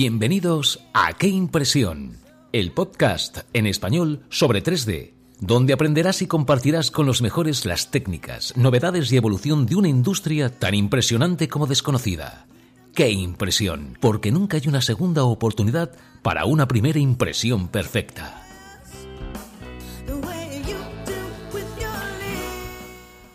Bienvenidos 0.00 0.78
a 0.94 1.12
Qué 1.14 1.26
Impresión, 1.26 2.18
el 2.52 2.70
podcast 2.70 3.38
en 3.52 3.66
español 3.66 4.22
sobre 4.28 4.62
3D, 4.62 5.10
donde 5.40 5.72
aprenderás 5.72 6.22
y 6.22 6.28
compartirás 6.28 6.92
con 6.92 7.04
los 7.04 7.20
mejores 7.20 7.66
las 7.66 7.90
técnicas, 7.90 8.56
novedades 8.56 9.10
y 9.10 9.16
evolución 9.16 9.66
de 9.66 9.74
una 9.74 9.88
industria 9.88 10.56
tan 10.56 10.74
impresionante 10.74 11.48
como 11.48 11.66
desconocida. 11.66 12.46
Qué 12.94 13.10
impresión, 13.10 13.98
porque 14.00 14.30
nunca 14.30 14.56
hay 14.58 14.68
una 14.68 14.82
segunda 14.82 15.24
oportunidad 15.24 15.90
para 16.22 16.44
una 16.44 16.68
primera 16.68 17.00
impresión 17.00 17.66
perfecta. 17.66 18.46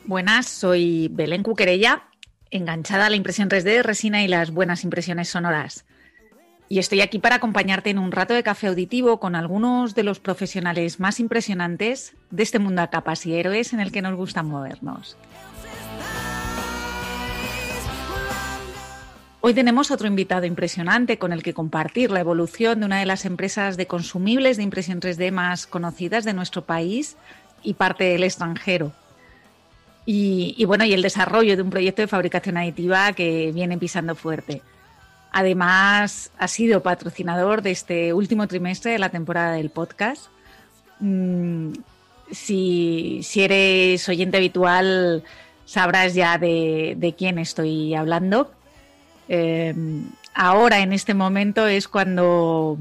Buenas, 0.05 0.47
soy 0.47 1.09
Belén 1.11 1.43
Cuquerella, 1.43 2.03
enganchada 2.51 3.07
a 3.07 3.09
la 3.09 3.17
impresión 3.17 3.49
3D, 3.49 3.81
resina 3.81 4.23
y 4.23 4.29
las 4.29 4.51
buenas 4.51 4.85
impresiones 4.85 5.27
sonoras 5.27 5.83
y 6.69 6.79
estoy 6.79 7.01
aquí 7.01 7.19
para 7.19 7.35
acompañarte 7.35 7.89
en 7.89 7.99
un 7.99 8.11
rato 8.11 8.33
de 8.33 8.43
café 8.43 8.67
auditivo 8.67 9.19
con 9.19 9.35
algunos 9.35 9.95
de 9.95 10.03
los 10.03 10.19
profesionales 10.19 10.99
más 10.99 11.19
impresionantes 11.19 12.13
de 12.31 12.43
este 12.43 12.59
mundo 12.59 12.81
a 12.81 12.89
capas 12.89 13.25
y 13.25 13.35
héroes 13.35 13.73
en 13.73 13.79
el 13.79 13.91
que 13.91 14.01
nos 14.01 14.15
gusta 14.15 14.43
movernos. 14.43 15.17
Hoy 19.45 19.53
tenemos 19.53 19.91
otro 19.91 20.07
invitado 20.07 20.45
impresionante 20.45 21.17
con 21.17 21.33
el 21.33 21.43
que 21.43 21.53
compartir 21.53 22.11
la 22.11 22.21
evolución 22.21 22.79
de 22.79 22.85
una 22.85 22.99
de 22.99 23.05
las 23.05 23.25
empresas 23.25 23.75
de 23.75 23.87
consumibles 23.87 24.55
de 24.55 24.63
impresión 24.63 25.01
3D 25.01 25.33
más 25.33 25.67
conocidas 25.67 26.23
de 26.23 26.33
nuestro 26.33 26.63
país 26.63 27.17
y 27.61 27.73
parte 27.73 28.05
del 28.05 28.23
extranjero. 28.23 28.93
Y, 30.05 30.55
y 30.57 30.63
bueno, 30.63 30.85
y 30.85 30.93
el 30.93 31.01
desarrollo 31.01 31.57
de 31.57 31.61
un 31.61 31.69
proyecto 31.69 32.01
de 32.01 32.07
fabricación 32.07 32.55
aditiva 32.55 33.11
que 33.11 33.51
viene 33.53 33.77
pisando 33.77 34.15
fuerte. 34.15 34.61
Además, 35.33 36.29
ha 36.37 36.47
sido 36.47 36.83
patrocinador 36.83 37.63
de 37.63 37.71
este 37.71 38.13
último 38.13 38.47
trimestre 38.47 38.91
de 38.91 38.99
la 38.99 39.09
temporada 39.09 39.53
del 39.53 39.71
podcast. 39.71 40.27
Mm, 40.99 41.73
si, 42.31 43.19
eres 43.35 44.07
oyente 44.07 44.37
habitual, 44.37 45.23
sabrás 45.65 46.13
ya 46.13 46.37
de, 46.37 47.15
quién 47.17 47.39
estoy 47.39 47.95
hablando. 47.95 48.51
Em, 49.27 50.05
ahora, 50.35 50.81
en 50.81 50.93
este 50.93 51.15
momento, 51.15 51.65
es 51.67 51.87
cuando, 51.87 52.77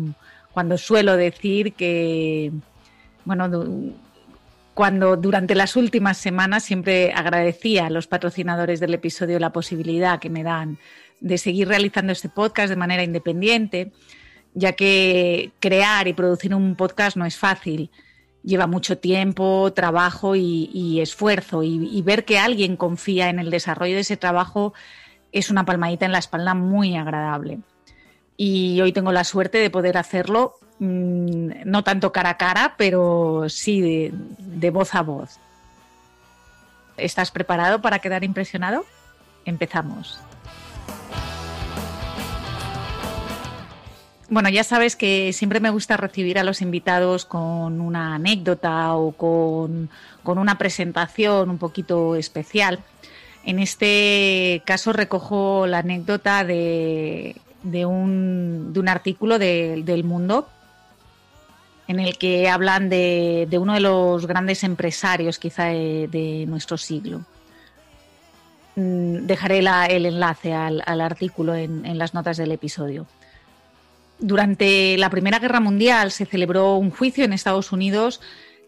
cuando 0.53 0.77
suelo 0.77 1.17
decir 1.17 1.73
que, 1.73 2.53
bueno, 3.25 3.49
cuando 4.75 5.17
durante 5.17 5.55
las 5.55 5.77
últimas 5.77 6.17
semanas 6.17 6.65
siempre 6.65 7.13
agradecía 7.13 7.87
a 7.87 7.91
los 7.91 8.07
patrocinadores 8.07 8.81
del 8.81 8.95
episodio 8.95 9.39
la 9.39 9.53
posibilidad 9.53 10.19
que 10.19 10.31
me 10.31 10.43
dan 10.43 10.79
de 11.21 11.39
seguir 11.39 11.69
realizando 11.69 12.13
este 12.13 12.29
podcast 12.29 12.71
de 12.71 12.77
manera 12.77 13.03
independiente, 13.03 13.93
ya 14.55 14.73
que 14.73 15.53
crear 15.61 16.09
y 16.09 16.15
producir 16.15 16.55
un 16.55 16.75
podcast 16.75 17.17
no 17.17 17.27
es 17.27 17.37
fácil. 17.37 17.91
Lleva 18.43 18.67
mucho 18.67 18.99
tiempo, 18.99 19.73
trabajo 19.73 20.35
y, 20.35 21.01
esfuerzo 21.01 21.63
y, 21.63 22.03
ver 22.03 22.25
que 22.25 22.39
alguien 22.39 22.77
confía 22.77 23.29
en 23.29 23.39
el 23.39 23.51
desarrollo 23.51 23.95
de 23.95 24.01
ese 24.01 24.17
trabajo 24.17 24.75
es 25.31 25.51
una 25.51 25.65
palmadita 25.65 26.07
en 26.07 26.13
la 26.13 26.19
espalda 26.19 26.55
muy 26.55 26.97
agradable. 26.97 27.61
Y 28.37 28.81
hoy 28.81 28.93
tengo 28.93 29.13
la 29.13 29.25
suerte 29.25 29.59
de 29.59 29.71
poder 29.71 29.97
hacerlo, 29.97 30.55
mm, 30.83 31.63
no 31.65 31.85
tanto 31.85 32.13
cara 32.13 32.31
a 32.31 32.37
cara, 32.37 32.75
pero 32.77 33.47
sí 33.49 34.11
de 34.39 34.71
voz 34.71 34.95
a 34.95 35.03
voz. 35.03 35.39
¿Estás 36.97 37.31
preparado 37.31 37.81
para 37.81 38.01
quedar 38.01 38.25
impresionado? 38.25 38.85
Empezamos. 39.45 40.21
Bueno, 44.29 44.49
ya 44.49 44.65
sabes 44.65 44.97
que 44.97 45.33
siempre 45.35 45.61
me 45.61 45.69
gusta 45.69 45.99
recibir 45.99 46.39
a 46.39 46.45
los 46.45 46.63
invitados 46.63 47.27
con 47.27 47.83
una 47.83 48.15
anécdota 48.15 48.95
o 48.95 49.13
con, 49.13 49.91
una 50.25 50.57
presentación 50.57 51.51
un 51.51 51.59
poquito 51.59 52.17
especial. 52.17 52.81
En 53.45 53.59
este 53.59 54.63
caso 54.65 54.95
recojo 54.95 55.67
la 55.67 55.79
anécdota 55.79 56.45
de, 56.45 57.37
un, 57.63 58.85
artículo 58.89 59.39
del 59.39 60.05
Mundo 60.05 60.49
en 61.89 62.01
el 62.01 62.17
que 62.19 62.49
hablan 62.49 62.89
de, 62.89 63.49
uno 63.61 63.75
de 63.75 63.81
los 63.81 64.27
grandes 64.27 64.65
empresarios 64.65 65.39
quizá 65.39 65.67
de, 65.67 66.45
nuestro 66.49 66.77
siglo. 66.79 67.25
Mm, 68.77 69.27
dejaré 69.27 69.59
el 69.59 70.07
enlace 70.07 70.55
al, 70.55 71.01
artículo 71.01 71.55
en 71.55 71.99
las 71.99 72.15
notas 72.15 72.37
del 72.37 72.53
episodio. 72.53 73.07
Durante 74.23 74.97
la 74.99 75.11
Primera 75.11 75.41
Guerra 75.41 75.59
Mundial 75.59 76.13
se 76.13 76.27
celebró 76.27 76.77
un 76.77 76.91
juicio 76.91 77.25
en 77.25 77.33
Estados 77.33 77.73
Unidos 77.73 78.21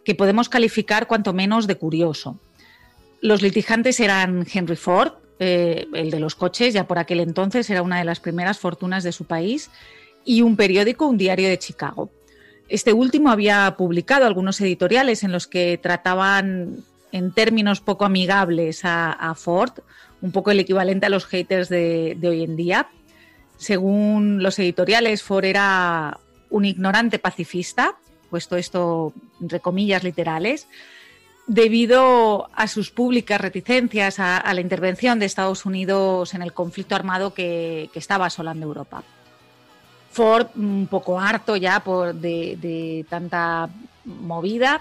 que 0.04 0.16
podemos 0.16 0.48
calificar 0.48 1.06
cuanto 1.06 1.32
menos 1.32 1.68
de 1.68 1.76
curioso. 1.76 2.38
Los 3.20 3.40
litigantes 3.40 4.00
eran 4.00 4.44
Henry 4.52 4.74
Ford, 4.74 5.12
eh, 5.38 5.86
el 5.94 6.10
de 6.10 6.18
los 6.18 6.34
coches, 6.34 6.74
ya 6.74 6.88
por 6.88 6.98
aquel 6.98 7.20
entonces 7.20 7.70
era 7.70 7.82
una 7.82 7.98
de 7.98 8.04
las 8.04 8.18
primeras 8.18 8.58
fortunas 8.58 9.04
de 9.04 9.12
su 9.12 9.26
país, 9.26 9.70
y 10.24 10.42
un 10.42 10.56
periódico, 10.56 11.06
un 11.06 11.18
diario 11.18 11.48
de 11.48 11.58
Chicago. 11.58 12.10
Este 12.74 12.92
último 12.92 13.30
había 13.30 13.76
publicado 13.76 14.26
algunos 14.26 14.60
editoriales 14.60 15.22
en 15.22 15.30
los 15.30 15.46
que 15.46 15.78
trataban 15.78 16.78
en 17.12 17.32
términos 17.32 17.80
poco 17.80 18.04
amigables 18.04 18.80
a, 18.82 19.34
Ford, 19.36 19.74
un 20.20 20.32
poco 20.32 20.50
el 20.50 20.58
equivalente 20.58 21.06
a 21.06 21.08
los 21.08 21.24
haters 21.26 21.68
de 21.68 22.18
hoy 22.24 22.42
en 22.42 22.56
día, 22.56 22.88
según 23.56 24.42
los 24.42 24.58
editoriales, 24.58 25.22
Ford 25.22 25.44
era 25.44 26.18
un 26.50 26.64
ignorante 26.64 27.18
pacifista, 27.18 27.96
puesto 28.30 28.56
esto 28.56 29.12
entre 29.40 29.60
comillas 29.60 30.02
literales, 30.02 30.66
debido 31.46 32.48
a 32.54 32.68
sus 32.68 32.90
públicas 32.90 33.40
reticencias 33.40 34.18
a, 34.18 34.52
la 34.52 34.60
intervención 34.60 35.18
de 35.18 35.26
Estados 35.26 35.66
Unidos 35.66 36.34
en 36.34 36.42
el 36.42 36.52
conflicto 36.52 36.94
armado 36.94 37.34
que, 37.34 37.90
estaba 37.94 38.26
asolando 38.26 38.66
Europa. 38.66 39.02
Ford, 40.14 40.46
un 40.56 40.86
poco 40.90 41.20
harto 41.20 41.56
ya 41.56 41.80
por 41.80 42.14
de, 42.14 43.04
tanta 43.10 43.68
movida, 44.04 44.80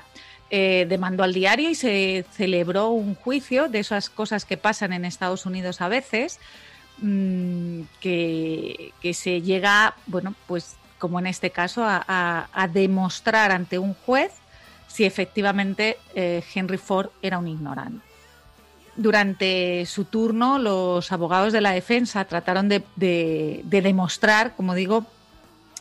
eh, 0.49 0.85
demandó 0.87 1.23
al 1.23 1.33
diario 1.33 1.69
y 1.69 1.75
se 1.75 2.25
celebró 2.31 2.89
un 2.89 3.15
juicio 3.15 3.67
de 3.67 3.79
esas 3.79 4.09
cosas 4.09 4.45
que 4.45 4.55
pasan 4.55 4.93
en 4.93 5.03
Estados 5.03 5.45
Unidos 5.45 5.81
a 5.81 5.87
veces, 5.87 6.39
Mm, 6.99 7.81
que, 7.99 8.93
se 9.13 9.41
llega, 9.41 9.95
bueno, 10.05 10.35
pues 10.47 10.75
como 10.99 11.19
en 11.19 11.27
este 11.27 11.49
caso, 11.49 11.83
a, 11.85 12.69
demostrar 12.71 13.51
ante 13.51 13.77
un 13.77 13.93
juez 13.93 14.31
si 14.87 15.03
efectivamente 15.03 15.97
eh, 16.15 16.41
Henry 16.53 16.77
Ford 16.77 17.09
era 17.21 17.39
un 17.39 17.47
ignorante. 17.47 18.05
Durante 18.95 19.85
su 19.85 20.05
turno, 20.05 20.59
los 20.59 21.11
abogados 21.11 21.51
de 21.51 21.61
la 21.61 21.71
defensa 21.71 22.23
trataron 22.25 22.69
de, 22.69 22.83
demostrar, 23.65 24.55
como 24.55 24.75
digo, 24.75 25.05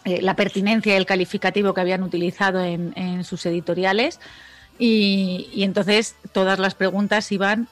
eh, 0.05 0.21
la 0.21 0.35
pertinencia 0.35 0.95
del 0.95 1.07
calificativo 1.07 1.75
que 1.75 1.81
habían 1.81 2.03
utilizado 2.03 2.61
en, 2.61 3.23
sus 3.23 3.47
editoriales 3.47 4.19
y, 4.77 5.63
entonces 5.63 6.17
todas 6.33 6.59
las 6.59 6.75
preguntas 6.75 7.31
iban 7.31 7.69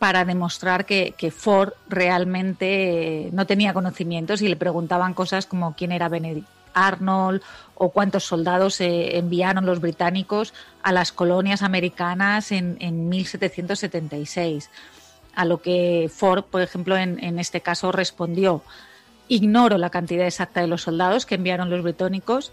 para 0.00 0.24
demostrar 0.24 0.86
que, 0.86 1.32
Ford 1.36 1.72
realmente 1.88 3.28
no 3.32 3.46
tenía 3.46 3.74
conocimientos 3.74 4.42
y 4.42 4.48
le 4.48 4.56
preguntaban 4.56 5.14
cosas 5.14 5.46
como 5.46 5.76
quién 5.76 5.92
era 5.92 6.08
Benedict 6.08 6.48
Arnold 6.74 7.42
o 7.76 7.90
cuántos 7.90 8.24
soldados 8.24 8.80
enviaron 8.80 9.64
los 9.64 9.80
británicos 9.80 10.54
a 10.82 10.90
las 10.90 11.12
colonias 11.12 11.62
americanas 11.62 12.50
en, 12.50 13.08
1776. 13.08 14.68
A 15.34 15.44
lo 15.44 15.62
que 15.62 16.10
Ford, 16.12 16.44
por 16.44 16.62
ejemplo, 16.62 16.96
en 16.96 17.38
este 17.38 17.60
caso 17.60 17.92
respondió, 17.92 18.62
ignoro 19.28 19.78
la 19.78 19.90
cantidad 19.90 20.26
exacta 20.26 20.60
de 20.60 20.66
los 20.66 20.82
soldados 20.82 21.26
que 21.26 21.36
enviaron 21.36 21.70
los 21.70 21.82
británicos, 21.82 22.52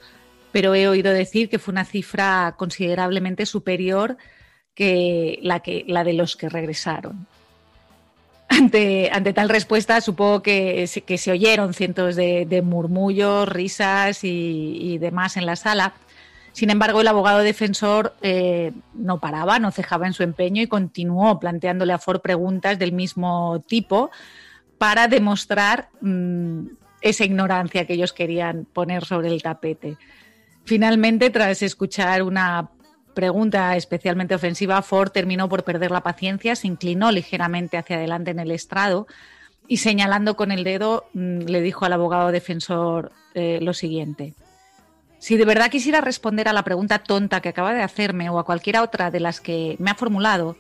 pero 0.52 0.76
he 0.76 0.88
oído 0.88 1.12
decir 1.12 1.50
que 1.50 1.60
fue 1.60 1.72
una 1.72 1.86
cifra 1.86 2.56
considerablemente 2.58 3.46
superior 3.46 4.18
que 4.74 5.40
la, 5.42 5.62
que, 5.62 5.84
la 5.88 6.04
de 6.04 6.14
los 6.14 6.36
que 6.36 6.50
regresaron. 6.50 7.28
Ante, 8.48 9.10
ante 9.12 9.34
tal 9.34 9.50
respuesta, 9.50 10.00
supongo 10.02 10.44
que, 10.44 10.88
que 11.06 11.18
se 11.18 11.32
oyeron 11.32 11.74
cientos 11.74 12.16
de, 12.16 12.62
murmullos, 12.64 13.50
risas 13.50 14.20
y, 14.24 14.98
demás 15.00 15.36
en 15.36 15.46
la 15.46 15.56
sala. 15.56 15.94
Sin 16.54 16.70
embargo, 16.70 17.02
el 17.02 17.08
abogado 17.08 17.40
defensor 17.40 18.16
eh, 18.22 18.72
no 18.94 19.20
paraba, 19.20 19.60
no 19.60 19.72
cejaba 19.72 20.08
en 20.08 20.14
su 20.14 20.24
empeño 20.24 20.62
y 20.62 20.68
continuó 20.68 21.40
planteándole 21.40 21.92
a 21.92 21.98
Ford 21.98 22.22
preguntas 22.22 22.80
del 22.80 22.94
mismo 22.94 23.62
tipo 23.68 24.12
para 24.78 25.08
demostrar 25.08 25.90
mm, 26.02 26.68
esa 27.02 27.26
ignorancia 27.26 27.86
que 27.86 27.94
ellos 27.94 28.14
querían 28.14 28.66
poner 28.66 29.06
sobre 29.06 29.30
el 29.30 29.42
tapete. 29.42 29.98
Finalmente, 30.64 31.30
tras 31.30 31.62
escuchar 31.62 32.24
una 32.24 32.70
pregunta 33.14 33.76
especialmente 33.76 34.36
ofensiva, 34.36 34.82
Ford 34.82 35.12
terminó 35.12 35.48
por 35.48 35.64
perder 35.64 35.92
la 35.92 36.02
paciencia, 36.02 36.56
se 36.56 36.68
inclinó 36.68 37.12
ligeramente 37.12 37.78
hacia 37.78 37.98
adelante 37.98 38.32
en 38.32 38.40
el 38.40 38.52
estrado 38.52 39.08
y 39.68 39.78
señalando 39.78 40.36
con 40.36 40.52
el 40.52 40.64
dedo 40.64 41.06
mm, 41.14 41.40
le 41.42 41.62
dijo 41.62 41.86
al 41.86 41.94
abogado 41.94 42.32
defensor, 42.32 43.12
eh, 43.34 43.60
lo 43.62 43.74
siguiente. 43.74 44.34
Si 45.20 45.38
de 45.38 45.46
verdad 45.46 45.72
quisiera 45.72 46.02
responder 46.02 46.48
a 46.48 46.54
la 46.54 46.64
pregunta 46.64 47.00
tonta 47.00 47.42
que 47.42 47.50
acaba 47.50 47.74
de 47.74 47.82
hacerme 47.82 48.30
o 48.30 48.38
a 48.38 48.46
cualquiera 48.46 48.84
otra 48.84 49.10
de 49.10 49.20
las 49.20 49.42
que 49.42 49.76
me 49.80 49.90
ha 49.90 49.96
formulado, 49.96 50.58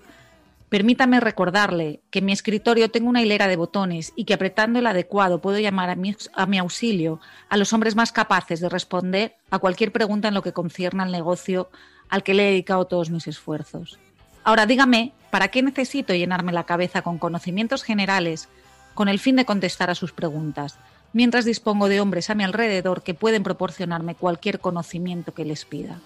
permítame 0.75 1.22
recordarle 1.22 2.01
que 2.12 2.19
en 2.19 2.25
mi 2.25 2.33
escritorio 2.33 2.92
tengo 2.92 3.07
una 3.07 3.22
hilera 3.22 3.48
de 3.48 3.56
botones 3.56 4.12
y 4.18 4.25
que 4.25 4.33
apretando 4.33 4.80
el 4.80 4.88
adecuado 4.88 5.39
puedo 5.39 5.57
llamar 5.57 5.89
a 5.89 5.95
mi, 5.95 6.13
a 6.33 6.45
mi 6.48 6.57
auxilio 6.57 7.22
a 7.48 7.56
los 7.56 7.72
hombres 7.72 7.95
más 7.95 8.12
capaces 8.12 8.60
de 8.60 8.68
responder 8.68 9.38
a 9.51 9.60
cualquier 9.60 9.94
pregunta 9.94 10.27
en 10.27 10.33
lo 10.33 10.42
que 10.42 10.51
concierne 10.51 11.04
al 11.04 11.13
negocio 11.13 11.69
al 12.10 12.24
que 12.24 12.33
le 12.33 12.44
he 12.44 12.51
dedicado 12.51 12.88
todos 12.88 13.10
mis 13.10 13.25
esfuerzos. 13.25 14.00
Ahora 14.44 14.66
dígame, 14.66 15.13
¿para 15.31 15.48
qué 15.48 15.63
necesito 15.63 16.13
llenarme 16.13 16.51
la 16.51 16.66
cabeza 16.66 17.04
con 17.04 17.19
conocimientos 17.19 17.81
generales 17.81 18.50
con 18.95 19.07
el 19.07 19.19
fin 19.19 19.38
de 19.38 19.45
contestar 19.45 19.89
a 19.89 19.95
sus 19.95 20.12
preguntas? 20.12 20.77
mientras 21.16 21.45
dispongo 21.45 21.88
de 21.88 22.01
hombres 22.01 22.30
a 22.30 22.36
mi 22.36 22.44
alrededor 22.44 23.01
que 23.01 23.13
pueden 23.13 23.42
proporcionarme 23.42 24.16
cualquier 24.16 24.60
conocimiento 24.60 25.33
que 25.33 25.45
les 25.45 25.63
pida. 25.63 26.01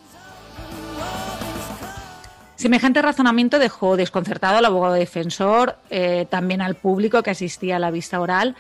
Semejante 2.60 3.02
razonamiento 3.02 3.58
dejó 3.58 3.96
desconcertado 3.96 4.58
al 4.58 4.66
abogado 4.66 4.96
defensor, 4.96 5.78
eh, 5.90 6.28
también 6.30 6.62
al 6.62 6.76
público 6.76 7.24
que 7.24 7.30
asistía 7.30 7.78
a 7.78 7.80
la 7.80 7.90
vista 7.90 8.20
oral, 8.20 8.54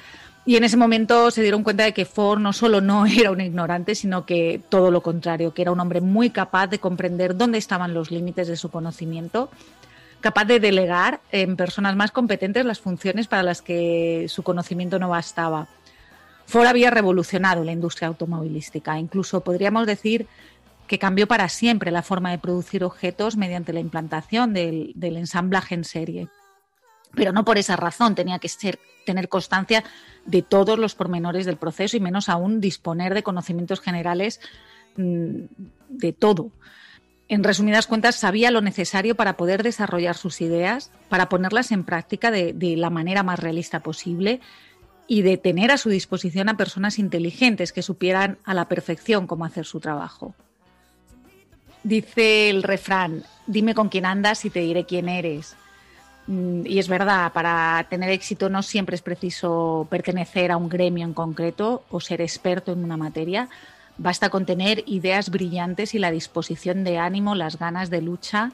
y 0.46 0.56
en 0.56 0.64
ese 0.64 0.78
momento 0.78 1.30
se 1.32 1.42
dieron 1.42 1.64
cuenta 1.64 1.84
de 1.84 1.94
que 1.94 2.06
Ford 2.06 2.40
no 2.40 2.54
solo 2.54 2.80
no 2.80 3.06
era 3.20 3.30
un 3.30 3.42
ignorante, 3.42 3.96
sino 3.96 4.26
que 4.26 4.62
todo 4.70 4.90
lo 4.90 5.02
contrario, 5.02 5.54
que 5.54 5.64
era 5.64 5.74
un 5.74 5.82
hombre 5.82 6.00
muy 6.00 6.30
capaz 6.30 6.68
de 6.68 6.80
comprender 6.80 7.36
dónde 7.36 7.58
estaban 7.58 7.94
los 7.94 8.10
límites 8.10 8.48
de 8.48 8.56
su 8.56 8.72
conocimiento, 8.72 9.50
capaz 10.22 10.46
de 10.46 10.62
delegar 10.62 11.20
en 11.34 11.58
personas 11.58 11.98
más 11.98 12.12
competentes 12.12 12.64
las 12.64 12.80
funciones 12.80 13.28
para 13.28 13.44
las 13.44 13.62
que 13.62 14.28
su 14.30 14.44
conocimiento 14.44 14.98
no 14.98 15.10
bastaba. 15.10 15.68
Ford 16.46 16.68
había 16.68 16.90
revolucionado 16.90 17.66
la 17.66 17.74
industria 17.74 18.08
automovilística. 18.08 18.98
Incluso 18.98 19.42
podríamos 19.42 19.86
decir 19.86 20.26
que 20.90 20.98
cambió 20.98 21.28
para 21.28 21.48
siempre 21.50 21.92
la 21.92 22.02
forma 22.02 22.32
de 22.32 22.40
producir 22.40 22.84
objetos 22.84 23.38
mediante 23.38 23.74
la 23.74 23.80
implantación 23.80 24.56
del, 24.56 24.96
ensamblaje 25.00 25.76
en 25.76 25.84
serie. 25.84 26.30
Pero 27.14 27.32
no 27.32 27.46
por 27.46 27.60
esa 27.60 27.76
razón 27.76 28.16
tenía 28.16 28.40
que 28.40 28.50
ser, 28.50 28.80
tener 29.06 29.30
constancia 29.30 29.84
de 30.26 30.42
todos 30.42 30.80
los 30.80 30.96
pormenores 30.96 31.46
del 31.46 31.58
proceso 31.58 31.96
y 31.96 32.00
menos 32.00 32.28
aún 32.28 32.60
disponer 32.60 33.14
de 33.14 33.22
conocimientos 33.22 33.82
generales 33.82 34.42
mm, 34.98 35.44
de 35.90 36.12
todo. 36.12 36.50
En 37.28 37.44
resumidas 37.44 37.86
cuentas, 37.86 38.16
sabía 38.16 38.50
lo 38.50 38.62
necesario 38.62 39.14
para 39.14 39.38
poder 39.38 39.62
desarrollar 39.62 40.18
sus 40.18 40.42
ideas, 40.42 40.92
para 41.08 41.30
ponerlas 41.30 41.72
en 41.72 41.84
práctica 41.84 42.32
de 42.32 42.76
la 42.78 42.90
manera 42.90 43.22
más 43.22 43.38
realista 43.38 43.82
posible 43.82 44.42
y 45.06 45.22
de 45.22 45.38
tener 45.38 45.70
a 45.70 45.78
su 45.78 45.90
disposición 45.90 46.50
a 46.50 46.58
personas 46.58 46.98
inteligentes 46.98 47.74
que 47.74 47.84
supieran 47.84 48.40
a 48.44 48.56
la 48.56 48.68
perfección 48.68 49.28
cómo 49.28 49.46
hacer 49.46 49.66
su 49.66 49.80
trabajo. 49.80 50.34
Dice 51.84 52.50
el 52.50 52.64
refrán, 52.64 53.24
dime 53.48 53.74
con 53.74 53.90
quién 53.90 54.06
andas 54.06 54.44
y 54.46 54.50
te 54.50 54.60
diré 54.60 54.86
quién 54.86 55.08
eres. 55.08 55.56
Mm, 56.28 56.66
y 56.66 56.78
es 56.78 56.88
verdad, 56.88 57.32
para 57.32 57.86
tener 57.90 58.10
éxito 58.10 58.50
no 58.50 58.62
siempre 58.62 58.96
es 58.96 59.02
preciso 59.02 59.88
pertenecer 59.90 60.52
a 60.52 60.58
un 60.58 60.70
gremio 60.70 61.06
en 61.06 61.14
concreto 61.14 61.84
o 61.90 62.00
ser 62.00 62.22
experto 62.22 62.72
en 62.72 62.84
una 62.84 62.98
materia. 62.98 63.50
Basta 63.98 64.30
con 64.30 64.46
tener 64.46 64.84
ideas 64.86 65.30
brillantes 65.30 65.96
y 65.96 66.00
la 66.00 66.12
disposición 66.12 66.84
de 66.84 67.00
ánimo, 67.00 67.34
las 67.34 67.58
ganas 67.58 67.90
de 67.90 68.02
lucha 68.02 68.52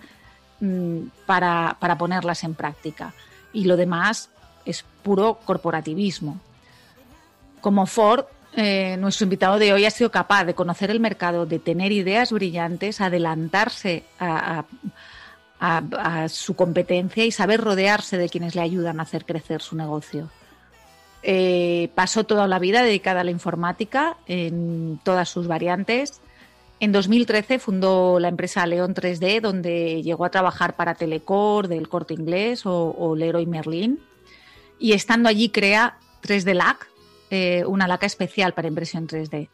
mm, 0.60 1.00
para, 1.25 1.78
para 1.80 1.98
ponerlas 1.98 2.44
en 2.44 2.54
práctica. 2.54 3.13
Y 3.51 3.66
lo 3.66 3.75
demás 3.75 4.30
es 4.66 4.86
puro 5.04 5.39
corporativismo. 5.45 6.39
Como 7.62 7.86
Ford, 7.88 8.25
eh, 8.56 8.96
nuestro 8.98 9.25
invitado 9.25 9.60
de 9.60 9.74
hoy 9.74 9.86
ha 9.86 9.92
sido 9.92 10.12
capaz 10.12 10.46
de 10.46 10.54
conocer 10.54 10.90
el 10.90 11.00
mercado, 11.00 11.46
de 11.46 11.60
tener 11.60 11.92
ideas 11.92 12.31
brillantes, 12.31 13.02
adelantarse 13.02 14.04
a, 14.19 14.66
su 16.30 16.56
competencia 16.56 17.25
y 17.25 17.31
saber 17.31 17.60
rodearse 17.60 18.18
de 18.18 18.30
quienes 18.30 18.54
le 18.56 18.62
ayudan 18.62 19.00
a 19.00 19.04
hacer 19.04 19.25
crecer 19.25 19.62
su 19.62 19.75
negocio. 19.75 20.30
Eh, 21.24 21.90
pasó 21.96 22.24
toda 22.24 22.48
la 22.48 22.60
vida 22.60 22.84
dedicada 22.84 23.22
a 23.22 23.24
la 23.24 23.31
informática 23.31 24.18
en 24.28 25.00
todas 25.04 25.28
sus 25.28 25.48
variantes. 25.48 26.22
En 26.80 26.92
2013 26.92 27.57
fundó 27.57 28.19
la 28.19 28.28
empresa 28.28 28.68
León 28.68 28.94
3D, 28.94 29.42
donde 29.42 30.04
llegó 30.04 30.25
a 30.25 30.30
trabajar 30.30 30.75
para 30.75 30.94
Telecor, 30.94 31.68
del 31.68 31.90
Corte 31.90 32.13
Inglés 32.13 32.66
o, 32.66 32.96
o 32.96 33.16
Leroy 33.16 33.48
Merlin. 33.48 34.00
Y 34.78 34.94
estando 34.94 35.30
allí 35.30 35.50
crea 35.50 35.98
3D 36.22 36.54
LAC, 36.54 36.88
eh, 37.35 37.65
una 37.65 37.87
laca 37.87 38.05
especial 38.05 38.53
para 38.53 38.67
impresión 38.67 39.07
3D. 39.07 39.49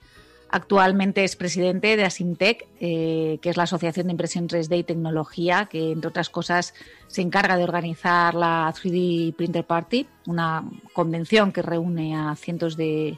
Actualmente 0.53 1.23
es 1.23 1.37
presidente 1.37 1.95
de 1.95 2.03
Asimtec, 2.03 2.67
eh, 2.81 3.39
que 3.41 3.49
es 3.49 3.55
la 3.55 3.63
Asociación 3.63 4.07
de 4.07 4.11
Impresión 4.11 4.49
3D 4.49 4.79
y 4.79 4.83
Tecnología, 4.83 5.69
que 5.71 5.93
entre 5.93 6.09
otras 6.09 6.29
cosas 6.29 6.73
se 7.07 7.21
encarga 7.21 7.55
de 7.55 7.63
organizar 7.63 8.35
la 8.35 8.73
3D 8.73 9.33
Printer 9.33 9.63
Party, 9.63 10.07
una 10.27 10.65
convención 10.91 11.53
que 11.53 11.61
reúne 11.61 12.17
a 12.17 12.35
cientos 12.35 12.75
de, 12.75 13.17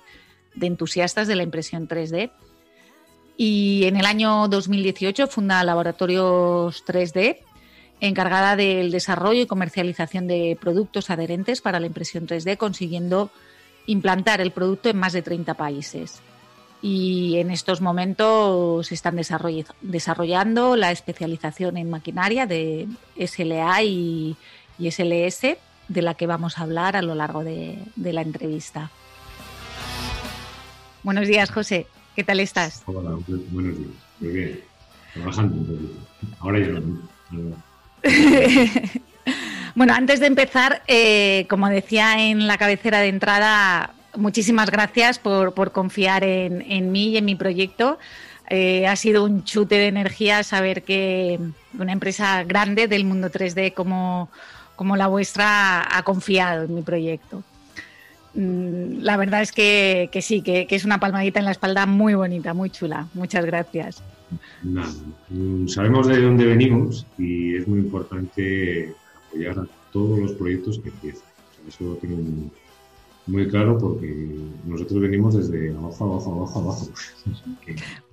entusiastas 0.62 1.28
de 1.28 1.36
la 1.36 1.42
impresión 1.42 1.88
3D. 1.88 2.30
Y 3.36 3.86
en 3.86 3.98
el 3.98 4.06
año 4.06 4.48
2018 4.48 5.26
funda 5.26 5.64
Laboratorios 5.64 6.86
3D, 6.86 7.40
encargada 8.00 8.56
del 8.56 8.92
desarrollo 8.92 9.42
y 9.42 9.48
comercialización 9.48 10.28
de 10.28 10.56
productos 10.62 11.10
adherentes 11.10 11.62
para 11.62 11.80
la 11.80 11.88
impresión 11.88 12.28
3D, 12.28 12.58
consiguiendo 12.58 13.32
implantar 13.86 14.42
el 14.42 14.52
producto 14.52 14.90
en 14.90 14.98
más 14.98 15.14
de 15.14 15.22
30 15.22 15.54
países. 15.56 16.22
Y 16.82 17.38
en 17.38 17.50
estos 17.50 17.80
momentos 17.80 18.88
se 18.88 18.94
están 18.94 19.16
desarrollando 19.16 20.76
la 20.76 20.92
especialización 20.92 21.78
en 21.78 21.90
maquinaria 21.90 22.46
de 22.46 22.90
SLA 23.18 23.84
y, 23.84 24.36
SLS, 24.80 25.58
de 25.88 26.02
la 26.02 26.16
que 26.16 26.28
vamos 26.28 26.58
a 26.58 26.64
hablar 26.64 26.98
a 26.98 27.02
lo 27.02 27.16
largo 27.16 27.44
de, 27.44 27.78
la 27.96 28.22
entrevista. 28.22 28.92
Buenos 31.04 31.28
días, 31.28 31.52
José. 31.52 31.88
¿Qué 32.16 32.24
tal 32.26 32.42
estás? 32.42 32.84
Hola, 32.86 33.12
buenos 33.52 33.78
días. 33.78 33.90
Muy 34.20 34.30
bien. 34.30 34.60
Trabajando 35.14 35.56
Ahora 36.40 36.60
ya 36.60 36.80
no. 37.32 37.56
Bueno, 39.76 39.94
antes 39.94 40.20
de 40.20 40.28
empezar, 40.28 40.84
eh, 40.88 41.48
como 41.50 41.68
decía 41.68 42.30
en 42.30 42.46
la 42.46 42.58
cabecera 42.58 43.00
de 43.00 43.08
entrada, 43.08 43.94
muchísimas 44.16 44.70
gracias 44.70 45.18
por, 45.18 45.72
confiar 45.72 46.24
en, 46.24 46.92
mí 46.92 47.10
y 47.10 47.18
en 47.18 47.26
mi 47.26 47.36
proyecto. 47.36 47.98
Eh, 48.50 48.86
ha 48.86 48.96
sido 48.96 49.24
un 49.24 49.44
chute 49.44 49.76
de 49.76 49.88
energía 49.88 50.44
saber 50.44 50.84
que 50.84 51.40
una 51.80 51.92
empresa 51.92 52.44
grande 52.44 52.88
del 52.88 53.04
mundo 53.04 53.32
3D 53.32 53.74
como, 53.74 54.30
como 54.76 54.96
la 54.96 55.08
vuestra 55.08 55.98
ha 55.98 56.04
confiado 56.04 56.66
en 56.66 56.76
mi 56.76 56.84
proyecto. 56.84 57.44
Mm, 58.36 59.02
la 59.02 59.18
verdad 59.18 59.42
es 59.42 59.52
que, 59.52 60.10
sí, 60.22 60.42
que, 60.44 60.68
es 60.70 60.86
una 60.86 61.00
palmadita 61.00 61.40
en 61.40 61.46
la 61.46 61.52
espalda 61.52 61.88
muy 61.88 62.14
bonita, 62.14 62.54
muy 62.54 62.70
chula. 62.70 63.08
Muchas 63.16 63.44
gracias. 63.46 64.04
Mm, 64.62 65.68
sabemos 65.68 66.08
de 66.08 66.22
dónde 66.22 66.46
venimos 66.46 67.08
y 67.18 67.56
es 67.56 67.68
muy 67.68 67.80
importante 67.80 68.94
apoyar 69.34 69.60
a 69.60 69.68
todos 69.92 70.20
los 70.20 70.32
proyectos 70.34 70.80
que 70.80 70.90
empiezan. 70.90 71.28
eso 71.68 71.84
lo 71.84 71.96
tengo 71.96 72.18
muy, 73.26 73.48
claro 73.48 73.78
porque 73.78 74.14
nosotros 74.66 75.02
venimos 75.02 75.36
desde 75.36 75.72
abajo, 75.72 76.06
abajo, 76.06 76.36
abajo, 76.36 76.60
abajo. 76.60 76.88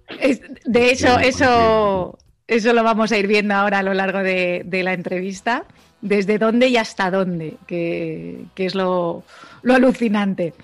de 0.66 0.90
hecho, 0.90 1.18
eso, 1.18 2.18
eso 2.46 2.72
lo 2.72 2.84
vamos 2.84 3.10
a 3.12 3.18
ir 3.18 3.26
viendo 3.26 3.54
ahora 3.54 3.80
a 3.80 3.82
lo 3.82 3.94
largo 3.94 4.20
de, 4.20 4.64
la 4.70 4.92
entrevista. 4.92 5.64
Desde 6.02 6.38
dónde 6.38 6.68
y 6.68 6.78
hasta 6.78 7.10
dónde, 7.10 7.56
que, 7.66 8.46
es 8.56 8.74
lo, 8.74 9.22
alucinante. 9.68 10.54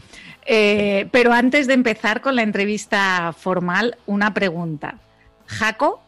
Eh, 0.46 1.08
pero 1.10 1.32
antes 1.32 1.66
de 1.66 1.74
empezar 1.74 2.22
con 2.22 2.36
la 2.36 2.42
entrevista 2.42 3.34
formal, 3.36 3.98
una 4.06 4.32
pregunta. 4.32 4.98
¿Jaco? 5.46 6.02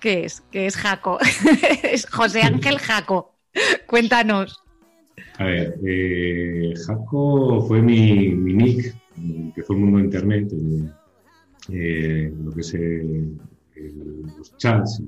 ¿Qué 0.00 0.24
es? 0.24 0.42
¿Qué 0.50 0.66
es 0.66 0.76
Jaco? 0.76 1.18
es 1.82 2.06
José 2.06 2.42
Ángel 2.42 2.78
Jaco. 2.78 3.31
Cuéntanos. 3.86 4.62
A 5.38 5.44
ver, 5.44 5.78
eh, 5.84 6.74
Jaco 6.86 7.66
fue 7.66 7.82
mi, 7.82 8.28
mi, 8.28 8.54
nick, 8.54 8.94
que 9.54 9.62
fue 9.62 9.76
el 9.76 9.82
mundo 9.82 9.98
de 9.98 10.04
internet, 10.04 10.52
eh, 11.70 12.32
lo 12.42 12.52
que 12.52 12.60
es 12.60 12.74
los 14.38 14.56
chats, 14.56 15.02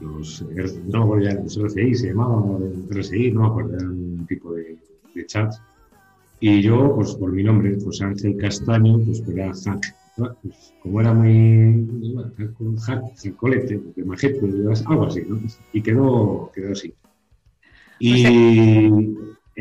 los, 0.00 0.42
no 0.42 0.98
me 0.98 1.04
acuerdo 1.04 1.42
los 1.42 1.56
RCI, 1.56 1.94
se 1.94 2.08
llamaba 2.08 2.58
RCI, 2.90 3.30
no 3.32 3.40
me 3.42 3.46
acuerdo, 3.48 3.76
era 3.76 3.86
un 3.86 4.26
tipo 4.28 4.54
de, 4.54 4.76
de 5.14 5.26
chats. 5.26 5.60
Y 6.40 6.62
yo, 6.62 6.94
pues 6.94 7.14
por 7.14 7.32
mi 7.32 7.42
nombre, 7.42 7.78
José 7.82 8.04
Ángel 8.04 8.36
Castaño, 8.36 9.00
pues 9.04 9.22
era 9.28 9.52
Hack. 9.52 9.94
Pues, 10.16 10.74
como 10.82 11.00
era 11.00 11.14
muy 11.14 11.86
hack, 12.84 13.36
colete, 13.36 13.80
de 13.94 14.04
majete, 14.04 14.40
algo 14.86 15.06
así, 15.06 15.22
¿no? 15.28 15.40
Y 15.72 15.80
quedó, 15.80 16.50
quedó 16.52 16.72
así. 16.72 16.92
Y, 18.00 18.88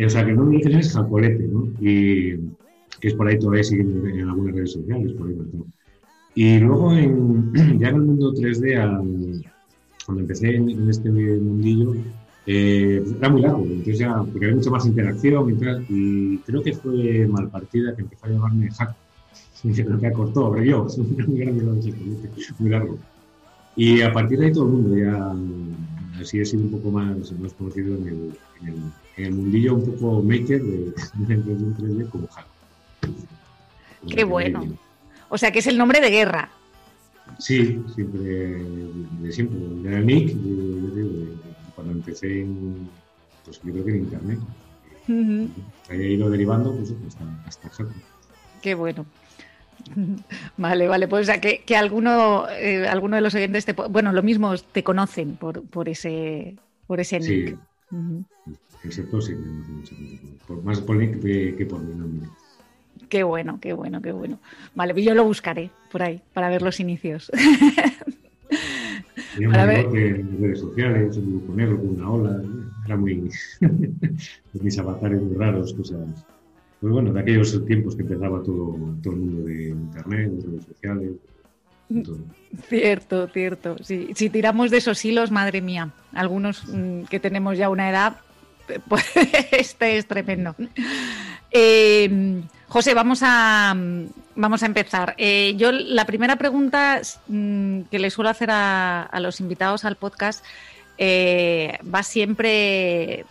o 0.06 0.10
sea, 0.10 0.26
que 0.26 0.34
no 0.34 0.46
me 0.46 0.58
dicen 0.58 0.78
es 0.78 0.94
jacolete, 0.94 1.48
¿no? 1.48 1.68
Y 1.80 2.36
que 3.00 3.10
es 3.10 3.14
por 3.14 3.28
ahí 3.28 3.40
todavía 3.40 3.64
siguen 3.64 4.06
en 4.08 4.30
algunas 4.30 4.56
redes 4.56 4.74
sociales, 4.74 5.14
por 5.14 5.28
ahí 5.28 5.36
Y 6.36 6.60
luego 6.60 6.94
en, 6.94 7.54
ya 7.80 7.90
en 7.90 7.96
el 7.96 8.02
mundo 8.02 8.34
3D, 8.34 9.44
cuando 10.06 10.22
empecé 10.22 10.56
en, 10.56 10.90
este 10.90 11.10
mundillo, 11.10 11.96
eh, 12.46 13.02
pues 13.04 13.16
era 13.18 13.30
muy 13.30 13.42
largo, 13.42 13.64
entonces 13.64 14.00
ya, 14.00 14.24
porque 14.24 14.46
había 14.46 14.56
mucha 14.56 14.72
más 14.72 14.86
interacción 14.86 15.52
y 15.52 15.54
tal, 15.56 15.86
y 15.90 16.38
creo 16.40 16.64
que 16.64 16.74
fue 16.74 17.28
Malpartida 17.28 17.96
que 17.96 18.04
empezó 18.04 18.26
a 18.26 18.30
llamarme 18.30 18.70
Hack, 18.72 18.96
creo 19.64 20.00
que 20.00 20.08
acortó, 20.08 20.46
abrevió, 20.46 20.88
muy 21.28 21.40
grande 21.40 21.64
muy 22.60 22.70
largo. 22.70 22.98
Y 23.76 24.02
a 24.02 24.12
partir 24.12 24.40
de 24.40 24.46
ahí 24.48 24.52
todo 24.54 24.66
el 24.66 24.72
mundo 24.72 24.98
ya, 24.98 25.36
así 26.22 26.40
he 26.40 26.46
sido 26.46 26.64
un 26.64 26.72
poco 26.72 26.92
más, 26.92 27.32
más 27.34 27.54
conocido 27.54 27.96
en 27.96 28.08
el, 28.08 28.38
en, 28.62 28.68
el, 28.68 28.76
en 29.18 29.26
el 29.26 29.34
mundillo 29.34 29.76
un 29.76 29.86
poco 29.86 30.22
maker 30.22 30.62
de, 30.62 30.86
de 30.88 31.38
3D 31.38 32.10
como 32.10 32.28
Hack. 32.28 32.48
Qué 34.08 34.24
bueno. 34.24 34.66
O 35.30 35.38
sea 35.38 35.52
que 35.52 35.60
es 35.60 35.68
el 35.68 35.78
nombre 35.78 36.00
de 36.00 36.10
guerra. 36.10 36.50
Sí, 37.40 37.80
siempre, 37.94 38.64
de 39.22 39.32
siempre. 39.32 39.60
Era 39.90 40.00
Nick, 40.02 40.36
cuando 41.76 41.94
empecé 41.94 42.42
en, 42.42 42.90
pues 43.44 43.62
yo 43.64 43.72
creo 43.74 43.86
que 43.86 43.92
en 43.92 43.98
internet. 43.98 44.40
Uh 45.08 45.48
ido 45.90 46.30
derivando 46.30 46.76
pues, 46.76 46.94
hasta, 47.46 47.70
hasta 47.70 47.86
Qué 48.62 48.76
bueno. 48.76 49.06
Vale, 50.58 50.88
vale, 50.88 51.08
pues 51.08 51.22
o 51.22 51.26
sea 51.26 51.42
que, 51.42 51.64
que 51.66 51.76
alguno, 51.76 52.48
eh, 52.50 52.88
alguno 52.88 53.16
de 53.16 53.22
los 53.22 53.36
oyentes, 53.36 53.66
te, 53.66 53.74
bueno, 53.74 54.12
lo 54.12 54.24
mismo 54.24 54.56
te 54.58 54.84
conocen 54.84 55.36
por, 55.36 55.64
por 55.64 55.90
ese, 55.90 56.56
por 56.88 57.00
ese 57.00 57.20
nick. 57.20 57.50
Sí. 57.50 57.56
Uh 57.92 57.96
-huh. 57.96 58.26
sí, 58.90 59.04
por, 60.48 60.64
más 60.64 60.82
por 60.82 60.98
nick 60.98 61.22
que 61.22 61.66
por 61.66 61.82
mi 61.82 61.96
nombre. 61.96 62.30
Qué 63.10 63.24
bueno, 63.24 63.60
qué 63.62 63.74
bueno, 63.74 64.02
qué 64.02 64.12
bueno. 64.12 64.40
Vale, 64.76 64.94
pues 64.94 65.06
yo 65.06 65.14
lo 65.14 65.24
buscaré 65.24 65.70
por 65.92 66.04
ahí 66.04 66.22
para 66.34 66.50
ver 66.50 66.62
los 66.62 66.80
inicios. 66.80 67.32
para 69.52 69.66
ver... 69.66 69.86
en 69.96 70.42
redes 70.42 70.60
sociales, 70.60 71.18
un 71.18 71.32
grupo 71.32 71.54
negro 71.54 71.78
con 71.78 71.90
una 71.90 72.10
ola, 72.10 72.42
era 72.86 72.98
muy. 72.98 73.30
mis 74.54 74.80
avatares 74.80 75.22
muy 75.22 75.36
raros, 75.36 75.74
cosas. 75.74 76.26
Pues 76.80 76.94
bueno, 76.94 77.12
de 77.12 77.20
aquellos 77.20 77.66
tiempos 77.66 77.96
que 77.96 78.04
empezaba 78.04 78.42
todo, 78.44 78.78
todo 79.02 79.14
el 79.14 79.20
mundo 79.20 79.48
de 79.48 79.70
internet, 79.70 80.32
de 80.32 80.48
redes 80.48 80.66
sociales. 80.66 81.12
Todo. 82.04 82.18
Cierto, 82.68 83.28
cierto. 83.30 83.76
Sí. 83.82 84.10
Si 84.16 84.30
tiramos 84.30 84.70
de 84.70 84.78
esos 84.78 85.04
hilos, 85.04 85.32
madre 85.32 85.62
mía, 85.62 85.92
algunos 86.14 86.68
mm, 86.68 87.04
que 87.04 87.20
tenemos 87.20 87.58
ya 87.58 87.70
una 87.70 87.90
edad, 87.90 88.18
pues 88.90 89.06
este 89.52 89.98
es 89.98 90.08
tremendo. 90.08 90.56
Eh, 91.52 92.42
José, 92.68 92.94
vamos 92.94 93.20
a, 93.24 93.76
vamos 94.36 94.64
a 94.64 94.66
empezar. 94.66 95.16
Eh, 95.18 95.56
yo 95.58 95.72
la 95.72 96.06
primera 96.06 96.36
pregunta 96.36 97.02
mm, 97.28 97.82
que 97.84 98.00
le 98.00 98.10
suelo 98.10 98.30
hacer 98.30 98.50
a, 98.52 99.10
los 99.20 99.40
invitados 99.40 99.86
al 99.86 99.96
podcast 99.96 100.44
eh, 100.98 101.80
va 101.94 102.04
siempre 102.04 103.26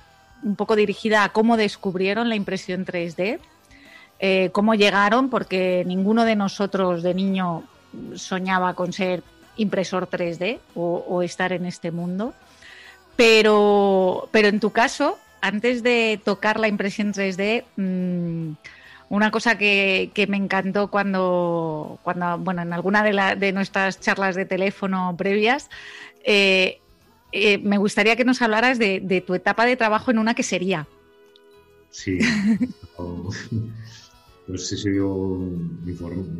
un 0.46 0.54
poco 0.54 0.76
dirigida 0.76 1.24
a 1.24 1.30
cómo 1.30 1.56
descubrieron 1.56 2.28
la 2.28 2.36
impresión 2.36 2.86
3D, 2.86 3.40
eh, 4.20 4.50
cómo 4.52 4.74
llegaron, 4.74 5.28
porque 5.28 5.82
ninguno 5.86 6.24
de 6.24 6.36
nosotros 6.36 7.02
de 7.02 7.14
niño 7.14 7.64
soñaba 8.14 8.74
con 8.74 8.92
ser 8.92 9.22
impresor 9.56 10.08
3D 10.08 10.60
o, 10.74 11.22
estar 11.22 11.52
en 11.52 11.66
este 11.66 11.90
mundo. 11.90 12.32
Pero, 13.16 14.28
pero 14.30 14.48
en 14.48 14.60
tu 14.60 14.70
caso, 14.70 15.18
antes 15.40 15.82
de 15.82 16.20
tocar 16.24 16.60
la 16.60 16.68
impresión 16.68 17.12
3D, 17.12 17.64
una 19.08 19.30
cosa 19.30 19.58
que, 19.58 20.26
me 20.28 20.36
encantó 20.36 20.88
cuando, 20.88 21.98
cuando, 22.04 22.38
bueno, 22.38 22.62
en 22.62 22.72
alguna 22.72 23.02
de, 23.02 23.36
de 23.36 23.52
nuestras 23.52 24.00
charlas 24.00 24.36
de 24.36 24.44
teléfono 24.44 25.14
previas, 25.18 25.70
eh, 26.24 26.80
eh, 27.32 27.58
me 27.58 27.78
gustaría 27.78 28.16
que 28.16 28.24
nos 28.24 28.42
hablaras 28.42 28.78
de, 28.78 29.24
tu 29.26 29.34
etapa 29.34 29.66
de 29.66 29.76
trabajo 29.76 30.10
en 30.10 30.18
una 30.18 30.34
quesería. 30.34 30.86
Sí, 31.90 32.18
pues 34.46 34.72
he 34.72 34.76
sido 34.76 35.38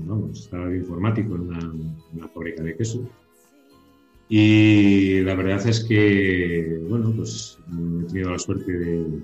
vamos, 0.07 0.41
estaba 0.41 0.67
de 0.69 0.79
informático 0.79 1.35
en 1.35 1.41
una, 1.43 1.73
una, 2.13 2.29
fábrica 2.29 2.63
de 2.63 2.77
queso. 2.77 3.09
Y 4.29 5.21
la 5.21 5.35
verdad 5.35 5.67
es 5.67 5.85
que, 5.85 6.81
bueno, 6.89 7.13
pues 7.15 7.59
he 8.03 8.07
tenido 8.07 8.31
la 8.31 8.39
suerte 8.39 8.73
de, 8.73 9.23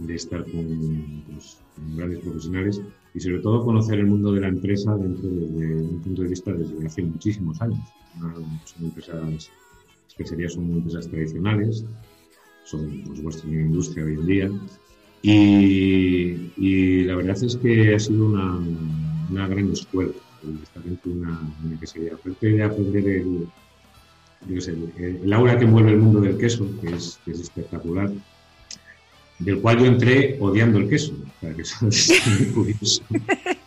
de 0.00 0.14
estar 0.14 0.44
con, 0.44 1.24
pues, 1.32 1.58
grandes 1.96 2.20
profesionales 2.20 2.80
y 3.14 3.20
sobre 3.20 3.40
todo 3.40 3.64
conocer 3.64 3.98
el 3.98 4.06
mundo 4.06 4.32
de 4.32 4.40
la 4.40 4.48
empresa 4.48 4.96
dentro 4.96 5.28
de, 5.28 5.74
un 5.74 6.00
punto 6.02 6.22
de 6.22 6.28
vista 6.28 6.52
desde 6.52 6.86
hace 6.86 7.02
muchísimos 7.02 7.60
años. 7.60 7.80
Son 8.64 8.84
empresas, 8.84 9.50
que 10.16 10.26
serían 10.26 10.50
son 10.50 10.70
empresas 10.70 11.08
tradicionales, 11.08 11.84
son 12.64 13.02
por 13.04 13.16
supuesto 13.16 13.48
una 13.48 13.60
industria 13.60 14.04
hoy 14.04 14.14
en 14.14 14.26
día 14.26 14.50
y, 15.22 16.52
y, 16.56 17.04
la 17.04 17.16
verdad 17.16 17.42
es 17.42 17.56
que 17.56 17.94
ha 17.94 17.98
sido 17.98 18.26
una, 18.26 18.58
una 19.30 19.48
gran 19.48 19.70
escuela 19.72 20.12
estar 20.62 20.82
dentro 20.82 21.12
de 21.12 21.20
una, 21.20 21.40
una 21.64 21.80
quesería. 21.80 22.14
Aparte 22.14 22.48
de 22.48 22.62
aprender 22.62 23.06
el, 23.08 23.48
el, 24.48 24.92
el, 25.22 25.32
aura 25.32 25.58
que 25.58 25.64
envuelve 25.64 25.92
el 25.92 25.98
mundo 25.98 26.20
del 26.20 26.36
queso, 26.38 26.68
que 26.80 26.94
es, 26.94 27.20
que 27.24 27.32
es 27.32 27.40
espectacular, 27.40 28.10
del 29.38 29.60
cual 29.60 29.78
yo 29.78 29.86
entré 29.86 30.36
odiando 30.40 30.78
el 30.78 30.88
queso. 30.88 31.14
que 31.40 31.62
eso 31.62 31.86
es 31.88 32.12
muy 32.40 32.48
curioso. 32.48 33.02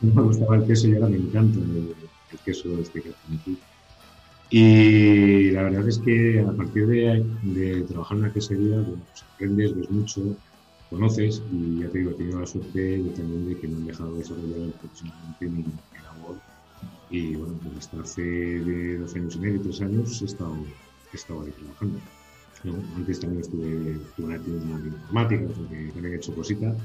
No 0.01 0.13
me 0.13 0.21
gustaba 0.23 0.57
el 0.57 0.65
queso 0.65 0.87
y 0.87 0.93
ahora 0.95 1.07
me 1.07 1.17
encanta 1.17 1.59
el, 1.59 1.95
queso 2.43 2.77
este 2.79 3.01
que 3.01 3.09
hacen 3.09 3.39
aquí. 3.39 3.57
Y 4.49 5.51
la 5.51 5.63
verdad 5.63 5.87
es 5.87 5.97
que 5.99 6.39
a 6.39 6.51
partir 6.51 6.87
de, 6.87 7.85
trabajar 7.87 8.17
en 8.17 8.23
la 8.23 8.33
quesería, 8.33 8.77
pues 8.83 9.23
aprendes, 9.33 9.75
ves 9.75 9.89
mucho, 9.89 10.21
conoces 10.89 11.41
y 11.51 11.79
ya 11.79 11.89
te 11.89 11.99
digo, 11.99 12.11
he 12.11 12.13
tenido 12.13 12.39
la 12.39 12.45
suerte 12.45 13.03
también 13.15 13.49
de 13.49 13.59
que 13.59 13.67
me 13.67 13.75
han 13.77 13.85
dejado 13.87 14.15
desarrollar 14.15 14.71
profesionalmente 14.79 15.45
mi, 15.45 15.63
mi 15.63 16.03
labor. 16.03 16.37
Y 17.09 17.35
bueno, 17.35 17.59
pues 17.63 17.77
hasta 17.85 18.01
hace 18.01 18.97
dos 18.99 19.15
años 19.15 19.35
y 19.35 19.39
medio, 19.39 19.61
tres 19.61 19.81
años 19.81 20.21
he 20.21 20.25
estado, 20.25 20.55
he 21.11 21.15
estado 21.15 21.41
ahí 21.41 21.51
trabajando. 21.51 21.99
Antes 22.95 23.19
también 23.19 23.41
estuve, 23.41 23.91
estuve 23.91 24.35
en 24.35 24.87
informática, 24.87 25.45
porque 25.55 25.91
también 25.93 26.13
he 26.13 26.15
hecho 26.15 26.33
cositas, 26.33 26.75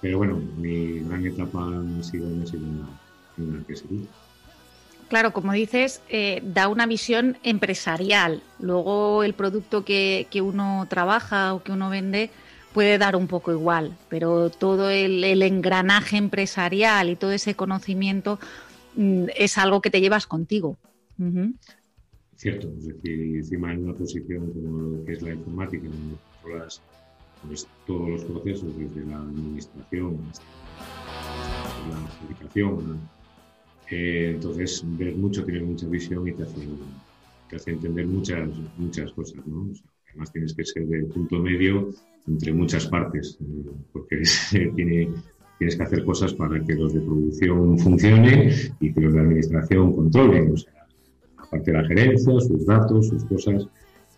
pero 0.00 0.18
bueno, 0.18 0.40
mi 0.58 1.00
gran 1.00 1.24
etapa 1.26 1.68
ha 1.68 2.02
sido, 2.02 2.26
ha 2.42 2.46
sido 2.46 2.62
una, 2.66 2.88
una 3.36 3.64
quesería. 3.64 4.06
Claro, 5.10 5.32
como 5.32 5.52
dices, 5.52 6.00
eh, 6.08 6.40
da 6.42 6.68
una 6.68 6.86
visión 6.86 7.36
empresarial. 7.42 8.42
Luego 8.58 9.22
el 9.24 9.34
producto 9.34 9.84
que, 9.84 10.26
que, 10.30 10.40
uno 10.40 10.86
trabaja 10.88 11.52
o 11.52 11.62
que 11.62 11.72
uno 11.72 11.90
vende 11.90 12.30
puede 12.72 12.96
dar 12.96 13.16
un 13.16 13.26
poco 13.26 13.52
igual, 13.52 13.98
pero 14.08 14.48
todo 14.48 14.88
el, 14.88 15.42
engranaje 15.42 16.16
empresarial 16.16 17.10
y 17.10 17.16
todo 17.16 17.32
ese 17.32 17.54
conocimiento 17.54 18.38
mm, 18.94 19.26
es 19.36 19.58
algo 19.58 19.82
que 19.82 19.90
te 19.90 20.00
llevas 20.00 20.26
contigo. 20.26 20.78
Uh 21.18 21.24
-huh 21.24 21.54
cierto, 22.40 22.72
es 22.78 22.86
decir, 22.86 23.36
encima 23.36 23.70
en 23.74 23.84
una 23.84 23.94
posición 23.94 24.50
como 24.52 24.78
lo 24.78 25.04
que 25.04 25.12
es 25.12 25.20
la 25.20 25.34
informática, 25.34 25.86
donde 25.86 26.16
controlas 26.40 26.80
pues, 27.46 27.68
todos 27.86 28.08
los 28.08 28.24
procesos, 28.24 28.78
desde 28.78 29.04
la 29.04 29.18
administración 29.18 30.18
hasta 30.30 30.44
la 31.90 32.08
fabricación, 32.08 32.98
eh, 33.90 34.32
entonces 34.34 34.84
ves 34.98 35.16
mucho, 35.16 35.44
tienes 35.44 35.64
mucha 35.64 35.86
visión 35.88 36.26
y 36.26 36.32
te 36.32 36.44
hace, 36.44 36.60
te 37.48 37.56
hace 37.56 37.70
entender 37.72 38.06
muchas, 38.06 38.48
muchas 38.78 39.12
cosas, 39.12 39.46
¿no? 39.46 39.70
además 40.10 40.32
tienes 40.32 40.54
que 40.54 40.64
ser 40.64 40.86
de 40.86 41.04
punto 41.04 41.38
medio 41.38 41.90
entre 42.26 42.52
muchas 42.52 42.86
partes, 42.86 43.38
eh, 43.40 43.70
porque 43.92 44.22
tiene, 44.74 45.08
tienes 45.58 45.76
que 45.76 45.82
hacer 45.82 46.04
cosas 46.04 46.32
para 46.34 46.62
que 46.64 46.74
los 46.74 46.92
de 46.94 47.00
producción 47.00 47.78
funcionen 47.78 48.50
y 48.80 48.92
que 48.92 49.00
los 49.00 49.14
de 49.14 49.20
administración 49.20 49.94
controlen. 49.94 50.52
O 50.52 50.56
sea, 50.56 50.72
parte 51.50 51.72
de 51.72 51.78
la 51.78 51.88
gerencia, 51.88 52.40
sus 52.40 52.66
datos, 52.66 53.08
sus 53.08 53.24
cosas 53.24 53.66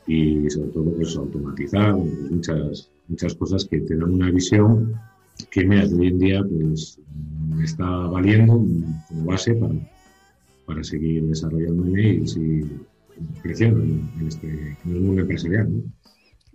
y 0.06 0.50
sobre 0.50 0.70
todo 0.70 0.92
pues 0.94 1.16
automatizar 1.16 1.94
muchas, 1.94 2.90
muchas 3.08 3.34
cosas 3.34 3.64
que 3.64 3.80
te 3.80 3.96
dan 3.96 4.12
una 4.12 4.30
visión 4.30 4.94
que 5.50 5.60
hoy 5.68 6.06
en 6.08 6.18
día 6.18 6.42
pues 6.42 6.98
está 7.62 7.84
valiendo 7.84 8.54
como 9.08 9.24
base 9.24 9.54
para, 9.54 9.74
para 10.66 10.84
seguir 10.84 11.24
desarrollándome 11.24 12.14
y 12.14 12.26
seguir 12.26 12.80
creciendo 13.42 13.80
en, 13.80 14.26
este, 14.26 14.48
en 14.84 14.92
el 14.92 15.00
mundo 15.00 15.22
empresarial. 15.22 15.68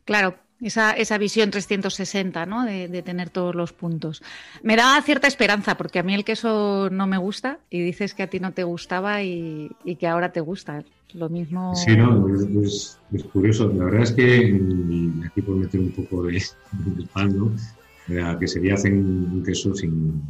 Claro, 0.06 0.36
esa, 0.62 0.92
esa, 0.92 1.18
visión 1.18 1.52
360, 1.52 2.46
¿no? 2.46 2.66
De, 2.66 2.88
de, 2.88 3.02
tener 3.02 3.30
todos 3.30 3.54
los 3.54 3.74
puntos. 3.74 4.24
Me 4.64 4.76
da 4.76 5.00
cierta 5.02 5.28
esperanza, 5.28 5.78
porque 5.78 6.00
a 6.00 6.04
mí 6.04 6.14
el 6.16 6.26
queso 6.26 6.90
no 6.92 7.08
me 7.08 7.18
gusta 7.18 7.60
y 7.70 7.82
dices 7.82 8.14
que 8.14 8.24
a 8.24 8.28
ti 8.28 8.40
no 8.40 8.54
te 8.54 8.64
gustaba 8.64 9.22
y, 9.22 9.70
y 9.84 9.96
que 9.96 10.08
ahora 10.08 10.32
te 10.32 10.42
gusta. 10.42 10.84
Lo 11.14 11.30
mismo. 11.30 11.74
Sí, 11.74 11.96
no, 11.96 12.28
es, 12.62 13.00
es, 13.14 13.24
curioso. 13.24 13.72
La 13.74 13.86
verdad 13.86 14.02
es 14.04 14.12
que 14.12 14.60
aquí 15.26 15.42
por 15.42 15.56
meter 15.56 15.80
un 15.80 15.92
poco 15.92 16.24
de, 16.24 16.34
de 16.34 17.08
pan, 17.14 17.38
¿no? 17.38 17.56
Que 18.08 18.48
sería 18.48 18.76
hacen 18.76 18.98
un 18.98 19.44
queso 19.44 19.76
sin. 19.76 20.22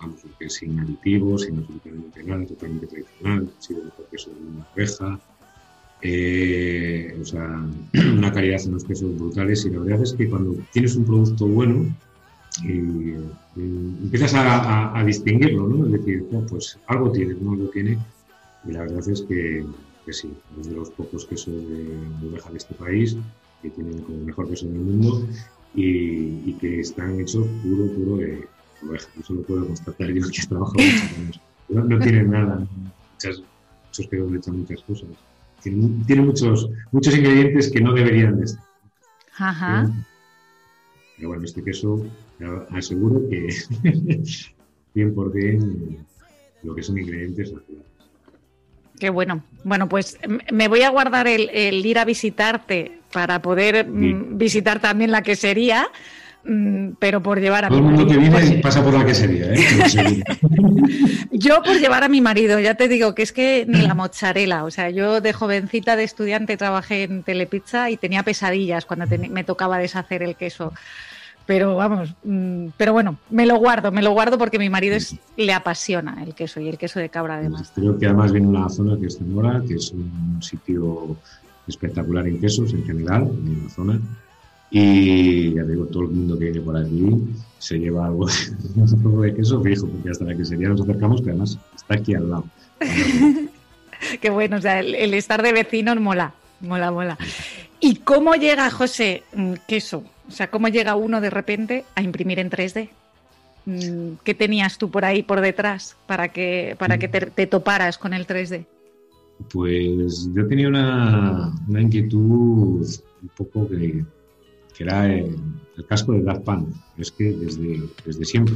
vamos, 0.00 0.24
lo 0.24 0.36
que 0.36 0.50
sin 0.50 0.80
aditivos, 0.80 1.42
sin 1.42 1.58
absolutamente 1.58 2.24
nada, 2.24 2.44
totalmente 2.44 2.86
tradicional, 2.88 3.48
ha 3.56 3.62
sido 3.62 3.80
el 3.80 3.86
mejor 3.86 4.06
queso 4.10 4.30
de 4.30 4.40
una 4.40 4.66
oveja, 4.74 5.20
eh, 6.02 7.16
o 7.20 7.24
sea, 7.24 7.64
una 8.16 8.32
calidad 8.32 8.60
en 8.64 8.72
los 8.72 8.84
quesos 8.84 9.16
brutales 9.16 9.64
y 9.64 9.70
la 9.70 9.78
verdad 9.78 10.02
es 10.02 10.12
que 10.12 10.28
cuando 10.28 10.56
tienes 10.72 10.96
un 10.96 11.04
producto 11.04 11.46
bueno, 11.46 11.94
y, 12.62 13.14
empiezas 13.56 14.34
a, 14.34 15.02
distinguirlo, 15.04 15.68
¿no? 15.68 15.86
Es 15.86 15.92
decir, 15.92 16.24
pues 16.48 16.78
algo 16.86 17.10
tiene, 17.10 17.34
no 17.40 17.52
algo 17.52 17.68
tiene, 17.68 17.98
y 18.66 18.72
la 18.72 18.80
verdad 18.82 19.08
es 19.08 19.22
que, 19.22 19.64
sí, 20.10 20.30
es 20.60 20.68
de 20.68 20.74
los 20.74 20.90
pocos 20.90 21.24
quesos 21.26 21.54
de, 21.54 22.28
oveja 22.28 22.50
de 22.50 22.58
este 22.58 22.74
país 22.74 23.16
que 23.62 23.70
tienen 23.70 24.02
como 24.02 24.18
el 24.18 24.24
mejor 24.24 24.48
queso 24.50 24.66
del 24.66 24.80
mundo 24.80 25.26
y, 25.74 26.52
que 26.54 26.80
están 26.80 27.20
hechos 27.20 27.46
puro, 27.62 27.92
puro 27.94 28.16
de 28.16 28.46
oveja. 28.88 29.08
Eso 29.20 29.34
lo 29.34 29.42
puedo 29.42 29.66
constatar 29.66 30.08
yo 30.12 30.22
que 30.28 30.46
trabajo 30.46 30.72
muchos 30.74 31.18
años. 31.18 31.40
No, 31.68 31.84
no 31.84 31.98
tienen 31.98 32.30
nada, 32.30 32.66
muchas, 33.12 33.42
muchos 33.86 34.06
quesos 34.08 34.32
le 34.32 34.38
echan 34.38 34.58
muchas 34.58 34.80
cosas 34.82 35.08
tiene, 36.06 36.22
muchos, 36.22 36.68
muchos 36.92 37.16
ingredientes 37.16 37.70
que 37.70 37.80
no 37.80 37.92
deberían 37.92 38.38
de 38.38 38.44
estar. 38.44 38.64
Ajá. 39.38 39.90
Pero, 41.16 41.28
bueno, 41.28 41.44
este 41.44 41.62
queso 41.62 42.06
aseguro 42.70 43.28
que 43.28 43.46
100% 44.94 45.98
lo 46.62 46.74
que 46.74 46.82
son 46.82 46.98
ingredientes 46.98 47.52
naturales. 47.52 47.86
Qué 48.98 49.10
bueno. 49.10 49.42
Bueno, 49.64 49.88
pues 49.88 50.18
me 50.52 50.68
voy 50.68 50.82
a 50.82 50.90
guardar 50.90 51.26
el, 51.26 51.84
ir 51.84 51.98
a 51.98 52.04
visitarte 52.04 53.00
para 53.14 53.40
poder 53.40 53.88
mm, 53.88 54.36
visitar 54.36 54.80
también 54.80 55.10
la 55.10 55.22
quesería 55.22 55.88
Mm, 56.46 56.90
pero 56.98 57.22
por 57.22 57.40
llevar 57.40 57.64
a 57.64 57.68
Todo 57.68 57.80
mi 57.80 57.88
el 57.88 57.94
mundo 57.94 58.12
que 58.12 58.18
viene 58.18 58.60
pasa 58.62 58.84
por 58.84 58.92
la 58.92 59.04
quesería, 59.04 59.54
¿eh? 59.54 59.56
yo 61.32 61.62
por 61.62 61.78
llevar 61.78 62.04
a 62.04 62.08
mi 62.08 62.20
marido, 62.20 62.60
ya 62.60 62.74
te 62.74 62.86
digo 62.86 63.14
que 63.14 63.22
es 63.22 63.32
que 63.32 63.64
ni 63.66 63.80
la 63.80 63.94
mozzarella, 63.94 64.64
o 64.64 64.70
sea, 64.70 64.90
yo 64.90 65.22
de 65.22 65.32
jovencita 65.32 65.96
de 65.96 66.04
estudiante 66.04 66.58
trabajé 66.58 67.04
en 67.04 67.22
Telepizza 67.22 67.88
y 67.88 67.96
tenía 67.96 68.22
pesadillas 68.24 68.84
cuando 68.84 69.06
me 69.30 69.44
tocaba 69.44 69.78
deshacer 69.78 70.22
el 70.22 70.36
queso. 70.36 70.72
Pero 71.46 71.76
vamos, 71.76 72.14
mm, 72.24 72.68
pero 72.76 72.92
bueno, 72.92 73.18
me 73.30 73.46
lo 73.46 73.56
guardo, 73.56 73.90
me 73.90 74.02
lo 74.02 74.12
guardo 74.12 74.36
porque 74.36 74.58
mi 74.58 74.68
marido 74.68 74.96
es, 74.96 75.16
le 75.36 75.52
apasiona 75.52 76.22
el 76.22 76.34
queso 76.34 76.60
y 76.60 76.68
el 76.68 76.76
queso 76.76 77.00
de 77.00 77.08
cabra 77.08 77.36
además. 77.36 77.72
Creo 77.74 77.98
que 77.98 78.06
además 78.06 78.32
viene 78.32 78.48
una 78.48 78.68
zona 78.68 78.98
que 78.98 79.06
es 79.06 79.18
Zamora, 79.18 79.62
que 79.66 79.74
es 79.74 79.92
un 79.92 80.38
sitio 80.42 81.16
espectacular 81.66 82.26
en 82.26 82.40
quesos 82.40 82.72
en 82.72 82.84
general, 82.84 83.22
en 83.22 83.64
la 83.64 83.70
zona 83.70 84.00
y 84.76 85.54
ya 85.54 85.62
digo, 85.62 85.86
todo 85.86 86.02
el 86.02 86.08
mundo 86.08 86.36
que 86.36 86.46
viene 86.46 86.60
por 86.60 86.76
aquí 86.76 87.06
se 87.58 87.78
lleva 87.78 88.06
algo 88.06 88.26
de, 89.22 89.34
queso 89.34 89.62
fijo, 89.62 89.86
porque 89.86 90.10
hasta 90.10 90.24
la 90.24 90.36
quesería 90.36 90.68
nos 90.68 90.80
acercamos, 90.80 91.22
que 91.22 91.30
además 91.30 91.56
está 91.76 91.94
aquí 91.94 92.12
al 92.14 92.28
lado. 92.28 92.44
Qué 94.20 94.30
bueno, 94.30 94.56
o 94.56 94.60
sea, 94.60 94.80
el, 94.80 95.14
estar 95.14 95.44
de 95.44 95.52
vecinos 95.52 96.00
mola, 96.00 96.34
mola, 96.60 96.90
mola. 96.90 97.18
¿Y 97.78 97.96
cómo 97.98 98.34
llega, 98.34 98.68
José, 98.68 99.22
mm, 99.34 99.52
queso? 99.68 100.02
O 100.26 100.32
sea, 100.32 100.50
¿cómo 100.50 100.66
llega 100.66 100.96
uno 100.96 101.20
de 101.20 101.30
repente 101.30 101.84
a 101.94 102.02
imprimir 102.02 102.40
en 102.40 102.50
3D? 102.50 102.88
Mm, 103.66 104.14
¿Qué 104.24 104.34
tenías 104.34 104.76
tú 104.76 104.90
por 104.90 105.04
ahí 105.04 105.22
por 105.22 105.40
detrás 105.40 105.96
para 106.06 106.30
que, 106.30 106.74
para 106.80 106.98
que 106.98 107.06
te, 107.06 107.46
toparas 107.46 107.96
con 107.96 108.12
el 108.12 108.26
3D? 108.26 108.66
Pues 109.52 110.30
yo 110.34 110.46
tenía 110.46 110.68
una, 110.68 111.52
una 111.68 111.82
inquietud 111.82 112.86
un 113.22 113.28
poco 113.36 113.68
que 113.68 114.04
que 114.76 114.84
era 114.84 115.06
el, 115.06 115.36
casco 115.88 116.12
de 116.12 116.22
Daft 116.22 116.42
Punk. 116.42 116.68
Es 116.98 117.10
que 117.10 117.32
desde, 117.32 117.82
desde 118.04 118.24
siempre 118.24 118.54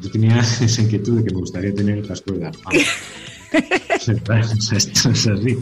yo 0.00 0.10
tenía 0.10 0.38
esa 0.60 0.82
inquietud 0.82 1.18
de 1.18 1.24
que 1.24 1.34
me 1.34 1.40
gustaría 1.40 1.74
tener 1.74 1.98
el 1.98 2.06
casco 2.06 2.32
de 2.32 2.40
Daft 2.40 2.62
Punk. 2.62 2.74
Esto 3.90 4.32
es 4.34 5.26
así. 5.26 5.58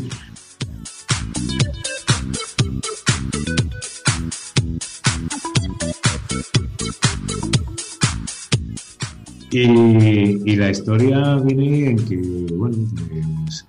Y, 9.52 10.50
y, 10.50 10.56
la 10.56 10.70
historia 10.70 11.36
viene 11.36 11.90
en 11.90 12.04
que, 12.04 12.16
bueno, 12.52 12.76
pues, 13.08 13.65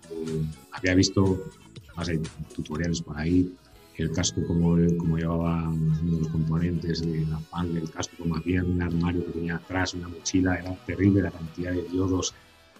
había 0.77 0.95
visto, 0.95 1.43
más 1.95 2.09
hay 2.09 2.19
tutoriales 2.55 3.01
por 3.01 3.17
ahí, 3.17 3.51
el 3.97 4.11
casco 4.11 4.45
como, 4.45 4.77
como 4.97 5.17
llevaba 5.17 5.69
uno 5.69 6.11
de 6.11 6.19
los 6.19 6.27
componentes 6.27 7.01
de 7.01 7.25
la 7.25 7.39
pan 7.49 7.73
del 7.73 7.89
casco, 7.89 8.15
como 8.19 8.35
había 8.35 8.63
un 8.63 8.81
armario 8.81 9.25
que 9.25 9.31
tenía 9.31 9.55
atrás, 9.55 9.95
una 9.95 10.07
mochila, 10.07 10.55
era 10.55 10.75
terrible 10.85 11.23
la 11.23 11.31
cantidad 11.31 11.71
de 11.71 11.83
diodos, 11.83 12.33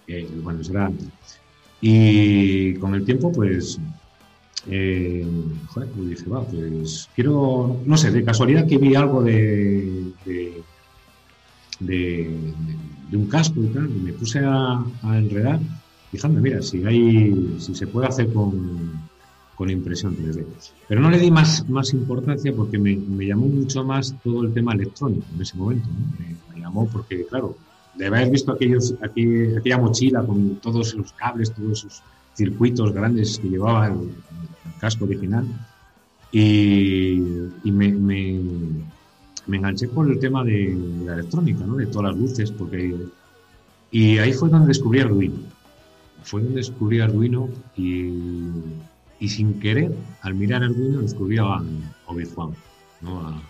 eh, 0.07 0.27
bueno, 0.43 0.62
eso 0.62 0.71
era... 0.71 0.91
Y 1.79 2.73
con 2.75 2.95
el 2.95 3.05
tiempo, 3.05 3.31
pues, 3.31 3.79
eh, 4.67 5.25
joder, 5.67 5.89
pues 5.89 6.10
dije, 6.10 6.29
va, 6.29 6.43
pues 6.43 7.07
quiero, 7.15 7.79
no 7.86 7.97
sé, 7.97 8.12
de 8.12 8.23
casualidad 8.23 8.67
que 8.67 8.77
vi 8.77 8.95
algo 8.95 9.21
de, 9.23 10.12
de, 10.25 10.63
de, 11.79 12.27
un 13.13 13.27
casco 13.27 13.62
y 13.62 13.67
tal, 13.67 13.89
y 13.89 13.99
me 13.99 14.13
puse 14.13 14.39
a, 14.39 14.83
a 15.03 15.17
enredar, 15.17 15.60
fijando, 16.12 16.39
mira, 16.41 16.62
si 16.62 16.86
hay, 16.86 17.58
si 17.60 17.76
se 17.76 17.88
puede 17.88 18.08
hacer 18.08 18.32
con 18.34 19.08
con 19.58 19.72
impresión 19.72 20.15
3D. 20.15 20.46
Pero 20.88 21.02
no 21.02 21.10
le 21.10 21.17
di 21.17 21.32
más, 21.32 21.67
más 21.67 21.91
importancia 21.91 22.54
porque 22.56 22.78
me, 22.78 22.96
me 22.96 23.26
llamó 23.26 23.48
mucho 23.48 23.84
más 23.84 24.15
todo 24.24 24.43
el 24.43 24.54
tema 24.54 24.74
electrónico 24.74 25.26
en 25.34 25.41
ese 25.41 25.58
momento. 25.58 25.89
Me, 26.54 26.62
llamó 26.62 26.88
porque, 26.88 27.26
claro, 27.26 27.58
de 27.96 28.06
haber 28.06 28.30
visto 28.30 28.52
aquellos, 28.52 28.93
aquella 29.02 29.78
mochila 29.80 30.24
con 30.24 30.58
todos 30.58 30.93
los 30.93 31.12
cables, 31.13 31.52
todos 31.54 31.80
esos 31.80 32.04
circuitos 32.36 32.93
grandes 32.93 33.39
que 33.39 33.50
llevaba 33.50 33.88
el, 33.88 34.12
casco 34.80 35.06
original, 35.06 35.46
y, 36.32 37.13
y 37.63 37.72
me, 37.72 37.91
me, 37.93 38.39
me, 39.48 39.58
enganché 39.58 39.88
con 39.88 40.12
el 40.12 40.20
tema 40.20 40.43
de, 40.43 40.78
la 41.04 41.13
electrónica, 41.15 41.65
¿no? 41.65 41.76
de 41.78 41.88
todas 41.88 42.12
las 42.12 42.22
luces, 42.22 42.52
porque... 42.52 42.96
Y 43.89 44.17
ahí 44.20 44.34
fue 44.34 44.50
donde 44.50 44.67
descubrí 44.67 45.00
Arduino. 45.00 45.38
Fue 46.23 46.41
donde 46.41 46.58
descubrí 46.58 46.99
Arduino 46.99 47.49
y 47.75 48.12
y 49.19 49.27
sin 49.27 49.60
querer, 49.60 49.91
al 50.21 50.36
mirar 50.36 50.63
Arduino, 50.63 51.01
descubrí 51.01 51.38
a 51.38 51.62
Obi-Wan. 52.06 52.51
¿no? 53.01 53.41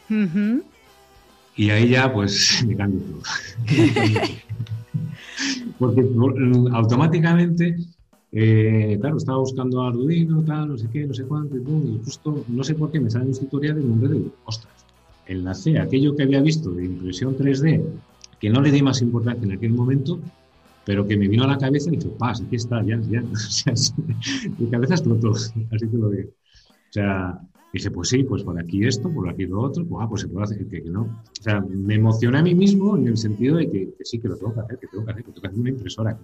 Y 1.55 1.69
ahí 1.69 1.89
ya, 1.89 2.11
pues, 2.13 2.63
me 2.67 2.75
cambió 2.75 3.01
todo. 3.01 3.21
Porque 5.79 6.01
automáticamente, 6.71 7.75
eh, 8.31 8.97
claro, 8.99 9.17
estaba 9.17 9.37
buscando 9.39 9.81
Arduino, 9.83 10.41
tal, 10.43 10.69
no 10.69 10.77
sé 10.77 10.87
qué, 10.91 11.05
no 11.05 11.13
sé 11.13 11.23
cuánto, 11.23 11.55
y, 11.57 11.63
justo, 12.03 12.45
no 12.47 12.63
sé 12.63 12.73
por 12.73 12.91
qué, 12.91 12.99
me 12.99 13.11
sale 13.11 13.25
un 13.25 13.33
tutorial 13.33 13.75
del 13.75 13.87
nombre 13.87 14.09
de, 14.09 14.25
ostras, 14.45 14.73
enlacé 15.27 15.77
aquello 15.77 16.15
que 16.15 16.23
había 16.23 16.41
visto 16.41 16.71
de 16.71 16.85
impresión 16.85 17.37
3D, 17.37 17.83
que 18.39 18.49
no 18.49 18.61
le 18.61 18.71
di 18.71 18.81
más 18.81 19.01
importancia 19.01 19.45
en 19.45 19.51
aquel 19.51 19.71
momento, 19.71 20.19
pero 20.87 21.05
que 21.05 21.17
me 21.17 21.27
vino 21.27 21.43
a 21.43 21.47
la 21.47 21.57
cabeza 21.57 21.89
y 21.89 21.97
dije, 21.97 22.09
paz, 22.17 22.41
aquí 22.41 22.55
está, 22.55 22.81
ya, 22.81 22.97
ya. 23.09 23.21
O 23.33 23.35
sea, 23.35 23.73
mi 24.57 24.69
cabeza 24.69 24.93
explotó, 24.93 25.31
así 25.71 25.89
que 25.91 25.97
lo 25.97 26.09
digo. 26.09 26.29
O 26.29 26.93
sea, 26.93 27.41
dije, 27.73 27.91
pues 27.91 28.07
sí, 28.07 28.23
pues 28.23 28.43
por 28.43 28.57
aquí 28.57 28.87
esto, 28.87 29.13
por 29.13 29.29
aquí 29.29 29.45
lo 29.45 29.59
otro, 29.59 29.85
pues, 29.85 30.01
ah, 30.01 30.07
pues 30.07 30.21
se 30.21 30.29
puede 30.29 30.45
hacer, 30.45 30.65
que, 30.65 30.81
que, 30.81 30.89
no. 30.89 31.01
O 31.01 31.41
sea, 31.41 31.59
me 31.59 31.95
emocioné 31.95 32.37
a 32.39 32.41
mí 32.41 32.55
mismo 32.55 32.95
en 32.95 33.09
el 33.09 33.17
sentido 33.17 33.57
de 33.57 33.69
que, 33.69 33.95
sí, 34.01 34.17
que 34.17 34.29
lo 34.29 34.37
tengo 34.37 34.53
que 34.53 34.61
hacer, 34.61 34.79
que 34.79 34.87
tengo 34.87 35.03
que 35.03 35.11
hacer, 35.11 35.23
que 35.25 35.31
tengo 35.31 35.41
que 35.41 35.47
hacer 35.49 35.59
una 35.59 35.69
impresora. 35.71 36.17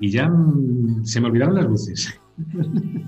Y 0.00 0.10
ya 0.10 0.28
mm, 0.28 1.06
se 1.06 1.20
me 1.22 1.28
olvidaron 1.28 1.54
las 1.54 1.64
luces. 1.64 2.20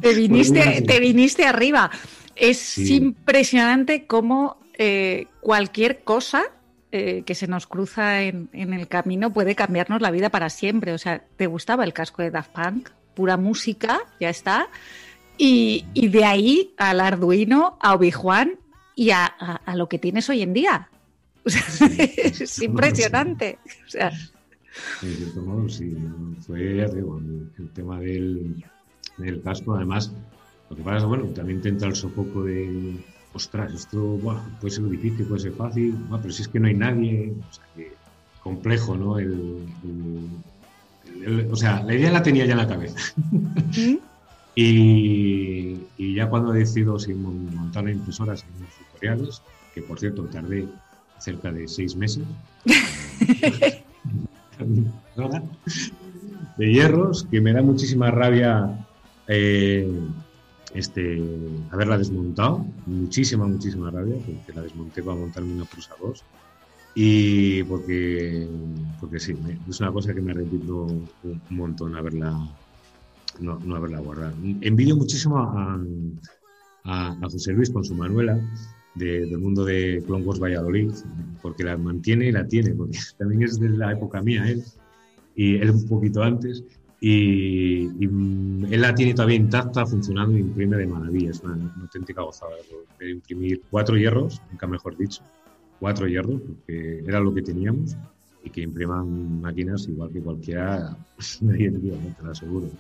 Te 0.01 0.15
viniste, 0.17 0.81
te 0.81 0.99
viniste 0.99 1.45
arriba. 1.45 1.91
Es 2.35 2.79
impresionante 2.79 4.07
cómo 4.07 4.57
eh, 4.79 5.27
cualquier 5.43 6.05
cosa 6.05 6.45
eh, 6.93 7.23
que 7.25 7.35
se 7.35 7.47
nos 7.47 7.67
cruza 7.67 8.23
en, 8.23 8.49
el 8.53 8.89
camino 8.89 9.33
puede 9.33 9.55
cambiarnos 9.55 10.01
la 10.01 10.11
vida 10.11 10.29
para 10.29 10.51
siempre. 10.51 10.93
O 10.93 10.99
sea, 10.99 11.23
¿te 11.37 11.47
gustaba 11.47 11.85
el 11.85 11.93
casco 11.93 12.23
de 12.23 12.31
Daft 12.31 12.51
Punk? 12.53 12.91
Pura 13.15 13.37
música, 13.37 14.01
ya 14.19 14.31
está. 14.31 14.69
Y, 15.39 15.85
de 15.95 16.25
ahí 16.25 16.75
al 16.77 17.01
Arduino, 17.01 17.79
a 17.81 17.95
Obi-Wan 17.95 18.59
y 18.95 19.11
a, 19.11 19.61
lo 19.75 19.89
que 19.89 19.99
tienes 19.99 20.29
hoy 20.29 20.43
en 20.43 20.53
día. 20.53 20.89
es 21.45 22.61
impresionante. 22.61 23.59
O 23.87 23.89
sea, 23.89 24.13
en 25.03 25.17
cierto 25.17 25.43
modo, 25.43 25.69
sí. 25.69 25.97
Fue, 26.47 26.83
el, 26.83 27.71
tema 27.75 28.01
del, 28.01 28.65
del 29.17 29.43
casco, 29.43 29.75
además, 29.75 30.13
lo 30.69 30.77
que 30.77 30.83
pasa 30.83 30.99
es, 30.99 31.05
bueno, 31.05 31.27
también 31.27 31.61
te 31.61 31.69
entra 31.69 31.89
el 31.89 31.97
sofoco 31.97 32.45
de 32.45 32.97
ostras, 33.33 33.73
esto 33.73 34.19
puede 34.61 34.75
ser 34.75 34.89
difícil, 34.89 35.27
puede 35.27 35.41
ser 35.41 35.53
fácil, 35.53 35.97
pero 36.21 36.33
si 36.33 36.43
es 36.43 36.49
que 36.49 36.61
no 36.61 36.69
hay 36.69 36.75
nadie, 36.75 37.33
o 37.49 37.53
sea, 37.53 37.65
que 37.75 37.93
complejo, 38.43 38.97
¿no? 38.97 39.19
El, 39.19 39.67
o 41.51 41.57
sea, 41.57 41.83
la 41.83 41.95
idea 41.95 42.11
la 42.11 42.23
tenía 42.23 42.47
ya 42.47 42.53
en 42.53 42.59
la 42.59 42.69
cabeza. 42.69 42.99
y, 44.55 46.15
ya 46.15 46.29
cuando 46.29 46.53
decido 46.53 46.99
sin 46.99 47.23
montar 47.23 47.85
la 47.85 47.93
impresora, 47.93 48.33
los 48.33 48.45
tutoriales, 48.45 49.43
que 49.75 49.83
por 49.83 49.99
cierto 49.99 50.25
tardé 50.25 50.67
cerca 51.19 51.53
de 51.53 51.69
seis 51.69 51.95
meses. 51.97 52.25
de 56.57 56.73
hierros 56.73 57.27
que 57.31 57.41
me 57.41 57.53
da 57.53 57.63
muchísima 57.63 58.11
rabia 58.11 58.87
eh, 59.29 59.91
este, 60.75 61.23
haberla 61.71 61.99
desmontado, 61.99 62.65
muchísima, 62.87 63.47
muchísima 63.47 63.91
rabia, 63.91 64.17
porque 64.17 64.53
la 64.55 64.63
desmonté 64.63 65.03
para 65.03 65.19
montarme 65.19 65.55
una 65.55 65.65
Prusa 65.65 65.95
2 66.01 66.25
y 66.95 67.63
porque, 67.65 68.49
porque 69.01 69.21
sí, 69.21 69.35
es 69.69 69.81
una 69.81 69.93
cosa 69.93 70.13
que 70.13 70.21
me 70.21 70.33
arrepiento 70.33 70.87
un 70.87 71.11
montón 71.51 71.95
haberla, 71.97 72.33
no, 73.39 73.59
no 73.61 73.77
haberla 73.77 74.01
guardado. 74.01 74.35
Envidio 74.61 74.97
muchísimo 74.97 75.39
a, 75.39 75.81
a, 76.85 77.17
José 77.31 77.53
Luis 77.53 77.71
con 77.71 77.85
su 77.85 77.95
Manuela 77.95 78.39
del 78.97 79.39
mundo 79.39 79.65
de 79.65 80.03
Clone 80.05 80.25
Wars 80.25 80.41
Valladolid, 80.41 80.91
porque 81.43 81.63
la 81.63 81.77
mantiene 81.77 82.27
y 82.27 82.33
la 82.33 82.47
tiene, 82.47 82.75
porque 82.75 82.99
también 83.19 83.43
es 83.45 83.61
de 83.61 83.71
la 83.71 83.93
época 83.93 84.21
mía 84.21 84.49
él, 84.49 84.65
y 85.37 85.57
él 85.57 85.71
un 85.71 85.87
poquito 85.87 86.23
antes, 86.23 86.65
y, 87.01 87.87
él 88.05 88.81
la 88.81 88.95
tiene 88.95 89.15
todavía 89.15 89.37
intacta, 89.37 89.87
funcionando 89.87 90.37
y 90.37 90.41
imprime 90.41 90.77
de 90.77 90.87
maravilla, 90.87 91.31
es 91.31 91.41
una, 91.41 91.57
auténtica 91.81 92.23
gozada 92.23 92.53
de 92.99 93.11
imprimir 93.11 93.63
cuatro 93.71 93.97
hierros, 93.97 94.41
nunca 94.51 94.67
mejor 94.67 94.97
dicho, 94.97 95.23
cuatro 95.79 96.07
hierros, 96.07 96.41
porque 96.43 97.03
era 97.07 97.21
lo 97.21 97.33
que 97.33 97.43
teníamos, 97.43 97.97
y 98.45 98.51
que 98.51 98.63
impriman 98.63 99.41
máquinas 99.41 99.89
igual 99.89 100.11
que 100.13 100.21
cualquiera 100.21 100.97
en 101.41 101.81
día, 101.81 101.95
te 102.17 102.23
lo 102.23 102.31
aseguro 102.31 102.71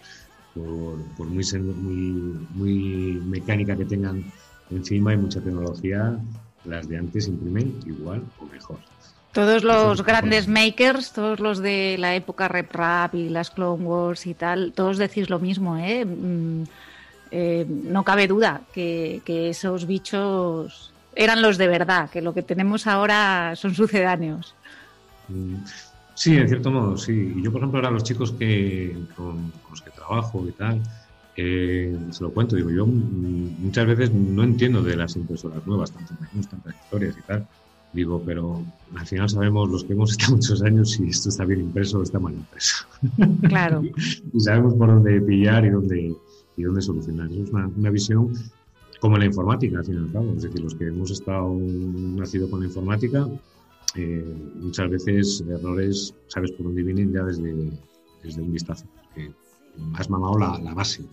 por, 0.54 1.26
muy, 1.26 1.44
muy, 1.62 2.46
muy 2.54 3.20
mecánica 3.24 3.76
que 3.76 3.84
tengan 3.84 4.24
encima 4.70 5.14
y 5.14 5.16
mucha 5.16 5.40
tecnología, 5.40 6.18
las 6.64 6.88
de 6.88 6.98
antes 6.98 7.28
imprimen 7.28 7.74
igual 7.86 8.22
o 8.40 8.46
mejor. 8.46 8.78
Todos 9.32 9.62
los 9.62 10.04
grandes 10.04 10.48
makers, 10.48 11.12
todos 11.12 11.38
los 11.38 11.58
de 11.60 11.96
la 11.98 12.16
época 12.16 12.48
Rep 12.48 12.72
Rap 12.72 13.14
y 13.14 13.28
las 13.28 13.50
Clone 13.50 13.84
Wars 13.84 14.26
y 14.26 14.34
tal, 14.34 14.72
todos 14.72 14.98
decís 14.98 15.30
lo 15.30 15.38
mismo, 15.38 15.76
¿eh? 15.76 16.04
Mm, 16.04 16.64
eh 17.30 17.66
no 17.68 18.02
cabe 18.02 18.26
duda 18.26 18.62
que, 18.74 19.22
que, 19.24 19.50
esos 19.50 19.86
bichos 19.86 20.92
eran 21.14 21.42
los 21.42 21.58
de 21.58 21.68
verdad, 21.68 22.10
que 22.10 22.22
lo 22.22 22.34
que 22.34 22.42
tenemos 22.42 22.86
ahora 22.88 23.54
son 23.54 23.74
sucedáneos. 23.74 24.54
Mm, 25.28 25.58
Sí, 26.20 26.36
en 26.36 26.46
cierto 26.48 26.70
modo, 26.70 26.98
sí. 26.98 27.32
Y 27.34 27.42
yo, 27.42 27.50
por 27.50 27.62
ejemplo, 27.62 27.78
ahora 27.78 27.90
los 27.90 28.04
chicos 28.04 28.32
que, 28.32 28.94
con, 29.16 29.50
los 29.70 29.80
que 29.80 29.88
trabajo 29.88 30.46
y 30.46 30.52
tal, 30.52 30.82
eh, 31.34 31.96
se 32.10 32.22
lo 32.22 32.30
cuento, 32.30 32.56
digo, 32.56 32.68
yo 32.68 32.84
mm, 32.84 33.54
muchas 33.58 33.86
veces 33.86 34.12
no 34.12 34.42
entiendo 34.42 34.82
de 34.82 34.96
las 34.96 35.16
impresoras 35.16 35.66
nuevas, 35.66 35.90
tantos 35.92 36.20
menús, 36.20 36.46
tantas 36.46 36.74
historias 36.74 37.16
y 37.18 37.22
tal. 37.22 37.46
Digo, 37.92 38.22
pero 38.24 38.62
al 38.96 39.06
final 39.06 39.28
sabemos 39.28 39.68
los 39.68 39.84
que 39.84 39.94
hemos 39.94 40.12
estado 40.12 40.32
muchos 40.36 40.62
años 40.62 40.92
si 40.92 41.08
esto 41.08 41.28
está 41.28 41.44
bien 41.44 41.60
impreso 41.60 41.98
o 41.98 42.02
está 42.02 42.18
mal 42.18 42.34
impreso. 42.34 42.86
Claro. 43.48 43.82
y 44.32 44.40
sabemos 44.40 44.74
por 44.74 44.88
dónde 44.88 45.20
pillar 45.20 45.64
y 45.64 45.70
dónde, 45.70 46.14
y 46.56 46.62
dónde 46.62 46.82
solucionar. 46.82 47.30
Eso 47.32 47.42
es 47.42 47.50
una, 47.50 47.66
una 47.66 47.90
visión 47.90 48.32
como 49.00 49.16
en 49.16 49.20
la 49.20 49.26
informática, 49.26 49.78
al 49.78 49.84
fin 49.84 49.94
y 49.94 49.98
al 49.98 50.12
cabo. 50.12 50.32
Es 50.36 50.42
decir, 50.42 50.60
los 50.60 50.74
que 50.74 50.86
hemos 50.86 51.10
estado 51.10 51.52
nacido 51.58 52.48
con 52.48 52.60
la 52.60 52.66
informática, 52.66 53.26
eh, 53.96 54.24
muchas 54.56 54.88
veces 54.90 55.44
errores 55.48 56.14
sabes 56.28 56.52
por 56.52 56.66
dónde 56.66 56.82
vienen 56.82 57.12
ya 57.12 57.24
desde, 57.24 57.70
desde 58.22 58.42
un 58.42 58.52
vistazo, 58.52 58.86
porque 58.94 59.32
has 59.94 60.08
mamado 60.08 60.38
la, 60.38 60.58
la 60.60 60.74
base. 60.74 61.04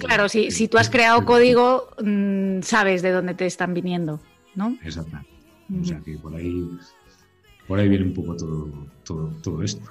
claro, 0.00 0.28
si, 0.28 0.50
si 0.50 0.68
tú 0.68 0.78
has 0.78 0.90
creado 0.90 1.24
código, 1.24 1.88
mm, 2.00 2.60
sabes 2.62 3.02
de 3.02 3.10
dónde 3.10 3.34
te 3.34 3.46
están 3.46 3.74
viniendo, 3.74 4.20
¿no? 4.54 4.76
O 5.80 5.84
sea 5.84 6.00
que 6.00 6.18
por 6.18 6.34
ahí, 6.34 6.68
por 7.66 7.78
ahí 7.78 7.88
viene 7.88 8.04
un 8.04 8.14
poco 8.14 8.36
todo, 8.36 8.70
todo, 9.04 9.28
todo 9.42 9.62
esto. 9.62 9.82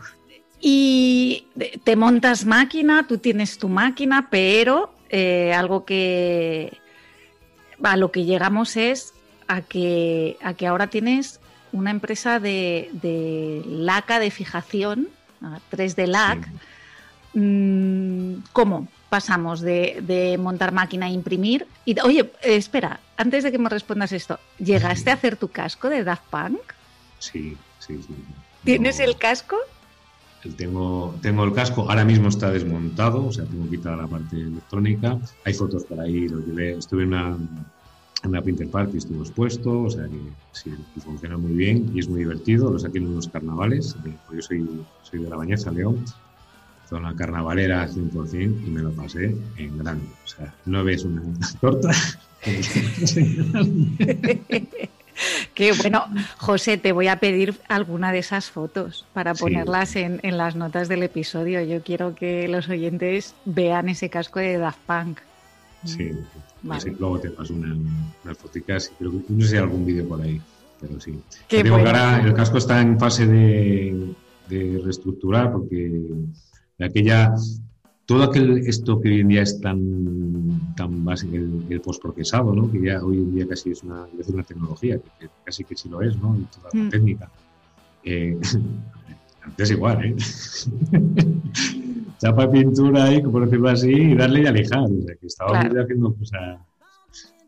Y 0.62 1.48
te 1.84 1.96
montas 1.96 2.46
máquina, 2.46 3.06
tú 3.08 3.18
tienes 3.18 3.58
tu 3.58 3.68
máquina, 3.68 4.30
pero 4.30 4.94
eh, 5.10 5.54
algo 5.54 5.84
que 5.84 6.78
a 7.82 7.98
lo 7.98 8.12
que 8.12 8.24
llegamos 8.24 8.78
es 8.78 9.14
a 9.48 9.62
que, 9.62 10.38
a 10.42 10.54
que 10.54 10.68
ahora 10.68 10.88
tienes 10.88 11.42
una 11.74 11.92
empresa 11.92 12.40
de, 12.40 12.90
laca 13.68 14.20
de 14.20 14.32
fijación, 14.32 15.10
3D 15.72 16.08
LAC. 16.08 16.50
Mm, 17.34 18.44
¿Cómo 18.54 18.88
pasamos 19.14 19.62
de, 19.62 20.36
montar 20.40 20.72
máquina 20.72 21.06
a 21.06 21.10
imprimir? 21.10 21.68
Y, 21.86 22.00
oye, 22.00 22.32
espera, 22.42 23.00
antes 23.16 23.44
de 23.44 23.52
que 23.52 23.60
me 23.60 23.70
respondas 23.70 24.12
esto, 24.12 24.40
¿llegaste 24.58 25.12
a 25.12 25.14
hacer 25.14 25.38
tu 25.38 25.50
casco 25.50 25.88
de 25.88 26.04
Daft 26.04 26.24
Punk? 26.32 26.62
Sí, 27.20 27.56
sí, 27.78 28.02
sí. 28.02 28.16
¿Tienes 28.64 29.00
el 29.00 29.16
casco? 29.16 29.56
Tengo, 30.58 31.14
tengo 31.22 31.44
el 31.44 31.54
casco, 31.54 31.86
ahora 31.88 32.04
mismo 32.04 32.30
está 32.30 32.50
desmontado, 32.50 33.28
o 33.28 33.32
sea, 33.32 33.46
tengo 33.46 33.70
quitada 33.70 33.98
la 33.98 34.08
parte 34.08 34.36
electrónica. 34.36 35.20
Hay 35.46 35.54
fotos 35.54 35.84
por 35.84 36.00
ahí, 36.00 36.28
lo 36.28 36.40
llevé, 36.40 36.80
estuve 36.80 37.04
en 37.04 37.10
una, 37.10 37.38
en 38.24 38.32
la 38.32 38.42
Pinter 38.42 38.68
Party 38.68 38.98
estuvo 38.98 39.22
expuesto, 39.22 39.84
o 39.84 39.92
sea 39.92 40.06
que 40.06 40.20
sí, 40.54 40.74
funciona 41.06 41.38
muy 41.38 41.54
bien 41.54 41.92
y 41.94 42.00
es 42.00 42.10
muy 42.10 42.22
divertido. 42.22 42.72
Lo 42.72 42.80
saqué 42.80 42.98
en 42.98 43.10
unos 43.10 43.28
carnavales, 43.28 43.96
yo 44.34 44.42
soy, 44.42 44.68
soy 45.04 45.20
de 45.20 45.30
la 45.30 45.36
Bañeza, 45.36 45.70
León, 45.70 46.04
zona 46.88 47.16
carnavalera 47.16 47.88
100% 47.88 48.68
y 48.68 48.70
me 48.70 48.82
lo 48.82 48.92
pasé 48.92 49.36
en 49.58 49.78
grande. 49.78 50.06
O 50.24 50.28
sea, 50.28 50.54
no 50.66 50.84
ves 50.84 51.04
una 51.06 51.22
torta. 51.62 51.92
Qué 55.54 55.72
bueno, 55.74 56.06
José, 56.38 56.78
te 56.78 56.92
voy 56.92 57.08
a 57.08 57.20
pedir 57.20 57.56
alguna 57.68 58.12
de 58.12 58.18
esas 58.20 58.50
fotos 58.50 59.06
para 59.14 59.36
ponerlas 59.36 59.96
en, 59.96 60.20
en, 60.24 60.38
las 60.38 60.56
notas 60.56 60.88
del 60.88 61.04
episodio. 61.04 61.62
Yo 61.62 61.84
quiero 61.84 62.16
que 62.16 62.48
los 62.48 62.68
oyentes 62.68 63.36
vean 63.46 63.90
ese 63.90 64.10
casco 64.10 64.40
de 64.40 64.58
Daft 64.58 64.80
Punk. 64.88 65.20
Sí, 65.86 66.12
luego 67.00 67.20
te 67.20 67.30
paso 67.30 67.54
una, 67.54 67.76
unas 68.24 68.38
foticas 68.38 68.92
y 68.92 68.96
creo 68.96 69.12
que 69.12 69.34
no 69.34 69.42
sé 69.42 69.48
si 69.48 69.56
hay 69.56 69.62
algún 69.62 69.86
vídeo 69.86 70.08
por 70.08 70.22
ahí, 70.22 70.42
pero 70.80 71.00
sí. 71.00 71.20
Ahora 71.70 72.22
el 72.24 72.34
casco 72.34 72.58
está 72.58 72.82
en 72.82 73.00
fase 73.00 73.28
de, 73.28 74.16
reestructurar 74.50 75.52
porque 75.52 76.02
aquella 76.80 77.34
todo 78.06 78.24
aquel 78.24 78.58
esto 78.68 79.00
que 79.00 79.10
hoy 79.10 79.20
en 79.22 79.28
día 79.30 79.42
es 79.44 79.60
tan 79.62 80.74
tan 80.76 81.06
básico 81.06 81.36
el, 81.36 81.66
el 81.70 81.82
postprocesado 81.82 82.54
no 82.54 82.72
que 82.72 82.82
ya 82.82 83.04
hoy 83.04 83.18
en 83.18 83.36
día 83.36 83.48
casi 83.48 83.72
es 83.72 83.84
una, 83.84 84.06
es 84.20 84.28
una 84.28 84.44
tecnología 84.44 85.00
que, 85.20 85.30
casi 85.44 85.64
que 85.64 85.76
sí 85.76 85.90
lo 85.90 86.02
es 86.02 86.18
no 86.18 86.36
y 86.38 86.44
toda 86.44 86.70
la 86.74 86.84
mm. 86.84 86.90
técnica 86.90 87.32
eh, 88.04 88.38
antes 89.44 89.72
igual 89.72 90.06
eh 90.06 90.16
chapa 92.24 92.50
pintura 92.50 93.06
ahí, 93.06 93.22
por 93.22 93.44
decirlo 93.44 93.70
así, 93.70 93.92
y 93.92 94.16
darle 94.16 94.44
y 94.44 94.46
alejar. 94.46 94.84
O 94.84 95.02
sea, 95.02 95.16
que 95.16 95.28
estábamos 95.28 95.76
haciendo 95.78 96.16
cosas, 96.16 96.60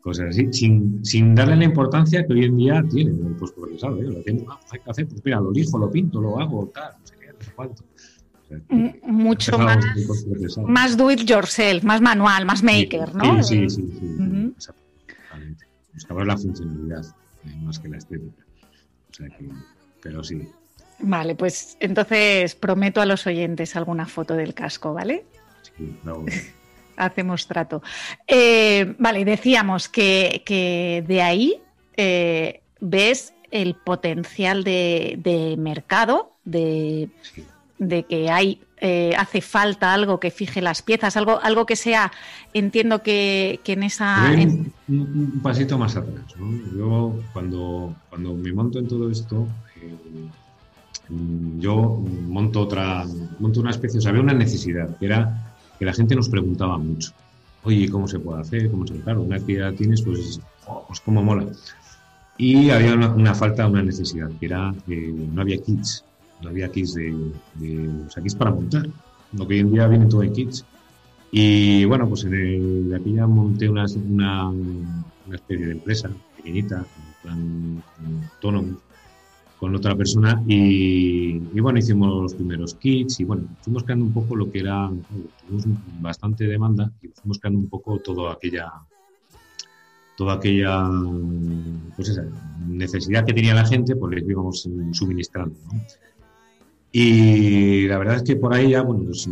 cosas 0.02 0.26
así, 0.28 0.52
sin, 0.52 1.02
sin, 1.02 1.34
darle 1.34 1.56
la 1.56 1.64
importancia 1.64 2.26
que 2.26 2.32
hoy 2.34 2.44
en 2.44 2.56
día 2.58 2.84
tiene 2.90 3.12
el 3.12 3.36
postprocesado. 3.36 3.98
¿eh? 4.02 4.04
Lo 4.04 4.20
tengo, 4.22 4.50
ah, 4.50 4.60
hay 4.70 4.80
que 4.80 4.90
hacer, 4.90 5.08
pues 5.08 5.24
mira, 5.24 5.40
lo 5.40 5.50
lijo, 5.50 5.78
lo 5.78 5.90
pinto, 5.90 6.20
lo 6.20 6.38
hago, 6.38 6.70
tal, 6.74 6.92
no 7.00 7.06
sé 7.06 7.14
qué, 7.18 7.26
no 7.26 7.40
sé 7.40 7.52
cuánto. 7.56 7.84
Mucho 9.02 9.58
más, 9.58 9.84
más 10.66 10.96
do 10.96 11.10
it 11.10 11.20
yourself, 11.20 11.82
más 11.82 12.00
manual, 12.00 12.46
más 12.46 12.62
maker, 12.62 13.14
¿no? 13.14 13.42
Sí, 13.42 13.68
sí, 13.68 13.82
sí, 13.98 14.52
exactamente. 14.56 15.66
Buscamos 15.92 16.26
la 16.26 16.36
funcionalidad 16.36 17.04
eh, 17.44 17.56
más 17.62 17.78
que 17.78 17.88
la 17.88 17.98
estética. 17.98 18.44
O 19.10 19.14
sea 19.14 19.28
que, 19.28 19.48
pero 20.00 20.22
sí, 20.22 20.48
Vale, 20.98 21.34
pues 21.34 21.76
entonces 21.80 22.54
prometo 22.54 23.00
a 23.00 23.06
los 23.06 23.26
oyentes 23.26 23.76
alguna 23.76 24.06
foto 24.06 24.34
del 24.34 24.54
casco, 24.54 24.94
¿vale? 24.94 25.24
Sí, 25.76 25.96
no. 26.04 26.24
Hacemos 26.96 27.46
trato. 27.46 27.82
Eh, 28.26 28.94
vale, 28.98 29.24
decíamos 29.24 29.88
que, 29.88 31.04
de 31.06 31.22
ahí 31.22 31.60
eh, 31.96 32.62
ves 32.80 33.34
el 33.50 33.74
potencial 33.74 34.64
de, 34.64 35.54
mercado, 35.58 36.36
de, 36.44 37.10
que 38.08 38.30
hay 38.30 38.60
eh, 38.78 39.12
hace 39.16 39.40
falta 39.40 39.92
algo 39.92 40.20
que 40.20 40.30
fije 40.30 40.60
las 40.60 40.82
piezas, 40.82 41.16
algo, 41.16 41.40
algo 41.42 41.66
que 41.66 41.76
sea, 41.76 42.12
entiendo 42.52 43.02
que, 43.02 43.60
en 43.64 43.82
esa... 43.82 44.30
Un, 44.88 45.40
pasito 45.42 45.78
más 45.78 45.96
atrás. 45.96 46.24
¿no? 46.38 46.76
Yo 46.76 47.20
cuando, 47.32 47.94
cuando 48.10 48.34
me 48.34 48.52
monto 48.52 48.78
en 48.78 48.88
todo 48.88 49.10
esto, 49.10 49.46
Mm, 51.08 51.60
yo 51.60 52.02
monto 52.28 52.60
otra, 52.62 53.04
monto 53.38 53.60
una 53.60 53.70
especie, 53.70 53.98
o 53.98 54.00
sea, 54.00 54.10
había 54.10 54.22
una 54.22 54.34
necesidad, 54.34 54.96
que 54.98 55.06
era 55.06 55.54
que 55.78 55.84
la 55.84 55.92
gente 55.92 56.14
nos 56.16 56.28
preguntaba 56.28 56.78
mucho. 56.78 57.12
Oye, 57.62 57.88
¿cómo 57.90 58.08
se 58.08 58.18
puede 58.18 58.40
hacer? 58.40 58.70
¿Cómo 58.70 58.86
se 58.86 58.94
Claro, 59.00 59.22
una 59.22 59.36
actividad 59.36 59.74
tienes, 59.74 60.02
pues, 60.02 60.40
oh, 60.66 60.84
pues 60.86 61.00
cómo 61.00 61.22
mola. 61.22 61.46
Y 62.38 62.70
había 62.70 62.94
una, 62.94 63.34
falta, 63.34 63.66
una 63.66 63.82
necesidad, 63.82 64.30
que 64.38 64.46
era 64.46 64.74
que 64.86 65.12
no 65.32 65.40
había 65.40 65.58
kits, 65.58 66.04
no 66.42 66.48
había 66.48 66.70
kits 66.70 66.94
de, 66.94 67.12
o 68.06 68.10
sea, 68.10 68.22
kits 68.22 68.34
para 68.34 68.50
montar. 68.50 68.88
Lo 69.32 69.46
que 69.46 69.54
hoy 69.54 69.60
en 69.60 69.72
día 69.72 69.86
viene 69.88 70.06
todo 70.06 70.22
en 70.22 70.32
kits. 70.32 70.64
Y 71.30 71.84
bueno, 71.84 72.08
pues 72.08 72.24
el, 72.24 72.88
de 72.88 72.96
aquella 72.96 73.26
monté 73.26 73.68
una, 73.68 73.84
una, 74.08 74.52
especie 75.34 75.66
de 75.66 75.72
empresa 75.72 76.10
pequeñita, 76.36 76.86
plan 77.22 77.82
autónomo, 78.32 78.78
con 79.58 79.74
otra 79.74 79.96
persona 79.96 80.42
y, 80.46 81.38
bueno, 81.60 81.78
hicimos 81.78 82.22
los 82.22 82.34
primeros 82.34 82.74
kits 82.74 83.20
y 83.20 83.24
bueno, 83.24 83.48
fuimos 83.62 83.82
creando 83.82 84.04
un 84.04 84.12
poco 84.12 84.36
lo 84.36 84.50
que 84.50 84.60
era, 84.60 84.90
tuvimos 85.40 85.66
bastante 86.00 86.44
demanda 86.44 86.92
y 87.02 87.08
fuimos 87.08 87.38
creando 87.38 87.60
un 87.60 87.68
poco 87.68 87.98
toda 87.98 88.32
aquella 88.32 88.70
toda 90.16 90.34
aquella 90.34 90.88
pues 91.96 92.08
esa, 92.08 92.24
necesidad 92.68 93.24
que 93.24 93.32
tenía 93.32 93.54
la 93.54 93.64
gente, 93.64 93.96
pues 93.96 94.14
les 94.14 94.28
íbamos 94.28 94.68
suministrando. 94.92 95.56
Y 96.98 97.86
la 97.88 97.98
verdad 97.98 98.16
es 98.16 98.22
que 98.22 98.36
por 98.36 98.54
ahí 98.54 98.70
ya, 98.70 98.80
bueno, 98.80 99.04
pues 99.04 99.28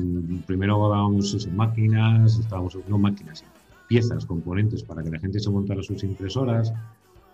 primero 0.46 0.86
dábamos 0.86 1.48
máquinas, 1.50 2.38
estábamos, 2.38 2.76
no 2.86 2.98
máquinas, 2.98 3.42
piezas, 3.88 4.26
componentes 4.26 4.82
para 4.82 5.02
que 5.02 5.08
la 5.08 5.18
gente 5.18 5.40
se 5.40 5.48
montara 5.48 5.82
sus 5.82 6.04
impresoras, 6.04 6.74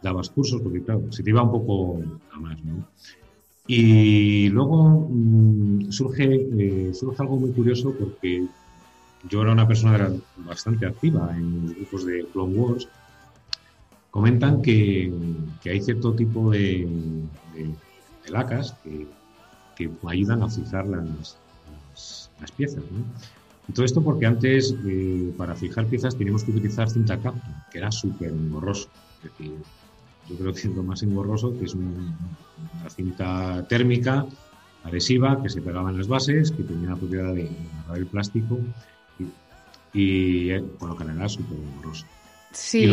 dabas 0.01 0.31
cursos, 0.31 0.63
porque 0.63 0.85
claro, 0.85 1.11
se 1.11 1.25
te 1.25 1.31
iba 1.31 1.43
un 1.43 1.51
poco 1.51 2.01
a 2.33 2.39
más, 2.39 2.63
¿no? 2.63 2.87
Y 3.67 4.49
luego 4.51 5.09
mm, 5.11 5.91
surge, 5.91 6.47
eh, 6.57 6.95
surge 6.95 7.23
algo 7.25 7.37
muy 7.37 7.51
curioso 7.51 7.93
porque 7.99 8.47
yo 9.29 9.43
era 9.43 9.51
una 9.51 9.67
persona 9.67 10.13
bastante 10.47 10.87
activa 10.87 11.35
en 11.37 11.67
los 11.67 11.75
grupos 11.75 12.07
de 12.07 12.25
Clone 12.33 12.55
Wars. 12.55 12.89
Comentan 14.13 14.63
que, 14.63 15.13
que 15.61 15.71
hay 15.71 15.81
cierto 15.81 16.15
tipo 16.15 16.53
de, 16.53 16.87
de, 17.53 18.31
lacas 18.31 18.77
que, 18.85 19.09
que, 19.81 20.09
ayudan 20.09 20.43
a 20.43 20.49
fijar 20.49 20.87
las, 20.87 21.39
las, 22.41 22.51
piezas. 22.57 22.83
¿no? 22.91 23.05
Y 23.69 23.73
todo 23.73 23.85
esto 23.85 24.03
porque 24.03 24.27
antes, 24.27 24.75
eh, 24.87 25.33
para 25.37 25.55
fijar 25.55 25.87
piezas, 25.87 26.17
teníamos 26.17 26.45
que 26.45 26.51
utilizar 26.51 26.91
cinta 26.91 27.17
Capton, 27.17 27.55
que 27.71 27.79
era 27.79 27.91
súper 27.91 28.31
engorroso. 28.31 28.89
Es 29.23 29.31
decir, 29.31 29.55
yo 30.29 30.37
creo 30.37 30.53
que 30.53 30.61
es 30.61 30.67
lo 30.67 30.83
más 30.83 31.03
engorroso, 31.03 31.57
que 31.59 31.65
es 31.65 31.75
una 31.75 32.15
cinta 32.95 33.65
térmica 33.69 34.27
adhesiva 34.85 35.43
que 35.43 35.49
se 35.49 35.61
pegaba 35.61 35.91
en 35.91 35.99
las 35.99 36.09
bases, 36.09 36.51
que 36.51 36.63
tenía 36.63 36.91
la 36.91 36.97
propiedad 36.97 37.35
de 37.35 37.51
agarrar 37.79 37.99
el 37.99 38.07
plástico 38.07 38.59
y, 39.93 40.51
eh, 40.51 40.65
bueno, 40.79 40.97
que 40.97 41.05
era 41.05 41.29
súper 41.29 41.59
engorroso. 41.59 42.07
Sí, 42.53 42.91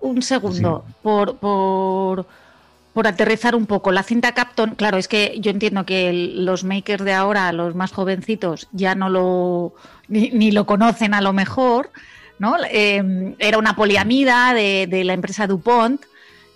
un 0.00 0.22
segundo, 0.22 0.84
por, 1.02 1.36
por, 1.36 2.26
por, 2.98 3.06
aterrizar 3.06 3.54
un 3.54 3.66
poco, 3.66 3.92
la 3.92 4.02
cinta 4.02 4.32
Capton, 4.32 4.74
claro, 4.74 4.98
es 4.98 5.06
que 5.06 5.36
yo 5.40 5.50
entiendo 5.50 5.86
que 5.86 6.12
los 6.12 6.64
makers 6.64 7.04
de 7.04 7.12
ahora, 7.12 7.52
los 7.52 7.74
más 7.74 7.92
jovencitos, 7.92 8.68
ya 8.72 8.94
no 8.94 9.08
lo, 9.08 9.74
ni 10.08 10.50
lo 10.50 10.66
conocen 10.66 11.14
a 11.14 11.20
lo 11.20 11.32
mejor, 11.32 11.90
¿no? 12.38 12.56
Eh, 12.70 13.34
era 13.38 13.58
una 13.58 13.76
poliamida 13.76 14.54
de, 14.54 15.02
la 15.04 15.12
empresa 15.12 15.46
DuPont 15.46 16.02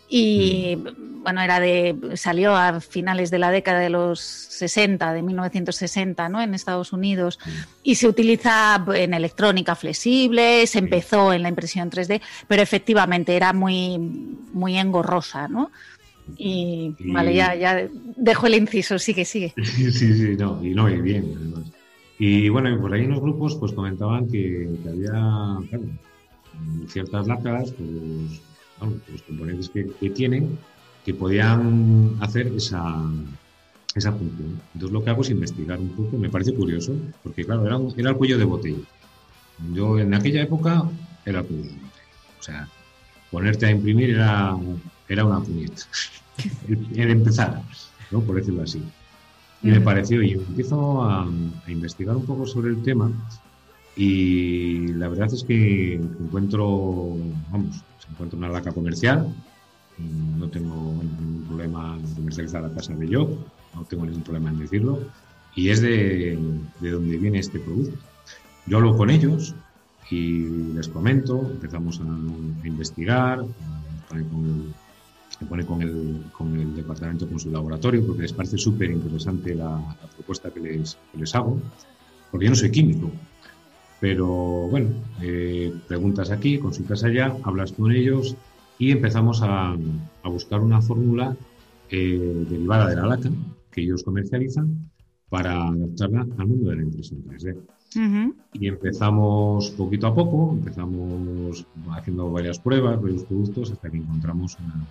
y 0.09 0.77
mm. 0.77 1.23
bueno, 1.23 1.41
era 1.41 1.61
de 1.61 1.97
salió 2.15 2.55
a 2.55 2.81
finales 2.81 3.31
de 3.31 3.39
la 3.39 3.51
década 3.51 3.81
de 3.81 3.91
los 3.91 4.21
60, 4.21 5.13
de 5.13 5.23
1960, 5.23 6.29
¿no? 6.29 6.41
En 6.41 6.55
Estados 6.55 6.93
Unidos 6.93 7.39
mm. 7.45 7.51
y 7.83 7.95
se 7.97 8.09
utiliza 8.09 8.85
en 8.95 9.15
electrónica 9.15 9.75
flexible, 9.75 10.67
se 10.67 10.79
empezó 10.79 11.33
en 11.33 11.43
la 11.43 11.49
impresión 11.49 11.91
3D, 11.91 12.21
pero 12.47 12.63
efectivamente 12.63 13.37
era 13.37 13.53
muy 13.53 13.99
muy 13.99 14.79
engorrosa, 14.79 15.49
¿no? 15.49 15.71
Y, 16.37 16.95
vale, 17.13 17.35
ya, 17.35 17.55
ya 17.55 17.89
dejo 18.17 18.47
el 18.47 18.55
inciso, 18.55 18.99
sigue, 18.99 19.25
sigue. 19.25 19.53
Sí, 19.63 19.91
sí, 19.93 20.37
no, 20.39 20.65
y 20.65 20.75
no, 20.75 20.89
y 20.89 21.01
bien, 21.01 21.33
además. 21.37 21.73
Y 22.19 22.49
bueno, 22.51 22.81
por 22.81 22.93
ahí 22.93 23.03
en 23.03 23.11
los 23.11 23.21
grupos 23.21 23.57
pues 23.57 23.73
comentaban 23.73 24.29
que, 24.29 24.69
había 24.89 25.59
ciertas 26.89 27.27
lacas, 27.27 27.73
pues, 27.73 28.41
los 29.11 29.23
componentes 29.23 29.69
que, 29.69 30.11
tienen, 30.11 30.59
que 31.05 31.15
podían 31.15 32.17
hacer 32.21 32.49
esa, 32.49 33.03
esa 33.95 34.13
función. 34.13 34.61
Entonces 34.75 34.93
lo 34.93 35.03
que 35.03 35.11
hago 35.11 35.23
es 35.23 35.31
investigar 35.31 35.79
un 35.79 35.91
poco, 35.91 36.17
me 36.17 36.31
parece 36.31 36.55
curioso, 36.55 36.95
porque 37.23 37.45
claro, 37.45 37.67
era, 37.67 37.79
era 37.97 38.11
el 38.11 38.17
cuello 38.17 38.39
de 38.39 38.45
botella. 38.45 38.85
Yo 39.73 39.99
en 39.99 40.15
aquella 40.15 40.43
época 40.43 40.85
era 41.25 41.41
el 41.41 41.47
cuello 41.47 41.63
de 41.63 41.71
botella. 41.71 41.89
O 42.39 42.43
sea, 42.43 42.69
ponerte 43.31 43.67
a 43.67 43.71
imprimir 43.71 44.11
era, 44.11 44.57
era 45.09 45.25
una 45.25 45.41
puñeta. 45.41 45.83
el, 46.69 47.11
empezar, 47.11 47.63
¿no? 48.11 48.21
por 48.21 48.37
decirlo 48.37 48.63
así. 48.63 48.83
Y 49.63 49.69
me 49.69 49.81
pareció, 49.81 50.23
y 50.23 50.33
empiezo 50.33 51.03
a, 51.03 51.27
investigar 51.69 52.17
un 52.17 52.27
poco 52.27 52.47
sobre 52.47 52.71
el 52.71 52.83
tema 52.83 53.13
y 53.95 54.89
la 54.89 55.09
verdad 55.09 55.33
es 55.33 55.45
que 55.45 55.95
encuentro, 55.95 57.17
vamos, 57.51 57.83
encuentro 58.11 58.39
una 58.39 58.49
laca 58.49 58.73
comercial, 58.73 59.33
no 60.39 60.49
tengo 60.49 60.75
ningún 60.75 61.45
problema 61.47 61.97
en 61.97 62.15
comercializar 62.15 62.63
la 62.63 62.75
casa 62.75 62.95
de 62.95 63.09
yo, 63.09 63.39
no 63.75 63.85
tengo 63.85 64.05
ningún 64.05 64.23
problema 64.23 64.51
en 64.51 64.59
decirlo, 64.59 65.01
y 65.55 65.69
es 65.69 65.81
de, 65.81 66.39
de 66.81 66.91
donde 66.91 67.19
viene 67.19 67.39
este 67.39 67.61
producto. 67.61 67.97
Yo 68.67 68.79
hablo 68.79 68.97
con 68.97 69.11
ellos 69.11 69.55
y 70.11 70.45
les 70.75 70.89
comento, 70.89 71.41
empezamos 71.41 72.01
a, 72.01 72.67
investigar, 72.67 73.45
con 74.09 74.75
se 75.43 75.49
pone 75.49 75.67
con 75.67 75.83
el, 75.83 76.23
con 76.33 76.55
el 76.59 76.75
departamento, 76.75 77.29
con 77.29 77.41
su 77.41 77.51
laboratorio, 77.51 78.07
porque 78.07 78.23
les 78.23 78.33
parece 78.33 78.57
súper 78.59 78.91
interesante 78.91 79.55
la, 79.55 79.97
propuesta 80.15 80.51
que 80.51 80.61
les, 80.61 80.97
les, 81.19 81.35
hago, 81.35 81.61
porque 82.31 82.47
yo 82.47 82.51
no 82.51 82.57
soy 82.57 82.71
químico. 82.71 83.11
Pero 84.01 84.27
bueno, 84.69 84.91
eh, 85.21 85.73
preguntas 85.89 86.31
aquí, 86.31 86.59
consultas 86.59 87.05
allá, 87.05 87.37
hablas 87.43 87.73
con 87.73 87.93
ellos 87.93 88.37
y 88.79 88.91
empezamos 88.91 89.43
a, 89.43 89.77
a 90.23 90.29
buscar 90.29 90.61
una 90.61 90.81
fórmula 90.81 91.37
eh, 91.91 92.45
derivada 92.49 92.89
de 92.89 92.97
la 92.97 93.07
laca 93.07 93.31
que 93.71 93.83
ellos 93.83 94.03
comercializan 94.03 94.91
para 95.29 95.69
adaptarla 95.69 96.27
al 96.39 96.47
mundo 96.47 96.71
de 96.71 96.77
la 96.77 96.83
impresión 96.83 97.23
3D. 97.25 98.33
Y 98.55 98.69
empezamos 98.69 99.71
poquito 99.71 100.07
a 100.07 100.15
poco, 100.15 100.53
empezamos 100.53 101.67
haciendo 101.91 102.31
varias 102.31 102.59
pruebas, 102.59 103.01
varios 103.01 103.25
productos, 103.25 103.71
hasta 103.71 103.91
que 103.91 103.99
encontramos 103.99 104.57
una, 104.59 104.87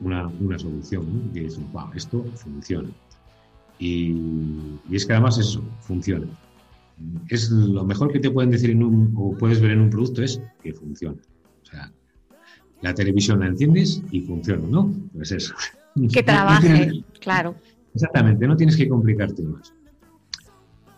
una, 0.00 0.26
una 0.26 0.58
solución, 0.58 1.06
¿no? 1.12 1.32
que 1.32 1.46
es, 1.46 1.58
wow, 1.72 1.90
esto 1.94 2.24
funciona. 2.34 2.88
Y, 3.78 4.12
y, 4.88 4.96
es 4.96 5.06
que 5.06 5.12
además 5.12 5.38
eso, 5.38 5.62
funciona. 5.80 6.26
Es 7.28 7.50
lo 7.50 7.84
mejor 7.84 8.10
que 8.10 8.20
te 8.20 8.30
pueden 8.30 8.50
decir 8.50 8.70
en 8.70 8.82
un, 8.82 9.12
o 9.16 9.36
puedes 9.36 9.60
ver 9.60 9.72
en 9.72 9.80
un 9.82 9.90
producto 9.90 10.22
es 10.22 10.40
que 10.62 10.72
funciona. 10.72 11.18
O 11.62 11.66
sea, 11.66 11.92
la 12.80 12.94
televisión 12.94 13.40
la 13.40 13.48
enciendes 13.48 14.02
y 14.10 14.20
funciona, 14.20 14.66
¿no? 14.66 14.92
Pues 15.12 15.32
eso. 15.32 15.54
Que 16.12 16.22
trabaje, 16.22 17.04
claro. 17.20 17.54
Exactamente, 17.94 18.46
no 18.46 18.56
tienes 18.56 18.76
que 18.76 18.88
complicarte 18.88 19.42
más. 19.42 19.72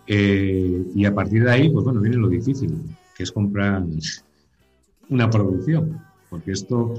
Eh, 0.07 0.85
y 0.95 1.05
a 1.05 1.15
partir 1.15 1.45
de 1.45 1.51
ahí, 1.51 1.71
pues 1.71 1.85
bueno, 1.85 2.01
viene 2.01 2.17
lo 2.17 2.29
difícil, 2.29 2.75
que 3.15 3.23
es 3.23 3.31
comprar 3.31 3.85
una 5.09 5.31
producción, 5.31 6.01
porque 6.31 6.53
esto 6.53 6.95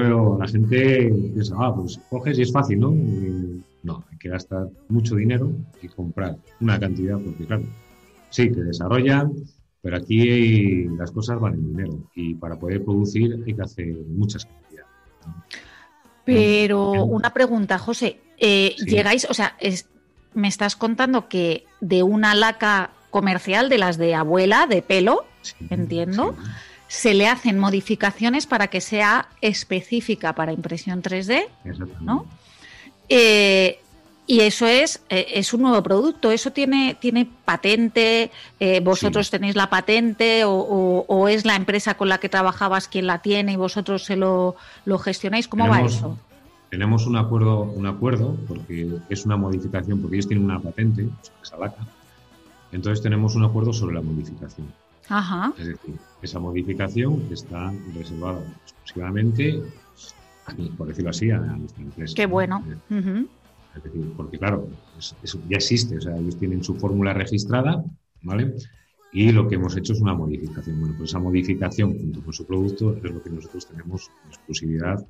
esto 0.00 0.38
la 0.38 0.48
gente 0.48 1.12
piensa, 1.32 1.54
ah, 1.58 1.74
pues 1.74 2.00
coges 2.08 2.38
y 2.38 2.42
es 2.42 2.52
fácil, 2.52 2.80
¿no? 2.80 2.94
no, 3.82 4.04
hay 4.10 4.18
que 4.18 4.28
gastar 4.28 4.68
mucho 4.88 5.16
dinero 5.16 5.50
y 5.80 5.88
comprar 5.88 6.36
una 6.60 6.78
cantidad, 6.78 7.18
porque 7.18 7.44
claro, 7.46 7.64
sí, 8.30 8.50
te 8.50 8.62
desarrollan, 8.62 9.32
pero 9.80 9.96
aquí 9.96 10.84
las 10.96 11.10
cosas 11.10 11.40
valen 11.40 11.66
dinero 11.66 11.98
y 12.14 12.34
para 12.34 12.56
poder 12.56 12.84
producir 12.84 13.42
hay 13.44 13.54
que 13.54 13.62
hacer 13.62 13.94
muchas 14.08 14.44
cantidades. 14.44 14.86
Pero 16.24 17.04
una 17.04 17.34
pregunta, 17.34 17.78
José, 17.78 18.20
eh, 18.38 18.76
llegáis, 18.86 19.26
o 19.28 19.34
sea, 19.34 19.56
me 20.34 20.48
estás 20.48 20.76
contando 20.76 21.28
que 21.28 21.64
de 21.80 22.04
una 22.04 22.34
laca 22.34 22.92
comercial 23.10 23.68
de 23.68 23.78
las 23.78 23.98
de 23.98 24.14
abuela, 24.14 24.66
de 24.66 24.82
pelo, 24.82 25.24
entiendo 25.68 26.36
se 26.92 27.14
le 27.14 27.26
hacen 27.26 27.58
modificaciones 27.58 28.46
para 28.46 28.66
que 28.66 28.82
sea 28.82 29.26
específica 29.40 30.34
para 30.34 30.52
impresión 30.52 31.02
3D, 31.02 31.46
¿no? 32.02 32.26
Eh, 33.08 33.78
y 34.26 34.40
eso 34.40 34.66
es, 34.66 35.02
eh, 35.08 35.24
es 35.32 35.54
un 35.54 35.62
nuevo 35.62 35.82
producto, 35.82 36.30
eso 36.30 36.52
tiene, 36.52 36.94
tiene 37.00 37.26
patente, 37.46 38.30
eh, 38.60 38.80
vosotros 38.80 39.30
tenéis 39.30 39.56
la 39.56 39.70
patente 39.70 40.42
o, 40.44 41.28
es 41.28 41.46
la 41.46 41.56
empresa 41.56 41.94
con 41.94 42.10
la 42.10 42.18
que 42.18 42.28
trabajabas 42.28 42.88
quien 42.88 43.06
la 43.06 43.20
tiene 43.20 43.54
y 43.54 43.56
vosotros 43.56 44.04
se 44.04 44.16
lo, 44.16 44.56
lo 44.84 44.98
gestionáis, 44.98 45.48
¿cómo 45.48 45.66
va 45.66 45.80
eso? 45.80 46.18
Tenemos 46.68 47.06
un 47.06 47.16
acuerdo, 47.16 47.62
un 47.62 47.86
acuerdo, 47.86 48.36
porque 48.46 48.98
es 49.08 49.24
una 49.24 49.38
modificación, 49.38 50.02
porque 50.02 50.16
ellos 50.16 50.28
tienen 50.28 50.44
una 50.44 50.60
patente, 50.60 51.08
esa 51.42 51.56
laca, 51.56 51.86
entonces 52.70 53.02
tenemos 53.02 53.34
un 53.34 53.44
acuerdo 53.46 53.72
sobre 53.72 53.94
la 53.94 54.02
modificación. 54.02 54.81
Ajá. 55.14 55.52
Es 55.58 55.66
decir, 55.66 55.94
esa 56.22 56.38
modificación 56.38 57.28
está 57.30 57.70
reservada 57.94 58.40
exclusivamente, 58.64 59.62
por 60.78 60.88
decirlo 60.88 61.10
así, 61.10 61.30
a 61.30 61.38
nuestra 61.38 61.82
empresa. 61.82 62.14
Qué 62.16 62.24
bueno. 62.24 62.64
Es 63.76 63.82
decir, 63.84 64.12
porque 64.16 64.38
claro, 64.38 64.68
ya 65.48 65.56
existe, 65.56 65.98
o 65.98 66.00
sea, 66.00 66.16
ellos 66.16 66.38
tienen 66.38 66.64
su 66.64 66.74
fórmula 66.76 67.12
registrada, 67.12 67.84
¿vale? 68.22 68.54
Y 69.12 69.32
lo 69.32 69.46
que 69.48 69.56
hemos 69.56 69.76
hecho 69.76 69.92
es 69.92 70.00
una 70.00 70.14
modificación. 70.14 70.80
Bueno, 70.80 70.94
pues 70.96 71.10
esa 71.10 71.18
modificación 71.18 71.92
junto 71.92 72.22
con 72.22 72.32
su 72.32 72.46
producto 72.46 72.96
es 72.96 73.12
lo 73.12 73.22
que 73.22 73.28
nosotros 73.28 73.66
tenemos 73.66 74.10
en 74.24 74.30
exclusividad 74.30 75.06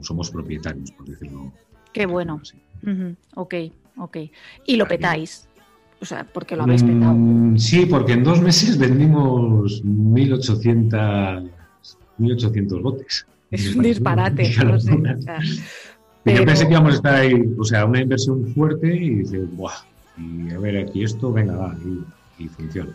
somos 0.00 0.30
propietarios, 0.30 0.90
por 0.92 1.06
decirlo. 1.06 1.52
Qué 1.92 2.06
bueno. 2.06 2.40
Ok, 3.34 3.54
ok. 3.98 4.16
¿Y 4.66 4.76
lo 4.76 4.88
petáis? 4.88 5.46
O 6.02 6.04
sea, 6.04 6.24
porque 6.24 6.56
lo 6.56 6.64
habéis 6.64 6.82
petado. 6.82 7.14
Mm, 7.14 7.56
sí, 7.58 7.86
porque 7.86 8.14
en 8.14 8.24
dos 8.24 8.42
meses 8.42 8.76
vendimos 8.76 9.84
1.800, 9.84 11.48
1800 12.18 12.82
botes. 12.82 13.24
Es 13.52 13.76
un 13.76 13.84
disparate. 13.84 14.52
No 14.64 14.80
sé, 14.80 14.90
Yo 16.24 16.44
pensé 16.44 16.66
que 16.66 16.72
íbamos 16.72 16.94
a 16.94 16.96
estar 16.96 17.14
ahí, 17.14 17.54
o 17.56 17.64
sea, 17.64 17.84
una 17.84 18.00
inversión 18.00 18.44
fuerte 18.52 18.92
y 18.92 19.16
dices, 19.16 19.48
¡buah! 19.56 19.74
Y 20.18 20.52
a 20.52 20.58
ver, 20.58 20.76
aquí 20.78 21.04
esto, 21.04 21.32
venga, 21.32 21.56
va, 21.56 21.76
y, 22.38 22.48
funciona. 22.48 22.90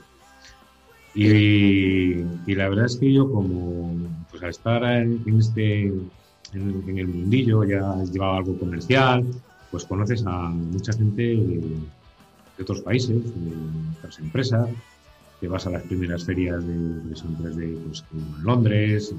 Y, 1.15 2.15
la 2.55 2.67
verdad 2.67 2.85
es 2.87 2.97
que 2.97 3.13
yo, 3.13 3.31
como, 3.31 3.95
pues 4.29 4.43
al 4.43 4.49
estar 4.49 4.83
en, 4.83 5.23
este, 5.39 5.85
en, 6.53 6.97
el 6.97 7.07
mundillo, 7.07 7.63
ya 7.63 7.89
has 7.93 8.11
llevado 8.11 8.33
algo 8.33 8.59
comercial, 8.59 9.25
pues 9.71 9.85
conoces 9.85 10.25
a 10.25 10.49
mucha 10.49 10.91
gente 10.91 11.21
de, 11.21 11.63
otros 12.63 12.81
países, 12.81 13.23
de 13.23 13.51
otras 13.99 14.19
empresas, 14.19 14.69
que 15.39 15.47
vas 15.47 15.67
a 15.67 15.71
las 15.71 15.83
primeras 15.83 16.23
ferias 16.23 16.65
de 16.65 16.73
impresión 16.73 17.37
3D 17.37 17.77
pues, 17.85 18.03
en 18.13 18.43
Londres, 18.43 19.13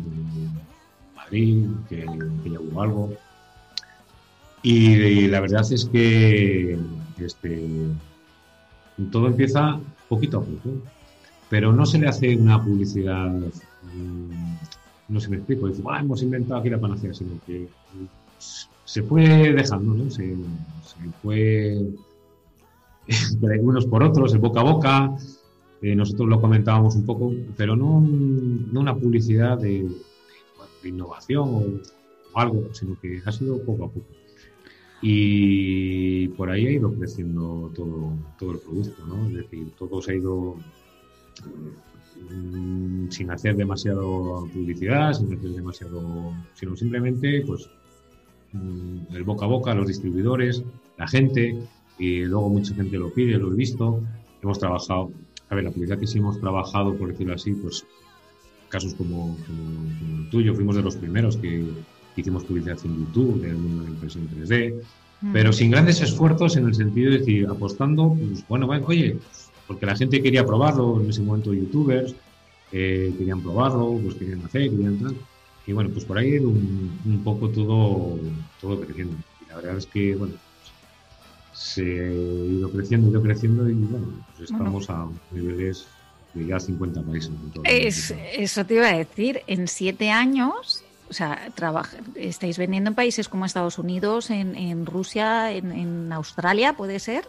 Madrid, 1.16 1.66
que, 1.88 2.04
ya 2.04 2.60
hubo 2.60 2.82
algo. 2.82 3.14
Y, 4.62 5.28
la 5.28 5.40
verdad 5.40 5.62
es 5.72 5.84
que 5.86 6.76
este, 7.18 7.68
todo 9.12 9.28
empieza 9.28 9.78
poquito 10.08 10.38
a 10.38 10.40
poco, 10.40 10.70
pero 11.48 11.72
no 11.72 11.86
se 11.86 11.98
le 11.98 12.08
hace 12.08 12.36
una 12.36 12.62
publicidad, 12.62 13.30
mm, 13.30 14.56
no 15.08 15.20
se 15.20 15.28
me 15.28 15.36
explico, 15.36 15.68
dice, 15.68 15.82
hemos 16.00 16.22
inventado 16.22 16.60
aquí 16.60 16.70
la 16.70 16.80
panacea, 16.80 17.14
sino 17.14 17.38
que 17.46 17.68
se 18.84 19.02
fue 19.02 19.52
dejando, 19.52 19.94
¿no? 19.94 20.10
se, 20.10 20.34
se 20.82 21.10
fue 21.22 21.78
de 23.08 23.60
unos 23.60 23.86
por 23.86 24.02
otros, 24.02 24.34
el 24.34 24.40
boca 24.40 24.60
a 24.60 24.64
boca, 24.64 25.16
eh, 25.80 25.94
nosotros 25.94 26.28
lo 26.28 26.40
comentábamos 26.40 26.94
un 26.96 27.06
poco, 27.06 27.32
pero 27.56 27.74
no, 27.74 28.00
no 28.00 28.80
una 28.80 28.94
publicidad 28.94 29.58
de, 29.58 29.88
innovación 30.84 31.48
o, 31.48 32.38
algo, 32.38 32.72
sino 32.72 32.98
que 33.00 33.20
ha 33.24 33.32
sido 33.32 33.62
poco 33.64 33.84
a 33.84 33.88
poco. 33.88 34.06
Y 35.00 36.28
por 36.28 36.50
ahí 36.50 36.66
ha 36.66 36.70
ido 36.72 36.92
creciendo 36.92 37.70
todo, 37.74 38.12
todo 38.38 38.52
el 38.52 38.58
producto, 38.58 39.06
¿no? 39.06 39.26
Es 39.28 39.34
decir, 39.34 39.72
todo 39.78 40.02
se 40.02 40.12
ha 40.12 40.14
ido 40.16 40.56
mm, 42.30 43.08
sin 43.08 43.30
hacer 43.30 43.56
demasiado 43.56 44.48
publicidad, 44.52 45.12
sin 45.12 45.32
hacer 45.34 45.50
demasiado, 45.50 46.32
sino 46.54 46.76
simplemente, 46.76 47.42
pues, 47.46 47.70
mm, 48.52 49.14
el 49.14 49.24
boca 49.24 49.46
a 49.46 49.48
boca, 49.48 49.74
los 49.74 49.86
distribuidores, 49.86 50.62
la 50.96 51.06
gente, 51.06 51.56
y 51.98 52.20
luego 52.24 52.48
mucha 52.48 52.74
gente 52.74 52.96
lo 52.96 53.12
pide, 53.12 53.38
lo 53.38 53.52
he 53.52 53.56
visto. 53.56 54.02
Hemos 54.42 54.58
trabajado, 54.58 55.10
a 55.50 55.54
ver, 55.54 55.64
la 55.64 55.70
publicidad 55.70 55.98
que 55.98 56.06
sí 56.06 56.18
hemos 56.18 56.40
trabajado, 56.40 56.94
por 56.94 57.08
decirlo 57.08 57.34
así, 57.34 57.52
pues 57.52 57.84
casos 58.68 58.94
como, 58.94 59.36
el 59.48 60.30
tuyo, 60.30 60.54
fuimos 60.54 60.76
de 60.76 60.82
los 60.82 60.96
primeros 60.96 61.36
que 61.36 61.64
hicimos 62.16 62.44
publicidad 62.44 62.78
en 62.84 62.98
YouTube 62.98 63.40
del 63.40 63.56
mundo 63.56 63.82
de 63.82 63.88
la 63.88 63.94
impresión 63.94 64.28
3D, 64.28 64.82
mm. 65.22 65.32
pero 65.32 65.52
sin 65.52 65.70
grandes 65.70 66.00
esfuerzos 66.00 66.56
en 66.56 66.66
el 66.66 66.74
sentido 66.74 67.12
de 67.12 67.18
decir, 67.18 67.46
apostando, 67.48 68.14
pues 68.14 68.46
bueno, 68.48 68.68
oye, 68.68 69.16
porque 69.66 69.86
la 69.86 69.96
gente 69.96 70.22
quería 70.22 70.44
probarlo, 70.44 71.00
en 71.00 71.10
ese 71.10 71.22
momento 71.22 71.52
youtubers 71.52 72.14
eh, 72.72 73.14
querían 73.16 73.40
probarlo, 73.40 73.98
pues 74.02 74.14
querían 74.16 74.44
hacer, 74.44 74.70
querían 74.70 74.98
tal. 74.98 75.16
Y 75.66 75.72
bueno, 75.72 75.90
pues 75.90 76.04
por 76.04 76.18
ahí 76.18 76.38
un, 76.38 76.98
un 77.04 77.22
poco 77.22 77.50
todo, 77.50 78.18
todo 78.60 78.80
creciendo. 78.80 79.16
Y 79.44 79.48
la 79.50 79.56
verdad 79.56 79.76
es 79.76 79.86
que, 79.86 80.14
bueno, 80.14 80.34
se 81.58 81.82
ha 81.82 82.12
ido 82.12 82.70
creciendo, 82.70 83.10
ido 83.10 83.20
creciendo 83.20 83.68
y 83.68 83.74
bueno, 83.74 84.06
pues 84.36 84.50
estamos 84.50 84.88
a 84.90 85.08
niveles 85.32 85.86
de 86.32 86.46
ya 86.46 86.60
50 86.60 87.02
países. 87.02 87.32
es, 87.64 88.14
eso 88.32 88.64
te 88.64 88.74
iba 88.74 88.88
a 88.88 88.96
decir, 88.96 89.42
en 89.48 89.66
siete 89.66 90.10
años, 90.10 90.84
o 91.10 91.12
sea, 91.12 91.50
estáis 92.14 92.58
vendiendo 92.58 92.90
en 92.90 92.94
países 92.94 93.28
como 93.28 93.44
Estados 93.44 93.78
Unidos, 93.78 94.30
en, 94.30 94.86
Rusia, 94.86 95.50
en, 95.50 96.12
Australia, 96.12 96.74
¿puede 96.74 97.00
ser? 97.00 97.26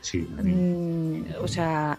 Sí. 0.00 0.20
Mm, 0.20 1.34
o 1.42 1.48
sea, 1.48 1.98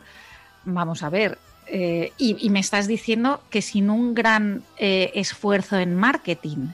vamos 0.65 1.03
a 1.03 1.09
ver. 1.11 1.37
Eh, 1.67 2.11
y, 2.17 2.49
me 2.49 2.59
estás 2.59 2.87
diciendo 2.87 3.43
que 3.51 3.61
sin 3.61 3.91
un 3.91 4.15
gran 4.15 4.63
eh, 4.79 5.11
esfuerzo 5.13 5.77
en 5.77 5.95
marketing. 5.95 6.69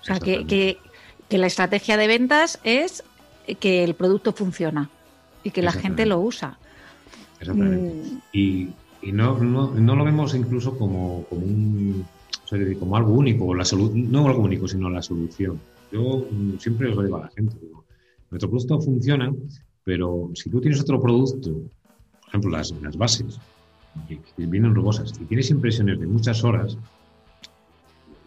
O 0.00 0.04
sea, 0.04 0.18
que, 0.18 0.44
que 1.28 1.38
la 1.38 1.46
estrategia 1.46 1.96
de 1.96 2.08
ventas 2.08 2.58
es 2.64 3.04
que 3.56 3.84
el 3.84 3.94
producto 3.94 4.32
funciona 4.32 4.90
y 5.42 5.50
que 5.50 5.62
la 5.62 5.72
gente 5.72 6.06
lo 6.06 6.20
usa. 6.20 6.58
Exactamente. 7.40 7.94
Mm. 7.94 8.20
Y, 8.32 8.68
no, 9.12 9.38
no, 9.38 9.96
lo 9.96 10.04
vemos 10.04 10.34
incluso 10.34 10.76
como, 10.76 11.24
como, 11.30 11.46
un, 11.46 12.06
como 12.78 12.96
algo 12.96 13.12
único, 13.14 13.54
la 13.54 13.64
no 13.72 14.26
algo 14.26 14.42
único, 14.42 14.68
sino 14.68 14.90
la 14.90 15.02
solución. 15.02 15.58
Yo 15.90 16.26
mm, 16.30 16.58
siempre 16.58 16.90
os 16.90 17.02
digo 17.02 17.16
a 17.16 17.22
la 17.22 17.30
gente, 17.30 17.56
nuestro 18.30 18.50
producto 18.50 18.80
funciona, 18.80 19.32
pero 19.84 20.30
si 20.34 20.50
tú 20.50 20.60
tienes 20.60 20.80
otro 20.80 21.00
producto, 21.00 21.50
por 21.50 22.28
ejemplo 22.28 22.50
las, 22.50 22.70
las 22.82 22.96
bases, 22.96 23.40
que, 24.06 24.20
vienen 24.46 24.74
rugosas, 24.74 25.12
y 25.20 25.24
tienes 25.24 25.50
impresiones 25.50 25.98
de 25.98 26.06
muchas 26.06 26.44
horas, 26.44 26.76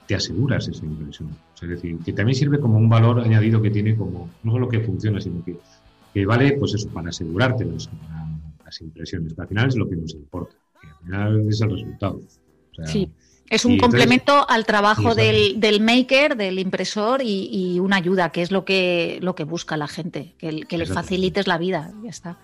te 0.07 0.15
aseguras 0.15 0.67
esa 0.67 0.85
impresión. 0.85 1.29
es 1.61 1.69
decir, 1.69 1.97
que 2.03 2.13
también 2.13 2.35
sirve 2.35 2.59
como 2.59 2.77
un 2.77 2.89
valor 2.89 3.21
añadido 3.21 3.61
que 3.61 3.69
tiene 3.69 3.95
como, 3.95 4.29
no 4.43 4.51
solo 4.51 4.67
que 4.67 4.79
funciona, 4.81 5.21
sino 5.21 5.43
que, 5.43 5.57
que 6.13 6.25
vale, 6.25 6.53
pues 6.53 6.73
eso, 6.73 6.89
para 6.89 7.09
asegurarte 7.09 7.65
las, 7.65 7.89
las 8.63 8.81
impresiones. 8.81 9.37
al 9.37 9.47
final 9.47 9.67
es 9.67 9.75
lo 9.75 9.89
que 9.89 9.95
nos 9.95 10.13
importa. 10.13 10.55
al 10.81 11.05
final 11.05 11.47
es 11.49 11.61
el 11.61 11.71
resultado. 11.71 12.21
sí. 12.85 13.09
Es 13.49 13.65
un 13.65 13.77
complemento 13.77 14.49
al 14.49 14.65
trabajo 14.65 15.13
del, 15.13 15.59
del, 15.59 15.79
maker, 15.79 16.35
del 16.37 16.57
impresor 16.57 17.21
y, 17.23 17.77
una 17.79 17.97
ayuda, 17.97 18.31
que 18.31 18.41
es 18.41 18.51
lo 18.51 18.65
que, 18.65 19.19
lo 19.21 19.35
que 19.35 19.43
busca 19.43 19.77
la 19.77 19.87
gente, 19.87 20.33
que, 20.39 20.61
que 20.61 20.77
les 20.79 20.91
facilites 20.91 21.45
la 21.45 21.59
vida. 21.59 21.93
Ya 22.03 22.09
está. 22.09 22.39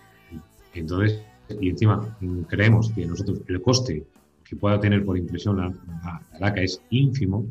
Entonces, 0.74 1.20
y 1.60 1.70
encima 1.70 2.16
creemos 2.48 2.92
que 2.92 3.06
nosotros 3.06 3.40
el 3.48 3.62
coste 3.62 4.06
que 4.50 4.56
pueda 4.56 4.80
tener 4.80 5.06
por 5.06 5.16
impresión 5.16 5.58
la, 5.58 6.22
laca 6.40 6.62
es 6.62 6.82
ínfimo, 6.90 7.46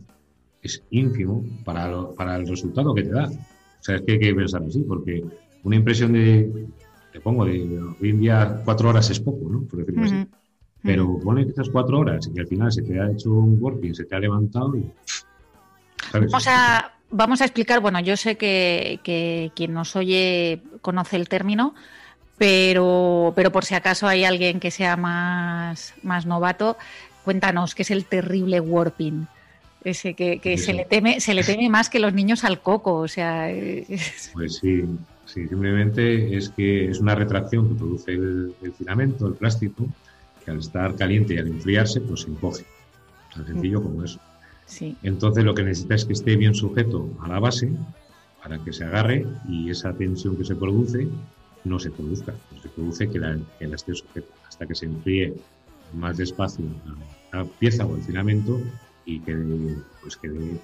es 0.61 0.83
ínfimo 0.91 1.45
para, 1.65 1.89
para 2.17 2.35
el 2.37 2.49
resultado 2.49 2.93
que 2.93 3.05
te 3.05 3.11
da. 3.11 3.27
O 3.29 3.83
sea, 3.83 3.97
es 3.97 4.03
que 4.03 4.13
hay 4.13 4.19
que 4.19 4.35
pensar 4.35 4.63
así, 4.67 4.81
porque 4.81 5.25
una 5.63 5.77
impresión 5.77 6.13
de, 6.13 6.67
te 7.13 7.21
pongo, 7.21 7.45
de 7.45 7.81
hoy 8.01 8.11
en 8.11 8.19
día 8.19 8.63
cuatro 8.65 8.89
horas 8.89 9.09
es 9.11 9.21
poco, 9.21 9.49
¿no? 9.49 9.63
Por 9.63 9.79
decirlo 9.79 10.05
así. 10.05 10.27
Pero 10.83 11.19
pone 11.21 11.45
que 11.45 11.51
estas 11.51 11.69
cuatro 11.71 12.01
horas 12.01 12.27
y 12.27 12.35
que 12.35 12.41
al 12.41 12.49
final 12.49 12.73
se 12.73 12.83
te 12.83 13.01
ha 13.01 13.11
hecho 13.11 13.33
un 13.33 13.59
working, 13.61 13.95
se 13.95 14.05
te 14.05 14.17
ha 14.17 14.19
levantado 14.19 14.77
y... 14.77 14.91
Vamos 16.13 16.47
a, 16.49 16.93
vamos 17.11 17.41
a 17.43 17.45
explicar, 17.45 17.81
bueno, 17.81 18.01
yo 18.01 18.17
sé 18.17 18.37
que, 18.37 18.99
que 19.05 19.53
quien 19.55 19.73
nos 19.75 19.95
oye 19.95 20.63
conoce 20.81 21.17
el 21.17 21.29
término, 21.29 21.75
pero, 22.39 23.33
pero 23.35 23.51
por 23.53 23.65
si 23.65 23.75
acaso 23.75 24.07
hay 24.07 24.25
alguien 24.25 24.61
que 24.61 24.71
sea 24.71 24.97
más, 24.97 25.95
más 26.03 26.25
novato, 26.25 26.79
cuéntanos 27.25 27.75
qué 27.75 27.83
es 27.83 27.91
el 27.91 28.05
terrible 28.05 28.61
warping. 28.61 29.27
Ese 29.85 30.15
que, 30.15 30.59
se 30.59 30.73
le 30.73 30.85
teme, 30.85 31.21
se 31.21 31.35
le 31.35 31.45
teme 31.45 31.69
más 31.69 31.89
que 31.89 31.99
los 31.99 32.13
niños 32.13 32.45
al 32.45 32.61
coco, 32.61 32.95
o 32.95 33.09
sea. 33.09 33.49
Pues 34.33 34.57
sí, 34.57 34.85
simplemente 35.27 36.37
es 36.37 36.49
que 36.51 36.91
es 36.91 37.01
una 37.01 37.15
retracción 37.15 37.69
que 37.69 37.75
produce 37.75 38.13
el, 38.13 38.55
filamento, 38.77 39.27
el 39.27 39.35
plástico, 39.35 39.87
que 40.45 40.51
al 40.51 40.59
estar 40.59 40.95
caliente 40.97 41.35
y 41.35 41.39
al 41.39 41.49
enfriarse, 41.49 42.01
pues 42.01 42.23
se 42.23 42.31
encoge. 42.31 42.65
Tan 43.35 43.47
sencillo 43.47 43.83
como 43.83 44.05
eso. 44.05 44.21
Sí. 44.67 44.97
Entonces 45.03 45.45
lo 45.45 45.55
que 45.55 45.63
necesita 45.63 45.95
es 45.95 46.05
que 46.05 46.13
esté 46.13 46.37
bien 46.37 46.55
sujeto 46.55 47.09
a 47.23 47.29
la 47.29 47.39
base 47.39 47.71
para 48.43 48.59
que 48.59 48.73
se 48.73 48.85
agarre 48.85 49.27
y 49.49 49.71
esa 49.71 49.93
tensión 49.93 50.37
que 50.37 50.45
se 50.45 50.55
produce 50.55 51.09
no 51.65 51.79
se 51.79 51.91
produzca, 51.91 52.35
se 52.63 52.69
produce 52.69 53.09
que 53.09 53.19
la, 53.19 53.37
que 53.59 53.65
esté 53.65 53.95
sujeta 53.95 54.29
hasta 54.47 54.67
que 54.67 54.75
se 54.75 54.87
enfríe 54.87 55.35
más 55.95 56.17
despacio 56.17 56.65
la, 57.33 57.45
pieza 57.45 57.87
o 57.87 57.97
el 57.97 58.03
filamento 58.03 58.61
y 59.05 59.21
quede, 59.21 59.77
pues 60.03 60.17
quede 60.17 60.59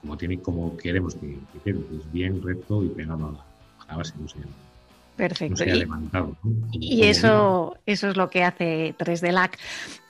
como 0.00 0.16
tiene, 0.16 0.40
como 0.40 0.76
queremos 0.76 1.14
que, 1.14 1.38
quede, 1.64 1.78
es 1.78 2.12
bien 2.12 2.42
recto 2.42 2.82
y 2.82 2.88
pegado 2.88 3.26
a 3.26 3.86
la, 3.86 3.96
base, 3.96 4.14
no 4.18 4.28
se, 4.28 4.38
Perfecto. 5.16 5.62
y, 5.64 5.72
levantado. 5.72 6.36
Y 6.72 7.04
eso, 7.04 7.76
eso 7.86 8.08
es 8.08 8.16
lo 8.16 8.30
que 8.30 8.42
hace 8.42 8.94
3D 8.98 9.30
LAC. 9.30 9.58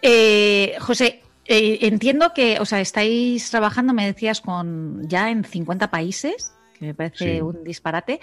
Eh, 0.00 0.76
José, 0.80 1.20
eh, 1.44 1.78
entiendo 1.82 2.32
que, 2.34 2.58
o 2.60 2.64
sea, 2.64 2.80
estáis 2.80 3.50
trabajando, 3.50 3.92
me 3.92 4.06
decías, 4.06 4.40
con 4.40 5.08
ya 5.08 5.30
en 5.30 5.44
50 5.44 5.90
países, 5.90 6.54
que 6.78 6.86
me 6.86 6.94
parece 6.94 7.42
un 7.42 7.64
disparate, 7.64 8.20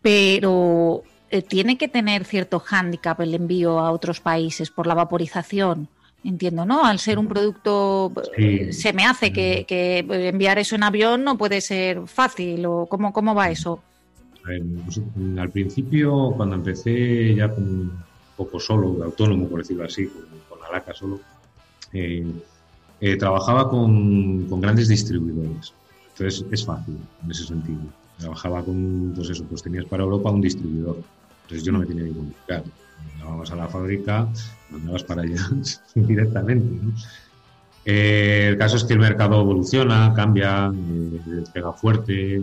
pero 0.00 1.02
eh, 1.34 1.42
tiene 1.42 1.76
que 1.76 1.88
tener 1.88 2.24
cierto 2.24 2.60
hándicap 2.60 3.20
el 3.20 3.34
envío 3.34 3.80
a 3.80 3.90
otros 3.90 4.20
países 4.20 4.70
por 4.70 4.86
la 4.86 4.94
vaporización 4.94 5.88
entiendo, 6.24 6.64
¿no? 6.64 6.84
Al 6.84 6.98
ser 6.98 7.18
un 7.18 7.28
producto, 7.28 8.12
eh, 8.36 8.72
se 8.72 8.92
me 8.92 9.04
hace 9.04 9.32
que, 9.32 10.04
enviar 10.08 10.58
eso 10.58 10.74
en 10.74 10.82
avión 10.82 11.22
no 11.22 11.36
puede 11.36 11.60
ser 11.60 12.06
fácil, 12.06 12.64
o 12.66 12.86
¿cómo, 12.86 13.12
cómo 13.12 13.34
va 13.34 13.50
eso? 13.50 13.80
al 15.38 15.50
principio, 15.50 16.34
cuando 16.36 16.56
empecé 16.56 17.34
ya 17.34 17.48
con 17.48 17.64
un 17.64 18.04
poco 18.36 18.60
solo, 18.60 19.02
autónomo, 19.02 19.48
por 19.48 19.60
decirlo 19.60 19.84
así, 19.84 20.06
con, 20.06 20.60
la 20.60 20.70
laca 20.70 20.92
solo, 20.92 21.20
eh, 21.94 22.26
eh, 23.00 23.16
trabajaba 23.16 23.70
con, 23.70 24.46
con, 24.46 24.60
grandes 24.60 24.88
distribuidores. 24.88 25.72
Entonces 26.10 26.44
es 26.50 26.64
fácil 26.64 26.98
en 27.22 27.30
ese 27.30 27.44
sentido. 27.44 27.80
Trabajaba 28.18 28.62
con, 28.62 29.12
pues 29.16 29.30
eso, 29.30 29.44
pues 29.44 29.62
tenías 29.62 29.86
para 29.86 30.02
Europa 30.02 30.30
un 30.30 30.42
distribuidor. 30.42 30.98
Entonces 31.44 31.64
yo 31.64 31.72
no 31.72 31.80
me 31.80 31.86
tenía 31.86 32.04
que 32.04 32.12
comunicar. 32.12 32.64
Llamabas 33.18 33.50
a 33.50 33.56
la 33.56 33.68
fábrica, 33.68 34.28
mandabas 34.70 35.04
para 35.04 35.22
allá 35.22 35.48
directamente. 35.94 36.78
Eh, 37.84 38.46
el 38.48 38.58
caso 38.58 38.76
es 38.76 38.84
que 38.84 38.94
el 38.94 38.98
mercado 38.98 39.40
evoluciona, 39.40 40.12
cambia, 40.14 40.72
eh, 40.72 41.44
pega 41.52 41.72
fuerte 41.72 42.36
eh, 42.36 42.42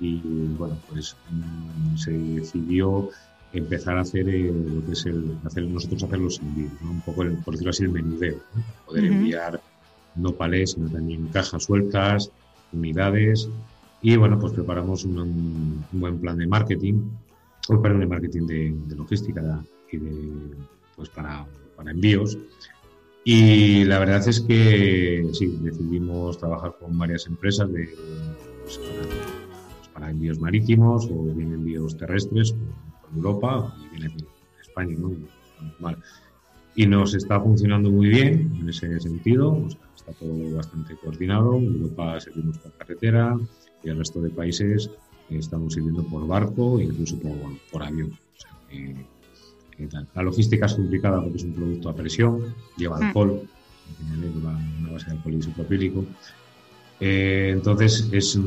y 0.00 0.20
bueno, 0.58 0.76
pues 0.88 1.16
mm, 1.30 1.96
se 1.96 2.10
decidió 2.10 3.10
empezar 3.52 3.96
a 3.96 4.00
hacer 4.00 4.26
lo 4.26 4.84
que 4.84 4.92
es 4.92 5.06
el, 5.06 5.36
hacer, 5.44 5.64
nosotros 5.64 6.02
hacer 6.02 6.18
los 6.18 6.40
envíos, 6.40 6.72
un 6.82 7.00
poco 7.00 7.24
por 7.44 7.54
decirlo 7.54 7.70
así 7.70 7.84
el 7.84 7.90
menudeo, 7.90 8.38
poder 8.86 9.04
enviar 9.04 9.60
no 10.16 10.32
palés, 10.32 10.72
sino 10.72 10.88
también 10.88 11.28
cajas 11.28 11.64
sueltas, 11.64 12.30
unidades 12.72 13.48
y 14.02 14.16
bueno, 14.16 14.38
pues 14.38 14.52
preparamos 14.52 15.04
un, 15.04 15.18
un 15.18 16.00
buen 16.00 16.18
plan 16.18 16.38
de 16.38 16.46
marketing 16.46 17.02
o 17.68 17.80
perdón, 17.80 18.00
de 18.00 18.06
marketing 18.06 18.46
de, 18.46 18.96
logística 18.96 19.62
y 19.90 19.96
de, 19.96 20.32
pues 20.96 21.08
para, 21.10 21.46
para, 21.76 21.90
envíos. 21.90 22.38
Y 23.24 23.84
la 23.84 23.98
verdad 23.98 24.26
es 24.26 24.40
que 24.40 25.28
sí, 25.32 25.58
decidimos 25.60 26.38
trabajar 26.38 26.76
con 26.80 26.98
varias 26.98 27.26
empresas 27.26 27.70
de, 27.72 27.88
pues, 28.62 28.78
pues, 28.78 29.88
para, 29.92 30.10
envíos 30.10 30.40
marítimos 30.40 31.08
o 31.10 31.24
bien 31.34 31.52
envíos 31.52 31.96
terrestres 31.96 32.52
por, 32.52 33.16
Europa 33.16 33.74
y 33.84 33.96
bien 33.96 34.12
aquí 34.12 34.24
en 34.24 34.60
España, 34.60 34.96
¿no? 34.98 35.12
Y 36.76 36.86
nos 36.86 37.14
está 37.14 37.40
funcionando 37.40 37.90
muy 37.90 38.08
bien 38.08 38.52
en 38.60 38.68
ese 38.68 39.00
sentido, 39.00 39.66
está 39.94 40.12
todo 40.12 40.54
bastante 40.54 40.94
coordinado. 40.96 41.56
En 41.56 41.82
Europa 41.82 42.20
seguimos 42.20 42.58
por 42.58 42.72
carretera 42.72 43.36
y 43.82 43.90
el 43.90 43.98
resto 43.98 44.20
de 44.20 44.30
países 44.30 44.90
estamos 45.38 45.74
sirviendo 45.74 46.02
por 46.04 46.26
barco 46.26 46.78
e 46.78 46.84
incluso 46.84 47.18
por, 47.18 47.82
avión. 47.82 48.16
la 50.14 50.22
logística 50.22 50.66
es 50.66 50.74
complicada 50.74 51.22
porque 51.22 51.38
es 51.38 51.44
un 51.44 51.52
producto 51.52 51.88
a 51.88 51.94
presión, 51.94 52.54
lleva 52.76 52.98
mm. 52.98 53.02
alcohol, 53.02 53.42
lleva 54.20 54.58
una 54.80 54.92
base 54.92 55.06
de 55.06 55.12
alcohol 55.12 55.34
isopropílico. 55.34 56.04
Eh, 57.00 57.50
entonces 57.54 58.08
es, 58.12 58.38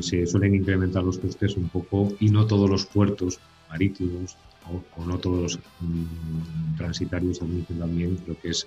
se 0.00 0.26
suelen 0.26 0.56
incrementar 0.56 1.04
los 1.04 1.18
costes 1.18 1.56
un 1.56 1.68
poco 1.68 2.12
y 2.18 2.28
no 2.28 2.44
todos 2.46 2.68
los 2.68 2.84
puertos 2.84 3.38
marítimos 3.68 4.36
o, 4.96 5.04
no 5.04 5.18
todos 5.18 5.42
los 5.42 5.58
mm, 5.80 6.76
transitarios 6.76 7.40
admiten 7.40 7.78
también 7.78 8.18
lo 8.26 8.38
que 8.38 8.50
es 8.50 8.66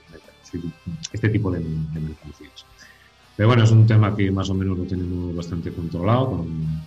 este 1.11 1.29
tipo 1.29 1.51
de, 1.51 1.59
mercancías. 1.59 2.65
Pero 3.35 3.49
bueno, 3.49 3.63
es 3.63 3.71
un 3.71 3.87
tema 3.87 4.15
que 4.15 4.31
más 4.31 4.49
o 4.49 4.53
menos 4.53 4.77
lo 4.77 4.83
tenemos 4.85 5.35
bastante 5.35 5.71
controlado 5.71 6.29
con, 6.29 6.82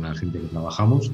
con 0.00 0.08
la 0.08 0.14
gente 0.14 0.40
que 0.40 0.46
trabajamos 0.46 1.10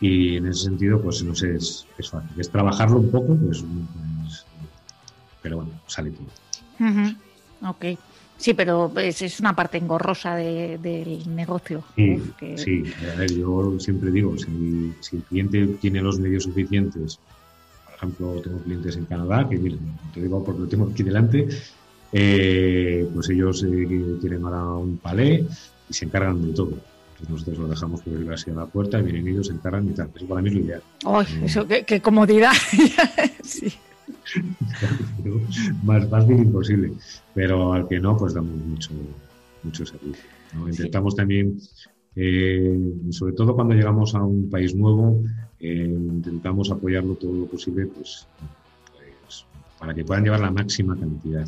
y 0.00 0.36
en 0.36 0.46
ese 0.46 0.64
sentido 0.64 1.00
pues 1.00 1.22
no 1.22 1.34
sé, 1.34 1.54
es, 1.54 1.86
es 1.98 2.10
fácil. 2.10 2.30
Es 2.38 2.50
trabajarlo 2.50 2.98
un 2.98 3.10
poco, 3.10 3.36
pues, 3.36 3.64
pues 4.22 4.46
pero 5.42 5.56
bueno, 5.58 5.72
sale 5.86 6.10
todo. 6.10 7.70
Ok. 7.70 7.84
Sí, 8.38 8.52
pero 8.52 8.92
es, 8.98 9.22
es 9.22 9.40
una 9.40 9.56
parte 9.56 9.78
engorrosa 9.78 10.34
del 10.36 11.34
negocio. 11.34 11.82
Sí, 11.96 12.22
sí. 12.56 12.84
A 13.14 13.18
ver, 13.18 13.32
yo 13.32 13.78
siempre 13.78 14.10
digo, 14.10 14.36
si, 14.36 14.92
si, 15.00 15.16
el 15.16 15.22
cliente 15.22 15.66
tiene 15.80 16.02
los 16.02 16.18
medios 16.18 16.42
suficientes, 16.42 17.18
por 17.86 17.94
ejemplo, 17.94 18.40
tengo 18.42 18.58
clientes 18.58 18.96
en 18.96 19.06
Canadá, 19.06 19.48
que 19.48 19.56
miren, 19.56 19.80
te 20.12 20.20
digo 20.20 20.44
porque 20.44 20.60
lo 20.60 20.68
tengo 20.68 20.90
aquí 20.92 21.02
delante, 21.02 21.48
eh, 22.12 23.08
pues 23.14 23.30
ellos 23.30 23.64
eh, 23.64 24.18
tienen 24.20 24.44
ahora 24.44 24.64
un 24.64 24.98
palé 24.98 25.46
y 25.88 25.94
se 25.94 26.04
encargan 26.04 26.46
de 26.46 26.52
todo 26.52 26.72
nosotros 27.28 27.58
lo 27.58 27.68
dejamos 27.68 28.02
por 28.02 28.32
así 28.32 28.50
a 28.50 28.54
la 28.54 28.66
puerta 28.66 28.98
y 29.00 29.02
vienen 29.02 29.28
ellos, 29.28 29.46
se 29.46 29.54
encargan 29.54 29.88
y 29.88 29.92
tal. 29.92 30.10
Eso 30.14 30.26
para 30.26 30.42
mí 30.42 30.48
es 30.48 30.54
lo 30.54 30.60
ideal. 30.60 30.82
¡Ay, 31.04 31.26
eso, 31.44 31.66
qué, 31.66 32.00
comodidad! 32.00 32.52
sí. 33.42 33.72
más 35.84 36.08
fácil 36.08 36.38
imposible. 36.38 36.92
Pero 37.34 37.72
al 37.72 37.88
que 37.88 37.98
no, 37.98 38.16
pues 38.16 38.34
damos 38.34 38.56
mucho, 38.56 38.90
mucho 39.62 39.86
servicio. 39.86 40.24
Intentamos 40.66 41.16
también, 41.16 41.58
eh, 42.14 42.78
sobre 43.10 43.32
todo 43.34 43.54
cuando 43.54 43.74
llegamos 43.74 44.14
a 44.14 44.22
un 44.22 44.48
país 44.48 44.74
nuevo, 44.74 45.22
eh, 45.60 45.86
intentamos 45.88 46.70
apoyarlo 46.70 47.14
todo 47.14 47.32
lo 47.32 47.46
posible 47.46 47.86
pues, 47.86 48.26
pues, 49.24 49.46
para 49.78 49.94
que 49.94 50.04
puedan 50.04 50.24
llevar 50.24 50.40
la 50.40 50.50
máxima 50.50 50.96
cantidad. 50.96 51.46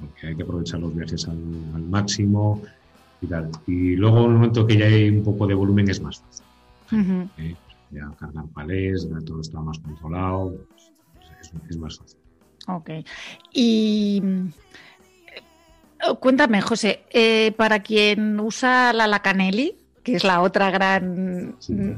Porque 0.00 0.26
hay 0.26 0.34
que 0.34 0.42
aprovechar 0.42 0.80
los 0.80 0.94
viajes 0.94 1.28
al, 1.28 1.38
al 1.74 1.82
máximo, 1.82 2.62
y 3.66 3.96
luego, 3.96 4.18
en 4.18 4.24
el 4.24 4.32
momento 4.32 4.66
que 4.66 4.76
ya 4.76 4.86
hay 4.86 5.08
un 5.08 5.24
poco 5.24 5.46
de 5.46 5.54
volumen, 5.54 5.88
es 5.90 6.00
más 6.00 6.20
fácil. 6.20 6.46
¿eh? 7.38 7.56
Ya 7.90 8.10
cargar 8.18 8.46
palés, 8.54 9.08
ya 9.08 9.18
todo 9.24 9.40
está 9.40 9.60
más 9.60 9.78
controlado, 9.78 10.54
pues, 11.14 11.52
es, 11.68 11.76
más 11.76 11.98
fácil. 11.98 12.18
Ok. 12.68 12.90
Y 13.52 14.22
eh, 15.34 16.14
cuéntame, 16.20 16.60
José, 16.60 17.04
eh, 17.10 17.52
para 17.56 17.80
quien 17.80 18.38
usa 18.38 18.92
la 18.92 19.06
Lacanelli, 19.06 19.77
que 20.10 20.16
es 20.16 20.24
la 20.24 20.40
otra 20.40 20.70
gran 20.70 21.56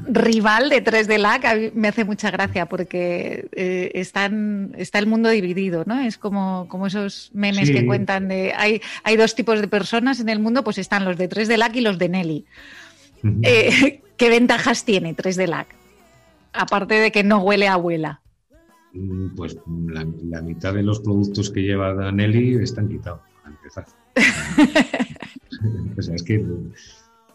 rival 0.09 0.69
de 0.69 0.83
3D 0.85 1.19
LAC, 1.19 1.75
me 1.75 1.89
hace 1.89 2.05
mucha 2.05 2.31
gracia 2.31 2.67
porque 2.67 3.49
eh, 3.53 3.93
está 3.95 4.27
el 4.27 5.07
mundo 5.07 5.29
dividido, 5.29 5.85
¿no? 5.87 6.01
Es 6.01 6.19
como, 6.19 6.67
como 6.69 6.87
esos 6.87 7.31
memes 7.33 7.71
que 7.71 7.87
cuentan 7.87 8.29
de 8.29 8.53
hay, 8.57 8.81
hay 9.05 9.17
dos 9.17 9.35
tipos 9.35 9.61
de 9.61 9.69
personas 9.69 10.21
en 10.21 10.29
el 10.29 10.39
mundo, 10.39 10.65
pues 10.65 10.79
están 10.79 11.05
los 11.05 11.17
de 11.17 11.29
3D 11.29 11.57
LAC 11.57 11.77
y 11.77 11.81
los 11.81 11.99
de 11.99 12.09
Nelly. 12.09 12.45
Eh, 13.43 14.03
¿Qué 14.17 14.29
ventajas 14.29 14.85
tiene 14.85 15.17
3D 15.17 15.47
LAC? 15.47 15.69
Aparte 16.53 16.95
de 16.95 17.13
que 17.13 17.23
no 17.23 17.39
huele 17.39 17.69
a 17.69 17.75
abuela. 17.75 18.21
Mm, 18.93 19.37
pues 19.37 19.57
la, 19.89 20.43
mitad 20.43 20.75
de 20.75 20.83
los 20.83 21.01
productos 21.01 21.51
que 21.51 21.63
lleva 21.63 22.11
Nelly 22.11 22.57
están 22.63 22.89
quitados, 22.89 23.21
para 23.43 23.55
empezar. 23.55 23.87
o 25.99 26.03
sea, 26.03 26.15
es 26.15 26.23
que 26.23 26.45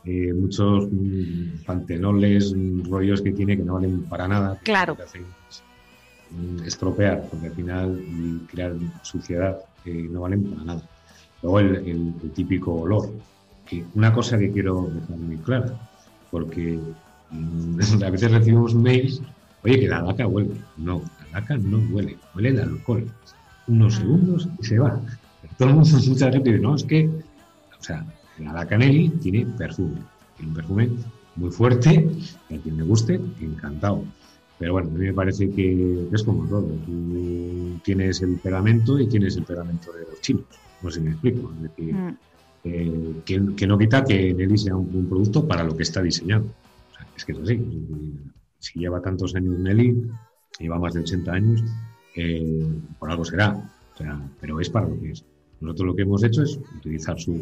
eh, 0.06 0.34
muchos 0.34 0.88
mm, 0.92 1.64
pantenoles, 1.66 2.54
mm, 2.56 2.84
rollos 2.92 3.22
que 3.22 3.32
tiene 3.32 3.58
que 3.58 3.64
no 3.64 3.74
valen 3.74 4.04
para 4.04 4.28
nada. 4.28 4.60
Claro. 4.64 4.96
Mm, 6.32 6.64
estropear, 6.64 7.28
porque 7.30 7.48
al 7.48 7.54
final 7.54 8.00
y 8.00 8.38
crear 8.46 8.74
suciedad 9.02 9.58
que 9.84 9.94
no 9.94 10.22
valen 10.22 10.44
para 10.44 10.64
nada. 10.64 10.90
Luego 11.42 11.60
el, 11.60 12.14
típico 12.36 12.82
olor. 12.82 13.12
Que 13.68 13.84
una 13.96 14.14
cosa 14.14 14.38
que 14.38 14.52
quiero 14.52 14.92
dejar 14.94 15.18
muy 15.18 15.38
clara, 15.38 15.74
porque 16.30 16.80
a 18.06 18.10
veces 18.12 18.32
recibimos 18.32 18.76
mails, 18.76 19.24
oye, 19.64 19.80
que 19.80 19.88
la 19.88 20.04
laca 20.04 20.28
huele. 20.28 20.52
No, 20.78 21.02
la 21.32 21.40
laca 21.40 21.58
no 21.58 21.80
huele, 21.92 22.16
huele 22.36 22.50
el 22.50 22.60
alcohol. 22.60 23.10
Unos 23.68 23.96
ah. 23.96 24.00
segundos 24.02 24.48
y 24.60 24.66
se 24.66 24.78
va. 24.78 25.00
Todo 25.58 25.70
el 25.70 25.76
mundo, 25.76 25.98
mucha 26.08 26.32
gente 26.32 26.52
dice, 26.52 26.62
no, 26.62 26.76
es 26.76 26.84
que, 26.84 27.08
o 27.08 27.84
sea, 27.84 28.06
la 28.40 28.66
Canelli 28.66 29.10
tiene 29.10 29.46
perfume, 29.46 30.02
tiene 30.36 30.50
un 30.50 30.56
perfume 30.56 30.90
muy 31.36 31.52
fuerte, 31.52 32.08
que 32.48 32.56
a 32.56 32.60
quien 32.60 32.78
le 32.78 32.84
guste, 32.84 33.20
encantado. 33.42 34.04
Pero 34.58 34.74
bueno, 34.74 34.90
a 34.90 34.94
mí 34.94 35.06
me 35.06 35.14
parece 35.14 35.50
que 35.50 36.08
es 36.12 36.24
como 36.24 36.48
todo. 36.48 36.68
Tú 36.86 37.80
tienes 37.84 38.22
el 38.22 38.38
pegamento 38.38 38.98
y 39.00 39.08
tienes 39.08 39.36
el 39.36 39.44
pegamento 39.44 39.92
de 39.92 40.02
los 40.02 40.22
chinos. 40.22 40.46
No 40.82 40.90
sé 40.90 41.00
si 41.00 41.06
me 41.06 41.12
explico. 41.12 41.52
Es 41.56 41.62
decir, 41.64 41.94
mm. 41.94 42.18
eh, 42.64 43.22
que, 43.26 43.68
no 43.68 43.78
quita 43.78 44.06
que 44.06 44.34
Nelly 44.34 44.58
sea 44.58 44.76
un, 44.76 45.08
producto 45.10 45.46
para 45.46 45.64
lo 45.64 45.76
que 45.76 45.84
está 45.84 46.02
diseñado. 46.02 46.46
es 47.16 47.26
que 47.26 47.34
es 47.34 47.40
así. 47.40 47.62
Si 48.60 48.80
lleva 48.80 49.02
tantos 49.02 49.36
años 49.36 49.60
Nelly, 49.60 50.10
lleva 50.60 50.80
más 50.80 50.94
de 50.94 51.02
80 51.02 51.32
años, 51.34 51.64
eh, 52.16 52.66
por 52.98 53.12
algo 53.12 53.26
será. 53.26 53.60
pero 54.40 54.60
es 54.62 54.70
para 54.70 54.88
lo 54.88 55.00
que 55.02 55.12
es. 55.12 55.26
Nosotros 55.60 55.88
lo 55.88 55.96
que 55.96 56.04
hemos 56.04 56.24
hecho 56.24 56.44
es 56.44 56.58
utilizar 56.78 57.20
su 57.20 57.42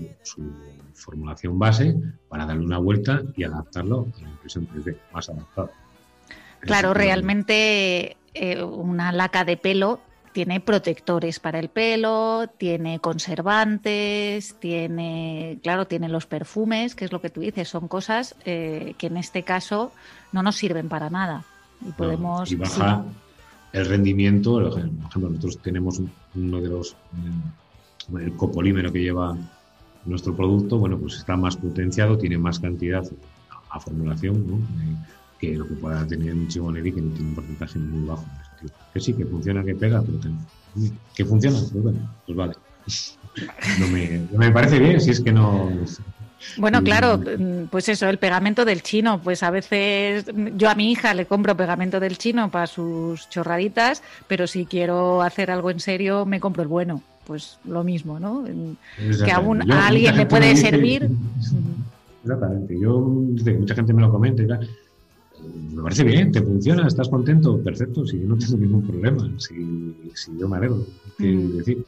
formulación 0.94 1.60
base 1.60 1.96
para 2.30 2.46
darle 2.46 2.66
una 2.66 2.78
vuelta 2.78 3.22
y 3.36 3.44
adaptarlo 3.44 4.08
a 4.18 4.22
la 4.22 4.30
impresión 4.30 4.68
3D, 4.68 4.98
más 5.14 5.30
adaptado. 5.30 5.72
Claro, 6.62 6.94
realmente 6.94 8.18
eh, 8.34 8.64
una 8.64 9.12
laca 9.12 9.44
de 9.44 9.58
pelo 9.58 10.00
tiene 10.34 10.60
protectores 10.60 11.40
para 11.40 11.60
el 11.60 11.70
pelo, 11.70 12.48
tiene 12.58 13.00
conservantes, 13.00 14.56
tiene, 14.60 15.60
claro, 15.62 15.86
tiene 15.86 16.10
los 16.10 16.26
perfumes, 16.26 16.96
que 16.96 17.06
es 17.06 17.12
lo 17.12 17.22
que 17.22 17.30
tú 17.30 17.42
dices, 17.42 17.70
son 17.70 17.88
cosas 17.88 18.36
eh, 18.46 18.96
que 18.98 19.08
en 19.08 19.18
este 19.18 19.44
caso 19.44 19.92
no 20.32 20.42
nos 20.42 20.56
sirven 20.56 20.90
para 20.90 21.10
nada. 21.10 21.46
Y 21.88 21.92
podemos. 21.92 22.52
y 22.52 22.56
baja, 22.56 23.06
el 23.74 23.86
rendimiento, 23.86 24.54
por 24.54 24.80
ejemplo, 24.80 25.30
nosotros 25.30 25.60
tenemos 25.60 26.02
uno 26.36 26.62
de 26.62 26.70
los, 26.70 26.96
el 28.20 28.36
copolímero 28.36 28.92
que 28.92 29.02
lleva 29.02 29.36
nuestro 30.06 30.36
producto, 30.36 30.78
bueno, 30.78 30.98
pues 30.98 31.16
está 31.18 31.36
más 31.38 31.56
potenciado, 31.58 32.18
tiene 32.18 32.38
más 32.38 32.60
cantidad 32.60 33.04
a 33.70 33.80
formulación, 33.80 34.46
¿no? 34.48 34.60
que 35.40 35.56
lo 35.56 35.68
que 35.68 35.74
pueda 35.76 36.08
tener 36.08 36.34
un 36.34 36.48
chigoneri 36.48 36.94
que 36.94 37.02
tiene 37.02 37.30
un 37.30 37.36
porcentaje 37.36 37.80
muy 37.80 38.08
bajo. 38.08 38.26
Que 38.94 39.00
sí, 39.02 39.14
que 39.14 39.26
funciona, 39.26 39.64
que 39.64 39.76
pega, 39.76 40.02
pero 40.02 40.20
que 41.16 41.26
funciona, 41.26 41.58
pues 41.60 41.84
bueno, 41.84 42.00
pues 42.26 42.38
vale. 42.38 42.54
No 43.80 43.88
me, 43.88 44.28
no 44.32 44.38
me 44.38 44.52
parece 44.52 44.78
bien, 44.78 45.02
si 45.02 45.10
es 45.10 45.20
que 45.20 45.32
no, 45.32 45.72
bueno, 46.58 46.84
claro, 46.84 47.20
pues 47.70 47.90
eso, 47.90 48.08
el 48.10 48.18
pegamento 48.18 48.66
del 48.66 48.82
chino. 48.82 49.22
Pues 49.22 49.44
a 49.44 49.50
veces 49.50 50.26
yo 50.56 50.70
a 50.70 50.76
mi 50.76 50.92
hija 50.92 51.14
le 51.14 51.26
compro 51.26 51.56
pegamento 51.56 52.00
del 52.00 52.18
chino 52.18 52.50
para 52.50 52.68
sus 52.68 53.30
chorraditas, 53.30 54.04
pero 54.28 54.48
si 54.48 54.66
quiero 54.66 55.22
hacer 55.22 55.52
algo 55.52 55.72
en 55.72 55.80
serio, 55.80 56.26
me 56.26 56.40
compro 56.40 56.64
el 56.64 56.70
bueno. 56.70 57.02
Pues 57.26 57.58
lo 57.64 57.86
mismo, 57.86 58.20
¿no? 58.20 58.44
Que 59.24 59.32
a, 59.32 59.38
a 59.38 59.88
alguien 59.88 60.18
le 60.18 60.26
puede 60.26 60.58
servir. 60.58 61.10
Exactamente. 62.24 62.78
Yo, 62.80 63.00
mucha 63.00 63.76
gente 63.76 63.94
me 63.94 64.02
lo 64.02 64.12
comenta 64.12 64.44
y 64.44 64.48
tal. 64.48 64.70
Me 65.74 65.82
parece 65.84 66.04
bien, 66.04 66.32
te 66.32 66.42
funciona, 66.42 66.88
estás 66.88 67.10
contento, 67.10 67.62
perfecto, 67.62 68.06
si 68.06 68.22
yo 68.22 68.28
no 68.28 68.38
tengo 68.38 68.58
ningún 68.58 68.88
problema, 68.88 69.30
si, 69.38 69.56
yo 70.40 70.48
me 70.48 70.58
alegro. 70.58 70.86
decir, 71.18 71.84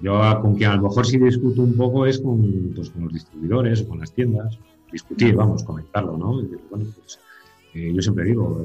yo 0.00 0.40
con 0.40 0.54
quien 0.56 0.70
a 0.70 0.76
lo 0.76 0.82
mejor 0.82 1.06
sí 1.06 1.18
discuto 1.18 1.62
un 1.62 1.74
poco 1.74 2.06
es 2.06 2.20
con, 2.20 2.72
pues, 2.74 2.90
con 2.90 3.04
los 3.04 3.12
distribuidores 3.12 3.82
o 3.82 3.88
con 3.88 4.00
las 4.00 4.12
tiendas. 4.12 4.58
Discutir, 4.92 5.34
vamos, 5.34 5.64
comentarlo, 5.64 6.16
¿no? 6.16 6.40
bueno, 6.70 6.86
pues, 6.96 7.18
eh, 7.74 7.92
yo 7.92 8.00
siempre 8.00 8.24
digo, 8.24 8.64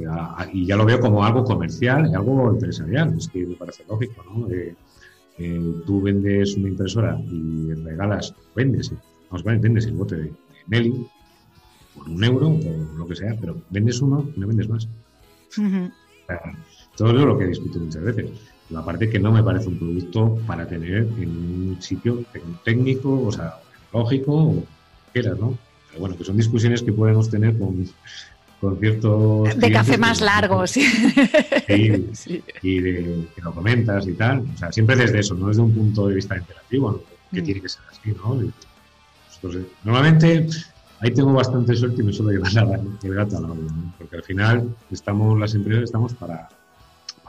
y 0.53 0.65
ya 0.67 0.75
lo 0.75 0.85
veo 0.85 0.99
como 0.99 1.25
algo 1.25 1.43
comercial 1.43 2.09
y 2.11 2.13
algo 2.13 2.51
empresarial, 2.51 3.15
es 3.17 3.27
que 3.27 3.45
me 3.45 3.55
parece 3.55 3.83
lógico, 3.89 4.23
¿no? 4.23 4.47
Eh, 4.51 4.75
eh, 5.39 5.73
tú 5.85 6.01
vendes 6.01 6.55
una 6.55 6.67
impresora 6.67 7.19
y 7.19 7.73
regalas, 7.73 8.35
vendes, 8.55 8.93
vamos, 9.31 9.43
vendes 9.43 9.87
el 9.87 9.93
bote 9.93 10.15
de, 10.15 10.33
Nelly 10.67 11.07
por 11.95 12.07
un 12.07 12.23
euro 12.23 12.49
o 12.49 12.97
lo 12.97 13.07
que 13.07 13.15
sea, 13.15 13.35
pero 13.39 13.59
vendes 13.71 13.99
uno 14.01 14.29
y 14.35 14.39
no 14.39 14.47
vendes 14.47 14.69
más. 14.69 14.87
todo 16.95 17.09
eso 17.09 17.19
es 17.19 17.25
lo 17.25 17.37
que 17.37 17.47
discuto 17.47 17.79
muchas 17.79 18.03
veces. 18.03 18.29
La 18.69 18.85
parte 18.85 19.09
que 19.09 19.19
no 19.19 19.31
me 19.31 19.43
parece 19.43 19.67
un 19.67 19.79
producto 19.79 20.37
para 20.45 20.67
tener 20.67 21.07
en 21.17 21.29
un 21.29 21.77
sitio 21.81 22.23
técnico, 22.63 23.25
o 23.25 23.31
sea, 23.31 23.55
lógico, 23.91 24.33
o 24.33 24.63
quieras, 25.11 25.39
¿no? 25.39 25.57
Pero 25.89 26.01
bueno, 26.01 26.17
que 26.17 26.23
son 26.23 26.37
discusiones 26.37 26.83
que 26.83 26.93
podemos 26.93 27.29
tener 27.29 27.57
con, 27.57 27.83
con 28.61 28.79
ciertos... 28.79 29.57
De 29.57 29.71
café 29.71 29.97
más 29.97 30.21
largo, 30.21 30.67
sí. 30.67 30.85
Y 32.61 32.79
de, 32.79 33.27
que 33.35 33.41
lo 33.41 33.53
comentas 33.53 34.07
y 34.07 34.13
tal. 34.13 34.43
O 34.53 34.57
sea, 34.57 34.71
siempre 34.71 34.95
desde 34.95 35.19
eso, 35.19 35.33
no 35.33 35.47
desde 35.47 35.61
un 35.61 35.73
punto 35.73 36.07
de 36.07 36.15
vista 36.15 36.37
interactivo, 36.37 37.03
que 37.31 37.41
mm. 37.41 37.45
tiene 37.45 37.61
que 37.61 37.69
ser 37.69 37.81
así, 37.89 38.11
¿no? 38.11 38.39
Entonces, 39.35 39.63
normalmente 39.83 40.47
ahí 40.99 41.11
tengo 41.11 41.33
bastante 41.33 41.75
suerte 41.75 42.01
y 42.01 42.05
me 42.05 42.13
suelo 42.13 42.31
llevar 42.31 42.81
el 43.03 43.13
gato 43.13 43.37
al 43.37 43.45
agua, 43.45 43.57
¿no? 43.57 43.93
porque 43.97 44.17
al 44.17 44.23
final 44.23 44.75
estamos, 44.91 45.39
las 45.39 45.55
empresas 45.55 45.85
estamos 45.85 46.13
para, 46.13 46.49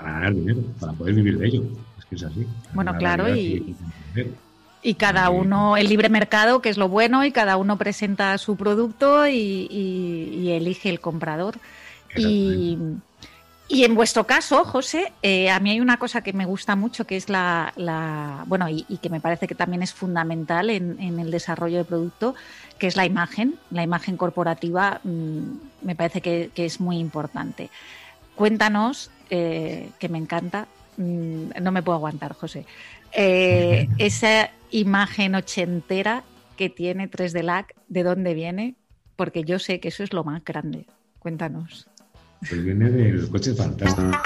para 0.01 0.13
ganar 0.13 0.35
dinero, 0.35 0.61
para 0.81 0.93
poder 0.93 1.15
vivir 1.15 1.39
de 1.39 1.47
ello. 1.47 1.63
Es 1.99 2.05
que 2.07 2.15
es 2.17 2.23
así. 2.23 2.47
Bueno, 2.73 2.97
claro, 2.97 3.35
y, 3.35 3.77
y 4.83 4.95
cada 4.95 5.31
uno, 5.31 5.77
el 5.77 5.89
libre 5.89 6.09
mercado, 6.09 6.63
que 6.63 6.71
es 6.71 6.79
lo 6.79 6.89
bueno, 6.89 7.25
y 7.25 7.33
cada 7.33 7.57
uno 7.57 7.77
presenta 7.77 8.37
su 8.39 8.57
producto 8.57 9.29
y, 9.29 10.51
elige 10.51 10.89
el 10.89 11.01
comprador. 11.01 11.59
Y, 12.17 12.79
y, 13.69 13.85
en 13.85 13.95
vuestro 13.95 14.25
caso, 14.25 14.65
José, 14.65 15.13
eh, 15.23 15.51
a 15.51 15.61
mí 15.61 15.71
hay 15.71 15.81
una 15.81 15.99
cosa 15.99 16.23
que 16.23 16.33
me 16.33 16.47
gusta 16.47 16.77
mucho, 16.77 17.07
que 17.07 17.17
es 17.17 17.29
la, 17.29 17.73
bueno, 18.47 18.69
y, 18.71 18.85
que 19.03 19.11
me 19.11 19.21
parece 19.21 19.47
que 19.47 19.55
también 19.55 19.83
es 19.83 19.93
fundamental 19.93 20.71
en, 20.71 21.19
el 21.21 21.31
desarrollo 21.31 21.77
de 21.79 21.85
producto, 21.85 22.35
que 22.79 22.87
es 22.87 22.97
la 22.97 23.05
imagen. 23.05 23.57
La 23.71 23.83
imagen 23.83 24.17
corporativa 24.17 25.01
mm, 25.05 25.41
me 25.83 25.95
parece 25.95 26.23
que, 26.23 26.51
que 26.55 26.65
es 26.65 26.81
muy 26.81 26.97
importante. 26.97 27.69
Cuéntanos 28.35 29.11
eh, 29.31 29.91
que 29.99 30.09
me 30.09 30.19
encanta. 30.19 30.67
Mm, 30.97 31.51
no 31.63 31.73
me 31.73 31.83
puedo 31.83 31.97
aguantar, 31.97 32.35
José. 32.35 32.67
Eh, 33.13 33.89
esa 33.99 34.51
imagen 34.71 35.35
ochentera 35.35 36.25
que 36.57 36.69
tiene 36.69 37.11
3D 37.11 37.43
LAC, 37.43 37.75
¿de 37.89 38.03
dónde 38.03 38.35
viene? 38.35 38.75
Porque 39.17 39.45
yo 39.45 39.59
sé 39.59 39.81
que 39.81 39.89
eso 39.89 40.03
es 40.03 40.13
lo 40.13 40.25
más 40.25 40.45
grande. 40.45 40.87
Cuéntanos. 41.19 41.89
Pues 42.41 42.65
viene 42.65 42.91
de 42.91 43.13
los 43.13 43.29
coches 43.29 43.57
fantásticos. 43.57 44.17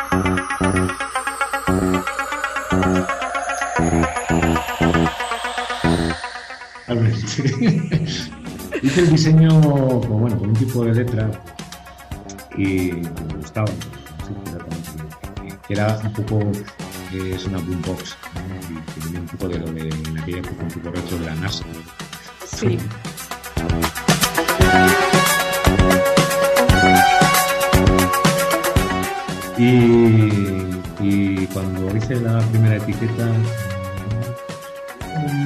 Hice 8.82 9.00
el 9.00 9.10
diseño 9.10 9.48
con, 9.60 10.20
bueno, 10.20 10.38
con 10.38 10.50
un 10.50 10.54
tipo 10.54 10.84
de 10.84 10.94
letra 10.94 11.30
y 12.56 12.92
me 12.92 13.34
gustaba 13.38 13.66
que 15.66 15.74
era 15.74 15.98
un 16.02 16.12
poco, 16.12 16.40
eh, 17.12 17.32
es 17.34 17.44
una 17.46 17.58
boombox, 17.58 18.16
que 18.94 19.00
tenía 19.00 19.20
un 19.20 19.26
poco 19.26 19.48
de 19.48 19.58
lo 19.58 19.72
de 19.72 19.88
en 19.88 20.18
aquella 20.18 20.38
época 20.38 20.62
un 20.62 20.70
poco 20.70 20.90
retro 20.90 21.18
de 21.18 21.26
la 21.26 21.34
NASA. 21.36 21.64
Sí. 22.44 22.78
Y, 29.56 29.62
y, 31.00 31.46
cuando 31.52 31.96
hice 31.96 32.16
la 32.16 32.40
primera 32.40 32.76
etiqueta, 32.76 33.28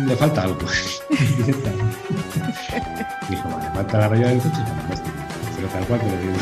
le 0.07 0.17
falta 0.17 0.43
algo. 0.43 0.59
Dijo, 3.29 3.49
vale, 3.51 3.71
falta 3.75 3.99
la 3.99 4.09
raya 4.09 4.29
del 4.29 4.39
coche, 4.39 4.57
fantástico. 4.57 5.17
Pero 5.57 5.69
tal 5.69 5.85
cual 5.87 6.01
que 6.01 6.07
lo 6.07 6.17
digo. 6.19 6.39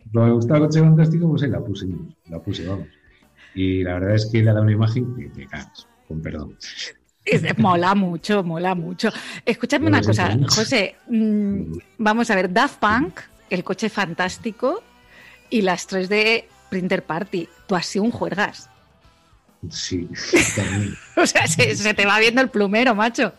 me 0.22 0.32
gustaba 0.32 0.58
el 0.58 0.66
coche 0.66 0.80
fantástico, 0.80 1.28
pues 1.28 1.42
ahí 1.42 1.50
la 1.50 1.60
puse, 1.60 1.86
la 2.28 2.38
puse, 2.38 2.66
vamos. 2.66 2.88
Y 3.54 3.82
la 3.82 3.94
verdad 3.94 4.14
es 4.14 4.26
que 4.26 4.42
le 4.42 4.52
da 4.52 4.60
una 4.60 4.72
imagen 4.72 5.14
que 5.16 5.28
te 5.28 5.46
cagas, 5.46 5.86
con 6.08 6.20
perdón. 6.20 6.56
Mola 7.56 7.94
mucho, 7.94 8.42
mola 8.42 8.74
mucho. 8.74 9.10
Escúchame 9.44 9.86
una 9.86 10.02
cosa, 10.02 10.36
José. 10.48 10.96
Mm, 11.08 11.78
vamos 11.98 12.30
a 12.30 12.34
ver, 12.34 12.52
Daft 12.52 12.78
Punk, 12.78 13.20
el 13.48 13.64
coche 13.64 13.88
fantástico 13.88 14.82
y 15.48 15.62
las 15.62 15.88
3D 15.88 16.44
Printer 16.68 17.02
Party. 17.02 17.48
Tú 17.66 17.74
has 17.74 17.86
sido 17.86 18.04
un 18.04 18.10
juergas. 18.10 18.68
Sí, 19.70 20.08
o 21.16 21.26
sea, 21.26 21.46
se, 21.46 21.94
te 21.94 22.04
va 22.04 22.18
viendo 22.18 22.42
el 22.42 22.50
plumero, 22.50 22.94
macho. 22.94 23.32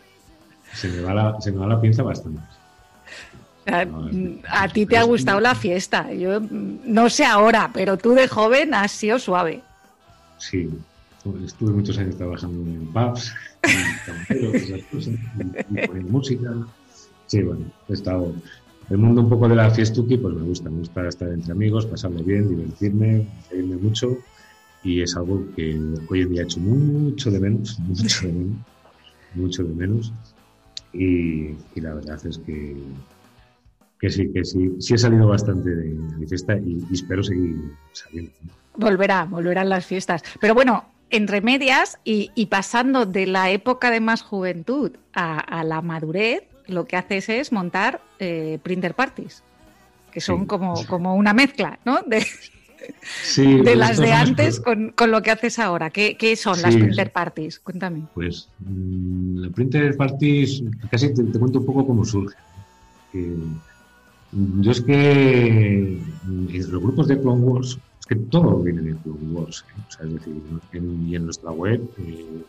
Se 0.72 0.88
me 0.88 1.00
va 1.02 1.14
la, 1.14 1.40
se 1.40 1.52
me 1.52 1.58
va 1.58 1.68
la 1.68 1.80
pinza 1.80 2.02
bastante. 2.02 2.42
A, 3.66 4.68
ti 4.68 4.86
te 4.86 4.96
ha 4.96 5.02
gustado 5.02 5.40
la 5.40 5.54
fiesta. 5.54 6.12
Yo 6.12 6.40
no 6.40 7.10
sé 7.10 7.24
ahora, 7.24 7.70
pero 7.72 7.96
tú 7.96 8.12
de 8.12 8.28
joven 8.28 8.74
has 8.74 8.92
sido 8.92 9.18
suave. 9.18 9.62
Sí, 10.38 10.70
estuve 11.44 11.72
muchos 11.72 11.98
años 11.98 12.16
trabajando 12.16 12.58
en 12.70 12.86
pubs, 12.86 13.34
en 13.62 14.54
esas 14.54 14.82
cosas, 14.84 15.14
música. 16.08 16.52
Sí, 17.26 17.42
bueno, 17.42 17.66
he 17.88 17.92
estado. 17.92 18.34
El 18.88 18.98
mundo 18.98 19.22
un 19.22 19.28
poco 19.28 19.48
de 19.48 19.56
la 19.56 19.68
fiestuki, 19.70 20.16
pues 20.16 20.34
me 20.34 20.42
gusta. 20.42 20.70
Me 20.70 20.78
gusta 20.78 21.08
estar 21.08 21.28
entre 21.28 21.52
amigos, 21.52 21.86
pasarlo 21.86 22.22
bien, 22.22 22.48
divertirme, 22.48 23.26
reírme 23.50 23.76
mucho. 23.76 24.16
Y 24.84 25.02
es 25.02 25.16
algo 25.16 25.44
que 25.56 25.76
hoy 26.08 26.20
en 26.20 26.30
día 26.30 26.42
he 26.42 26.44
hecho 26.44 26.60
mucho 26.60 27.30
de 27.32 27.40
menos, 27.40 27.78
mucho 27.80 28.26
de 28.28 28.32
menos, 28.32 28.58
mucho 29.34 29.64
de 29.64 29.74
menos. 29.74 30.12
Y, 30.92 31.48
y 31.74 31.80
la 31.80 31.94
verdad 31.94 32.24
es 32.24 32.38
que 32.38 32.76
que 33.98 34.10
sí, 34.10 34.30
que 34.32 34.44
sí, 34.44 34.72
sí 34.78 34.94
he 34.94 34.98
salido 34.98 35.28
bastante 35.28 35.70
de, 35.70 35.84
mi 36.18 36.26
fiesta 36.26 36.56
y, 36.56 36.84
espero 36.92 37.22
seguir 37.22 37.56
saliendo. 37.92 38.32
Volverá, 38.76 39.24
volverán 39.24 39.68
las 39.68 39.86
fiestas. 39.86 40.22
Pero 40.40 40.54
bueno, 40.54 40.84
entre 41.10 41.40
medias 41.40 41.98
y, 42.04 42.46
pasando 42.46 43.06
de 43.06 43.26
la 43.26 43.50
época 43.50 43.90
de 43.90 44.00
más 44.00 44.22
juventud 44.22 44.92
a, 45.14 45.64
la 45.64 45.80
madurez, 45.80 46.44
lo 46.66 46.84
que 46.84 46.96
haces 46.96 47.28
es 47.28 47.52
montar 47.52 48.02
eh, 48.18 48.58
printer 48.62 48.94
parties, 48.94 49.42
que 50.10 50.20
son 50.20 50.46
como, 50.46 50.84
como 50.86 51.14
una 51.14 51.32
mezcla, 51.32 51.78
¿no? 51.84 52.02
De, 52.02 52.26
de 53.36 53.62
pues 53.62 53.76
las 53.76 53.96
de 53.98 54.12
antes 54.12 54.60
con, 54.60 54.92
lo 55.10 55.22
que 55.22 55.30
haces 55.30 55.58
ahora. 55.58 55.90
¿Qué, 55.90 56.36
son 56.36 56.60
las 56.62 56.74
printer 56.74 57.12
parties? 57.12 57.60
Cuéntame. 57.60 58.02
Pues 58.14 58.48
mm, 58.58 59.38
la 59.38 59.50
printer 59.50 59.96
parties, 59.96 60.62
casi 60.90 61.14
te, 61.14 61.22
cuento 61.38 61.60
un 61.60 61.66
poco 61.66 61.86
cómo 61.86 62.04
surge. 62.04 62.36
Yo 64.32 64.70
es 64.70 64.80
que 64.80 65.98
en 66.26 66.72
los 66.72 66.82
grupos 66.82 67.08
de 67.08 67.20
Clone 67.20 67.42
Wars, 67.42 67.78
es 68.00 68.06
que 68.06 68.16
todo 68.16 68.62
viene 68.62 68.82
de 68.82 68.96
Clone 68.96 69.32
Wars. 69.32 69.64
¿eh? 69.68 69.80
O 69.88 69.92
sea, 69.92 70.06
es 70.06 70.12
decir, 70.14 70.42
en, 70.72 71.08
y 71.08 71.16
en 71.16 71.24
nuestra 71.24 71.50
web, 71.50 71.80
eh, 71.98 72.42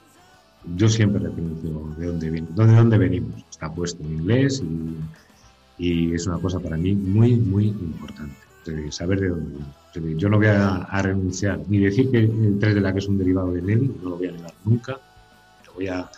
yo 0.76 0.90
siempre 0.90 1.20
reconozco 1.20 1.96
de 1.98 2.08
dónde, 2.08 2.30
viene, 2.30 2.48
de 2.54 2.76
dónde 2.76 2.98
venimos. 2.98 3.44
Está 3.50 3.72
puesto 3.74 4.04
en 4.04 4.14
inglés 4.14 4.62
y, 5.80 6.14
es 6.14 6.26
una 6.26 6.40
cosa 6.40 6.60
para 6.60 6.76
mí 6.76 6.96
muy, 6.96 7.36
muy 7.36 7.68
importante, 7.68 8.36
saber 8.92 9.20
de 9.20 9.30
dónde 9.30 9.50
venimos. 9.96 10.22
Yo 10.22 10.30
no 10.30 10.38
voy 10.38 10.48
a, 10.48 11.02
renunciar 11.02 11.60
ni 11.70 11.80
decir 11.80 12.12
que 12.12 12.20
el 12.20 12.58
3 12.60 12.76
de 12.76 12.82
la 12.82 12.94
que 12.94 13.00
es 13.00 13.08
un 13.08 13.18
derivado 13.18 13.52
de 13.52 13.62
Nelly, 13.62 13.96
no 14.04 14.10
lo 14.12 14.18
voy 14.18 14.28
a 14.28 14.32
negar 14.32 14.54
nunca, 14.66 15.00
lo 15.66 15.74
voy 15.74 15.88
a, 15.88 16.10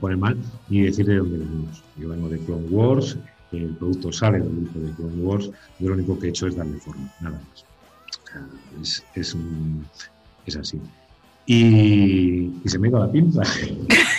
poner 0.00 0.16
mal, 0.16 0.36
ni 0.68 0.82
decir 0.82 1.06
de 1.06 1.16
dónde 1.16 1.38
venimos. 1.38 1.82
Yo 1.98 2.08
vengo 2.08 2.28
de 2.28 2.38
Clone 2.38 2.68
Wars, 2.68 3.16
el 3.58 3.76
producto 3.76 4.12
sale 4.12 4.38
del 4.38 4.50
grupo 4.50 4.78
de 4.78 4.92
Clone 4.92 5.22
Wars, 5.22 5.50
yo 5.78 5.88
lo 5.88 5.94
único 5.94 6.18
que 6.18 6.26
he 6.26 6.30
hecho 6.30 6.46
es 6.46 6.56
darle 6.56 6.78
forma, 6.78 7.12
nada 7.20 7.40
más. 7.40 9.04
es, 9.14 9.36
es 10.46 10.56
así. 10.56 10.80
Y, 11.46 12.52
se 12.64 12.78
me 12.78 12.88
ha 12.88 12.90
ido 12.90 13.00
la 13.00 13.12
pinza. 13.12 13.42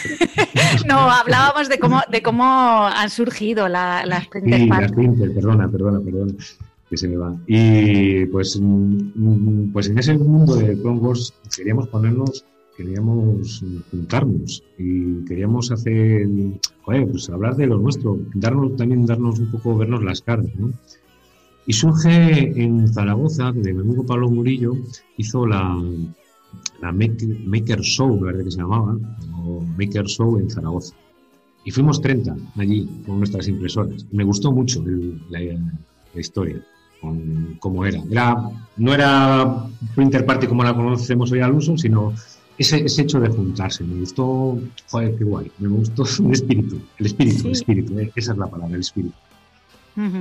no, 0.88 1.00
hablábamos 1.10 1.70
de 1.70 1.80
cómo, 1.80 2.02
de 2.12 2.22
cómo 2.22 2.44
han 2.86 3.10
surgido 3.10 3.68
la, 3.68 4.06
las 4.06 4.28
Printer 4.28 4.60
sí, 4.60 4.68
las 4.68 4.92
Printer, 4.92 5.34
perdona, 5.34 5.68
perdona, 5.68 6.00
perdona, 6.02 6.34
que 6.88 6.98
se 6.98 7.08
me 7.08 7.18
va. 7.18 7.36
Y 7.48 8.26
pues, 8.28 8.60
mm, 8.62 9.72
pues 9.74 9.88
en 9.88 9.98
ese 9.98 10.16
mundo 10.18 10.56
de 10.56 10.80
Clone 10.80 11.00
Wars 11.00 11.34
queríamos 11.56 11.88
ponernos, 11.88 12.46
queríamos 12.76 13.64
juntarnos 13.92 14.64
y 14.78 15.24
queríamos 15.26 15.72
hacer, 15.72 16.28
joder, 16.84 17.08
pues 17.10 17.30
hablar 17.30 17.56
de 17.56 17.68
lo 17.68 17.78
nuestro, 17.80 18.20
darnos, 18.34 18.76
también 18.76 19.06
darnos 19.06 19.40
un 19.40 19.52
poco, 19.52 19.78
vernos 19.78 20.04
las 20.04 20.22
caras, 20.22 20.48
¿no? 20.58 20.72
Y 21.68 21.74
surge 21.74 22.62
en 22.62 22.88
Zaragoza, 22.94 23.52
de 23.52 23.74
mi 23.74 23.82
amigo 23.82 24.06
Pablo 24.06 24.30
Murillo, 24.30 24.74
hizo 25.18 25.48
la, 25.48 25.82
la 26.82 26.92
Maker, 26.92 27.82
Show, 27.82 28.20
¿verdad 28.20 28.44
que 28.44 28.52
se 28.52 28.60
llamaba? 28.60 28.96
O 29.44 29.62
Maker 29.62 30.06
Show 30.06 30.38
en 30.38 30.50
Zaragoza. 30.50 30.96
Y 31.64 31.72
fuimos 31.72 32.00
30 32.02 32.36
allí 32.58 32.88
con 33.08 33.18
nuestras 33.18 33.48
impresoras. 33.48 34.06
me 34.12 34.24
gustó 34.24 34.52
mucho 34.52 34.84
la, 35.30 35.40
historia, 36.20 36.64
con 37.02 37.58
cómo 37.60 37.84
era. 37.84 38.00
era. 38.12 38.50
No 38.78 38.94
era 38.94 39.66
Printer 39.96 40.24
Party 40.24 40.46
como 40.46 40.64
la 40.64 40.76
conocemos 40.76 41.32
hoy 41.32 41.40
al 41.40 41.56
uso, 41.56 41.76
sino 41.76 42.14
ese, 42.58 42.86
ese, 42.86 43.02
hecho 43.04 43.20
de 43.20 43.30
juntarse. 43.30 43.84
Me 43.84 44.00
gustó, 44.00 44.60
joder, 44.90 45.16
qué 45.18 45.24
guay. 45.24 45.52
Me 45.60 45.68
gustó 45.68 46.04
el 46.26 46.32
espíritu, 46.32 46.80
el 46.98 47.06
espíritu, 47.06 47.48
el 47.48 47.52
espíritu, 47.54 48.00
eh, 48.00 48.12
esa 48.16 48.32
es 48.34 48.38
la 48.38 48.48
palabra, 48.48 48.76
el 48.76 48.82
espíritu. 48.82 49.16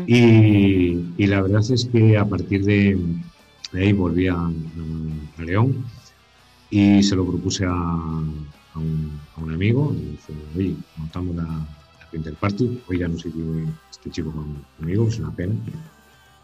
y, 0.07 1.05
y, 1.17 1.27
la 1.27 1.43
verdad 1.43 1.63
es 1.69 1.85
que 1.87 2.17
a 2.17 2.25
partir 2.25 2.65
de, 2.65 2.97
ahí 3.73 3.93
volví 3.93 4.29
a, 4.29 4.37
a 4.37 5.43
León 5.43 5.85
y 6.71 7.03
se 7.03 7.17
lo 7.17 7.27
propuse 7.27 7.65
a, 7.65 7.71
a, 7.73 8.79
un, 8.79 9.21
a 9.37 9.41
un, 9.41 9.53
amigo 9.53 9.95
y 9.97 10.13
dije, 10.13 10.33
oye, 10.57 10.77
montamos 10.97 11.37
la, 11.37 11.43
la 11.45 12.11
Printer 12.11 12.35
Party. 12.35 12.83
Hoy 12.89 12.99
ya 12.99 13.09
no 13.09 13.19
sé 13.19 13.31
este 13.91 14.11
chico 14.11 14.33
conmigo, 14.77 15.09
es 15.09 15.19
una 15.19 15.31
pena. 15.33 15.55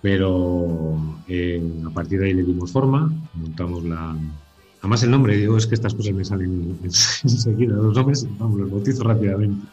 Pero 0.02 0.98
eh, 1.28 1.62
a 1.86 1.90
partir 1.90 2.20
de 2.20 2.26
ahí 2.26 2.34
le 2.34 2.44
dimos 2.44 2.72
forma, 2.72 3.12
montamos 3.34 3.84
la... 3.84 4.16
Además 4.80 5.02
el 5.02 5.10
nombre, 5.10 5.36
digo, 5.36 5.56
es 5.56 5.66
que 5.66 5.74
estas 5.74 5.94
cosas 5.94 6.12
me 6.14 6.24
salen 6.24 6.78
enseguida, 6.82 7.74
los 7.76 7.94
nombres, 7.94 8.26
vamos, 8.38 8.60
los 8.60 8.70
bautizo 8.70 9.04
rápidamente. 9.04 9.66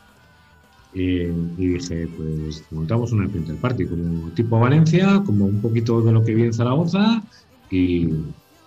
Y, 0.93 1.21
y, 1.21 1.67
dije, 1.67 2.07
pues 2.17 2.63
montamos 2.71 3.11
una 3.11 3.27
Printer 3.27 3.55
Party, 3.57 3.85
como 3.85 4.29
tipo 4.31 4.59
Valencia, 4.59 5.21
como 5.25 5.45
un 5.45 5.61
poquito 5.61 6.01
de 6.01 6.11
lo 6.11 6.23
que 6.23 6.33
vi 6.33 6.43
en 6.43 6.53
Zaragoza 6.53 7.21
y, 7.69 8.09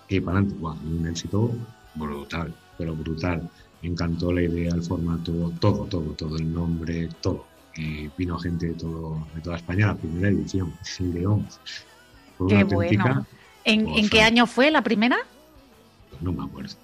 y 0.08 0.20
para 0.20 0.38
adelante, 0.38 0.64
un 0.86 1.06
éxito 1.06 1.50
brutal, 1.94 2.54
pero 2.78 2.94
brutal. 2.94 3.48
Me 3.82 3.88
encantó 3.88 4.32
la 4.32 4.42
idea, 4.42 4.74
el 4.74 4.82
formato, 4.82 5.52
todo, 5.60 5.84
todo, 5.86 6.12
todo, 6.12 6.36
el 6.36 6.52
nombre, 6.52 7.08
todo. 7.20 7.46
Y 7.76 8.08
vino 8.18 8.38
gente 8.38 8.68
de, 8.68 8.74
todo, 8.74 9.26
de 9.34 9.40
toda 9.40 9.56
España, 9.56 9.88
la 9.88 9.96
primera 9.96 10.28
edición, 10.28 10.72
en 10.98 11.14
León. 11.14 11.46
Qué 12.48 12.64
bueno. 12.64 13.26
¿En, 13.64 14.08
qué 14.08 14.22
año 14.22 14.46
fue 14.46 14.70
la 14.70 14.82
primera? 14.82 15.18
Pues 16.20 16.22
no 16.22 16.32
me 16.32 16.44
acuerdo. 16.44 16.76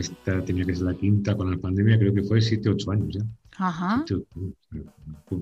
esta 0.00 0.44
tenía 0.44 0.64
que 0.64 0.74
ser 0.74 0.84
la 0.84 0.94
quinta 0.94 1.36
con 1.36 1.50
la 1.50 1.58
pandemia, 1.58 1.98
creo 1.98 2.14
que 2.14 2.22
fue 2.22 2.40
7, 2.40 2.68
8 2.68 2.90
años 2.90 3.08
ya. 3.14 3.22
Ajá. 3.58 4.04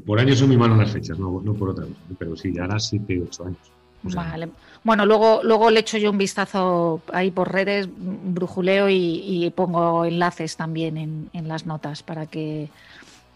por, 0.05 0.19
años 0.19 0.39
son 0.39 0.49
muy 0.49 0.57
malas 0.57 0.79
las 0.79 0.91
fechas, 0.91 1.19
no, 1.19 1.41
no 1.41 1.55
por 1.55 1.71
otra 1.71 1.85
cosa, 1.85 2.01
pero 2.19 2.37
sí, 2.37 2.53
ya 2.53 2.65
era 2.65 2.79
7, 2.79 3.23
8 3.29 3.45
años. 3.45 3.73
Vale. 4.03 4.49
Bueno, 4.83 5.05
luego, 5.05 5.41
luego 5.45 5.71
le 5.71 5.81
echo 5.81 5.99
yo 5.99 6.11
un 6.11 6.19
vistazo 6.19 7.03
ahí 7.13 7.31
por 7.31 7.53
redes, 7.53 7.87
brujuleo 7.97 8.89
y, 8.89 9.53
pongo 9.55 10.05
enlaces 10.05 10.57
también 10.57 11.29
en, 11.33 11.49
las 11.49 11.67
notas 11.67 12.03
para 12.03 12.27
que 12.27 12.71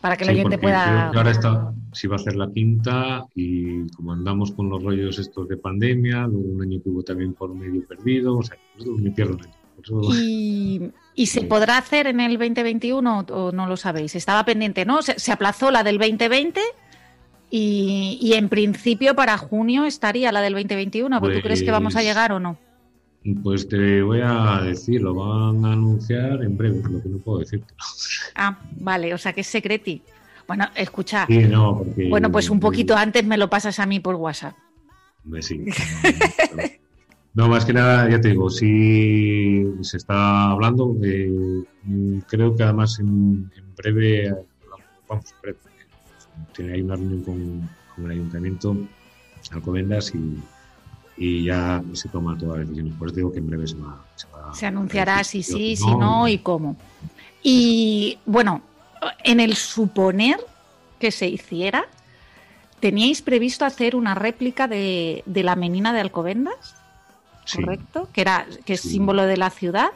para 0.04 0.18
que 0.18 0.24
el 0.24 0.30
oyente 0.32 0.58
pueda. 0.58 1.06
ahora 1.06 1.30
está, 1.30 1.72
si 1.94 2.06
va 2.08 2.16
a 2.16 2.18
hacer 2.18 2.36
la 2.36 2.50
quinta 2.50 3.24
y 3.34 3.88
como 3.92 4.12
andamos 4.12 4.52
con 4.52 4.68
los 4.68 4.82
rollos 4.82 5.18
estos 5.18 5.48
de 5.48 5.56
pandemia, 5.56 6.26
luego 6.26 6.46
un 6.46 6.60
año 6.60 6.78
que 6.82 6.90
hubo 6.90 7.02
también 7.02 7.32
por 7.32 7.54
medio 7.54 7.82
perdido, 7.86 8.36
o 8.36 8.42
sea, 8.42 8.58
me 8.98 9.10
pierdo 9.12 9.38
¿Y, 10.12 10.90
¿Y, 11.14 11.26
se 11.26 11.40
podrá 11.44 11.78
hacer 11.78 12.06
en 12.06 12.20
el 12.20 12.36
2021 12.36 13.24
o 13.30 13.52
no 13.52 13.66
lo 13.66 13.78
sabéis? 13.78 14.14
Estaba 14.14 14.44
pendiente, 14.44 14.84
¿no? 14.84 15.00
Se, 15.00 15.18
se 15.18 15.32
aplazó 15.32 15.70
la 15.70 15.82
del 15.82 15.96
2020 15.96 16.60
y, 17.50 18.32
en 18.34 18.50
principio 18.50 19.14
para 19.14 19.38
junio 19.38 19.86
estaría 19.86 20.32
la 20.32 20.42
del 20.42 20.52
2021. 20.52 21.18
¿Tú 21.18 21.40
crees 21.42 21.62
que 21.62 21.70
vamos 21.70 21.94
a 21.94 22.00
pues 22.00 22.06
llegar 22.06 22.32
o 22.32 22.40
no? 22.40 22.58
Pues 23.42 23.66
te 23.68 24.02
voy 24.02 24.20
a 24.22 24.60
decir, 24.62 25.00
lo 25.00 25.14
van 25.14 25.64
a 25.64 25.72
anunciar 25.72 26.42
en 26.42 26.56
breve, 26.56 26.82
lo 26.90 27.02
que 27.02 27.08
no 27.08 27.18
puedo 27.18 27.38
decirte. 27.38 27.72
Ah, 28.34 28.58
vale, 28.78 29.14
o 29.14 29.18
sea 29.18 29.32
que 29.32 29.40
es 29.40 29.46
secreti. 29.46 30.02
Bueno, 30.46 30.68
escucha. 30.74 31.26
Sí, 31.26 31.38
no, 31.44 31.84
bueno, 32.10 32.30
pues 32.30 32.50
un 32.50 32.60
poquito 32.60 32.94
antes 32.94 33.24
me 33.24 33.38
lo 33.38 33.48
pasas 33.48 33.78
a 33.78 33.86
mí 33.86 34.00
por 34.00 34.16
WhatsApp. 34.16 34.54
Sí. 35.40 35.64
No, 37.34 37.48
más 37.48 37.64
que 37.64 37.72
nada, 37.72 38.08
ya 38.08 38.20
te 38.20 38.28
digo, 38.28 38.48
si 38.48 39.66
se 39.80 39.96
está 39.96 40.50
hablando, 40.50 40.96
eh, 41.02 41.64
creo 42.28 42.54
que 42.54 42.62
además 42.62 43.00
en, 43.00 43.50
en 43.56 43.74
breve, 43.74 44.32
vamos, 45.08 45.34
breve, 45.42 45.58
tiene 46.54 46.74
ahí 46.74 46.82
una 46.82 46.94
reunión 46.94 47.22
con, 47.22 48.04
el 48.04 48.10
ayuntamiento, 48.12 48.76
Alcobendas, 49.50 50.14
y, 50.14 50.38
y 51.16 51.44
ya 51.44 51.82
se 51.92 52.08
toma 52.08 52.36
todas 52.36 52.58
las 52.58 52.68
decisiones. 52.68 52.94
Por 52.98 53.08
eso 53.08 53.16
digo 53.16 53.32
que 53.32 53.38
en 53.38 53.46
breve 53.46 53.66
se 53.66 53.76
va, 53.76 54.04
se, 54.52 54.66
anunciará 54.66 55.22
si 55.24 55.42
sí, 55.42 55.76
si 55.76 55.94
no 55.96 56.28
y 56.28 56.38
cómo. 56.38 56.76
Y 57.42 58.18
bueno, 58.26 58.62
en 59.22 59.40
el 59.40 59.54
suponer 59.54 60.38
que 60.98 61.10
se 61.10 61.28
hiciera, 61.28 61.84
¿teníais 62.80 63.22
previsto 63.22 63.64
hacer 63.64 63.96
una 63.96 64.14
réplica 64.14 64.66
de, 64.66 65.22
la 65.26 65.56
menina 65.56 65.92
de 65.92 66.00
Alcobendas? 66.00 66.76
¿Correcto? 67.54 68.08
Que, 68.12 68.22
era, 68.22 68.46
que 68.64 68.74
es 68.74 68.80
símbolo 68.80 69.24
de 69.24 69.36
la 69.36 69.50
ciudad. 69.50 69.90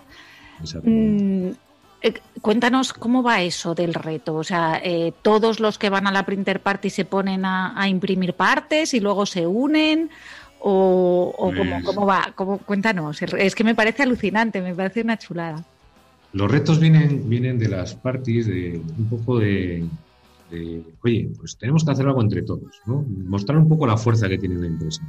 Eh, 2.00 2.14
cuéntanos 2.40 2.92
cómo 2.92 3.22
va 3.22 3.42
eso 3.42 3.74
del 3.74 3.94
reto. 3.94 4.34
O 4.34 4.44
sea, 4.44 4.80
eh, 4.82 5.12
todos 5.22 5.60
los 5.60 5.78
que 5.78 5.90
van 5.90 6.06
a 6.06 6.12
la 6.12 6.24
printer 6.24 6.60
party 6.60 6.90
se 6.90 7.04
ponen 7.04 7.44
a, 7.44 7.88
imprimir 7.88 8.34
partes 8.34 8.94
y 8.94 9.00
luego 9.00 9.26
se 9.26 9.46
unen. 9.46 10.10
¿O, 10.60 11.52
pues 11.54 11.84
cómo, 11.84 12.06
va? 12.06 12.32
¿Cómo, 12.34 12.58
cuéntanos. 12.58 13.22
Es 13.22 13.54
que 13.54 13.64
me 13.64 13.74
parece 13.74 14.02
alucinante, 14.02 14.60
me 14.60 14.74
parece 14.74 15.02
una 15.02 15.16
chulada. 15.18 15.64
Los 16.32 16.50
retos 16.50 16.78
vienen, 16.78 17.28
vienen 17.28 17.58
de 17.58 17.68
las 17.68 17.94
parties, 17.94 18.46
de 18.46 18.80
un 18.98 19.08
poco 19.08 19.38
de, 19.38 19.86
oye, 21.02 21.30
pues 21.38 21.56
tenemos 21.56 21.84
que 21.84 21.90
hacer 21.90 22.06
algo 22.06 22.22
entre 22.22 22.42
todos, 22.42 22.80
¿no? 22.86 23.04
Mostrar 23.26 23.58
un 23.58 23.68
poco 23.68 23.86
la 23.86 23.96
fuerza 23.96 24.28
que 24.28 24.38
tiene 24.38 24.56
la 24.56 24.66
empresa. 24.66 25.02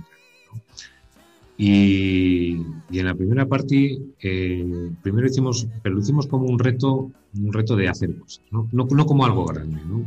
Y, 1.58 2.54
en 2.92 3.06
la 3.06 3.16
primera 3.16 3.46
parte, 3.46 4.00
eh, 4.22 4.92
primero 5.02 5.28
hicimos, 5.28 5.68
pero 5.84 5.96
lo 5.96 6.02
hicimos 6.02 6.26
como 6.26 6.46
un 6.46 6.58
reto, 6.58 7.12
un 7.38 7.52
reto 7.52 7.76
de 7.76 7.90
hacer 7.90 8.18
cosas, 8.18 8.42
¿no? 8.50 8.70
No, 8.72 8.88
como 9.06 9.26
algo 9.26 9.46
grande, 9.46 9.82
¿no? 9.86 10.06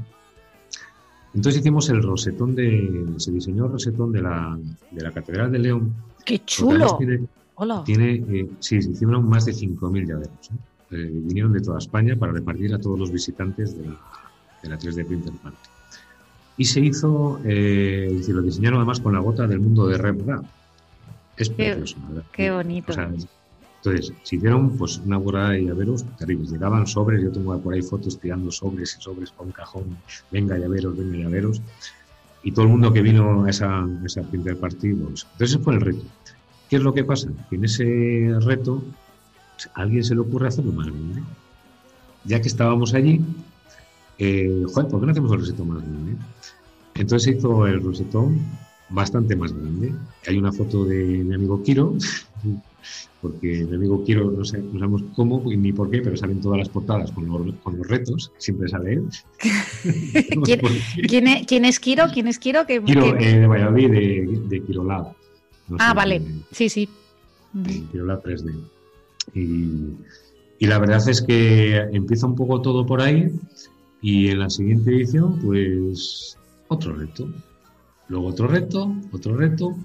Entonces 1.35 1.61
hicimos 1.61 1.89
el 1.89 2.03
rosetón 2.03 2.55
de, 2.55 3.14
se 3.16 3.33
diseñó 3.33 3.66
el 3.66 3.72
rosetón 3.72 4.12
de 4.12 4.22
la, 4.22 4.59
de 4.91 5.03
la 5.03 5.12
Catedral 5.12 5.51
de 5.51 5.59
León. 5.59 5.95
¡Qué 6.24 6.41
chulo! 6.45 6.97
Tiene, 6.99 7.20
Hola. 7.55 7.83
Tiene, 7.85 8.14
eh, 8.14 8.49
sí, 8.61 8.83
se 8.83 8.91
hicieron 8.91 9.28
más 9.28 9.47
de 9.47 9.53
5.000 9.53 10.07
llaveros. 10.07 10.51
¿eh? 10.91 11.11
vinieron 11.11 11.53
de 11.55 11.61
toda 11.61 11.78
España 11.78 12.16
para 12.16 12.33
repartir 12.33 12.74
a 12.74 12.78
todos 12.78 12.99
los 12.99 13.11
visitantes 13.11 13.78
de 13.78 13.87
la, 13.87 13.99
de 14.62 14.68
la 14.68 14.78
3D 14.78 15.07
Printer 15.07 15.33
Party. 15.43 15.57
Y 16.59 16.64
se 16.66 16.80
hizo, 16.80 17.41
eh, 17.45 18.22
lo 18.28 18.43
diseñaron 18.43 18.78
además 18.78 19.01
con 19.01 19.14
la 19.14 19.20
gota 19.20 19.47
del 19.47 19.61
mundo 19.61 19.87
de 19.87 19.97
Rembrandt 19.97 20.47
es 21.37 21.49
precioso, 21.51 21.97
Qué 22.33 22.51
bonito. 22.51 22.93
Entonces, 23.85 24.12
se 24.22 24.37
hicieron 24.37 24.76
pues 24.76 24.99
una 24.99 25.16
bola 25.16 25.51
de 25.51 25.64
llaveros 25.64 26.05
terribles. 26.16 26.53
Llegaban 26.53 26.87
sobres, 26.87 27.20
yo 27.20 27.33
tengo 27.33 27.59
por 27.61 27.74
ahí 27.74 27.83
fotos 27.83 28.16
tirando 28.20 28.53
sobres 28.53 28.97
y 28.97 29.03
sobres 29.03 29.33
con 29.33 29.51
cajón. 29.51 29.97
Venga, 30.30 30.57
llaveros, 30.57 30.97
venga, 30.97 31.18
llaveros. 31.18 31.61
Y 32.45 32.53
todo 32.53 32.66
el 32.66 32.70
mundo 32.70 32.93
que 32.93 33.03
vino 33.03 33.45
a 33.45 33.51
esa, 33.51 33.85
esa 34.05 34.22
primer 34.22 34.57
partido. 34.57 35.09
Pues, 35.09 35.26
entonces, 35.33 35.59
fue 35.61 35.74
el 35.74 35.80
reto. 35.80 36.05
¿Qué 36.70 36.76
es 36.76 36.83
lo 36.83 36.95
que 36.95 37.03
pasa? 37.03 37.28
Que 37.51 37.57
en 37.57 37.64
ese 37.64 38.33
reto 38.43 38.85
a 39.74 39.83
alguien 39.83 40.05
se 40.05 40.14
le 40.14 40.20
ocurre 40.20 40.47
hacerlo 40.47 40.70
más 40.72 40.87
grande. 40.87 41.20
Ya 42.24 42.41
que 42.41 42.47
estábamos 42.47 42.95
allí, 42.95 43.20
eh, 44.18 44.64
¿por 44.72 45.01
qué 45.01 45.07
no 45.07 45.11
hacemos 45.11 45.33
el 45.33 45.39
rosetón 45.41 45.68
más 45.70 45.83
grande? 45.83 46.16
Entonces 46.95 47.24
se 47.24 47.37
hizo 47.37 47.66
el 47.66 47.83
rosetón 47.83 48.41
bastante 48.91 49.35
más 49.35 49.53
grande. 49.53 49.93
Hay 50.28 50.39
una 50.39 50.53
foto 50.53 50.85
de 50.85 51.03
mi 51.24 51.35
amigo 51.35 51.61
Kiro, 51.64 51.97
porque 53.23 53.64
mi 53.64 53.77
amigo 53.77 54.05
Kiro, 54.05 54.33
no, 54.33 54.45
sé, 54.45 54.59
no 54.59 54.81
sabemos 54.81 55.05
cómo 55.14 55.45
ni 55.47 55.73
por 55.73 55.89
qué, 55.91 56.03
pero 56.03 56.16
salen 56.16 56.41
todas 56.41 56.59
las 56.59 56.68
portadas 56.68 57.12
con 57.12 57.27
los, 57.29 57.55
con 57.62 57.79
los 57.79 57.87
retos, 57.87 58.33
siempre 58.37 58.68
sale 58.68 58.95
él. 58.95 59.05
¿Quién, 60.45 60.61
¿quién, 61.07 61.29
es, 61.29 61.47
¿Quién, 61.47 61.64
es, 61.64 61.79
Kiro? 61.79 62.07
¿Quién 62.12 62.27
es 62.27 62.41
Kiro? 62.41 62.66
¿Qué, 62.66 62.83
Kiro 62.83 63.16
eh, 63.16 63.39
de 63.39 63.47
Valladolid, 63.47 63.91
de, 63.91 64.41
de 64.49 64.62
Kirolab. 64.64 65.14
No 65.68 65.77
ah, 65.79 65.91
sé, 65.91 65.97
vale, 65.97 66.18
de, 66.18 66.27
sí, 66.51 66.68
sí. 66.68 66.89
De 67.53 67.85
Kirolab 67.93 68.25
3D. 68.25 68.55
Y, 69.35 69.95
y 70.59 70.66
la 70.66 70.81
verdad 70.81 71.09
es 71.09 71.23
que 71.23 71.77
empieza 71.93 72.27
un 72.27 72.35
poco 72.35 72.61
todo 72.61 72.85
por 72.85 73.01
ahí 73.01 73.31
y 74.01 74.31
en 74.31 74.41
la 74.41 74.51
siguiente 74.51 74.91
edición, 74.91 75.39
pues 75.39 76.37
otro 76.66 76.97
reto. 76.97 77.29
Luego 78.09 78.27
otro 78.27 78.49
reto, 78.49 78.93
otro 79.12 79.37
reto, 79.37 79.77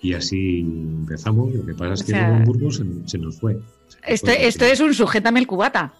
y 0.00 0.14
así 0.14 0.60
empezamos. 0.60 1.54
Lo 1.54 1.64
que 1.64 1.74
pasa 1.74 1.94
es 1.94 2.02
que 2.02 2.12
o 2.12 2.16
sea, 2.16 2.42
Burgos 2.44 2.76
se, 2.76 2.84
se, 3.06 3.18
nos 3.18 3.38
fue. 3.38 3.58
Se 3.88 3.98
esto, 4.06 4.26
fue 4.26 4.46
esto 4.46 4.64
es 4.64 4.80
un 4.80 4.94
sujétame 4.94 5.40
el 5.40 5.46
cubata. 5.46 5.92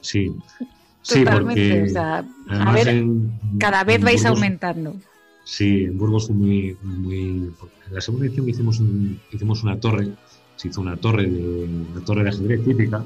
Sí. 0.00 0.32
Sí, 1.04 1.22
porque 1.22 1.82
o 1.82 1.88
sea, 1.90 2.24
a 2.48 2.72
ver, 2.72 2.88
en, 2.88 3.30
cada 3.58 3.84
vez 3.84 4.00
vais 4.00 4.22
Burgos, 4.22 4.36
aumentando. 4.38 4.96
Sí, 5.44 5.84
en 5.84 5.98
Burgos 5.98 6.28
fue 6.28 6.34
muy, 6.34 6.78
muy. 6.82 7.52
En 7.86 7.94
la 7.94 8.00
segunda 8.00 8.24
edición 8.24 8.48
hicimos, 8.48 8.80
un, 8.80 9.20
hicimos 9.30 9.62
una 9.62 9.78
torre, 9.78 10.08
se 10.56 10.68
hizo 10.68 10.80
una 10.80 10.96
torre 10.96 11.26
de, 11.26 11.68
una 11.92 12.02
torre 12.06 12.22
de 12.22 12.30
ajedrez 12.30 12.64
típica, 12.64 13.04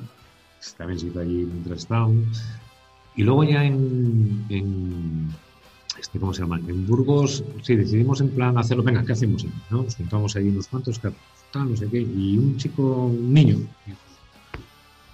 también 0.76 1.01
se 1.01 1.09
hizo 1.09 1.18
allí 1.18 1.45
mientras 1.53 1.79
estábamos. 1.79 2.41
Y 3.16 3.24
luego 3.24 3.43
ya 3.43 3.64
en, 3.64 4.47
en 4.49 5.35
este, 6.01 6.18
¿cómo 6.18 6.32
se 6.32 6.42
llama? 6.42 6.61
En 6.66 6.86
Burgos, 6.86 7.44
sí, 7.62 7.76
decidimos 7.76 8.20
en 8.20 8.30
plan 8.30 8.57
hacerlo, 8.59 8.82
venga, 8.82 9.05
¿qué 9.05 9.12
hacemos? 9.12 9.44
¿No? 9.70 9.82
Nos 9.82 9.96
juntamos 9.96 10.36
ahí 10.36 10.49
unos 10.49 10.68
cuantos, 10.68 11.01
tal, 11.01 11.70
no 11.70 11.76
sé 11.76 11.88
qué, 11.88 12.01
y 12.01 12.38
un 12.38 12.57
chico, 12.57 13.07
un 13.07 13.32
niño, 13.32 13.59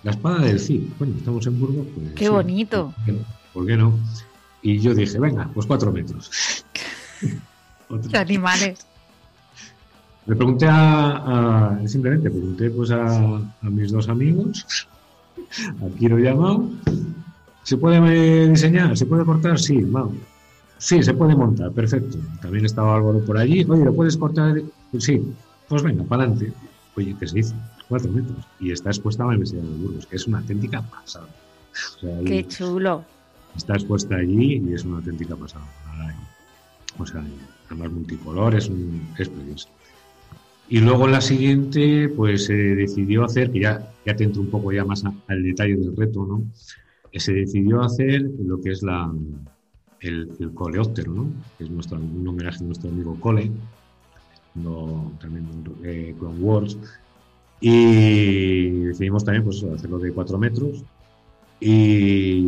la 0.03 0.11
espada 0.11 0.41
del 0.41 0.61
Cid, 0.61 0.83
bueno, 0.99 1.15
estamos 1.17 1.47
en 1.47 1.59
Burgos, 1.59 1.87
pues... 1.95 2.13
¡Qué 2.15 2.25
sí, 2.27 2.31
bonito! 2.31 2.93
¿por 2.95 3.05
qué, 3.05 3.13
no? 3.13 3.19
¿por 3.53 3.67
qué 3.67 3.77
no? 3.77 3.99
Y 4.63 4.79
yo 4.79 4.95
dije, 4.95 5.19
venga, 5.19 5.51
pues 5.55 5.67
cuatro 5.67 5.93
metros. 5.93 6.31
¡Qué 8.11 8.17
animales! 8.19 8.87
Le 10.27 10.37
pregunté 10.37 10.67
a, 10.67 11.77
a, 11.77 11.89
simplemente 11.89 12.31
pregunté 12.31 12.71
pues 12.71 12.91
a, 12.91 13.37
a 13.37 13.71
mis 13.71 13.93
dos 13.93 14.09
amigos, 14.09 14.89
a 15.83 15.99
Kiro 15.99 16.19
y 16.19 16.27
a 16.27 16.35
¿se 17.63 17.77
puede 17.77 18.49
diseñar? 18.49 18.97
¿Se 18.97 19.05
puede 19.05 19.25
cortar? 19.25 19.59
Sí, 19.59 19.79
Mau. 19.79 20.13
Sí, 20.85 21.03
se 21.03 21.15
puede 21.15 21.35
montar, 21.35 21.73
perfecto. 21.73 22.19
También 22.43 22.67
estaba 22.67 22.97
Álvaro 22.97 23.19
por 23.25 23.39
allí. 23.39 23.65
Oye, 23.67 23.87
¿lo 23.87 23.95
puedes 23.95 24.19
cortar? 24.19 24.61
Sí, 24.99 25.19
pues 25.67 25.83
venga, 25.83 26.05
para 26.05 26.25
adelante. 26.25 26.53
Oye, 26.95 27.17
¿qué 27.19 27.27
se 27.27 27.39
hizo? 27.39 27.55
Cuatro 27.89 28.13
metros. 28.13 28.45
Y 28.61 28.71
está 28.71 28.91
expuesta 28.91 29.23
a 29.23 29.27
la 29.29 29.31
Universidad 29.31 29.63
de 29.63 29.79
Burgos, 29.79 30.05
que 30.05 30.17
es 30.17 30.27
una 30.27 30.41
auténtica 30.41 30.83
pasada. 30.83 31.27
O 31.73 32.01
sea, 32.01 32.21
Qué 32.27 32.47
chulo. 32.47 33.03
Está 33.57 33.73
expuesta 33.73 34.17
allí 34.17 34.63
y 34.63 34.75
es 34.75 34.85
una 34.85 34.99
auténtica 34.99 35.35
pasada. 35.37 35.65
O 36.99 37.07
sea, 37.07 37.25
además 37.71 37.91
multicolor, 37.91 38.55
es, 38.55 38.69
un, 38.69 39.09
es 39.19 39.31
precioso. 39.31 39.71
Y 40.69 40.81
luego 40.81 41.07
en 41.07 41.13
la 41.13 41.23
siguiente, 41.23 42.11
pues 42.11 42.45
se 42.45 42.53
decidió 42.53 43.25
hacer, 43.25 43.51
que 43.51 43.61
ya, 43.61 43.91
ya 44.05 44.15
te 44.15 44.25
entro 44.25 44.43
un 44.43 44.51
poco 44.51 44.71
ya 44.71 44.85
más 44.85 45.03
a, 45.07 45.15
al 45.29 45.43
detalle 45.43 45.77
del 45.77 45.97
reto, 45.97 46.27
¿no? 46.27 46.45
Se 47.19 47.33
decidió 47.33 47.81
hacer 47.81 48.21
lo 48.45 48.61
que 48.61 48.73
es 48.73 48.83
la, 48.83 49.11
el, 50.05 50.31
el 50.39 50.53
coleóptero, 50.53 51.13
¿no? 51.13 51.33
que 51.57 51.65
es 51.65 51.71
nuestro, 51.71 51.99
un 51.99 52.27
homenaje 52.29 52.63
a 52.63 52.67
nuestro 52.67 52.91
amigo 52.91 53.19
Cole, 53.21 53.51
no, 54.55 55.13
también 55.21 55.47
eh, 55.83 56.15
Clone 56.19 56.41
Wars. 56.41 56.79
Y 57.61 58.71
decidimos 58.71 59.25
también 59.25 59.45
pues, 59.45 59.65
hacerlo 59.65 59.99
de 59.99 60.13
4 60.13 60.39
metros. 60.39 60.85
Y, 61.61 62.47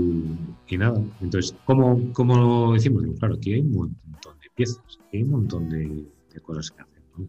y, 0.69 0.77
nada, 0.77 1.01
entonces, 1.23 1.55
¿cómo, 1.65 2.13
cómo 2.13 2.37
lo 2.37 2.73
decimos? 2.75 3.03
Digo, 3.03 3.15
claro, 3.15 3.37
aquí 3.37 3.55
hay 3.55 3.61
un 3.61 3.73
montón 3.73 4.39
de 4.43 4.51
piezas, 4.55 4.99
hay 5.13 5.23
un 5.23 5.31
montón 5.31 5.71
de, 5.71 6.05
de 6.35 6.41
cosas 6.41 6.71
que 6.71 6.83
hacer. 6.83 7.03
¿no? 7.17 7.27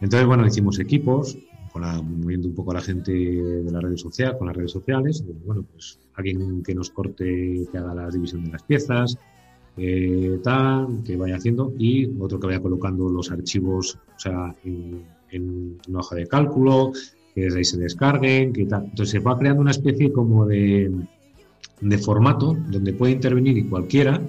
Entonces, 0.00 0.26
bueno, 0.26 0.46
hicimos 0.46 0.78
equipos, 0.78 1.36
con 1.72 1.82
la, 1.82 2.00
moviendo 2.00 2.48
un 2.48 2.54
poco 2.54 2.70
a 2.70 2.74
la 2.74 2.80
gente 2.80 3.12
de 3.12 3.70
las 3.72 3.82
redes 3.82 4.00
sociales, 4.00 4.36
con 4.38 4.46
las 4.46 4.56
redes 4.56 4.70
sociales. 4.70 5.24
Bueno, 5.44 5.64
pues 5.72 5.98
alguien 6.14 6.62
que 6.62 6.74
nos 6.74 6.90
corte, 6.90 7.66
que 7.72 7.78
haga 7.78 7.94
la 7.94 8.08
división 8.10 8.44
de 8.44 8.52
las 8.52 8.62
piezas, 8.62 9.18
eh, 9.76 10.40
tal, 10.42 11.02
que 11.04 11.16
vaya 11.16 11.36
haciendo, 11.36 11.72
y 11.78 12.10
otro 12.18 12.38
que 12.38 12.48
vaya 12.48 12.60
colocando 12.60 13.08
los 13.08 13.30
archivos, 13.30 13.98
o 14.16 14.18
sea, 14.18 14.54
en, 14.64 15.04
en 15.30 15.78
una 15.88 16.00
hoja 16.00 16.16
de 16.16 16.26
cálculo, 16.26 16.92
que 17.34 17.42
desde 17.42 17.58
ahí 17.58 17.64
se 17.64 17.78
descarguen, 17.78 18.52
que 18.52 18.66
tal. 18.66 18.84
Entonces 18.84 19.10
se 19.10 19.18
va 19.20 19.38
creando 19.38 19.62
una 19.62 19.70
especie 19.70 20.12
como 20.12 20.46
de, 20.46 20.90
de 21.80 21.98
formato 21.98 22.56
donde 22.68 22.92
puede 22.92 23.12
intervenir 23.12 23.68
cualquiera, 23.68 24.20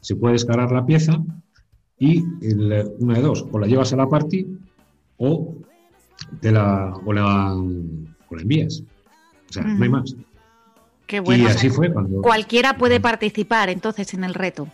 se 0.00 0.16
puede 0.16 0.34
descargar 0.34 0.72
la 0.72 0.86
pieza 0.86 1.22
y 1.98 2.24
el, 2.42 2.92
una 2.98 3.14
de 3.14 3.22
dos, 3.22 3.46
o 3.52 3.58
la 3.58 3.66
llevas 3.66 3.92
a 3.92 3.96
la 3.96 4.08
party 4.08 4.46
o 5.18 5.54
te 6.40 6.50
la, 6.50 6.94
o 7.04 7.12
la, 7.12 7.54
o 7.54 8.34
la 8.34 8.42
envías. 8.42 8.82
O 9.48 9.52
sea, 9.52 9.62
no 9.62 9.84
hay 9.84 9.90
más. 9.90 10.16
Qué 11.06 11.20
bueno. 11.20 11.44
Y 11.44 11.46
así 11.46 11.68
fue 11.68 11.92
cuando... 11.92 12.20
Cualquiera 12.20 12.76
puede 12.78 13.00
participar 13.00 13.68
entonces 13.68 14.12
en 14.14 14.24
el 14.24 14.34
reto. 14.34 14.66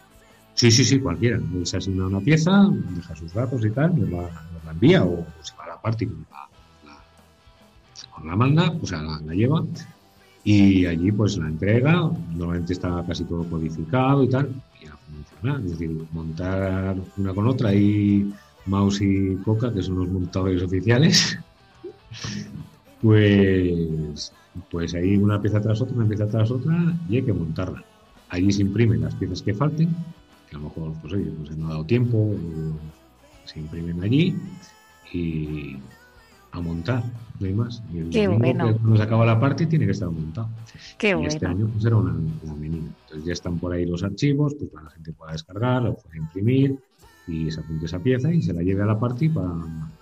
Sí, 0.55 0.71
sí, 0.71 0.85
sí, 0.85 1.01
cualquiera. 1.01 1.41
Se 1.65 1.79
asigna 1.79 2.07
una 2.07 2.21
pieza, 2.21 2.69
deja 2.71 3.17
sus 3.17 3.33
datos 3.33 3.65
y 3.65 3.71
tal, 3.71 3.99
nos 3.99 4.11
la, 4.11 4.23
nos 4.23 4.65
la 4.65 4.71
envía 4.71 5.05
o, 5.05 5.27
se 5.41 5.57
va 5.57 5.65
a 5.65 5.69
la 5.69 5.81
parte 5.81 6.07
con 6.07 6.27
la, 6.31 6.49
la, 8.25 8.37
manda, 8.37 8.71
o 8.71 8.87
sea, 8.87 9.03
la, 9.03 9.21
la, 9.21 9.35
lleva 9.35 9.65
y 10.45 10.87
allí 10.87 11.11
pues 11.13 11.39
la 11.39 11.49
entrega. 11.49 12.11
Normalmente 12.35 12.75
está 12.75 13.05
casi 13.07 13.25
todo 13.25 13.45
codificado 13.45 14.23
y 14.25 14.29
tal, 14.29 14.51
y 14.81 14.87
ya 14.87 14.97
funciona. 14.97 15.59
Es 15.65 15.71
decir, 15.73 16.07
montar 16.13 16.97
una 17.17 17.35
con 17.35 17.47
otra 17.49 17.75
y 17.75 18.33
Mouse 18.67 19.01
y 19.01 19.37
Coca, 19.37 19.73
que 19.73 19.83
son 19.83 19.99
los 19.99 20.09
montadores 20.09 20.63
oficiales, 20.63 21.39
pues, 23.03 24.33
pues 24.71 24.95
ahí 24.95 25.17
una 25.17 25.41
pieza 25.41 25.61
tras 25.61 25.81
otra, 25.81 25.97
una 25.97 26.07
pieza 26.07 26.29
tras 26.29 26.51
otra 26.51 26.95
y 27.09 27.17
hay 27.17 27.23
que 27.23 27.33
montarla. 27.33 27.83
Allí 28.29 28.53
se 28.53 28.63
imprimen 28.63 29.01
las 29.01 29.15
piezas 29.15 29.43
que 29.43 29.55
falten 29.55 29.95
que 30.53 30.57
a 30.57 30.61
lo 30.61 30.69
mejor, 30.69 30.93
pues 31.01 31.15
oye, 31.15 31.31
pues 31.39 31.57
no 31.57 31.67
ha 31.69 31.71
dado 31.71 31.87
tiempo, 31.87 32.35
se 33.45 33.59
imprimen 33.59 34.03
allí 34.03 34.37
y 35.13 35.77
a 36.51 36.61
montar, 36.61 37.03
no 37.41 37.47
hay 37.47 37.55
más. 37.55 37.83
Y 37.93 37.99
el 37.99 38.11
Qué 38.11 38.29
bueno. 38.29 38.67
que 38.67 38.75
cuando 38.75 38.97
se 38.99 39.03
acaba 39.03 39.25
la 39.25 39.41
parte 39.41 39.67
tiene 39.67 39.87
que 39.87 39.93
estar 39.93 40.11
montado. 40.11 40.51
Qué 40.99 41.11
y 41.11 41.15
bueno. 41.15 41.29
este 41.29 41.47
año 41.47 41.69
pues 41.73 41.87
era 41.87 41.97
una, 41.97 42.13
una 42.43 42.55
menina. 42.55 42.89
Entonces 43.05 43.25
ya 43.25 43.33
están 43.33 43.59
por 43.59 43.73
ahí 43.73 43.87
los 43.87 44.03
archivos, 44.03 44.55
pues 44.59 44.71
para 44.71 44.85
la 44.85 44.91
gente 44.91 45.13
pueda 45.13 45.33
descargar, 45.33 45.83
lo 45.83 45.95
pueda 45.95 46.17
imprimir 46.19 46.79
y 47.27 47.51
se 47.51 47.61
apunte 47.61 47.87
esa 47.87 48.01
pieza 48.01 48.33
y 48.33 48.43
se 48.43 48.53
la 48.53 48.63
lleve 48.63 48.83
a 48.83 48.87
la 48.87 48.99
party 48.99 49.29
para, 49.29 49.51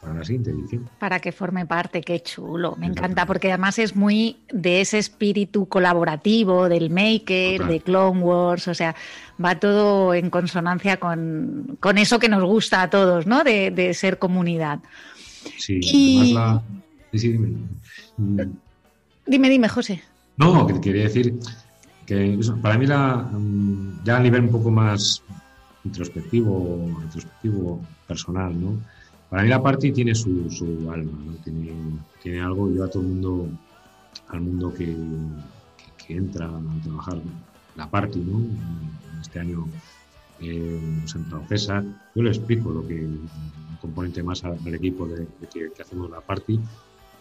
para 0.01 0.15
la 0.15 0.25
siguiente 0.25 0.51
edición. 0.51 0.89
Para 0.99 1.21
que 1.21 1.33
forme 1.33 1.67
parte, 1.67 2.01
qué 2.01 2.21
chulo. 2.21 2.77
Me 2.79 2.87
encanta 2.87 3.27
porque 3.27 3.49
además 3.49 3.79
es 3.79 3.95
muy 3.95 4.39
de 4.51 4.81
ese 4.81 4.99
espíritu 4.99 5.67
colaborativo 5.67 6.69
del 6.69 6.91
Maker, 6.91 7.59
Total. 7.59 7.73
de 7.73 7.81
Clone 7.81 8.21
Wars, 8.21 8.69
o 8.69 8.75
sea, 8.75 8.97
va 9.43 9.59
todo 9.59 10.15
en 10.15 10.31
consonancia 10.31 10.99
con, 10.99 11.77
con 11.81 11.99
eso 11.99 12.19
que 12.19 12.29
nos 12.29 12.43
gusta 12.43 12.83
a 12.83 12.91
todos, 12.91 13.27
¿no? 13.27 13.45
De, 13.45 13.71
de 13.71 13.93
ser 13.93 14.19
comunidad. 14.19 14.81
Sí, 15.59 15.81
y... 15.83 16.19
además 16.19 16.33
la... 16.35 16.63
Sí, 17.13 17.19
sí, 17.19 17.33
dime. 17.33 18.49
Dime, 19.27 19.49
dime, 19.49 19.69
José. 19.69 20.03
No, 20.37 20.67
que 20.67 20.81
quería 20.81 21.03
decir 21.05 21.35
que 22.07 22.35
eso, 22.35 22.57
para 22.63 22.79
mí 22.79 22.87
la, 22.87 23.17
mm, 23.17 24.05
ya 24.05 24.17
a 24.17 24.21
nivel 24.21 24.43
un 24.43 24.51
poco 24.51 24.71
más 24.71 25.23
introspectivo, 25.85 26.89
introspectivo 27.03 27.81
personal, 28.07 28.61
¿no? 28.61 28.79
Para 29.29 29.45
mí 29.45 29.49
la 29.49 29.63
party 29.63 29.93
tiene 29.93 30.15
su, 30.15 30.51
su 30.51 30.91
alma, 30.91 31.19
¿no? 31.25 31.33
Tiene, 31.45 31.73
tiene 32.23 32.41
algo, 32.41 32.71
yo 32.73 32.85
a 32.85 32.89
todo 32.89 33.03
el 33.03 33.09
mundo, 33.09 33.49
al 34.29 34.41
mundo 34.41 34.75
que, 34.75 34.87
que, 34.87 36.07
que 36.07 36.17
entra 36.17 36.47
a 36.47 36.83
trabajar 36.83 37.19
la 37.77 37.89
party, 37.89 38.19
¿no? 38.19 38.41
Este 39.21 39.39
año 39.39 39.67
eh, 40.41 40.81
nos 41.03 41.15
ha 41.15 41.19
entrado 41.19 41.45
César, 41.49 41.85
yo 42.15 42.23
le 42.23 42.31
explico 42.31 42.71
lo 42.71 42.87
que, 42.87 42.95
un 42.95 43.29
componente 43.81 44.23
más 44.23 44.43
al, 44.45 44.59
al 44.65 44.75
equipo 44.75 45.07
de, 45.07 45.21
de 45.21 45.47
que, 45.53 45.71
que, 45.73 45.83
hacemos 45.83 46.11
la 46.11 46.21
party, 46.21 46.59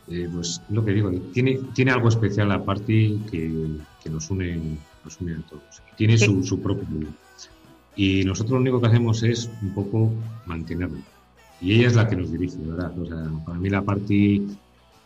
eh, 0.07 0.29
pues 0.33 0.61
lo 0.69 0.83
que 0.83 0.91
digo, 0.91 1.11
tiene, 1.33 1.59
tiene 1.73 1.91
algo 1.91 2.09
especial 2.09 2.49
la 2.49 2.63
party 2.63 3.21
que, 3.29 3.67
que 4.03 4.09
nos, 4.09 4.29
une, 4.31 4.77
nos 5.03 5.19
une 5.21 5.35
a 5.35 5.41
todos. 5.41 5.81
Tiene 5.95 6.17
su, 6.17 6.43
su 6.43 6.59
propio. 6.61 6.87
Y 7.99 8.23
nosotros 8.23 8.51
lo 8.51 8.61
único 8.61 8.79
que 8.79 8.87
hacemos 8.87 9.23
es 9.23 9.49
un 9.61 9.73
poco 9.73 10.09
mantenerlo. 10.45 10.99
Y 11.59 11.73
ella 11.73 11.87
es 11.87 11.95
la 11.97 12.07
que 12.07 12.15
nos 12.15 12.31
dirige, 12.31 12.55
¿verdad? 12.59 12.97
O 12.97 13.05
sea, 13.05 13.29
para 13.45 13.59
mí 13.59 13.69
la 13.69 13.81
party 13.81 14.47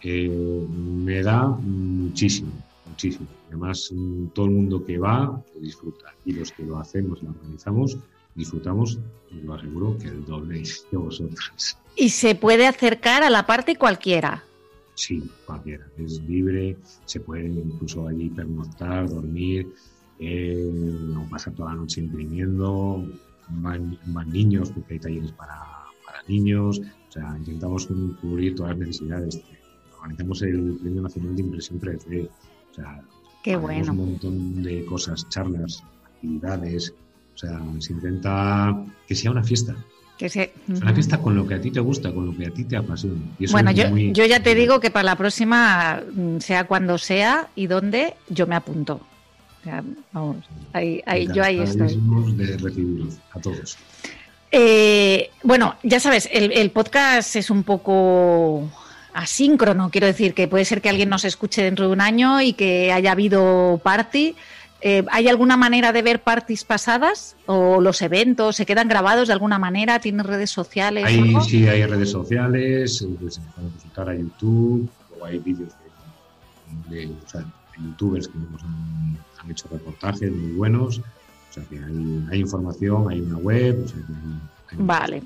eh, 0.04 0.68
me 0.70 1.24
da 1.24 1.48
muchísimo, 1.48 2.52
muchísimo. 2.88 3.26
Además, 3.48 3.92
todo 4.36 4.46
el 4.46 4.52
mundo 4.52 4.86
que 4.86 5.00
va 5.00 5.26
lo 5.56 5.60
disfruta. 5.60 6.14
Y 6.24 6.34
los 6.34 6.52
que 6.52 6.62
lo 6.66 6.78
hacemos, 6.78 7.24
lo 7.24 7.32
organizamos, 7.32 7.98
disfrutamos, 8.36 9.00
os 9.32 9.44
lo 9.44 9.56
aseguro, 9.56 9.98
que 9.98 10.10
el 10.10 10.24
doble 10.24 10.62
que 10.92 10.96
vosotros. 10.96 11.76
Y 11.96 12.10
se 12.10 12.36
puede 12.36 12.68
acercar 12.68 13.24
a 13.24 13.32
la 13.32 13.48
parte 13.48 13.76
cualquiera. 13.76 14.44
Sí, 14.94 15.24
cualquiera. 15.48 15.88
Es 15.98 16.22
libre, 16.28 16.78
se 17.06 17.20
puede 17.22 17.48
incluso 17.48 18.08
allí 18.08 18.30
pernoctar, 18.30 19.10
dormir, 19.10 19.74
eh, 20.20 20.70
no 20.72 21.28
pasar 21.30 21.54
toda 21.54 21.72
la 21.72 21.78
noche 21.78 22.02
imprimiendo, 22.02 23.06
van, 23.50 23.98
niños, 24.28 24.72
porque 24.72 24.94
hay 24.94 25.00
talleres 25.00 25.32
para, 25.34 25.60
para, 26.06 26.24
niños, 26.28 26.82
o 27.10 27.12
sea, 27.12 27.36
intentamos 27.38 27.88
cubrir 28.22 28.56
todas 28.56 28.72
las 28.72 28.88
necesidades. 28.88 29.42
Organizamos 29.98 30.42
el 30.42 30.78
Premio 30.82 31.02
Nacional 31.02 31.36
de 31.36 31.42
Impresión 31.42 31.80
3D, 31.80 32.28
o 32.28 32.74
sea, 32.74 33.02
Qué 33.44 33.56
bueno. 33.56 33.92
un 33.92 33.98
montón 33.98 34.64
de 34.64 34.86
cosas, 34.86 35.28
charlas, 35.30 35.84
actividades, 36.06 36.94
o 37.36 37.38
sea, 37.38 37.62
se 37.80 37.94
intenta 37.94 38.86
que 39.08 39.16
sea 39.16 39.32
una 39.32 39.44
fiesta, 39.44 39.76
que 40.18 40.30
se... 40.30 40.54
Una 40.68 40.94
fiesta 40.94 41.18
con 41.18 41.36
lo 41.36 41.48
que 41.48 41.56
a 41.56 41.62
ti 41.62 41.72
te 41.72 41.80
gusta, 41.80 42.14
con 42.14 42.28
lo 42.28 42.38
que 42.38 42.46
a 42.46 42.52
ti 42.52 42.64
te 42.66 42.78
apasiona. 42.78 43.20
bueno, 43.52 43.72
yo, 43.72 43.96
yo, 43.98 44.26
ya 44.26 44.42
te 44.42 44.54
digo 44.54 44.80
que 44.80 44.92
para 44.92 45.04
la 45.04 45.16
próxima, 45.16 46.02
mm, 46.14 46.38
sea 46.38 46.66
cuando 46.66 46.98
sea 46.98 47.50
y 47.56 47.68
donde, 47.68 48.14
yo 48.30 48.46
me 48.46 48.56
apunto. 48.56 49.02
O 49.64 49.66
sea, 49.66 49.84
vamos, 50.12 50.38
ahí, 50.74 51.02
ahí, 51.06 51.28
yo 51.34 51.44
ahí 51.44 51.60
estoy. 51.60 51.98
de 52.36 52.58
recibirlos 52.58 53.18
a 53.32 53.40
todos. 53.40 53.78
Eh, 54.52 55.30
bueno, 55.42 55.76
ya 55.84 56.00
sabes, 56.00 56.30
el, 56.32 56.52
el, 56.52 56.70
podcast 56.70 57.36
es 57.38 57.50
un 57.50 57.64
poco 57.64 58.70
asíncrono, 59.14 59.90
quiero 59.90 60.06
decir 60.06 60.34
que 60.34 60.48
puede 60.48 60.66
ser 60.66 60.82
que 60.82 60.90
alguien 60.90 61.10
nos 61.10 61.26
escuche 61.26 61.64
dentro 61.64 61.88
de 61.88 61.94
un 61.94 62.02
año 62.02 62.42
y 62.42 62.54
que 62.54 62.92
haya 62.92 63.14
habido 63.14 63.80
party 63.84 64.36
eh, 64.86 65.06
¿Hay 65.12 65.30
alguna 65.30 65.56
manera 65.56 65.94
de 65.94 66.02
ver 66.02 66.24
parties 66.24 66.66
pasadas 66.66 67.38
o 67.46 67.80
los 67.80 68.02
eventos 68.02 68.58
se 68.58 68.66
quedan 68.66 68.90
grabados 68.90 69.30
de 69.30 69.34
alguna 69.34 69.58
manera? 69.58 70.00
¿Tienes 70.00 70.26
redes 70.26 70.50
sociales? 70.50 71.06
sí, 71.48 71.66
hay 71.70 71.86
redes 71.86 72.12
sociales, 72.12 72.98
se 72.98 73.06
pueden 73.08 73.72
consultar 73.72 74.10
a 74.10 74.14
YouTube, 74.14 74.90
o 75.18 75.24
hay 75.24 75.40
vídeos 75.40 75.72
de, 76.90 77.10
youtubers 77.82 78.28
que 78.28 78.38
nos 78.38 78.62
han, 78.62 79.18
hecho 79.52 79.68
reportajes 79.72 80.32
muy 80.32 80.52
buenos. 80.54 81.00
O 81.00 81.54
sea 81.54 81.64
que 81.66 81.80
hay, 82.32 82.40
información, 82.40 83.10
hay 83.10 83.22
una 83.22 83.38
web. 83.38 83.86
vale. 84.78 85.22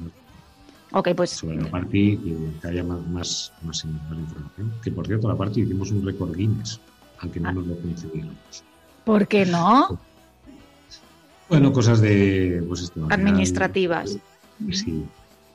Ok, 0.91 1.09
pues. 1.15 1.32
Sobre 1.32 1.61
la 1.61 1.70
party, 1.70 2.18
que, 2.61 2.68
haya 2.68 2.84
más, 2.84 3.07
más, 3.09 3.53
más, 3.63 3.86
información. 3.86 4.74
Que 4.84 4.91
por 4.91 5.07
cierto, 5.07 5.28
la 5.28 5.36
party 5.36 5.61
hicimos 5.61 5.91
un 5.91 6.05
récord 6.05 6.36
Guinness, 6.36 6.80
aunque 7.20 7.39
no 7.39 7.49
ah. 7.49 7.53
nos 7.53 7.68
lo 7.68 7.78
concedieron. 7.78 8.36
¿Por 9.05 9.28
qué 9.28 9.45
no? 9.45 9.99
Bueno, 11.49 11.72
cosas 11.72 12.01
de 12.01 12.63
pues 12.68 12.91
administrativas. 13.09 14.18
Sí, 14.72 15.05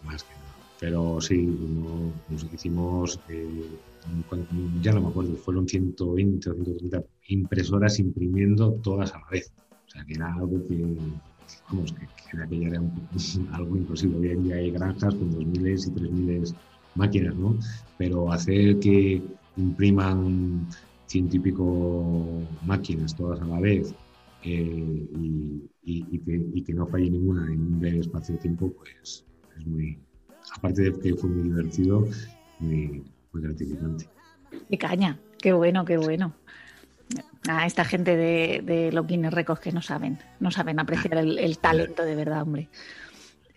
más 0.05 0.23
que 0.23 0.31
nada. 0.31 0.43
Pero 0.81 1.21
sí, 1.21 1.37
nos 2.29 2.45
hicimos, 2.53 3.21
eh, 3.29 3.69
ya 4.81 4.93
no 4.93 5.03
me 5.03 5.09
acuerdo, 5.09 5.37
fueron 5.37 5.69
120 5.69 6.51
o 6.51 6.55
130 6.55 7.03
impresoras 7.33 7.99
imprimiendo 7.99 8.73
todas 8.83 9.15
a 9.15 9.19
la 9.19 9.29
vez. 9.31 9.53
O 9.87 9.91
sea, 9.91 10.05
que 10.05 10.15
era 10.15 10.33
algo 10.35 10.67
que, 10.67 10.97
vamos, 11.69 11.93
que, 11.93 12.07
que 12.31 12.43
aquella 12.43 12.69
era 12.69 12.83
algo 13.53 13.77
imposible. 13.77 14.19
Hoy 14.19 14.29
en 14.31 14.45
día 14.45 14.57
hay 14.57 14.71
granjas 14.71 15.15
con 15.15 15.33
2.000 15.33 15.87
y 15.87 15.91
3.000 15.91 16.55
máquinas, 16.95 17.35
¿no? 17.37 17.59
Pero 17.99 18.33
hacer 18.33 18.79
que 18.81 19.23
impriman 19.57 20.67
científico 21.07 22.43
máquinas 22.65 23.15
todas 23.15 23.41
a 23.41 23.45
la 23.45 23.61
vez 23.61 23.95
eh, 24.45 25.07
y, 25.85 26.63
que, 26.65 26.75
no 26.75 26.87
falle 26.87 27.11
ninguna 27.11 27.45
en 27.53 27.61
un 27.61 27.81
breve 27.81 28.01
espacio 28.01 28.35
de 28.35 28.41
tiempo, 28.41 28.73
pues 28.73 29.25
es 29.59 29.67
muy, 29.67 29.99
aparte 30.57 30.83
de 30.83 30.99
que 30.99 31.15
fue 31.15 31.29
muy 31.29 31.43
divertido, 31.43 32.07
muy, 32.61 33.05
gratificante. 33.33 34.09
Qué 34.69 34.79
caña, 34.79 35.19
qué 35.39 35.53
bueno, 35.53 35.85
qué 35.85 35.97
bueno. 35.97 36.35
A 37.49 37.67
esta 37.67 37.85
gente 37.85 38.17
de, 38.17 38.63
de 38.63 38.93
los 38.93 39.07
Guinness 39.07 39.35
Records 39.35 39.61
que 39.61 39.73
no 39.73 39.83
saben, 39.83 40.19
no 40.39 40.51
saben 40.51 40.79
apreciar 40.79 41.19
el, 41.19 41.59
talento 41.61 42.05
de 42.05 42.15
verdad, 42.15 42.43
hombre. 42.43 42.69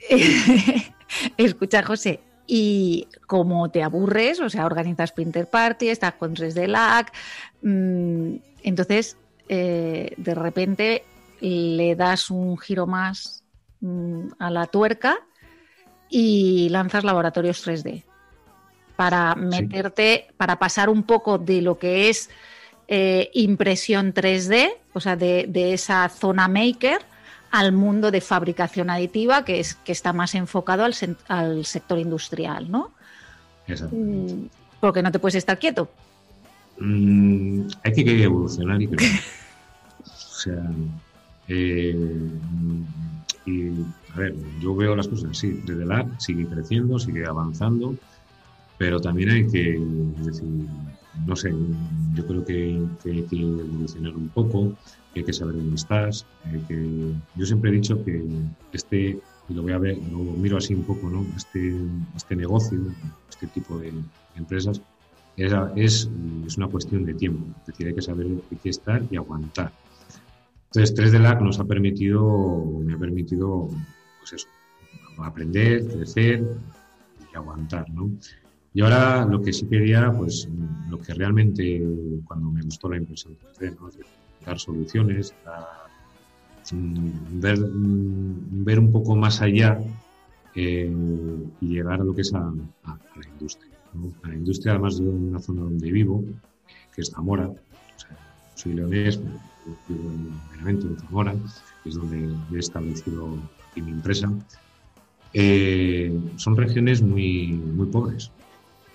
Escucha, 1.37 1.83
José, 1.83 2.19
y 2.47 3.07
como 3.27 3.69
te 3.69 3.83
aburres, 3.83 4.39
o 4.39 4.49
sea, 4.49 4.65
organizas 4.65 5.11
Printer 5.11 5.47
Party, 5.47 5.89
estás 5.89 6.13
con 6.13 6.35
3D 6.35 6.67
LAC, 6.67 7.13
mm, 7.61 8.35
entonces 8.63 9.17
eh, 9.49 10.13
de 10.17 10.35
repente 10.35 11.03
le 11.41 11.95
das 11.95 12.31
un 12.31 12.57
giro 12.57 12.87
más 12.87 13.43
mm, 13.81 14.29
a 14.39 14.49
la 14.49 14.65
tuerca 14.65 15.17
y 16.09 16.69
lanzas 16.69 17.03
laboratorios 17.03 17.65
3D 17.65 18.03
para 18.95 19.35
meterte, 19.35 20.27
para 20.37 20.57
pasar 20.57 20.89
un 20.89 21.03
poco 21.03 21.37
de 21.37 21.61
lo 21.61 21.77
que 21.77 22.09
es 22.09 22.29
eh, 22.87 23.29
impresión 23.33 24.13
3D, 24.13 24.73
o 24.93 24.99
sea, 24.99 25.15
de, 25.15 25.45
de 25.47 25.73
esa 25.73 26.07
zona 26.09 26.47
maker, 26.47 26.99
al 27.51 27.71
mundo 27.71 28.11
de 28.11 28.21
fabricación 28.21 28.89
aditiva, 28.89 29.45
que, 29.45 29.59
es, 29.59 29.75
que 29.75 29.91
está 29.91 30.13
más 30.13 30.35
enfocado 30.35 30.83
al, 30.83 30.93
al 31.27 31.65
sector 31.65 31.99
industrial, 31.99 32.69
¿no? 32.69 32.91
Mm, 33.91 34.47
porque 34.79 35.01
no 35.01 35.11
te 35.11 35.19
puedes 35.19 35.35
estar 35.35 35.57
quieto. 35.57 35.89
Mm, 36.79 37.61
hay 37.83 37.93
que 37.93 38.23
evolucionar 38.23 38.81
y 38.81 38.87
crecer. 38.87 39.19
o 40.03 40.37
sea, 40.37 40.71
eh, 41.47 41.95
y, 43.45 43.69
a 44.13 44.19
ver, 44.19 44.35
yo 44.59 44.75
veo 44.75 44.95
las 44.95 45.07
cosas 45.07 45.31
así. 45.31 45.61
Desde 45.65 45.85
la 45.85 46.05
sigue 46.19 46.45
creciendo, 46.47 46.99
sigue 46.99 47.25
avanzando, 47.25 47.95
pero 48.77 48.99
también 48.99 49.29
hay 49.29 49.47
que, 49.47 49.79
decir, 50.19 50.45
no 51.25 51.35
sé, 51.35 51.53
yo 52.13 52.25
creo 52.25 52.45
que, 52.45 52.81
que 53.03 53.11
hay 53.11 53.23
que 53.23 53.41
evolucionar 53.41 54.15
un 54.15 54.29
poco 54.29 54.75
hay 55.19 55.25
que 55.25 55.33
saber 55.33 55.55
dónde 55.55 55.75
estás. 55.75 56.25
que... 56.67 57.13
Yo 57.35 57.45
siempre 57.45 57.71
he 57.71 57.73
dicho 57.73 58.03
que 58.03 58.23
este, 58.73 59.19
y 59.49 59.53
lo 59.53 59.61
voy 59.61 59.73
a 59.73 59.77
ver, 59.77 59.97
miro 59.97 60.57
así 60.57 60.73
un 60.73 60.83
poco, 60.83 61.09
¿no? 61.09 61.25
Este, 61.35 61.75
este 62.15 62.35
negocio, 62.35 62.79
este 63.29 63.47
tipo 63.47 63.77
de 63.77 63.93
empresas, 64.35 64.81
es, 65.37 65.53
es, 65.75 66.57
una 66.57 66.67
cuestión 66.67 67.05
de 67.05 67.13
tiempo. 67.13 67.45
Es 67.61 67.67
decir, 67.67 67.87
hay 67.87 67.95
que 67.95 68.01
saber 68.01 68.27
que 68.61 68.69
estar 68.69 69.01
y 69.09 69.17
aguantar. 69.17 69.71
Entonces, 70.67 70.95
3D 70.95 71.19
LAC 71.19 71.41
nos 71.41 71.59
ha 71.59 71.63
permitido, 71.63 72.81
me 72.83 72.93
ha 72.93 72.97
permitido, 72.97 73.69
pues 74.19 74.33
eso, 74.33 74.47
aprender, 75.19 75.85
crecer 75.87 76.43
y 77.31 77.35
aguantar, 77.35 77.89
¿no? 77.91 78.11
Y 78.75 78.81
ahora 78.81 79.25
lo 79.25 79.41
que 79.41 79.53
sí 79.53 79.65
quería, 79.67 80.11
pues 80.11 80.49
lo 80.89 80.99
que 80.99 81.13
realmente, 81.13 81.81
cuando 82.25 82.51
me 82.51 82.61
gustó 82.61 82.89
la 82.89 82.97
impresión 82.97 83.37
3D, 83.57 83.73
¿no? 83.79 83.89
dar 84.45 84.59
soluciones, 84.59 85.33
mm, 86.73 87.39
ver, 87.39 87.57
mm, 87.57 88.65
ver 88.65 88.79
un 88.79 88.91
poco 88.91 89.15
más 89.15 89.41
allá 89.41 89.79
eh, 90.55 90.93
y 91.61 91.67
llegar 91.67 92.01
a 92.01 92.03
lo 92.03 92.13
que 92.13 92.21
es 92.23 92.33
a, 92.33 92.53
la 92.83 93.29
industria. 93.29 93.71
A 94.23 94.27
la 94.27 94.35
industria, 94.35 94.73
además 94.73 94.97
de 94.97 95.05
una 95.05 95.39
zona 95.39 95.61
donde 95.61 95.89
vivo, 95.89 96.25
que 96.93 97.01
es 97.01 97.11
Zamora, 97.11 97.49
soy 98.55 98.73
leonés, 98.73 99.21
vivo 99.87 100.11
en, 100.65 100.67
en 100.67 100.99
Zamora, 100.99 101.33
que 101.81 101.89
es 101.89 101.95
donde 101.95 102.29
he 102.53 102.59
establecido 102.59 103.39
aquí 103.71 103.81
mi 103.81 103.91
empresa. 103.91 104.29
Eh, 105.31 106.13
son 106.35 106.57
regiones 106.57 107.01
muy, 107.01 107.53
muy 107.53 107.87
pobres 107.87 108.31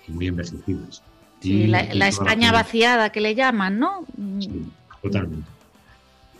y 0.07 0.11
muy 0.11 0.27
envejecidas. 0.27 1.03
y 1.41 1.67
la, 1.67 2.07
España 2.07 2.51
vaciada 2.51 3.11
que 3.11 3.21
le 3.21 3.35
llaman, 3.35 3.79
¿no? 3.79 4.05
Totalmente. 5.01 5.47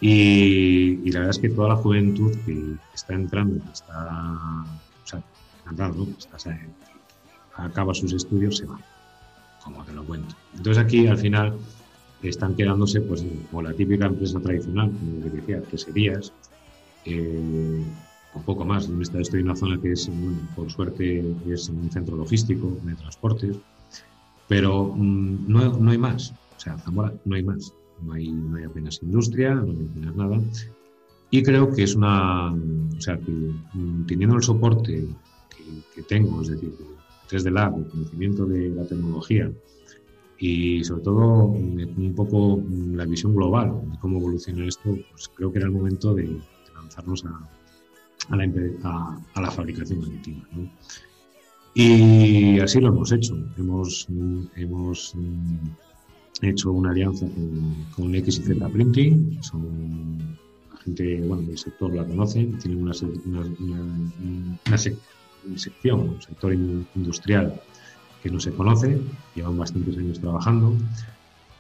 Y, 0.02 1.12
la 1.12 1.20
verdad 1.20 1.36
es 1.36 1.40
que 1.40 1.50
toda 1.50 1.70
la 1.70 1.76
juventud 1.76 2.36
que 2.46 2.76
está 2.94 3.14
entrando, 3.14 3.64
que 3.64 3.72
está, 3.72 4.66
o 5.04 5.08
sea, 5.08 5.22
entrando, 5.70 6.08
está, 6.18 6.38
acaba 7.56 7.94
sus 7.94 8.12
estudios, 8.14 8.58
se 8.58 8.66
va, 8.66 8.80
como 9.64 9.84
te 9.86 9.94
lo 9.94 10.04
cuento. 10.04 10.36
Entonces 10.56 10.84
aquí 10.84 11.06
al 11.06 11.20
final 11.20 11.56
están 12.24 12.56
quedándose 12.56 13.02
pues 13.02 13.24
como 13.50 13.62
la 13.62 13.74
típica 13.74 14.08
empresa 14.08 14.40
tradicional, 14.40 14.92
como 14.92 15.36
decía, 15.36 15.62
que 15.62 15.78
serías, 15.78 16.34
eh, 17.06 17.84
un 18.34 18.44
poco 18.44 18.66
más. 18.66 18.90
Estoy 18.90 19.40
en 19.42 19.46
una 19.48 19.56
zona 19.56 19.80
que 19.82 19.92
es, 19.92 20.10
por 20.56 20.72
suerte, 20.72 21.24
es 21.50 21.70
un 21.70 21.92
centro 21.92 22.18
logístico 22.18 22.78
de 22.84 22.96
transportes, 22.96 23.58
pero 24.48 24.94
mm, 24.96 25.46
no, 25.48 25.78
no 25.78 25.92
hay 25.92 25.98
más. 25.98 26.34
O 26.56 26.60
sea, 26.60 26.78
Zamora 26.78 27.14
no 27.26 27.36
hay 27.36 27.44
más 27.44 27.74
no 28.02 28.14
hay, 28.14 28.32
no 28.32 28.58
hay 28.58 28.64
apenas 28.64 29.00
industria, 29.02 29.56
no 29.56 29.72
hay 29.72 29.88
apenas 29.90 30.16
nada. 30.16 30.42
Y 31.30 31.44
creo 31.44 31.72
que 31.72 31.84
es 31.84 31.96
una, 31.96 32.52
o 32.54 33.02
sea, 33.02 33.18
que 33.18 33.32
mm, 33.32 34.06
teniendo 34.06 34.36
el 34.36 34.44
soporte 34.44 35.06
que, 35.96 36.02
tengo, 36.04 36.42
es 36.42 36.50
decir, 36.50 36.74
desde 37.30 37.52
la 37.52 37.68
el 37.68 37.86
conocimiento 37.86 38.46
de 38.46 38.70
la 38.70 38.86
tecnología 38.86 39.50
y 40.38 40.84
sobre 40.84 41.04
todo 41.04 41.46
un 41.46 42.14
poco 42.16 42.62
la 42.94 43.06
visión 43.06 43.36
global 43.36 43.80
de 43.92 44.00
cómo 44.00 44.18
evoluciona 44.18 44.66
esto, 44.66 44.98
pues 45.12 45.30
creo 45.36 45.52
que 45.52 45.60
era 45.60 45.68
el 45.68 45.74
momento 45.74 46.14
de, 46.14 46.38
lanzarnos 46.74 47.24
a, 47.26 47.48
a 48.32 48.36
la, 48.36 49.22
a, 49.34 49.42
la 49.42 49.52
fabricación 49.52 50.04
aditiva. 50.04 50.42
Y 51.74 52.60
así 52.60 52.80
lo 52.80 52.90
hemos 52.90 53.12
hecho. 53.12 53.38
Hemos, 53.58 54.08
hemos 54.56 55.16
mm, 55.16 55.68
hecho 56.42 56.72
una 56.72 56.92
alianza 56.92 57.28
con, 57.28 57.86
con 57.96 58.16
X 58.16 58.40
y 58.40 58.44
Z 58.44 58.70
Printing. 58.70 59.42
Son 59.42 60.38
gente 60.84 61.22
bueno, 61.22 61.44
del 61.44 61.58
sector 61.58 61.94
la 61.94 62.06
conoce. 62.06 62.46
Tienen 62.62 62.82
una, 62.82 62.94
una, 64.66 64.78
sección, 64.78 66.00
un 66.00 66.22
sector 66.22 66.54
industrial 66.54 67.62
que 68.24 68.30
no 68.30 68.40
se 68.40 68.52
conoce. 68.52 69.00
Llevan 69.36 69.58
bastantes 69.58 69.98
años 69.98 70.20
trabajando 70.20 70.76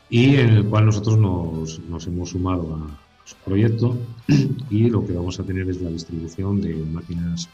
y 0.10 0.36
en 0.36 0.50
el 0.50 0.66
cual 0.66 0.88
nosotros 0.88 1.18
nos, 1.18 1.80
nos 1.80 2.06
hemos 2.06 2.30
sumado 2.30 2.76
a, 2.76 3.11
su 3.26 3.36
proyecto 3.46 3.98
y 4.70 4.90
lo 4.90 5.06
que 5.06 5.14
vamos 5.14 5.40
a 5.40 5.44
tener 5.44 5.70
es 5.70 5.82
la 5.82 5.90
distribución 5.90 6.62
de 6.62 6.76
máquinas, 6.76 7.50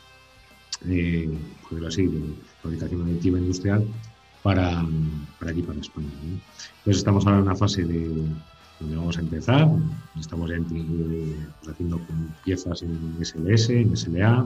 eh, 0.88 1.30
así, 1.88 2.08
de 2.08 2.22
fabricación 2.62 3.02
aditiva 3.04 3.40
industrial 3.40 3.86
para, 4.44 4.86
para 5.40 5.52
aquí, 5.52 5.62
para 5.62 5.80
España. 5.80 6.08
Entonces 6.24 6.98
estamos 6.98 7.26
ahora 7.26 7.40
en 7.40 7.44
una 7.44 7.56
fase 7.56 7.84
de 7.84 8.10
donde 8.80 8.96
vamos 8.96 9.18
a 9.18 9.22
empezar. 9.22 9.68
Estamos 10.20 10.50
ya 10.50 10.58
eh, 10.58 11.36
haciendo 11.68 12.00
piezas 12.44 12.82
en 12.84 13.18
SLS, 13.22 13.70
en 13.70 13.98
SLA. 13.98 14.46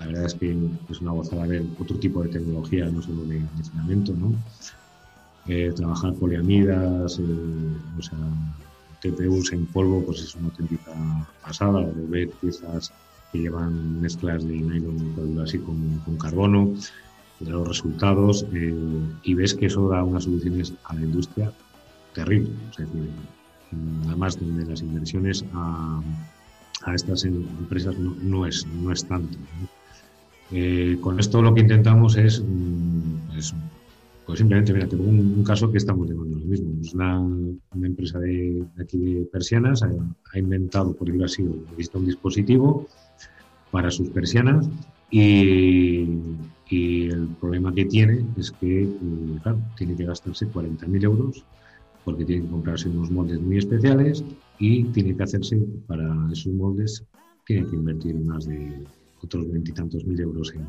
La 0.00 0.06
verdad 0.06 0.26
es 0.26 0.34
que 0.34 0.56
es 0.90 1.00
una 1.00 1.12
gozada 1.12 1.46
ver 1.46 1.64
otro 1.78 1.96
tipo 1.98 2.22
de 2.22 2.28
tecnología, 2.28 2.86
no 2.86 3.02
solo 3.02 3.24
de, 3.24 3.38
de 3.38 4.12
¿no? 4.12 4.34
Eh, 5.46 5.72
trabajar 5.74 6.14
poliamidas, 6.14 7.18
eh, 7.18 7.22
o 7.98 8.02
sea, 8.02 8.18
TPUs 9.02 9.52
en 9.52 9.66
polvo, 9.66 10.04
pues 10.04 10.20
es 10.20 10.34
una 10.36 10.46
auténtica 10.46 10.92
pasada, 11.42 11.80
o 11.80 11.92
ver 12.08 12.30
piezas 12.40 12.92
que 13.30 13.38
llevan 13.38 14.00
mezclas 14.00 14.46
de 14.46 14.54
nylon 14.54 15.38
así 15.42 15.58
con, 15.58 15.98
con 16.04 16.16
carbono, 16.16 16.72
los 17.40 17.68
resultados, 17.68 18.46
eh, 18.52 18.74
y 19.24 19.34
ves 19.34 19.54
que 19.54 19.66
eso 19.66 19.88
da 19.88 20.04
unas 20.04 20.24
soluciones 20.24 20.72
a 20.84 20.94
la 20.94 21.02
industria 21.02 21.52
terrible. 22.14 22.50
Es 22.70 22.76
decir, 22.76 23.10
además 24.06 24.38
donde 24.38 24.64
las 24.64 24.80
inversiones 24.82 25.44
a, 25.54 26.00
a 26.84 26.94
estas 26.94 27.24
empresas 27.24 27.96
no, 27.98 28.46
es, 28.46 28.66
no 28.66 28.92
es 28.92 29.04
tanto. 29.04 29.36
con 31.00 31.18
esto 31.18 31.42
lo 31.42 31.54
que 31.54 31.62
intentamos 31.62 32.16
es, 32.16 32.40
mm, 32.40 33.38
es 33.38 33.54
pues 34.26 34.38
simplemente, 34.38 34.72
mira, 34.72 34.88
tengo 34.88 35.04
un, 35.04 35.42
caso 35.44 35.70
que 35.70 35.78
estamos 35.78 36.08
llevando 36.08 36.38
lo 36.38 36.44
mismo. 36.44 36.72
Es 36.80 36.94
una, 36.94 37.26
empresa 37.82 38.18
de, 38.18 38.64
aquí 38.80 38.98
de 38.98 39.24
persianas, 39.26 39.82
ha, 39.82 40.38
inventado, 40.38 40.94
por 40.94 41.06
decirlo 41.06 41.26
así, 41.26 41.42
un 41.42 42.06
dispositivo 42.06 42.86
para 43.70 43.90
sus 43.90 44.10
persianas 44.10 44.68
y, 45.10 46.08
el 46.70 47.28
problema 47.38 47.74
que 47.74 47.84
tiene 47.84 48.24
es 48.38 48.50
que, 48.50 48.84
eh, 48.84 48.88
claro, 49.42 49.58
tiene 49.76 49.94
que 49.94 50.06
gastarse 50.06 50.46
40.000 50.46 51.04
euros 51.04 51.44
porque 52.02 52.24
tiene 52.24 52.42
que 52.42 52.50
comprarse 52.50 52.88
unos 52.88 53.10
moldes 53.10 53.40
muy 53.40 53.58
especiales 53.58 54.24
y 54.58 54.84
tiene 54.84 55.14
que 55.14 55.22
hacerse 55.22 55.58
para 55.86 56.28
esos 56.32 56.52
moldes, 56.54 57.04
tiene 57.46 57.68
que 57.68 57.76
invertir 57.76 58.14
más 58.16 58.46
de 58.46 58.72
otros 59.22 59.50
veintitantos 59.50 60.04
mil 60.04 60.18
euros 60.20 60.52
en, 60.54 60.66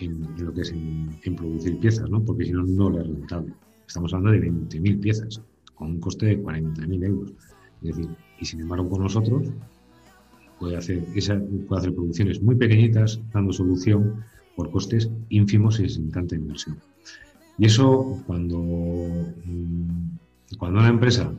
en, 0.00 0.26
lo 0.38 0.52
que 0.52 0.62
es 0.62 0.70
en, 0.72 1.36
producir 1.36 1.78
piezas, 1.78 2.08
¿no? 2.10 2.22
porque 2.24 2.44
si 2.44 2.52
no, 2.52 2.64
no 2.64 2.90
le 2.90 3.00
es 3.00 3.08
rentable. 3.08 3.54
Estamos 3.86 4.12
hablando 4.14 4.40
de 4.40 4.50
20.000 4.50 5.00
piezas, 5.00 5.42
con 5.74 5.90
un 5.92 6.00
coste 6.00 6.26
de 6.26 6.42
40.000 6.42 7.04
euros. 7.04 7.32
Es 7.82 7.96
decir, 7.96 8.08
y 8.38 8.44
sin 8.44 8.60
embargo 8.60 8.88
con 8.88 9.02
nosotros 9.02 9.48
puede 10.58 10.76
hacer, 10.76 11.04
esa, 11.14 11.40
puede 11.66 11.80
hacer 11.80 11.94
producciones 11.94 12.42
muy 12.42 12.54
pequeñitas, 12.54 13.20
dando 13.32 13.52
solución 13.52 14.22
por 14.56 14.70
costes 14.70 15.10
ínfimos 15.30 15.80
y 15.80 15.88
sin 15.88 16.10
tanta 16.10 16.34
inversión. 16.34 16.78
Y 17.58 17.66
eso 17.66 18.22
cuando, 18.26 18.58
mm, 18.58 20.56
cuando 20.58 20.80
una 20.80 20.88
empresa 20.88 21.32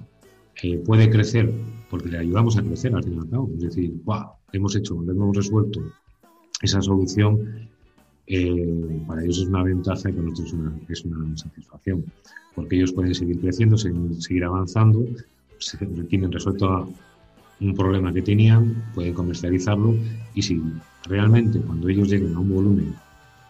eh, 0.64 0.78
puede 0.80 1.10
crecer, 1.10 1.54
porque 1.90 2.10
le 2.10 2.18
ayudamos 2.20 2.58
a 2.58 2.64
crecer 2.64 2.96
al 2.96 3.04
fin 3.04 3.14
y 3.14 3.20
al 3.20 3.30
cabo, 3.30 3.50
es 3.56 3.62
decir, 3.62 3.94
hemos 4.54 4.76
hecho, 4.76 5.02
le 5.04 5.12
hemos 5.12 5.36
resuelto 5.36 5.82
esa 6.62 6.82
solución 6.82 7.71
eh, 8.34 9.04
para 9.06 9.24
ellos 9.24 9.40
es 9.40 9.48
una 9.48 9.64
ventaja 9.64 10.10
y 10.10 10.14
para 10.14 10.24
nosotros 10.24 10.48
es 10.48 10.54
una, 10.54 10.80
es 10.88 11.06
una 11.06 11.38
satisfacción, 11.38 12.06
porque 12.56 12.78
ellos 12.78 12.94
pueden 12.94 13.14
seguir 13.14 13.40
creciendo, 13.42 13.78
seguir, 13.78 14.46
avanzando, 14.46 15.06
se, 15.60 15.78
tienen 16.10 16.32
resuelto 16.32 16.90
un 17.60 17.76
problema 17.76 18.14
que 18.14 18.22
tenían, 18.22 18.84
pueden 18.96 19.14
comercializarlo 19.14 19.96
y 20.34 20.42
si 20.42 20.62
realmente 21.10 21.60
cuando 21.60 21.90
ellos 21.90 22.08
lleguen 22.10 22.34
a 22.36 22.40
un 22.40 22.50
volumen 22.50 22.96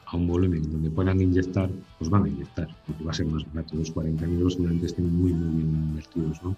a 0.07 0.17
un 0.17 0.27
volumen 0.27 0.69
donde 0.69 0.89
puedan 0.89 1.21
inyectar, 1.21 1.69
pues 1.97 2.09
van 2.09 2.25
a 2.25 2.27
inyectar, 2.27 2.67
porque 2.85 3.03
va 3.03 3.11
a 3.11 3.13
ser 3.13 3.27
más 3.27 3.45
barato. 3.53 3.77
Los 3.77 3.95
40.000 3.95 4.33
euros 4.33 4.53
seguramente 4.53 4.87
estén 4.87 5.15
muy, 5.15 5.31
muy 5.31 5.55
bien 5.55 5.69
invertidos, 5.69 6.43
¿no? 6.43 6.55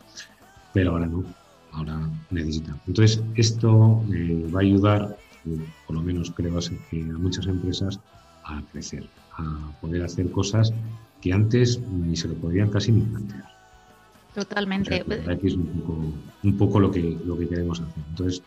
Pero 0.74 0.92
ahora 0.92 1.06
no, 1.06 1.24
ahora 1.72 2.10
necesitan. 2.32 2.80
Entonces, 2.88 3.22
esto 3.36 4.02
eh, 4.12 4.50
va 4.54 4.60
a 4.60 4.64
ayudar 4.64 5.18
por 5.86 5.96
lo 5.96 6.02
menos 6.02 6.32
creo 6.32 6.58
que 6.90 7.02
a 7.02 7.18
muchas 7.18 7.48
empresas 7.48 8.00
a 8.44 8.62
crecer, 8.72 9.06
a 9.38 9.72
poder 9.82 10.04
hacer 10.04 10.32
cosas 10.32 10.74
que 11.22 11.34
antes 11.34 11.80
ni 11.80 12.16
se 12.16 12.28
lo 12.28 12.36
podían 12.36 12.70
casi 12.70 12.92
ni 12.92 13.02
plantear. 13.02 13.54
Totalmente. 14.34 15.06
aquí 15.30 15.48
es 15.48 15.56
un 15.56 16.58
poco, 16.58 16.80
lo, 16.80 16.92
que, 16.92 17.18
lo 17.24 17.38
que 17.38 17.48
queremos 17.48 17.80
hacer. 17.80 18.04
Entonces, 18.10 18.42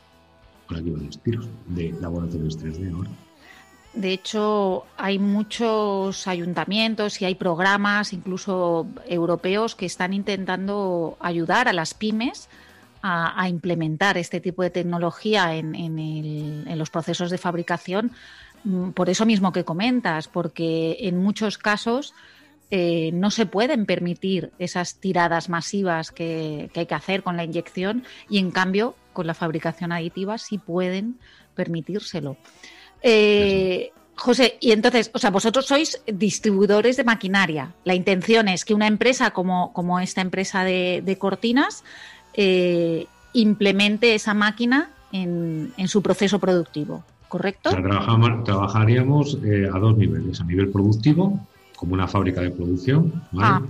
por 0.66 0.78
aquí 0.78 0.90
van 0.90 1.06
los 1.06 1.18
tiros 1.20 1.46
de 1.68 1.92
laboratorios 2.00 2.58
3D 2.58 2.92
ahora. 2.92 3.10
De 3.94 4.12
hecho, 4.12 4.84
hay 4.98 5.18
muchos 5.18 6.26
ayuntamientos 6.26 7.22
y 7.22 7.24
hay 7.24 7.34
programas, 7.34 8.12
incluso 8.12 8.86
europeos, 9.08 9.74
que 9.74 9.86
están 9.86 10.12
intentando 10.12 11.16
ayudar 11.18 11.66
a 11.68 11.72
las 11.72 11.94
pymes 11.94 12.50
a, 13.06 13.48
implementar 13.48 14.18
este 14.18 14.40
tipo 14.40 14.62
de 14.62 14.70
tecnología 14.70 15.54
en, 15.54 16.78
los 16.78 16.90
procesos 16.90 17.30
de 17.30 17.38
fabricación, 17.38 18.10
mm, 18.64 18.90
por 18.90 19.08
eso 19.08 19.24
mismo 19.24 19.52
que 19.52 19.64
comentas, 19.64 20.28
porque 20.28 20.96
en 21.00 21.16
muchos 21.16 21.56
casos 21.56 22.14
eh, 22.70 23.10
no 23.12 23.30
se 23.30 23.46
pueden 23.46 23.86
permitir 23.86 24.50
esas 24.58 24.96
tiradas 24.96 25.48
masivas 25.48 26.10
que, 26.10 26.68
hay 26.74 26.86
que 26.86 26.94
hacer 26.94 27.22
con 27.22 27.36
la 27.36 27.44
inyección 27.44 28.02
y 28.28 28.38
en 28.38 28.50
cambio 28.50 28.96
con 29.12 29.28
la 29.28 29.34
fabricación 29.34 29.92
aditiva 29.92 30.36
sí 30.38 30.58
pueden 30.58 31.18
permitírselo. 31.54 32.36
Eh, 33.02 33.92
José, 34.16 34.56
y 34.60 34.72
entonces, 34.72 35.10
o 35.12 35.18
sea, 35.18 35.30
vosotros 35.30 35.66
sois 35.66 36.02
distribuidores 36.06 36.96
de 36.96 37.04
maquinaria. 37.04 37.74
La 37.84 37.94
intención 37.94 38.48
es 38.48 38.64
que 38.64 38.74
una 38.74 38.86
empresa 38.86 39.30
como, 39.30 39.72
como 39.74 40.00
esta 40.00 40.22
empresa 40.22 40.64
de 40.64 41.16
cortinas 41.20 41.84
eh, 42.36 43.06
implemente 43.32 44.14
esa 44.14 44.34
máquina 44.34 44.90
en, 45.12 45.72
su 45.86 46.02
proceso 46.02 46.38
productivo, 46.38 47.02
¿correcto? 47.28 47.70
trabajaríamos 48.44 49.38
eh, 49.42 49.68
a 49.72 49.78
dos 49.78 49.96
niveles, 49.96 50.40
a 50.40 50.44
nivel 50.44 50.68
productivo, 50.68 51.40
como 51.76 51.94
una 51.94 52.06
fábrica 52.06 52.42
de 52.42 52.50
producción, 52.50 53.22
ah, 53.38 53.62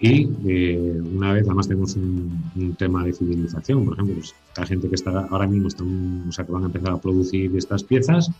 Y 0.00 0.28
eh, 0.46 1.00
una 1.14 1.32
vez, 1.32 1.44
además 1.46 1.68
tenemos 1.68 1.94
un, 1.96 2.74
tema 2.78 3.04
de 3.04 3.12
fidelización, 3.12 3.84
por 3.84 3.94
ejemplo, 3.94 4.14
pues, 4.16 4.34
la 4.56 4.66
gente 4.66 4.88
que 4.88 4.94
está 4.94 5.26
ahora 5.30 5.46
mismo 5.46 5.68
están, 5.68 6.24
o 6.28 6.32
sea, 6.32 6.44
que 6.44 6.52
van 6.52 6.64
a 6.64 6.66
empezar 6.66 6.92
a 6.92 6.98
producir 6.98 7.54
estas 7.56 7.84
piezas, 7.84 8.30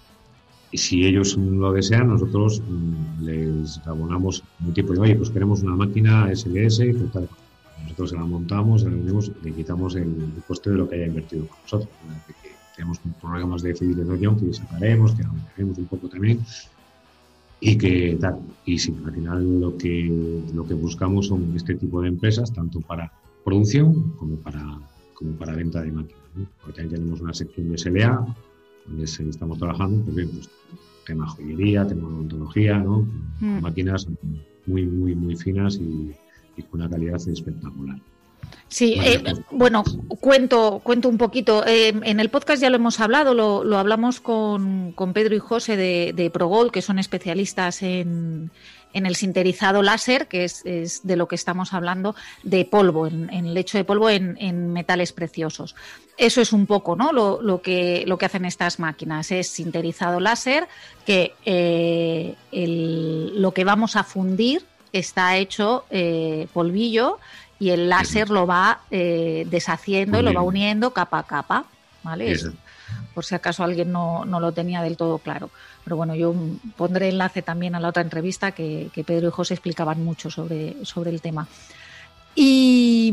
y 0.72 0.78
si 0.78 1.04
ellos 1.04 1.36
lo 1.36 1.72
desean, 1.72 2.08
nosotros 2.08 2.62
mm, 2.66 3.24
les 3.24 3.78
abonamos 3.86 4.42
un 4.64 4.72
tipo 4.72 4.92
de, 4.92 5.00
oye, 5.00 5.16
pues 5.16 5.30
queremos 5.30 5.62
una 5.62 5.74
máquina 5.74 6.28
SLS 6.34 6.80
y 6.80 6.92
tal. 7.12 7.28
Nosotros 7.82 8.10
se 8.10 8.16
la 8.16 8.24
montamos, 8.24 8.82
la 8.82 8.90
vendemos 8.90 9.28
y 9.28 9.44
le 9.44 9.52
quitamos 9.52 9.96
el, 9.96 10.32
coste 10.46 10.70
de 10.70 10.76
lo 10.76 10.88
que 10.88 10.96
haya 10.96 11.06
invertido 11.06 11.46
con 11.46 11.58
nosotros. 11.62 11.90
Que 12.26 12.50
tenemos 12.76 13.00
programas 13.20 13.62
de 13.62 13.74
fidelización 13.74 14.38
que 14.38 14.52
sacaremos, 14.52 15.12
que 15.14 15.24
aumentaremos 15.24 15.78
un 15.78 15.86
poco 15.86 16.08
también 16.08 16.40
y 17.60 17.76
que 17.76 18.16
tal. 18.20 18.40
Y 18.64 18.78
sí, 18.78 18.96
al 19.04 19.12
final 19.12 19.60
lo 19.60 19.76
que, 19.76 20.44
lo 20.54 20.66
que 20.66 20.74
buscamos 20.74 21.28
son 21.28 21.52
este 21.54 21.74
tipo 21.74 22.00
de 22.00 22.08
empresas, 22.08 22.52
tanto 22.52 22.80
para 22.80 23.12
producción 23.44 24.12
como 24.12 24.36
para, 24.36 24.78
como 25.14 25.32
para 25.32 25.54
venta 25.54 25.82
de 25.82 25.92
máquinas. 25.92 26.20
Porque 26.60 26.80
también 26.80 27.00
tenemos 27.00 27.20
una 27.20 27.34
sección 27.34 27.70
de 27.70 27.78
SLA, 27.78 28.34
donde 28.86 29.04
estamos 29.04 29.58
trabajando, 29.58 30.02
pues 30.04 30.16
bien, 30.16 30.28
pues 30.30 30.48
tema 31.06 31.26
joyería, 31.26 31.86
tema 31.86 32.08
odontología, 32.08 32.78
¿no? 32.78 33.06
Mm. 33.40 33.60
máquinas 33.60 34.06
muy, 34.66 34.86
muy, 34.86 35.14
muy 35.14 35.36
finas 35.36 35.76
y, 35.76 36.12
con 36.70 36.80
una 36.80 36.90
calidad 36.90 37.16
espectacular. 37.28 37.98
Sí, 38.68 38.94
eh, 39.00 39.22
bueno, 39.50 39.84
cuento, 40.20 40.80
cuento 40.82 41.08
un 41.08 41.18
poquito. 41.18 41.66
Eh, 41.66 41.88
en 41.88 42.20
el 42.20 42.30
podcast 42.30 42.62
ya 42.62 42.70
lo 42.70 42.76
hemos 42.76 43.00
hablado, 43.00 43.34
lo, 43.34 43.78
hablamos 43.78 44.20
con, 44.20 44.94
Pedro 45.12 45.34
y 45.34 45.40
José 45.40 45.76
de, 45.76 46.12
de 46.14 46.30
Progol, 46.30 46.70
que 46.70 46.82
son 46.82 46.98
especialistas 46.98 47.82
en, 47.82 48.50
en 48.92 49.06
el 49.06 49.16
sinterizado 49.16 49.82
láser, 49.82 50.26
que 50.28 50.44
es, 50.44 50.62
de 50.64 51.16
lo 51.16 51.28
que 51.28 51.34
estamos 51.34 51.72
hablando, 51.72 52.14
de 52.42 52.64
polvo, 52.64 53.06
en, 53.06 53.30
el 53.30 53.54
lecho 53.54 53.78
de 53.78 53.84
polvo 53.84 54.10
en, 54.10 54.72
metales 54.72 55.12
preciosos. 55.12 55.74
Eso 56.16 56.40
es 56.40 56.52
un 56.52 56.66
poco 56.66 56.96
¿no? 56.96 57.12
lo, 57.12 57.62
que, 57.62 58.04
lo 58.06 58.18
que 58.18 58.26
hacen 58.26 58.44
estas 58.44 58.78
máquinas, 58.78 59.30
es 59.30 59.48
sinterizado 59.48 60.20
láser, 60.20 60.68
que 61.06 61.34
eh, 61.44 62.36
lo 63.34 63.52
que 63.52 63.64
vamos 63.64 63.96
a 63.96 64.04
fundir 64.04 64.64
está 64.92 65.36
hecho 65.36 65.84
eh, 65.90 66.46
polvillo 66.52 67.18
y 67.58 67.70
el 67.70 67.88
láser 67.88 68.30
lo 68.30 68.46
va 68.46 68.80
eh, 68.90 69.46
deshaciendo 69.50 70.18
y 70.18 70.22
lo 70.22 70.32
va 70.32 70.42
uniendo 70.42 70.92
capa 70.92 71.18
a 71.18 71.22
capa. 71.24 71.64
¿vale? 72.02 72.36
Por 73.14 73.24
si 73.24 73.34
acaso 73.34 73.62
alguien 73.62 73.92
no, 73.92 74.24
lo 74.24 74.52
tenía 74.52 74.82
del 74.82 74.96
todo 74.96 75.18
claro. 75.18 75.50
Pero 75.84 75.96
bueno, 75.96 76.14
yo 76.14 76.34
pondré 76.76 77.08
enlace 77.08 77.42
también 77.42 77.74
a 77.74 77.80
la 77.80 77.88
otra 77.88 78.02
entrevista 78.02 78.52
que, 78.52 78.90
Pedro 79.06 79.28
y 79.28 79.30
José 79.30 79.54
explicaban 79.54 80.02
mucho 80.02 80.30
sobre, 80.30 80.84
sobre 80.84 81.10
el 81.10 81.20
tema. 81.20 81.46
Y 82.34 83.12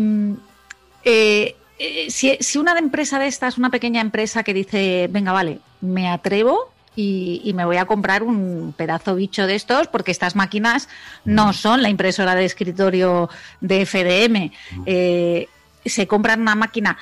eh, 1.03 1.55
eh, 1.79 2.09
si, 2.09 2.37
si, 2.39 2.57
una 2.57 2.77
empresa 2.77 3.19
de 3.19 3.27
estas, 3.27 3.57
una 3.57 3.69
pequeña 3.69 4.01
empresa 4.01 4.43
que 4.43 4.53
dice, 4.53 5.07
venga, 5.11 5.31
vale, 5.31 5.59
me 5.81 6.09
atrevo 6.09 6.71
y, 6.99 7.53
me 7.53 7.63
voy 7.63 7.77
a 7.77 7.85
comprar 7.85 8.23
un 8.23 8.73
pedazo 8.75 9.13
bicho 9.13 9.45
de 9.45 9.53
estos 9.53 9.87
porque 9.87 10.09
estas 10.09 10.35
máquinas 10.35 10.89
no 11.25 11.53
son 11.53 11.83
la 11.83 11.89
impresora 11.89 12.33
de 12.33 12.43
escritorio 12.43 13.29
de 13.61 13.85
FDM. 13.85 14.51
Eh, 14.87 15.47
se 15.85 16.07
compran 16.07 16.41
una 16.41 16.55
máquina. 16.55 16.97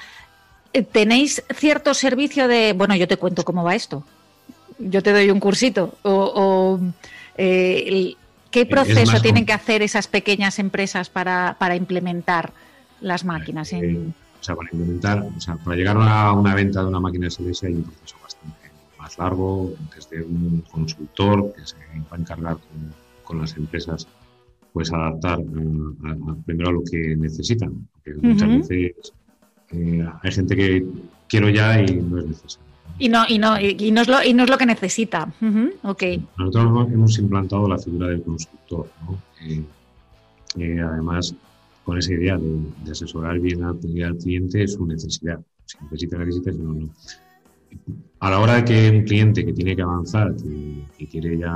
Eh, 0.74 0.84
¿Tenéis 0.84 1.44
cierto 1.56 1.94
servicio 1.94 2.50
de, 2.50 2.74
bueno, 2.74 2.94
yo 2.96 3.08
te 3.08 3.16
cuento 3.16 3.46
cómo 3.46 3.64
va 3.64 3.74
esto? 3.74 4.04
Yo 4.80 5.02
te 5.02 5.14
doy 5.14 5.32
un 5.32 5.40
cursito. 5.40 5.98
O, 6.04 6.78
eh, 7.38 8.16
¿Qué 8.52 8.66
proceso 8.66 9.22
tienen 9.22 9.46
que 9.46 9.54
hacer 9.54 9.82
esas 9.82 10.08
pequeñas 10.08 10.60
empresas 10.60 11.10
para, 11.10 11.56
implementar 11.74 12.52
las 13.00 13.24
máquinas? 13.24 13.72
En... 13.72 14.14
o 14.42 14.44
sea, 14.44 14.58
para 14.58 14.70
implementar, 14.74 15.20
o 15.20 15.40
sea, 15.40 15.56
para 15.56 15.78
llegar 15.78 15.96
a 15.98 16.34
una 16.34 16.54
venta 16.54 16.82
de 16.82 16.88
una 16.88 17.00
máquina 17.00 17.30
SLS 17.30 17.64
hay 17.64 17.74
un 17.76 17.84
proceso 17.84 18.18
más 19.06 19.18
largo, 19.20 19.74
desde 19.96 20.24
un 20.24 20.64
consultor 20.72 21.54
que 21.54 21.66
se 21.66 21.76
va 22.12 22.18
a 22.18 22.20
encargar 22.20 22.58
con, 23.24 23.40
las 23.40 23.56
empresas 23.58 24.08
pues 24.74 24.92
adaptar 24.92 25.40
primero 26.46 26.70
a 26.70 26.74
lo 26.74 26.84
que 26.84 27.16
necesitan. 27.16 27.88
Porque 27.94 28.14
muchas 28.22 28.50
veces 28.50 29.14
eh, 29.72 30.06
hay 30.22 30.32
gente 30.32 30.56
que 30.56 30.86
quiero 31.28 31.50
ya 31.50 31.82
y 31.82 31.96
no 31.98 32.20
es 32.20 32.26
necesario. 32.28 32.66
Y 32.98 33.10
no, 33.10 33.26
y 33.28 33.38
no, 33.38 33.60
y 33.60 33.92
no, 33.92 34.02
es, 34.02 34.08
lo, 34.08 34.24
y 34.24 34.34
no 34.34 34.44
es 34.44 34.50
lo 34.50 34.58
que 34.58 34.66
necesita. 34.66 35.32
okay. 35.84 36.26
Nosotros 36.38 36.88
hemos 36.92 37.18
implantado 37.20 37.68
la 37.68 37.78
figura 37.78 38.08
del 38.08 38.24
consultor, 38.24 38.90
¿no? 39.06 39.18
Eh, 39.42 39.64
eh, 40.58 40.80
además, 40.80 41.36
con 41.84 41.98
esa 41.98 42.14
idea 42.14 42.38
de, 42.38 42.92
asesorar 42.92 43.40
bien 43.40 43.64
al, 43.64 43.78
al, 44.04 44.18
cliente 44.18 44.68
su 44.68 44.86
necesidad. 44.86 45.40
Si 45.66 45.78
necesita, 45.84 46.18
necesita, 46.18 46.52
si 46.52 46.58
no, 46.58 46.74
no 46.74 46.90
a 48.20 48.30
la 48.30 48.40
hora 48.40 48.56
de 48.56 48.66
que 48.66 48.90
un 48.90 49.04
cliente 49.04 49.46
que 49.46 49.54
tiene 49.54 49.76
que 49.76 49.82
avanzar, 49.82 50.36
que, 50.36 51.08
quiere 51.08 51.38
ya 51.38 51.56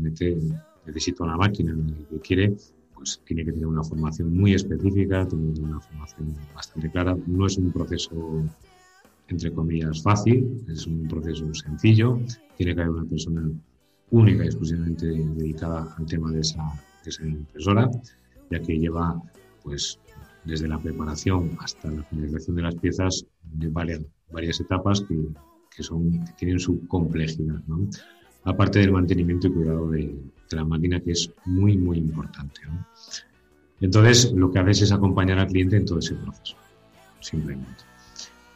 meter, 0.00 0.38
necesita 0.86 1.24
una 1.24 1.36
máquina, 1.36 1.76
que 2.10 2.20
quiere, 2.20 2.56
pues 2.94 3.20
tiene 3.26 3.44
que 3.44 3.52
tener 3.52 3.66
una 3.66 3.82
formación 3.82 4.32
muy 4.32 4.54
específica, 4.54 5.26
tiene 5.26 5.60
una 5.60 5.80
formación 5.80 6.34
bastante 6.54 6.90
clara. 6.90 7.16
No 7.26 7.46
es 7.46 7.58
un 7.58 7.70
proceso, 7.70 8.42
entre 9.28 9.52
comillas, 9.52 10.02
fácil, 10.02 10.64
es 10.68 10.86
un 10.86 11.06
proceso 11.06 11.52
sencillo. 11.54 12.18
Tiene 12.56 12.74
que 12.74 12.80
haber 12.80 12.94
una 12.94 13.04
persona 13.04 13.50
única 14.10 14.44
y 14.44 14.46
exclusivamente 14.46 15.06
dedicada 15.06 15.94
al 15.98 16.06
tema 16.06 16.30
de 16.30 16.40
esa, 16.40 16.62
de 17.04 17.10
esa 17.10 17.26
impresora, 17.26 17.90
ya 18.50 18.60
que 18.60 18.78
lleva, 18.78 19.20
pues, 19.62 19.98
desde 20.44 20.68
la 20.68 20.78
preparación 20.78 21.58
hasta 21.60 21.90
la 21.90 22.04
finalización 22.04 22.56
de 22.56 22.62
las 22.62 22.76
piezas, 22.76 23.26
de 23.42 23.68
varias, 23.68 24.00
varias 24.30 24.60
etapas 24.60 25.00
que, 25.02 25.16
que, 25.76 25.82
son, 25.82 26.24
tienen 26.36 26.58
su 26.58 26.86
complejidad, 26.86 27.60
¿no? 27.66 27.88
aparte 28.46 28.78
del 28.78 28.92
mantenimiento 28.92 29.48
y 29.48 29.52
cuidado 29.52 29.90
de, 29.90 30.14
la 30.52 30.64
máquina, 30.64 31.00
que 31.00 31.10
es 31.10 31.30
muy, 31.44 31.76
muy 31.76 31.98
importante. 31.98 32.60
Entonces, 33.80 34.32
lo 34.32 34.50
que 34.50 34.60
haces 34.60 34.82
es 34.82 34.92
acompañar 34.92 35.40
al 35.40 35.48
cliente 35.48 35.76
en 35.76 35.84
todo 35.84 35.98
ese 35.98 36.14
proceso, 36.14 36.56
simplemente. 37.20 37.82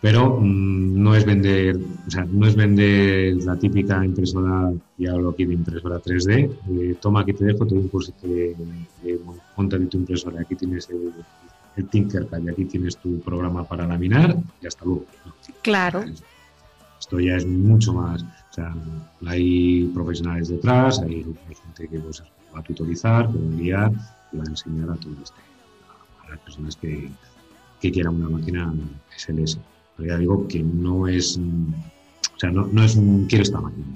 Pero 0.01 0.39
mm, 0.41 1.03
no 1.03 1.15
es 1.17 1.27
vender, 1.27 1.77
o 1.77 2.11
sea, 2.11 2.25
no 2.25 2.47
es 2.47 2.55
vender 2.55 3.35
la 3.45 3.57
típica 3.57 4.05
impresora, 4.05 4.73
y 4.97 5.07
hablo 5.09 5.31
aquí 5.31 5.45
de 5.45 5.55
impresora 5.55 6.01
3D, 6.01 6.51
eh, 6.71 6.97
toma 7.01 7.23
aquí 7.23 7.33
te 7.33 7.45
dejo, 7.45 7.67
te 7.67 7.75
doy 7.75 7.83
un 7.83 7.89
curso 7.89 8.15
de, 8.23 8.55
de, 9.03 9.87
tu 9.87 9.99
impresora, 9.99 10.41
aquí 10.41 10.55
tienes 10.55 10.89
el, 10.89 11.13
el 11.77 11.89
Tinkercad 11.89 12.41
y 12.43 12.49
aquí 12.49 12.65
tienes 12.65 12.97
tu 12.97 13.21
programa 13.21 13.65
para 13.65 13.87
laminar 13.87 14.37
y 14.63 14.67
hasta 14.67 14.85
luego. 14.85 15.05
Claro. 15.63 16.05
Esto 17.01 17.19
ya 17.19 17.37
es 17.37 17.47
mucho 17.47 17.95
más. 17.95 18.23
O 18.23 18.55
sea, 18.55 18.75
hay 19.27 19.91
profesionales 19.95 20.49
detrás, 20.49 21.01
hay, 21.01 21.25
gente 21.25 21.89
que 21.89 21.99
pues, 21.99 22.23
va 22.55 22.61
a 22.61 22.63
tutorizar, 22.63 23.31
que 23.33 23.39
va 23.39 23.47
a 23.47 23.57
guiar 23.57 23.93
y 24.33 24.37
va 24.37 24.45
a 24.45 24.49
enseñar 24.49 24.91
a 24.91 24.95
este, 24.95 25.41
a 26.27 26.31
las 26.31 26.39
personas 26.41 26.77
que, 26.77 27.11
que 27.81 27.91
quieran 27.91 28.17
una 28.17 28.29
máquina 28.29 28.73
SLS. 29.17 29.59
Pero 29.97 30.09
ya 30.09 30.19
digo 30.19 30.47
que 30.47 30.63
no 30.63 31.09
es. 31.09 31.39
O 31.39 32.39
sea, 32.39 32.51
no, 32.51 32.67
no 32.67 32.85
es 32.85 32.95
un 32.95 33.27
quiero 33.27 33.43
esta 33.43 33.61
máquina. 33.61 33.87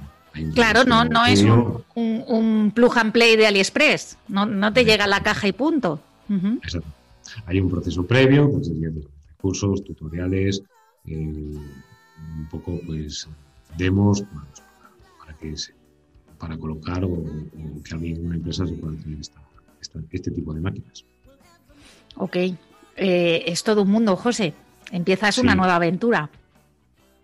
Claro, 0.54 0.84
no, 0.84 1.04
no 1.04 1.24
es 1.26 1.42
un, 1.42 1.84
un, 1.94 2.72
plug 2.74 2.98
and 2.98 3.12
play 3.12 3.36
de 3.36 3.46
AliExpress. 3.46 4.18
No, 4.26 4.46
no 4.46 4.72
te 4.72 4.84
llega 4.84 5.06
la 5.06 5.22
caja 5.22 5.46
y 5.46 5.52
punto. 5.52 6.00
Exacto. 6.28 6.88
Hay 7.46 7.60
un 7.60 7.70
proceso 7.70 8.04
previo, 8.04 8.50
pues, 8.50 8.68
cursos, 9.40 9.84
tutoriales, 9.84 10.62
eh, 11.06 11.52
un 12.38 12.48
poco 12.50 12.80
pues 12.86 13.28
demos 13.76 14.22
para, 15.18 15.36
que 15.38 15.54
para 16.38 16.56
colocar 16.56 17.04
o, 17.04 17.24
que 17.84 17.94
alguien 17.94 18.26
una 18.26 18.36
empresa 18.36 18.66
se 18.66 18.74
pueda 18.74 18.96
tener 18.98 19.18
este 20.10 20.30
tipo 20.30 20.52
de 20.54 20.60
máquinas. 20.60 21.04
Ok, 22.16 22.36
eh, 22.96 23.44
es 23.46 23.62
todo 23.64 23.82
un 23.82 23.90
mundo, 23.90 24.16
José. 24.16 24.54
Empiezas 24.90 25.38
una 25.38 25.54
nueva 25.54 25.76
aventura. 25.76 26.30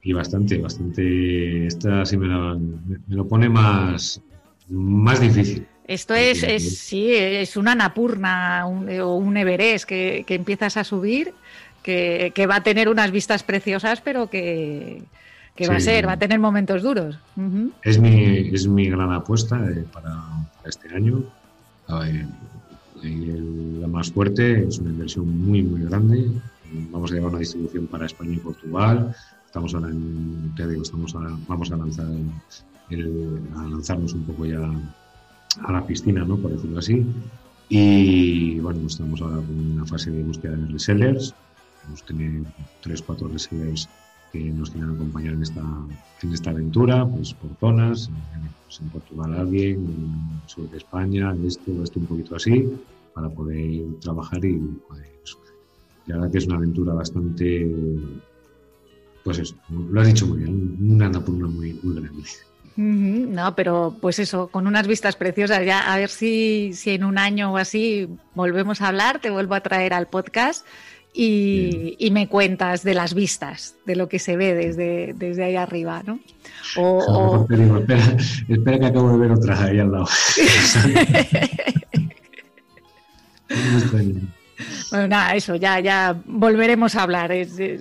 Y 0.02 0.12
bastante, 0.12 0.58
bastante. 0.58 1.66
Esta 1.66 2.04
sí 2.04 2.16
me, 2.16 2.26
lo 3.08 3.28
pone 3.28 3.48
más, 3.48 4.20
más 4.68 5.20
difícil. 5.20 5.66
Esto 5.86 6.14
es, 6.14 6.42
es, 6.42 6.78
sí, 6.78 7.12
es 7.12 7.56
una 7.56 7.74
Napurna 7.74 8.64
o 8.66 9.16
un 9.16 9.36
Everest 9.36 9.84
que, 9.86 10.24
que 10.26 10.36
empiezas 10.36 10.76
a 10.76 10.84
subir 10.84 11.34
que, 11.82 12.46
va 12.48 12.56
a 12.56 12.62
tener 12.62 12.88
unas 12.88 13.10
vistas 13.10 13.42
preciosas, 13.42 14.00
pero 14.00 14.28
que, 14.28 15.02
va 15.68 15.76
a 15.76 15.80
ser, 15.80 16.06
va 16.06 16.12
a 16.12 16.18
tener 16.18 16.38
momentos 16.38 16.82
duros. 16.82 17.18
es, 17.82 17.98
mi, 17.98 18.50
es 18.54 18.66
mi 18.66 18.88
gran 18.88 19.12
apuesta 19.12 19.56
eh, 19.70 19.84
para, 19.92 20.16
este 20.64 20.94
año. 20.94 21.24
la 21.88 23.86
más 23.88 24.12
fuerte 24.12 24.68
es 24.68 24.78
una 24.78 24.90
inversión 24.90 25.28
muy, 25.46 25.62
muy 25.62 25.82
grande. 25.84 26.30
Vamos 26.90 27.10
a 27.10 27.14
llevar 27.14 27.30
una 27.30 27.40
distribución 27.40 27.86
para 27.86 28.06
España 28.06 28.34
y 28.34 28.38
Portugal. 28.38 29.14
Estamos 29.46 29.74
ahora 29.74 29.88
en, 29.88 30.54
ya 30.56 30.66
digo, 30.66 30.82
estamos 30.82 31.14
vamos 31.48 31.72
a 31.72 31.76
lanzar 31.76 32.06
a 32.06 33.62
lanzarnos 33.68 34.14
un 34.14 34.24
poco 34.24 34.46
ya 34.46 34.58
a 35.62 35.72
la 35.72 35.86
piscina, 35.86 36.24
¿no? 36.24 36.36
por 36.36 36.52
decirlo 36.52 36.78
así. 36.78 37.04
Y 37.68 38.58
bueno, 38.58 38.86
estamos 38.86 39.20
ahora 39.20 39.38
en 39.38 39.72
una 39.72 39.86
fase 39.86 40.10
de 40.10 40.22
búsqueda 40.22 40.56
de 40.56 40.66
resellers 40.72 41.34
Hemos 41.90 42.04
tenido 42.04 42.44
tres, 42.82 43.02
cuatro 43.02 43.26
resellers 43.26 43.88
que 44.32 44.38
nos 44.38 44.70
quieren 44.70 44.90
acompañar 44.90 45.34
en 45.34 45.42
esta, 45.42 45.60
en 46.22 46.32
esta 46.32 46.50
aventura, 46.50 47.04
pues 47.04 47.34
por 47.34 47.50
zonas, 47.56 48.08
en, 48.80 48.88
Portugal 48.90 49.34
alguien, 49.34 49.74
en 49.74 50.48
sur 50.48 50.70
de 50.70 50.78
España, 50.78 51.34
este 51.44 51.72
o 51.72 51.82
este 51.82 51.98
un 51.98 52.06
poquito 52.06 52.36
así, 52.36 52.70
para 53.12 53.28
poder 53.28 53.82
trabajar 54.00 54.44
y 54.44 54.56
pues, 54.86 55.36
la 56.06 56.14
verdad 56.14 56.30
que 56.30 56.38
es 56.38 56.46
una 56.46 56.56
aventura 56.58 56.94
bastante, 56.94 57.68
pues 59.24 59.40
eso, 59.40 59.56
lo 59.68 60.00
has 60.00 60.06
dicho 60.06 60.28
muy 60.28 60.38
bien, 60.38 60.76
una 60.80 61.08
napurna 61.08 61.48
muy, 61.48 61.72
muy 61.82 61.96
grande. 61.96 62.22
No, 62.76 63.56
pero 63.56 63.96
pues 64.00 64.20
eso, 64.20 64.46
con 64.46 64.68
unas 64.68 64.86
vistas 64.86 65.16
preciosas. 65.16 65.66
Ya 65.66 65.92
a 65.92 65.98
ver 65.98 66.08
si, 66.08 66.70
si 66.72 66.90
en 66.90 67.04
un 67.04 67.18
año 67.18 67.52
o 67.52 67.56
así 67.56 68.08
volvemos 68.34 68.80
a 68.80 68.88
hablar, 68.88 69.20
te 69.20 69.28
vuelvo 69.28 69.54
a 69.54 69.60
traer 69.60 69.92
al 69.92 70.06
podcast 70.06 70.64
y, 71.12 72.08
me 72.12 72.28
cuentas 72.28 72.82
de 72.82 72.94
las 72.94 73.14
vistas, 73.14 73.74
de 73.84 73.96
lo 73.96 74.08
que 74.08 74.18
se 74.18 74.36
ve 74.36 74.54
desde, 74.54 75.12
desde 75.14 75.44
ahí 75.44 75.56
arriba, 75.56 76.02
¿no? 76.06 76.20
O, 76.76 77.46
espera, 78.48 78.78
que 78.78 78.86
acabo 78.86 79.12
de 79.12 79.18
ver 79.18 79.32
otra 79.32 79.62
ahí 79.62 79.78
al 79.78 79.92
lado. 79.92 80.06
Bueno, 84.90 85.08
nada, 85.08 85.34
eso, 85.34 85.56
ya, 85.56 85.80
ya 85.80 86.16
volveremos 86.26 86.94
a 86.94 87.02
hablar. 87.02 87.32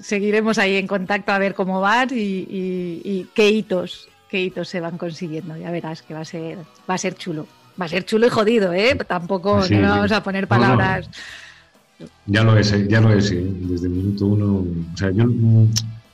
seguiremos 0.01 0.57
ahí 0.57 0.77
en 0.77 0.87
contacto 0.87 1.31
a 1.31 1.39
ver 1.39 1.53
cómo 1.53 1.81
van 1.81 2.09
y, 2.11 3.27
qué 3.33 3.49
hitos, 3.49 4.09
qué 4.29 4.41
hitos 4.41 4.69
se 4.69 4.79
van 4.79 4.97
consiguiendo. 4.97 5.57
Ya 5.57 5.71
verás 5.71 6.01
que 6.01 6.13
va 6.13 6.21
a 6.21 6.25
ser, 6.25 6.59
va 6.89 6.93
a 6.93 6.97
ser 6.97 7.15
chulo. 7.15 7.47
Va 7.79 7.85
a 7.85 7.89
ser 7.89 8.05
chulo 8.05 8.27
y 8.27 8.29
jodido, 8.29 8.73
¿eh? 8.73 8.95
Tampoco 9.07 9.65
no 9.69 9.89
vamos 9.89 10.11
a 10.11 10.23
poner 10.23 10.47
palabras. 10.47 11.09
Ya 12.27 12.43
lo 12.43 12.57
es, 12.57 12.87
ya 12.87 13.01
lo 13.01 13.13
es, 13.13 13.29
desde 13.29 13.87
el 13.87 13.93
minuto 13.93 14.27
uno. 14.27 14.65
O 14.93 14.97
sea, 14.97 15.11
yo 15.11 15.25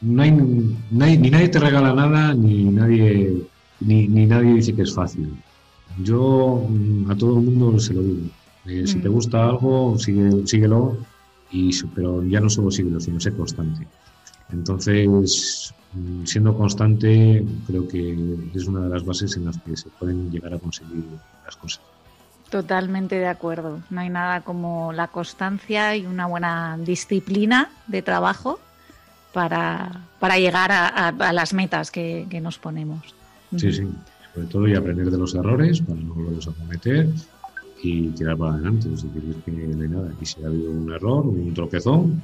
no 0.02 0.22
hay, 0.22 0.32
ni 0.32 1.30
nadie 1.30 1.49
te 1.49 1.60
regala 1.60 1.94
nada, 1.94 2.34
ni 2.34 2.64
nadie, 2.66 3.44
ni, 3.82 4.07
nadie 4.07 4.53
dice 4.53 4.74
que 4.74 4.84
es 4.84 4.94
fácil. 4.94 5.34
Yo 6.03 6.66
mm, 6.68 7.12
a 7.12 7.16
todo 7.16 7.40
el 7.40 7.45
mundo 7.45 7.80
se 7.80 7.94
lo 7.94 8.02
digo. 8.02 8.28
Eh, 8.66 8.88
si 8.88 8.99
te 8.99 9.10
mm. 9.10 9.14
gusta 9.14 9.45
algo, 9.45 9.98
sigue, 9.98 10.45
síguelo, 10.48 10.98
y, 11.52 11.72
pero 11.94 12.24
ya 12.24 12.40
no 12.40 12.49
solo 12.49 12.72
síguelo, 12.72 12.99
sino 12.99 13.20
sé 13.20 13.32
constante. 13.32 13.88
Entonces, 14.52 15.74
mm, 15.94 16.26
siendo 16.26 16.57
constante, 16.57 17.45
creo 17.68 17.88
que 17.88 18.38
es 18.53 18.66
una 18.66 18.82
de 18.82 18.90
las 18.90 19.06
bases 19.06 19.38
en 19.38 19.45
las 19.45 19.57
que 19.60 19.78
se 19.78 19.90
pueden 19.90 20.32
llegar 20.32 20.53
a 20.53 20.60
conseguir 20.60 21.03
las 21.45 21.56
cosas. 21.56 21.82
Totalmente 22.50 23.16
de 23.16 23.28
acuerdo. 23.28 23.82
No 23.90 24.02
hay 24.02 24.10
nada 24.10 24.42
como 24.42 24.94
la 24.94 25.08
constancia 25.08 25.96
y 25.96 26.06
una 26.06 26.28
buena 26.28 26.78
disciplina 26.80 27.70
de 27.88 28.02
trabajo 28.02 28.60
para, 29.34 30.06
para 30.20 30.38
llegar 30.38 30.72
a, 30.72 31.12
las 31.34 31.54
metas 31.54 31.92
que, 31.92 32.28
nos 32.42 32.58
ponemos. 32.58 33.14
Sí, 33.58 33.72
sí. 33.72 33.88
Sobre 34.34 34.48
todo 34.48 34.68
y 34.68 34.76
aprender 34.76 35.10
de 35.10 35.18
los 35.18 35.34
errores 35.34 35.82
para 35.82 36.00
no 36.00 36.14
volverlos 36.14 36.48
a 36.48 36.52
cometer 36.52 37.10
y 37.82 38.10
tirar 38.10 38.38
para 38.38 38.54
adelante. 38.54 38.94
Es 38.94 39.04
decir, 39.04 39.36
que 39.44 39.52
no 39.52 39.84
hay 39.84 39.90
nada. 39.90 40.12
Y 40.22 40.26
si 40.26 40.44
ha 40.44 40.48
habido 40.48 40.72
un 40.72 40.92
error, 40.94 41.26
un 41.26 41.54
tropezón, 41.54 42.22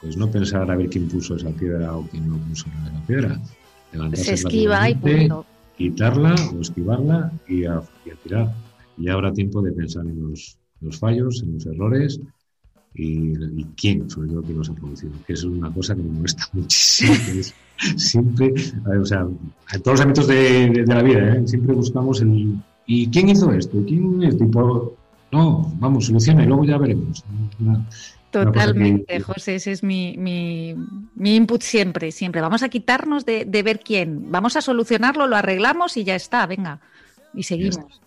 pues 0.00 0.16
no 0.16 0.30
pensar 0.30 0.70
a 0.70 0.76
ver 0.76 0.88
quién 0.90 1.08
puso 1.08 1.36
esa 1.36 1.50
piedra 1.50 1.96
o 1.96 2.02
quién 2.08 2.28
no 2.28 2.36
puso 2.38 2.66
la 2.92 3.00
piedra. 3.06 3.40
Levantarse 3.92 4.24
Se 4.24 4.34
esquiva 4.34 4.90
y 4.90 4.94
punto. 4.94 5.46
Quitarla 5.78 6.34
o 6.54 6.60
esquivarla 6.60 7.32
y 7.46 7.64
a, 7.64 7.80
y 8.04 8.10
a 8.10 8.14
tirar. 8.16 8.65
Y 8.98 9.08
habrá 9.08 9.32
tiempo 9.32 9.60
de 9.62 9.72
pensar 9.72 10.06
en 10.06 10.22
los, 10.22 10.58
los 10.80 10.98
fallos, 10.98 11.42
en 11.42 11.54
los 11.54 11.66
errores 11.66 12.20
y, 12.98 13.64
quién, 13.76 14.08
sobre 14.08 14.28
todo, 14.28 14.42
quién 14.42 14.58
los 14.58 14.70
ha 14.70 14.74
producido. 14.74 15.12
Que 15.26 15.34
es 15.34 15.44
una 15.44 15.72
cosa 15.72 15.94
que 15.94 16.02
me 16.02 16.10
molesta 16.10 16.44
muchísimo. 16.52 17.14
siempre, 17.96 18.54
o 19.00 19.04
sea, 19.04 19.20
en 19.20 19.82
todos 19.82 19.98
los 19.98 20.00
ámbitos 20.00 20.26
de, 20.26 20.84
la 20.86 21.02
vida, 21.02 21.34
¿eh? 21.34 21.42
siempre 21.46 21.74
buscamos 21.74 22.20
el. 22.22 22.56
¿Y 22.86 23.08
quién 23.08 23.28
hizo 23.28 23.52
esto? 23.52 23.82
¿Quién 23.86 24.22
es? 24.22 24.38
Tipo, 24.38 24.96
no, 25.32 25.72
vamos, 25.78 26.06
soluciona 26.06 26.44
y 26.44 26.46
luego 26.46 26.64
ya 26.64 26.78
veremos. 26.78 27.24
Totalmente, 28.30 29.20
José, 29.20 29.56
ese 29.56 29.72
es 29.72 29.82
mi, 29.82 30.16
mi, 30.18 30.74
mi, 31.14 31.36
input 31.36 31.62
siempre, 31.62 32.12
siempre. 32.12 32.40
Vamos 32.40 32.62
a 32.62 32.68
quitarnos 32.68 33.24
de, 33.24 33.44
de, 33.44 33.62
ver 33.62 33.80
quién. 33.80 34.30
Vamos 34.30 34.56
a 34.56 34.60
solucionarlo, 34.60 35.26
lo 35.26 35.36
arreglamos 35.36 35.96
y 35.96 36.04
ya 36.04 36.14
está, 36.14 36.46
venga. 36.46 36.80
Y 37.34 37.42
seguimos. 37.42 38.00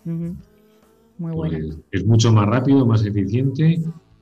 Muy 1.20 1.32
bueno. 1.32 1.58
Pues 1.58 1.78
es 1.92 2.06
mucho 2.06 2.32
más 2.32 2.46
rápido, 2.46 2.86
más 2.86 3.04
eficiente 3.04 3.78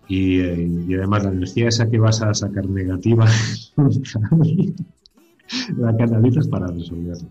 y, 0.09 0.41
y, 0.41 0.95
además 0.95 1.23
la 1.23 1.31
energía 1.31 1.69
esa 1.69 1.89
que 1.89 1.99
vas 1.99 2.21
a 2.23 2.35
sacar 2.35 2.69
negativa 2.69 3.25
la 5.77 5.97
canalizas 5.97 6.49
para 6.49 6.67
resolverlo. 6.67 7.29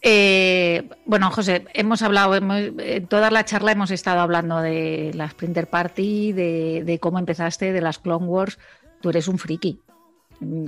Eh, 0.00 0.88
bueno, 1.04 1.30
José, 1.30 1.66
hemos 1.74 2.00
hablado, 2.00 2.34
en 2.34 3.06
toda 3.08 3.30
la 3.30 3.44
charla 3.44 3.72
hemos 3.72 3.90
estado 3.90 4.20
hablando 4.20 4.62
de 4.62 5.12
la 5.14 5.28
Sprinter 5.28 5.68
Party, 5.68 6.32
de, 6.32 6.98
cómo 6.98 7.18
empezaste, 7.18 7.74
de 7.74 7.82
las 7.82 7.98
Clone 7.98 8.26
Wars. 8.26 8.58
Tú 9.02 9.10
eres 9.10 9.28
un 9.28 9.38
friki. 9.38 9.78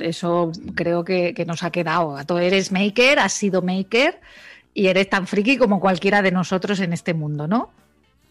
Eso 0.00 0.52
creo 0.74 1.04
que, 1.04 1.32
que, 1.32 1.46
nos 1.46 1.62
ha 1.62 1.70
quedado. 1.70 2.18
Tú 2.26 2.36
eres 2.36 2.70
maker, 2.70 3.18
has 3.18 3.32
sido 3.32 3.62
maker 3.62 4.20
y 4.74 4.88
eres 4.88 5.08
tan 5.08 5.26
friki 5.26 5.56
como 5.56 5.80
cualquiera 5.80 6.20
de 6.20 6.32
nosotros 6.32 6.80
en 6.80 6.92
este 6.92 7.14
mundo, 7.14 7.46
¿no? 7.46 7.70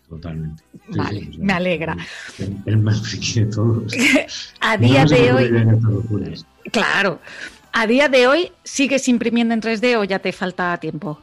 totalmente. 0.09 0.63
vale, 0.95 1.29
me 1.39 1.53
alegra. 1.53 1.97
El, 2.65 2.77
más 2.77 3.01
friki 3.01 3.41
de 3.41 3.45
todos. 3.47 3.93
a 4.59 4.77
día 4.77 5.05
de 5.05 5.33
hoy. 5.33 6.45
Claro. 6.71 7.19
¿A 7.71 7.87
día 7.87 8.07
de 8.07 8.27
hoy 8.27 8.51
sigues 8.63 9.07
imprimiendo 9.07 9.53
en 9.53 9.61
3D 9.61 9.97
o 9.97 10.03
ya 10.03 10.19
te 10.19 10.31
falta 10.31 10.77
tiempo? 10.77 11.19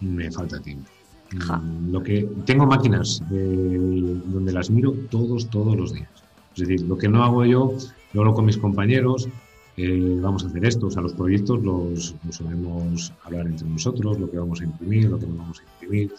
Me 0.00 0.30
falta 0.30 0.60
tiempo. 0.60 0.90
Mm, 1.30 1.92
lo 1.92 2.02
que 2.02 2.26
tengo 2.44 2.66
máquinas 2.66 3.22
donde 3.28 4.52
las 4.52 4.70
miro 4.70 4.92
todos, 5.10 5.48
todos 5.50 5.76
los 5.76 5.92
días. 5.92 6.08
Es 6.56 6.66
decir, 6.66 6.86
lo 6.86 6.96
que 6.98 7.08
no 7.08 7.22
hago 7.22 7.44
yo, 7.44 7.76
lo 8.12 8.22
hago 8.22 8.34
con 8.34 8.46
mis 8.46 8.56
compañeros. 8.56 9.28
Eh, 9.80 10.18
vamos 10.20 10.42
a 10.44 10.48
hacer 10.48 10.64
esto, 10.64 10.88
o 10.88 10.90
sea, 10.90 11.02
los 11.02 11.12
proyectos 11.12 11.62
los, 11.62 12.12
los 12.26 12.34
solemos 12.34 13.12
hablar 13.24 13.46
entre 13.46 13.68
nosotros, 13.68 14.18
lo 14.18 14.28
que 14.28 14.36
vamos 14.36 14.60
a 14.60 14.64
imprimir, 14.64 15.08
lo 15.08 15.20
que 15.20 15.26
no 15.28 15.36
vamos 15.36 15.60
a 15.60 15.62
imprimir, 15.72 16.12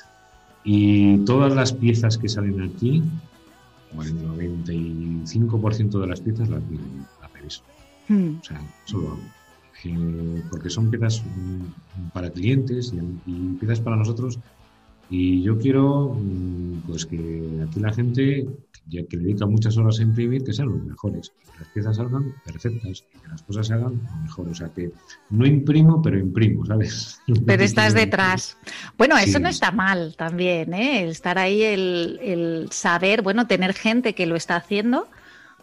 y 0.63 1.17
todas 1.25 1.53
las 1.53 1.73
piezas 1.73 2.17
que 2.17 2.29
salen 2.29 2.61
aquí, 2.61 3.03
el 4.01 4.27
95% 4.29 5.99
de 5.99 6.07
las 6.07 6.21
piezas 6.21 6.47
las 6.47 6.61
hacéis. 7.21 7.61
Hmm. 8.07 8.37
O 8.39 8.43
sea, 8.45 8.61
solo 8.85 9.17
eh, 9.83 10.43
porque 10.49 10.69
son 10.69 10.89
piezas 10.89 11.21
mm, 11.21 12.11
para 12.13 12.29
clientes 12.29 12.93
y, 12.93 13.29
y 13.29 13.53
piezas 13.59 13.81
para 13.81 13.97
nosotros 13.97 14.39
y 15.09 15.41
yo 15.41 15.57
quiero 15.57 16.15
mm, 16.15 16.81
pues 16.85 17.05
que 17.05 17.65
aquí 17.67 17.79
la 17.79 17.91
gente, 17.91 18.47
ya 18.87 19.03
que 19.05 19.17
dedica 19.17 19.47
muchas 19.47 19.75
horas 19.77 19.99
a 19.99 20.03
imprimir, 20.03 20.43
que 20.43 20.53
sean 20.53 20.69
los 20.69 20.83
mejores, 20.83 21.31
que 21.51 21.59
las 21.59 21.67
piezas 21.69 21.97
salgan 21.97 22.35
perfectas 22.45 23.03
y 23.15 23.19
que 23.19 23.27
las 23.27 23.41
cosas 23.41 23.67
se 23.67 23.73
hagan 23.73 23.99
mejor. 24.23 24.49
O 24.49 24.53
sea 24.53 24.69
que 24.69 24.91
no 25.31 25.47
imprimo, 25.47 25.99
pero 26.01 26.19
imprimo, 26.19 26.63
¿sabes? 26.65 27.19
Pero 27.45 27.63
estás 27.63 27.95
detrás. 27.95 28.57
Bueno, 28.97 29.17
eso 29.17 29.39
no 29.39 29.49
está 29.49 29.71
mal 29.71 30.15
también, 30.15 30.73
¿eh? 30.75 31.03
El 31.03 31.09
estar 31.09 31.39
ahí, 31.39 31.63
el, 31.63 32.19
el 32.21 32.67
saber, 32.71 33.23
bueno, 33.23 33.47
tener 33.47 33.73
gente 33.73 34.13
que 34.13 34.27
lo 34.27 34.35
está 34.35 34.57
haciendo 34.57 35.07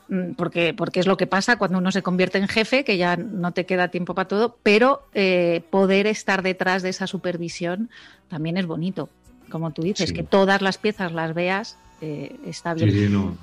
mm, 0.08 0.32
porque, 0.32 0.74
porque 0.74 0.98
es 0.98 1.06
lo 1.06 1.16
que 1.16 1.28
pasa 1.28 1.56
cuando 1.56 1.78
uno 1.78 1.92
se 1.92 2.02
convierte 2.02 2.38
en 2.38 2.48
jefe, 2.48 2.82
que 2.82 2.96
ya 2.96 3.16
no 3.16 3.52
te 3.52 3.64
queda 3.64 3.88
tiempo 3.88 4.12
para 4.16 4.26
todo, 4.26 4.58
pero 4.64 5.06
eh, 5.14 5.62
poder 5.70 6.08
estar 6.08 6.42
detrás 6.42 6.82
de 6.82 6.88
esa 6.88 7.06
supervisión 7.06 7.90
también 8.28 8.56
es 8.56 8.66
bonito 8.66 9.08
como 9.50 9.70
tú 9.70 9.82
dices, 9.82 10.12
que 10.12 10.22
todas 10.22 10.62
las 10.62 10.78
piezas 10.78 11.12
las 11.12 11.34
veas, 11.34 11.76
eh, 12.00 12.36
está 12.46 12.74
bien. 12.74 12.90
Sí, 12.90 13.06
sí, 13.06 13.12
no. 13.12 13.36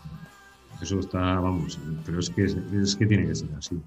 Eso 0.81 0.99
está, 0.99 1.39
vamos, 1.39 1.79
pero 2.05 2.19
es 2.19 2.29
que, 2.29 2.45
es 2.45 2.95
que 2.95 3.05
tiene 3.05 3.27
que 3.27 3.35
ser 3.35 3.49
así. 3.57 3.79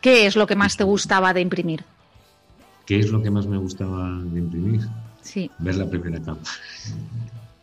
¿Qué 0.00 0.26
es 0.26 0.36
lo 0.36 0.46
que 0.46 0.56
más 0.56 0.76
te 0.76 0.84
gustaba 0.84 1.32
de 1.32 1.40
imprimir? 1.40 1.84
¿Qué 2.86 2.98
es 2.98 3.10
lo 3.10 3.22
que 3.22 3.30
más 3.30 3.46
me 3.46 3.56
gustaba 3.56 4.20
de 4.22 4.40
imprimir? 4.40 4.82
Sí. 5.22 5.50
Ver 5.58 5.76
la 5.76 5.88
primera 5.88 6.20
capa. 6.20 6.42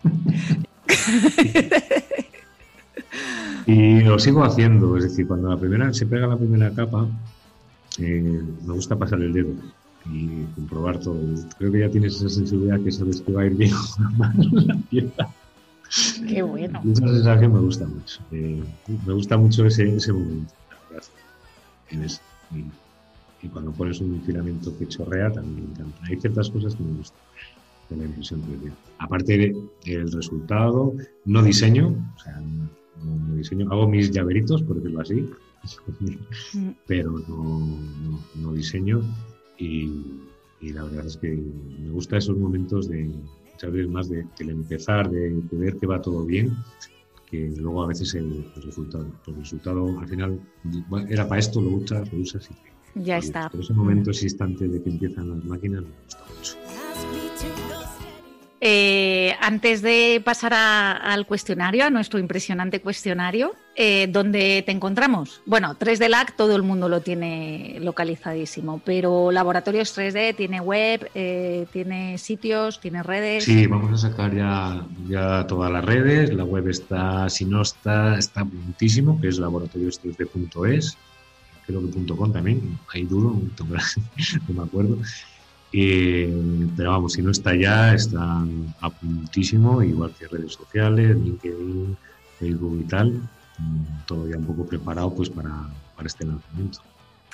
y 3.67 4.01
lo 4.01 4.17
sigo 4.17 4.43
haciendo, 4.43 4.97
es 4.97 5.03
decir, 5.03 5.27
cuando 5.27 5.49
la 5.49 5.57
primera 5.57 5.93
se 5.93 6.05
pega 6.05 6.27
la 6.27 6.37
primera 6.37 6.71
capa, 6.71 7.07
eh, 7.99 8.41
me 8.65 8.73
gusta 8.73 8.95
pasar 8.95 9.21
el 9.21 9.33
dedo 9.33 9.49
y 10.05 10.43
comprobar 10.55 10.99
todo. 10.99 11.19
Creo 11.57 11.71
que 11.71 11.79
ya 11.79 11.89
tienes 11.89 12.15
esa 12.15 12.29
sensibilidad 12.29 12.79
que 12.81 12.91
sabes 12.91 13.21
que 13.21 13.31
va 13.31 13.43
a 13.43 13.45
ir 13.45 13.55
bien 13.55 13.71
la 14.67 14.77
pieza. 14.89 15.33
Qué 16.27 16.41
bueno. 16.41 16.81
esa 16.91 17.07
sensación 17.07 17.53
me 17.53 17.59
gusta 17.59 17.85
mucho. 17.85 18.21
Eh, 18.31 18.63
me 19.05 19.13
gusta 19.13 19.37
mucho 19.37 19.65
ese, 19.65 19.95
ese 19.95 20.13
momento. 20.13 20.53
y, 23.41 23.47
cuando 23.49 23.71
pones 23.71 23.99
un 23.99 24.21
filamento 24.21 24.77
que 24.77 24.87
chorrea 24.87 25.31
también 25.31 25.65
me 25.65 25.71
encanta. 25.71 25.97
Hay 26.03 26.19
ciertas 26.19 26.49
cosas 26.49 26.75
que 26.75 26.83
me 26.83 26.97
gustan 26.97 27.19
de 27.89 27.97
la 27.97 28.05
impresión 28.05 28.41
3D. 28.41 28.71
Aparte 28.99 29.53
del 29.85 30.11
resultado, 30.11 30.93
no 31.25 31.43
diseño, 31.43 31.95
o 32.15 32.19
sea, 32.19 32.39
no, 33.03 33.35
diseño, 33.35 33.67
hago 33.71 33.87
mis 33.87 34.11
llaveritos, 34.11 34.61
por 34.63 34.77
decirlo 34.77 35.01
así, 35.01 35.29
mm. 36.53 36.69
pero 36.87 37.11
no, 37.27 37.79
no 38.35 38.53
diseño 38.53 39.01
y, 39.61 40.71
la 40.71 40.83
verdad 40.83 41.05
es 41.05 41.17
que 41.17 41.29
me 41.29 41.89
gusta 41.91 42.17
esos 42.17 42.37
momentos 42.37 42.87
de 42.87 43.11
muchas 43.51 43.71
veces 43.71 43.89
más 43.89 44.09
de, 44.09 44.25
empezar, 44.39 45.09
de, 45.09 45.41
ver 45.51 45.77
que 45.77 45.87
va 45.87 46.01
todo 46.01 46.23
bien, 46.23 46.55
que 47.29 47.51
luego 47.57 47.83
a 47.83 47.87
veces 47.87 48.13
el, 48.15 48.45
resultado. 48.63 49.07
El 49.27 49.35
resultado 49.35 49.99
al 49.99 50.07
final 50.07 50.39
era 51.09 51.27
para 51.27 51.39
esto, 51.39 51.61
lo 51.61 51.71
usas, 51.71 52.11
lo 52.11 52.19
usas 52.19 52.49
y 52.95 53.03
ya 53.03 53.17
está. 53.17 53.49
Pero 53.49 53.63
ese 53.63 53.73
momento, 53.73 54.11
ese 54.11 54.25
instante 54.25 54.67
de 54.67 54.81
que 54.81 54.89
empiezan 54.89 55.29
las 55.29 55.45
máquinas 55.45 55.83
me 55.83 55.89
gusta 56.03 56.25
mucho. 56.37 56.80
Eh, 58.63 59.35
antes 59.41 59.81
de 59.81 60.21
pasar 60.23 60.53
al 60.53 61.25
cuestionario, 61.25 61.83
a 61.83 61.89
nuestro 61.89 62.19
impresionante 62.19 62.79
cuestionario, 62.79 63.55
eh, 63.75 64.07
¿dónde 64.07 64.61
te 64.63 64.71
encontramos? 64.71 65.41
Bueno, 65.47 65.75
3D 65.79 66.07
LAC 66.07 66.35
todo 66.35 66.55
el 66.55 66.61
mundo 66.61 66.87
lo 66.87 67.01
tiene 67.01 67.79
localizadísimo, 67.81 68.79
pero 68.85 69.31
Laboratorios 69.31 69.97
3D 69.97 70.35
tiene 70.35 70.59
web, 70.59 71.09
eh, 71.15 71.65
tiene 71.73 72.19
sitios, 72.19 72.79
tiene 72.79 73.01
redes. 73.01 73.45
Sí, 73.45 73.65
vamos 73.65 73.93
a 73.93 74.09
sacar 74.09 74.31
ya, 74.35 75.47
todas 75.47 75.71
las 75.71 75.83
redes. 75.83 76.31
La 76.31 76.43
web 76.43 76.67
está, 76.67 77.29
si 77.29 77.45
no 77.45 77.63
está, 77.63 78.19
está 78.19 78.43
muchísimo, 78.43 79.19
que 79.19 79.29
es 79.29 79.39
laboratorios3D.es, 79.39 80.97
creo 81.65 81.81
que 81.81 82.15
.com 82.15 82.31
también, 82.31 82.77
ahí 82.93 83.05
dudo, 83.05 83.41
no 84.47 84.53
me 84.53 84.63
acuerdo. 84.63 84.99
Eh, 85.73 86.33
pero 86.75 86.91
vamos, 86.91 87.13
si 87.13 87.21
no 87.21 87.31
está 87.31 87.55
ya, 87.55 87.93
está 87.93 88.43
a 88.81 88.89
puntísimo, 88.89 89.81
igual 89.81 90.13
que 90.17 90.27
redes 90.27 90.53
sociales, 90.53 91.15
LinkedIn, 91.15 91.97
Facebook 92.39 92.81
y 92.81 92.87
tal, 92.89 93.11
mm, 93.57 94.05
todo 94.05 94.27
ya 94.27 94.37
un 94.37 94.45
poco 94.45 94.65
preparado 94.65 95.13
pues 95.13 95.29
para, 95.29 95.51
para 95.95 96.07
este 96.07 96.25
lanzamiento. 96.25 96.79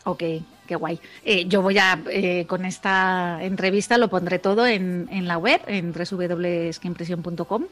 Ok, 0.03 0.23
qué 0.65 0.75
guay. 0.77 0.99
Eh, 1.25 1.47
yo 1.47 1.61
voy 1.61 1.77
a, 1.79 2.01
eh, 2.09 2.45
con 2.47 2.63
esta 2.63 3.39
entrevista 3.43 3.97
lo 3.97 4.07
pondré 4.07 4.39
todo 4.39 4.65
en, 4.65 5.09
en 5.11 5.27
la 5.27 5.37
web, 5.37 5.59
en 5.67 5.91
www.impresión.com, 5.91 7.65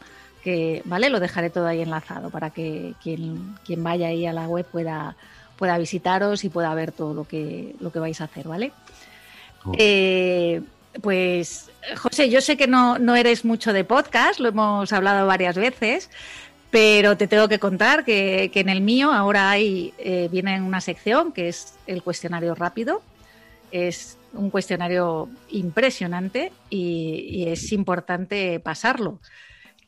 que 0.44 0.82
vale, 0.84 1.10
lo 1.10 1.22
dejaré 1.22 1.50
todo 1.50 1.68
ahí 1.68 1.82
enlazado 1.82 2.30
para 2.32 2.50
que 2.50 2.94
quien, 3.02 3.56
quien 3.66 3.84
vaya 3.84 4.08
ahí 4.08 4.26
a 4.26 4.34
la 4.34 4.50
web 4.50 4.66
pueda, 4.66 5.16
pueda 5.56 5.78
visitaros 5.78 6.44
y 6.44 6.50
pueda 6.50 6.74
ver 6.76 6.92
todo 6.92 7.14
lo 7.14 7.24
que, 7.24 7.76
lo 7.80 7.92
que 7.92 8.00
vais 8.00 8.20
a 8.20 8.26
hacer, 8.26 8.48
¿vale? 8.48 8.74
Eh, 9.78 10.62
pues, 11.02 11.70
José, 11.98 12.30
yo 12.30 12.42
sé 12.42 12.58
que 12.58 12.68
no, 12.68 13.16
eres 13.16 13.46
mucho 13.46 13.74
de 13.74 13.84
podcast, 13.84 14.40
lo 14.40 14.50
hemos 14.50 14.92
hablado 14.94 15.28
varias 15.28 15.56
veces, 15.56 16.10
pero 16.72 17.18
te 17.18 17.28
tengo 17.28 17.48
que 17.48 17.60
contar 17.60 18.06
que, 18.06 18.52
en 18.54 18.70
el 18.70 18.82
mío 18.82 19.12
ahora 19.12 19.50
hay, 19.50 19.94
eh, 19.98 20.30
viene 20.32 20.62
una 20.62 20.82
sección 20.82 21.32
que 21.32 21.50
es 21.50 21.74
el 21.88 22.04
cuestionario 22.04 22.56
rápido. 22.56 23.02
Es 23.72 24.18
un 24.34 24.50
cuestionario 24.50 25.30
impresionante 25.50 26.52
y, 26.70 27.46
es 27.48 27.72
importante 27.72 28.60
pasarlo. 28.60 29.20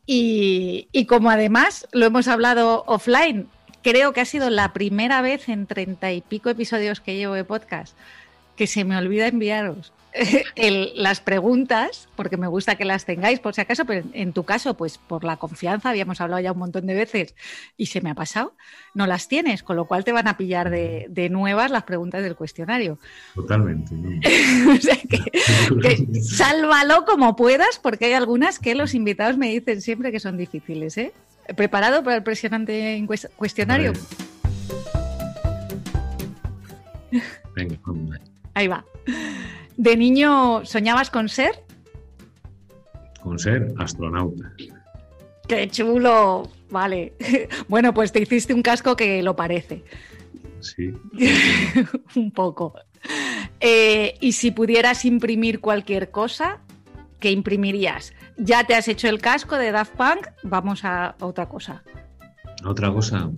Y, 0.06 0.88
y, 0.92 1.06
como 1.06 1.30
además 1.30 1.88
lo 1.92 2.06
hemos 2.06 2.28
hablado 2.28 2.84
offline, 2.88 3.50
creo 3.82 4.14
que 4.14 4.22
ha 4.22 4.26
sido 4.26 4.50
la 4.50 4.74
primera 4.74 5.22
vez 5.22 5.50
en 5.50 5.68
treinta 5.68 6.12
y 6.12 6.22
pico 6.22 6.50
episodios 6.50 7.02
que 7.02 7.16
llevo 7.16 7.34
de 7.34 7.44
podcast 7.44 7.96
que 8.58 8.68
se 8.68 8.84
me 8.84 8.98
olvida 8.98 9.28
enviaros 9.28 9.94
las 10.96 11.22
preguntas, 11.22 12.08
porque 12.16 12.38
me 12.38 12.48
gusta 12.48 12.76
que 12.76 12.86
las 12.86 13.06
tengáis 13.06 13.40
por 13.40 13.54
si 13.54 13.62
acaso, 13.62 13.86
pero 13.86 14.06
en 14.14 14.34
tu 14.34 14.44
caso, 14.44 14.76
pues 14.76 14.98
por 14.98 15.24
la 15.24 15.38
confianza, 15.38 15.90
habíamos 15.90 16.22
hablado 16.22 16.42
ya 16.42 16.52
un 16.52 16.60
montón 16.60 16.88
de 16.88 16.96
veces 16.96 17.36
y 17.76 17.88
se 17.88 18.02
me 18.02 18.10
ha 18.10 18.16
pasado, 18.16 18.54
no 18.94 19.06
las 19.06 19.28
tienes, 19.28 19.64
con 19.64 19.76
lo 19.76 19.86
cual 19.86 20.04
te 20.04 20.12
van 20.12 20.28
a 20.28 20.38
pillar 20.38 20.70
de, 20.70 21.28
nuevas 21.30 21.72
las 21.72 21.84
preguntas 21.84 22.24
del 22.24 22.36
cuestionario. 22.36 23.00
Totalmente. 23.36 23.94
o 24.70 24.82
sea 24.82 24.98
que, 24.98 26.22
sálvalo 26.22 27.06
como 27.06 27.36
puedas, 27.36 27.80
porque 27.80 28.06
hay 28.06 28.14
algunas 28.14 28.60
que 28.60 28.76
los 28.76 28.94
invitados 28.94 29.38
me 29.38 29.50
dicen 29.50 29.82
siempre 29.82 30.12
que 30.12 30.20
son 30.20 30.38
difíciles. 30.38 30.98
¿eh? 30.98 31.14
¿Preparado 31.56 32.04
para 32.04 32.18
el 32.18 32.24
presionante 32.24 33.06
cuestionario? 33.36 33.94
Venga, 37.56 37.78
vamos 37.86 38.20
Ahí 38.58 38.68
va. 38.68 38.84
¿De 39.78 39.96
niño 39.96 40.66
soñabas 40.66 41.12
con 41.12 41.30
ser? 41.30 41.64
Con 43.22 43.38
ser 43.38 43.72
astronauta. 43.78 44.52
¡Qué 45.48 45.70
chulo! 45.70 46.50
Vale. 46.72 47.14
Bueno, 47.68 47.94
pues 47.94 48.12
te 48.12 48.20
hiciste 48.20 48.56
un 48.56 48.64
casco 48.64 48.96
que 48.96 49.22
lo 49.22 49.36
parece. 49.36 49.84
Sí. 50.62 50.92
un 52.16 52.32
poco. 52.32 52.74
Eh, 53.60 54.16
y 54.22 54.32
si 54.32 54.50
pudieras 54.50 55.06
imprimir 55.06 55.60
cualquier 55.60 56.10
cosa, 56.10 56.58
¿qué 57.20 57.30
imprimirías? 57.30 58.12
Ya 58.38 58.64
te 58.64 58.74
has 58.74 58.88
hecho 58.88 59.08
el 59.08 59.20
casco 59.20 59.56
de 59.58 59.72
Daft 59.72 59.96
Punk, 59.96 60.30
vamos 60.42 60.84
a 60.84 61.16
otra 61.20 61.48
cosa. 61.48 61.84
Otra 62.66 62.92
cosa. 62.92 63.30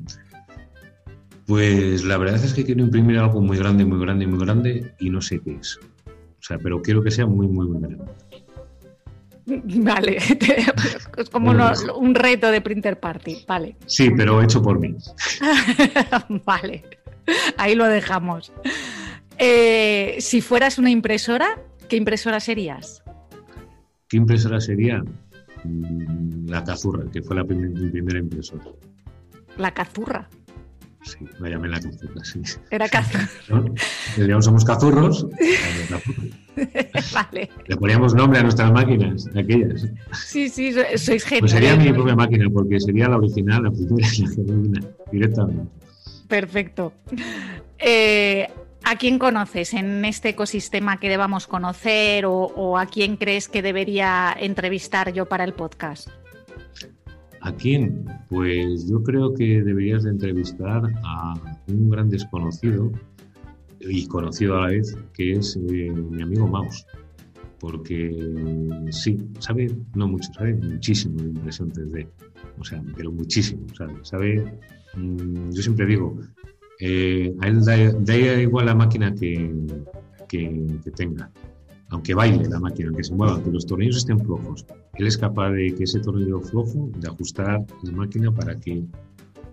Pues 1.50 2.04
la 2.04 2.20
verdad 2.20 2.36
es 2.46 2.54
que 2.54 2.64
quiero 2.64 2.82
imprimir 2.82 3.18
algo 3.18 3.42
muy 3.42 3.58
grande, 3.58 3.84
muy 3.84 4.00
grande, 4.00 4.28
muy 4.28 4.38
grande 4.38 4.94
y 5.00 5.10
no 5.10 5.20
sé 5.20 5.40
qué 5.40 5.56
es. 5.60 5.80
O 5.80 6.42
sea, 6.42 6.60
pero 6.60 6.80
quiero 6.80 7.02
que 7.02 7.10
sea 7.10 7.26
muy, 7.26 7.48
muy, 7.48 7.68
muy 7.68 7.82
grande. 7.82 8.06
Vale, 9.84 10.18
es 11.18 11.30
como 11.32 11.52
un 11.98 12.14
reto 12.14 12.52
de 12.52 12.62
printer 12.62 13.00
party, 13.00 13.46
vale. 13.48 13.78
Sí, 13.88 14.12
pero 14.16 14.44
hecho 14.44 14.62
por 14.62 14.80
mí. 14.80 14.96
vale, 16.46 16.84
ahí 17.58 17.74
lo 17.74 17.88
dejamos. 17.88 18.54
Eh, 19.40 20.18
si 20.20 20.42
fueras 20.42 20.78
una 20.78 20.92
impresora, 20.92 21.60
¿qué 21.88 21.96
impresora 21.96 22.40
serías? 22.40 23.02
¿Qué 24.08 24.18
impresora 24.18 24.60
sería? 24.60 25.02
Mm, 25.64 26.48
la 26.48 26.64
Cazurra, 26.64 27.10
que 27.12 27.24
fue 27.24 27.36
la 27.36 27.44
mi 27.44 27.90
primera 27.90 28.20
impresora. 28.20 28.66
La 29.58 29.74
Cazurra. 29.74 30.30
Sí, 31.18 31.26
me 31.40 31.50
llamé 31.50 31.70
la 31.70 31.80
cazurra, 31.80 32.24
sí. 32.24 32.42
Era 32.70 32.88
cazurra. 32.88 33.28
¿No? 34.18 34.42
somos 34.42 34.66
cazurros. 34.66 35.26
vale. 37.14 37.50
Le 37.68 37.78
poníamos 37.78 38.14
nombre 38.14 38.40
a 38.40 38.44
nuestras 38.44 38.72
máquinas, 38.72 39.28
aquellas. 39.36 39.88
Sí, 40.14 40.50
sí, 40.50 40.74
sois 40.96 41.24
geniales. 41.24 41.40
Pues 41.40 41.52
sería 41.52 41.76
mi 41.76 41.92
propia 41.94 42.16
máquina, 42.16 42.50
porque 42.54 42.80
sería 42.80 43.08
la 43.08 43.18
original, 43.18 43.64
la 43.64 43.72
primera, 43.72 44.08
la 44.08 44.30
genuina, 44.30 44.82
directamente. 45.12 45.72
Perfecto. 46.28 46.94
Eh, 47.78 48.48
¿A 48.84 48.96
quién 48.96 49.20
conoces 49.20 49.74
en 49.74 50.06
este 50.06 50.30
ecosistema 50.30 51.00
que 51.00 51.10
debamos 51.10 51.48
conocer 51.48 52.26
o 52.26 52.78
a 52.78 52.86
quién 52.86 53.18
crees 53.18 53.48
que 53.48 53.62
debería 53.62 54.36
entrevistar 54.40 55.12
yo 55.12 55.26
para 55.26 55.44
el 55.44 55.54
podcast? 55.54 56.10
¿A 57.42 57.54
quién? 57.54 58.06
Pues 58.30 58.88
yo 58.90 59.02
creo 59.04 59.34
que 59.34 59.62
deberías 59.64 60.04
de 60.04 60.12
entrevistar 60.12 60.84
a 61.04 61.34
un 61.68 61.90
gran 61.90 62.10
desconocido 62.10 62.92
y 63.80 64.06
conocido 64.08 64.58
a 64.58 64.62
la 64.62 64.68
vez, 64.68 64.98
que 65.14 65.34
es 65.34 65.56
eh, 65.56 65.92
mi 65.92 66.22
amigo 66.22 66.48
Maus. 66.48 66.86
Porque 67.60 68.16
sí, 68.92 69.18
sabe, 69.40 69.70
no 69.96 70.08
mucho, 70.08 70.32
sabe 70.34 70.54
muchísimo 70.54 71.22
de 71.22 71.30
impresión 71.30 71.72
3D. 71.72 72.08
O 72.58 72.64
sea, 72.64 72.82
pero 72.96 73.12
muchísimo, 73.12 73.66
¿sabe? 73.78 73.94
Sabe, 74.04 74.60
mm, 74.96 75.52
yo 75.52 75.62
siempre 75.62 75.86
digo, 75.86 76.18
eh, 76.80 77.34
a 77.42 77.48
él 77.48 77.64
da, 77.64 78.42
igual 78.42 78.66
la 78.66 78.76
máquina 78.76 79.14
que, 79.14 79.54
que 80.28 80.92
tenga 80.96 81.30
aunque 81.90 82.14
baile 82.14 82.48
la 82.48 82.60
máquina, 82.60 82.90
aunque 82.90 83.04
se 83.04 83.14
mueva, 83.14 83.42
que 83.44 83.52
los 83.52 83.66
tornillos 83.66 83.98
estén 83.98 84.20
flojos, 84.20 84.66
él 84.94 85.08
es 85.08 85.18
capaz 85.18 85.52
de 85.52 85.74
que 85.76 85.84
ese 85.84 86.00
tornillo 86.00 86.40
flojo, 86.40 86.90
de 86.98 87.08
ajustar 87.08 87.66
la 87.84 87.92
máquina 87.92 88.32
para 88.32 88.56
que 88.60 88.84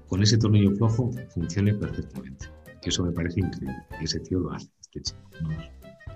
con 0.08 0.22
ese 0.22 0.38
tornillo 0.38 0.72
flojo 0.76 1.10
funcione 1.30 1.74
perfectamente. 1.74 2.46
Eso 2.82 3.04
me 3.04 3.10
parece 3.10 3.40
increíble. 3.40 3.76
Ese 4.00 4.20
tío 4.20 4.38
lo 4.38 4.52
hace, 4.52 4.68
este 4.80 5.00
chico. 5.02 5.20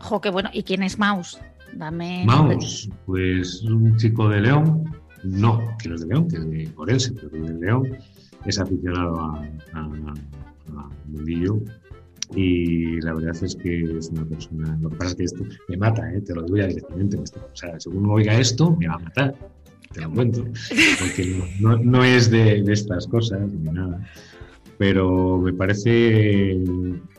Jo, 0.00 0.20
qué 0.20 0.30
bueno. 0.30 0.50
¿Y 0.52 0.62
quién 0.62 0.82
es 0.84 0.98
Maus? 0.98 1.38
Dame. 1.74 2.24
Maus, 2.24 2.88
pues 3.06 3.62
un 3.62 3.96
chico 3.96 4.28
de 4.28 4.40
León. 4.40 4.84
No, 5.24 5.60
que 5.82 5.88
no 5.88 5.96
es 5.96 6.02
de 6.02 6.06
León, 6.06 6.28
que 6.28 6.36
es 6.36 6.50
de 6.50 6.72
Orense, 6.76 7.12
pero 7.12 7.44
de 7.44 7.54
León. 7.54 7.98
Es 8.46 8.58
aficionado 8.58 9.20
a, 9.20 9.44
a, 9.72 9.80
a 9.80 10.90
mundillo 11.08 11.60
y 12.34 13.00
la 13.00 13.14
verdad 13.14 13.36
es 13.42 13.56
que 13.56 13.82
es 13.98 14.08
una 14.10 14.24
persona. 14.24 14.78
Lo 14.80 14.90
que 14.90 14.96
pasa 14.96 15.10
es 15.10 15.16
que 15.16 15.24
esto 15.24 15.44
me 15.68 15.76
mata, 15.76 16.12
¿eh? 16.12 16.20
te 16.20 16.34
lo 16.34 16.42
digo 16.42 16.56
ya 16.58 16.66
directamente. 16.66 17.16
O 17.18 17.56
sea, 17.56 17.78
según 17.80 18.08
oiga 18.10 18.38
esto, 18.38 18.76
me 18.76 18.88
va 18.88 18.94
a 18.94 18.98
matar. 18.98 19.34
Te 19.92 20.00
lo 20.02 20.10
cuento. 20.12 20.44
Porque 21.00 21.36
no, 21.60 21.76
no, 21.78 22.04
es 22.04 22.30
de, 22.30 22.62
de, 22.62 22.72
estas 22.72 23.06
cosas 23.08 23.40
ni 23.50 23.70
nada. 23.70 24.06
Pero 24.78 25.38
me 25.38 25.52
parece 25.52 26.62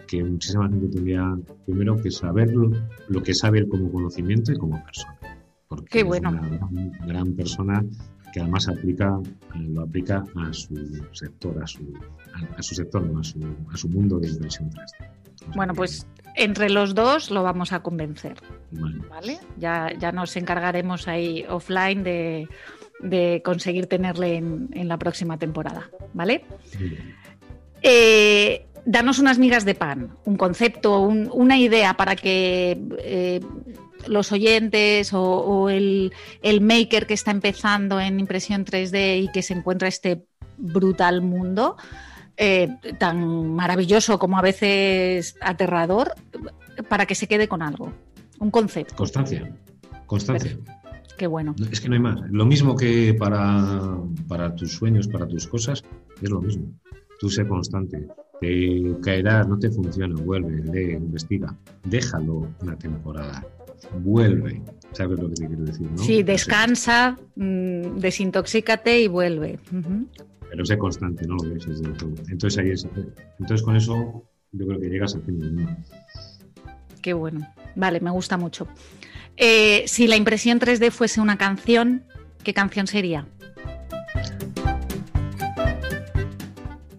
que 0.07 0.23
muchísima 0.23 0.67
gente 0.67 0.88
tendría 0.88 1.38
primero 1.65 1.95
que 1.95 2.11
saber 2.11 2.53
lo, 2.53 3.23
que 3.23 3.33
sabe 3.33 3.59
él 3.59 3.69
como 3.69 3.91
conocimiento 3.91 4.51
y 4.51 4.57
como 4.57 4.83
persona. 4.83 5.17
Porque 5.67 5.99
Qué 5.99 6.03
bueno. 6.03 6.29
es 6.29 6.61
una 6.71 6.97
gran, 7.05 7.33
persona 7.33 7.85
que 8.32 8.40
además 8.40 8.68
aplica, 8.68 9.20
lo 9.56 9.82
aplica 9.82 10.24
a 10.36 10.53
su 10.53 10.76
sector, 11.12 11.62
a 11.64 11.68
su, 11.68 11.94
a, 12.58 12.62
su 12.62 12.76
sector, 12.76 13.12
a 13.20 13.24
su, 13.24 13.40
a 13.72 13.78
su 13.78 13.90
mundo 13.90 14.20
de 14.20 14.30
inversión 14.30 14.70
3D. 14.72 15.56
bueno, 15.56 15.74
pues 15.74 16.08
entre 16.36 16.70
los 16.70 16.95
dos 16.95 17.32
lo 17.32 17.44
vamos 17.44 17.74
a 17.74 17.82
convencer. 17.82 18.36
Vale. 19.10 19.40
Ya, 19.58 19.91
ya 19.98 20.12
nos 20.12 20.36
encargaremos 20.38 21.08
ahí 21.08 21.45
offline 21.49 22.03
de, 22.03 22.48
de 22.99 23.41
conseguir 23.44 23.88
tenerle 23.88 24.36
en, 24.36 24.70
en, 24.74 24.88
la 24.88 24.98
próxima 24.98 25.38
temporada. 25.38 25.90
¿Vale? 26.14 26.45
Eh, 27.82 28.66
danos 28.86 29.20
unas 29.20 29.40
migas 29.40 29.66
de 29.66 29.76
pan, 29.76 30.16
un 30.26 30.38
concepto, 30.38 31.02
una 31.02 31.58
idea 31.58 31.95
para 31.95 32.16
que 32.16 32.80
eh, 32.99 33.41
los 34.07 34.32
oyentes 34.32 35.11
o, 35.14 35.69
el, 35.69 36.11
maker 36.61 37.07
que 37.07 37.14
está 37.14 37.32
empezando 37.32 37.99
en 37.99 38.19
impresión 38.19 38.65
3D 38.65 39.23
y 39.23 39.32
que 39.32 39.41
se 39.41 39.53
encuentra 39.53 39.88
este 39.88 40.26
brutal 40.57 41.22
mundo, 41.22 41.78
eh, 42.38 42.69
tan 42.98 43.53
maravilloso 43.56 44.19
como 44.19 44.38
a 44.38 44.41
veces 44.41 45.36
aterrador, 45.41 46.14
para 46.88 47.06
que 47.06 47.15
se 47.15 47.28
quede 47.28 47.48
con 47.48 47.61
algo, 47.61 47.91
un 48.40 48.52
concepto. 48.52 48.95
Constancia, 48.95 49.52
constancia. 50.06 50.57
Qué 51.18 51.28
bueno. 51.28 51.53
Es 51.72 51.80
que 51.80 51.88
no 51.88 51.94
hay 51.94 52.02
más. 52.02 52.19
Lo 52.32 52.45
mismo 52.45 52.76
que 52.76 53.14
para, 53.14 53.95
para 54.28 54.56
tus 54.56 54.72
sueños, 54.72 55.07
para 55.07 55.28
tus 55.28 55.45
cosas, 55.45 55.84
es 56.19 56.30
lo 56.30 56.41
mismo. 56.41 56.65
Tú 57.19 57.30
sé 57.30 57.48
constante. 57.48 58.07
Te 58.40 58.95
caerás, 59.03 59.48
no 59.48 59.60
te 59.60 59.69
funciona, 59.69 60.19
vuelve, 60.19 60.64
lee, 60.64 60.94
investiga. 60.94 61.56
Déjalo 61.84 62.48
una 62.61 62.76
temporada. 62.76 63.45
Vuelve. 63.99 64.62
¿Sabes 64.91 65.20
lo 65.20 65.30
que 65.30 65.36
te 65.36 65.48
quiero 65.48 65.64
decir? 65.64 65.90
¿no? 65.90 65.98
Sí, 65.98 66.24
descansa, 66.24 67.18
mm, 67.36 67.98
desintoxícate 67.98 69.02
y 69.02 69.08
vuelve. 69.08 69.60
Pero 70.49 70.66
sé 70.66 70.78
constante, 70.78 71.26
no 71.26 71.36
lo 71.36 71.49
ves 71.49 71.66
desde 71.66 71.90
todo. 71.94 72.14
Entonces 72.30 72.58
ahí 72.60 72.72
es. 72.72 72.88
Entonces 73.40 73.64
con 73.64 73.76
eso 73.76 74.24
yo 74.52 74.68
creo 74.68 74.80
que 74.80 74.90
llegas 74.90 75.16
al 75.16 75.24
fin 75.24 75.40
del 75.40 75.53
mundo. 75.53 75.72
Qué 77.02 77.14
bueno. 77.14 77.48
Vale, 77.76 77.99
me 78.02 78.12
gusta 78.12 78.38
mucho. 78.38 78.68
Eh, 79.38 79.86
si 79.88 80.08
la 80.08 80.18
impresión 80.18 80.60
3D 80.60 80.91
fuese 80.91 81.22
una 81.22 81.38
canción, 81.38 82.03
¿qué 82.44 82.53
canción 82.53 82.86
sería? 82.88 83.26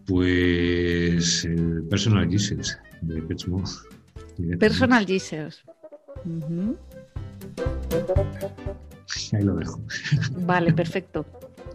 Pues 0.07 1.45
el 1.45 1.85
Personal 1.89 2.29
Jesus 2.29 2.79
de 3.03 3.23
Pet 3.23 4.59
Personal 4.59 5.07
Jesus. 5.07 5.65
Ahí 9.32 9.43
lo 9.44 9.55
dejo. 9.57 9.81
Vale, 10.32 10.73
perfecto. 10.73 11.27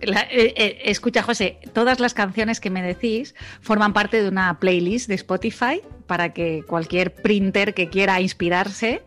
Eh, 0.01 0.53
eh, 0.55 0.81
escucha, 0.85 1.23
José, 1.23 1.59
todas 1.73 1.99
las 1.99 2.13
canciones 2.13 2.59
que 2.59 2.69
me 2.69 2.81
decís 2.81 3.35
forman 3.61 3.93
parte 3.93 4.21
de 4.21 4.29
una 4.29 4.59
playlist 4.59 5.07
de 5.07 5.15
Spotify 5.15 5.81
para 6.05 6.33
que 6.33 6.63
cualquier 6.67 7.13
printer 7.13 7.73
que 7.73 7.89
quiera 7.89 8.21
inspirarse 8.21 9.01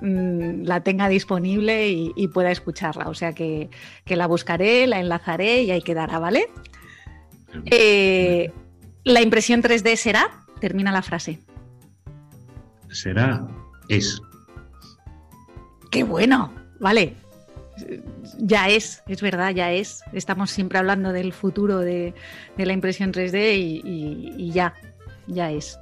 mm, 0.00 0.62
la 0.62 0.82
tenga 0.82 1.08
disponible 1.08 1.88
y, 1.88 2.28
pueda 2.28 2.50
escucharla. 2.50 3.08
O 3.08 3.14
sea 3.14 3.32
que, 3.34 3.70
la 4.06 4.26
buscaré, 4.26 4.86
la 4.86 5.00
enlazaré 5.00 5.62
y 5.62 5.70
ahí 5.70 5.82
quedará, 5.82 6.18
¿vale? 6.18 6.48
Eh, 7.66 8.52
la 9.04 9.22
impresión 9.22 9.62
3D 9.62 9.96
será, 9.96 10.44
termina 10.60 10.92
la 10.92 11.02
frase. 11.02 11.40
Será, 12.90 13.46
es. 13.88 14.20
Qué 15.90 16.02
bueno, 16.02 16.52
vale 16.80 17.16
ya 18.38 18.68
es, 18.68 19.02
es 19.06 19.22
verdad, 19.22 19.54
ya 19.54 19.72
es. 19.72 20.02
Estamos 20.12 20.50
siempre 20.50 20.78
hablando 20.78 21.12
del 21.12 21.32
futuro 21.32 21.78
de, 21.78 22.14
la 22.56 22.72
impresión 22.72 23.12
3D 23.12 23.82
y, 23.84 24.50
ya, 24.50 24.74
ya 25.26 25.50
es. 25.50 25.78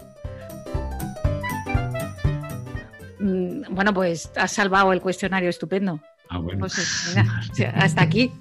Mm, 3.20 3.74
bueno, 3.74 3.94
pues 3.94 4.31
has 4.36 4.52
salvado 4.52 4.93
el 4.93 5.01
cuestionario 5.01 5.48
estupendo. 5.48 6.01
Ah, 6.28 6.39
bueno. 6.39 6.60
Pues, 6.60 7.16
hasta 7.74 8.02
aquí. 8.02 8.32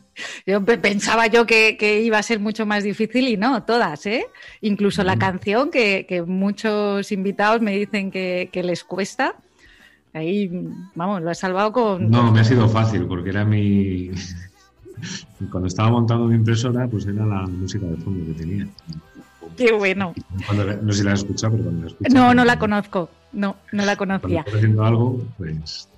Yo 0.46 0.64
pensaba 0.64 1.28
yo 1.28 1.46
que, 1.46 2.02
iba 2.04 2.18
a 2.18 2.24
ser 2.24 2.40
mucho 2.40 2.66
más 2.66 2.84
difícil 2.84 3.28
y 3.28 3.38
no, 3.38 3.64
todas, 3.64 4.06
¿eh? 4.06 4.26
Incluso 4.62 5.04
la 5.04 5.18
canción 5.18 5.72
que, 5.72 6.24
muchos 6.28 7.12
invitados 7.12 7.62
me 7.62 7.76
dicen 7.78 8.12
que 8.12 8.62
les 8.64 8.84
cuesta. 8.84 9.36
Ahí, 10.14 10.50
vamos, 10.94 11.24
lo 11.24 11.32
he 11.32 11.36
salvado 11.36 11.72
con... 11.72 12.10
No, 12.10 12.32
me 12.32 12.42
ha 12.42 12.44
sido 12.44 12.70
fácil 12.70 13.06
porque 13.06 13.30
era 13.32 13.44
mi... 13.44 14.12
Cuando 15.52 15.68
estaba 15.68 15.90
montando 15.90 16.26
mi 16.26 16.36
impresora, 16.36 16.88
pues 16.88 17.06
era 17.08 17.26
la 17.26 17.42
música 17.48 17.86
de 17.88 17.98
fondo 17.98 18.26
que 18.28 18.40
tenía. 18.40 18.68
Qué 19.58 19.72
bueno. 19.74 20.14
no 20.82 20.94
sé 20.94 21.00
si 21.00 21.04
la 21.04 21.14
has 21.14 21.20
escuchado, 21.20 21.54
pero 21.54 21.64
cuando 21.66 21.82
la 21.82 21.88
escuchado... 21.88 22.16
No, 22.16 22.34
no 22.34 22.46
la 22.46 22.60
conozco. 22.60 23.10
No, 23.34 23.56
no 23.72 23.86
la 23.86 23.96
conocía. 23.96 24.44
Cuando 24.44 24.58
haciendo 24.58 24.86
algo, 24.86 25.22
pues... 25.38 25.90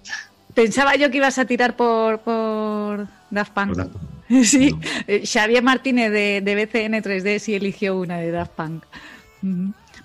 Pensaba 0.54 0.96
yo 0.96 1.12
que 1.12 1.18
ibas 1.18 1.38
a 1.38 1.46
tirar 1.46 1.76
por, 1.76 2.20
por 2.20 3.08
Daft 3.30 3.54
Punk. 3.54 3.80
Sí, 4.44 4.76
eh, 5.06 5.22
Xavier 5.24 5.62
Martínez 5.62 6.12
de, 6.12 6.42
de 6.42 6.56
BCN 6.56 6.94
3D 7.04 7.38
sí 7.38 7.54
eligió 7.54 7.96
una 7.96 8.18
de 8.18 8.32
Daft 8.32 8.54
Punk 8.54 8.84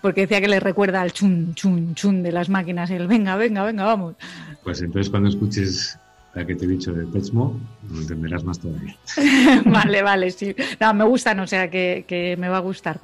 porque 0.01 0.23
decía 0.23 0.41
que 0.41 0.49
le 0.49 0.61
recuerda 0.61 1.01
al 1.01 1.13
chun, 1.13 1.55
chun, 1.55 1.95
chun 1.95 2.23
de 2.23 2.33
las 2.33 2.49
máquinas, 2.49 2.91
el 2.91 3.07
venga, 3.07 3.37
venga, 3.37 3.65
venga, 3.65 3.85
vamos. 3.85 4.15
Pues 4.63 4.81
entonces 4.81 5.11
cuando 5.11 5.29
escuches 5.29 5.99
la 6.35 6.47
que 6.47 6.55
te 6.55 6.65
he 6.65 6.69
dicho 6.69 6.93
de 6.93 7.07
Petsmo, 7.07 7.59
lo 7.91 8.01
entenderás 8.01 8.45
más 8.45 8.59
todavía. 8.59 8.97
vale, 9.65 10.03
vale, 10.03 10.31
sí. 10.31 10.55
No, 10.79 10.95
me 10.95 11.05
gustan, 11.05 11.41
o 11.41 11.47
sea 11.47 11.69
que, 11.69 12.37
me 12.39 12.49
va 12.49 12.59
a 12.59 12.61
gustar. 12.61 13.01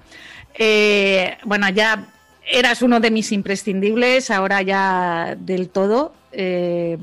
Eh, 0.55 1.37
bueno, 1.45 1.69
ya 1.71 2.07
eras 2.49 2.83
uno 2.83 3.01
de 3.01 3.11
mis 3.11 3.33
imprescindibles, 3.33 4.31
ahora 4.31 4.63
ya 4.63 5.37
del 5.39 5.69
todo. 5.71 6.15
Eh, 6.33 6.99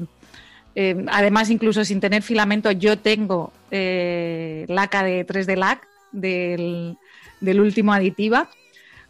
eh, 0.75 1.05
además, 1.11 1.49
incluso 1.49 1.83
sin 1.83 1.99
tener 1.99 2.23
filamento, 2.23 2.71
yo 2.71 2.97
tengo 2.97 3.51
laca 3.69 5.03
de 5.03 5.25
3D 5.25 5.55
LAC 5.57 5.87
del, 6.11 6.95
del 7.41 7.59
último 7.59 7.91
aditiva 7.91 8.47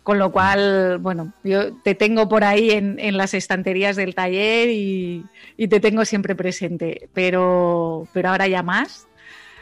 con 0.04 0.20
lo 0.20 0.32
cual, 0.32 0.98
bueno, 1.00 1.34
yo 1.44 1.74
te 1.78 1.96
tengo 1.96 2.28
por 2.28 2.44
ahí 2.44 2.72
en, 2.72 3.18
las 3.18 3.34
estanterías 3.34 3.96
del 3.96 4.14
taller 4.14 4.70
y, 4.70 5.26
te 5.70 5.80
tengo 5.80 6.04
siempre 6.04 6.36
presente, 6.36 7.10
pero, 7.14 8.08
pero 8.14 8.30
ahora 8.30 8.48
ya 8.48 8.64
más. 8.64 9.08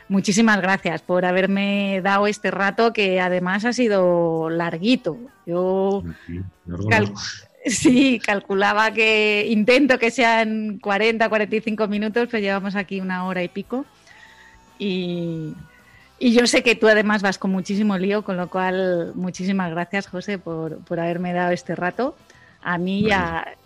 Muchísimas 0.09 0.59
gracias 0.59 1.01
por 1.03 1.25
haberme 1.25 2.01
dado 2.03 2.27
este 2.27 2.51
rato 2.51 2.91
que 2.91 3.21
además 3.21 3.63
ha 3.63 3.71
sido 3.71 4.49
larguito. 4.49 5.17
Yo 5.45 6.03
sí, 7.65 8.19
calculaba 8.19 8.91
que 8.91 9.47
intento 9.49 9.99
que 9.99 10.11
sean 10.11 10.79
40, 10.79 11.29
45 11.29 11.87
minutos, 11.87 12.27
pero 12.29 12.41
llevamos 12.41 12.75
aquí 12.75 12.99
una 12.99 13.25
hora 13.25 13.43
y 13.43 13.47
pico. 13.47 13.85
Y, 14.79 15.53
y 16.21 16.33
yo 16.33 16.45
sé 16.45 16.61
que 16.61 16.75
tú 16.75 16.87
además 16.87 17.23
vas 17.23 17.39
con 17.39 17.49
muchísimo 17.49 17.97
lío, 17.97 18.23
con 18.23 18.37
lo 18.37 18.47
cual 18.47 19.11
muchísimas 19.15 19.71
gracias, 19.71 20.05
José, 20.05 20.37
por, 20.37 20.79
haberme 20.91 21.33
dado 21.33 21.51
este 21.51 21.75
rato 21.75 22.15
a 22.61 22.77
mí 22.77 23.07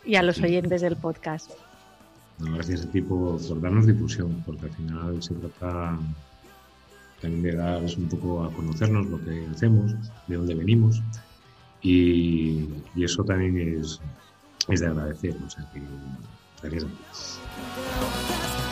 y 0.06 0.16
a, 0.16 0.24
los 0.24 0.42
oyentes 0.42 0.80
del 0.80 0.96
podcast. 0.96 1.52
gracias 2.40 2.86
a 2.86 2.92
ti 2.92 3.02
por, 3.02 3.40
darnos 3.60 3.86
difusión, 3.86 4.42
porque 4.46 4.68
al 4.68 4.72
final 4.72 5.22
se 5.22 5.34
trata 5.34 6.00
también 7.20 7.44
de 7.44 7.56
dar 7.56 7.82
un 7.82 8.08
poco 8.08 8.46
a 8.46 8.54
conocernos 8.54 9.06
lo 9.08 9.22
que 9.26 9.46
hacemos, 9.54 9.94
de 10.28 10.38
dónde 10.38 10.56
venimos, 10.56 11.02
y, 11.82 12.70
eso 12.96 13.26
también 13.26 13.80
es, 13.82 14.00
es 14.70 14.80
de 14.80 14.88
agradecer. 14.88 15.36
O 15.46 15.50
sea 15.50 15.70
que 15.74 15.82
gracias 16.62 16.86
a 16.86 16.88
ti. 16.88 18.65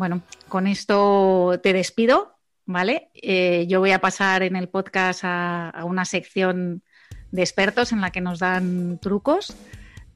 Bueno, 0.00 0.22
con 0.48 0.66
esto 0.66 1.60
te 1.62 1.74
despido, 1.74 2.38
¿vale? 2.64 3.10
Eh, 3.12 3.66
yo 3.68 3.80
voy 3.80 3.90
a 3.90 4.00
pasar 4.00 4.42
en 4.42 4.56
el 4.56 4.66
podcast 4.66 5.20
a, 5.24 5.82
una 5.84 6.06
sección 6.06 6.82
de 7.30 7.42
expertos 7.42 7.92
en 7.92 8.00
la 8.00 8.10
que 8.10 8.22
nos 8.22 8.38
dan 8.38 8.98
trucos, 8.98 9.54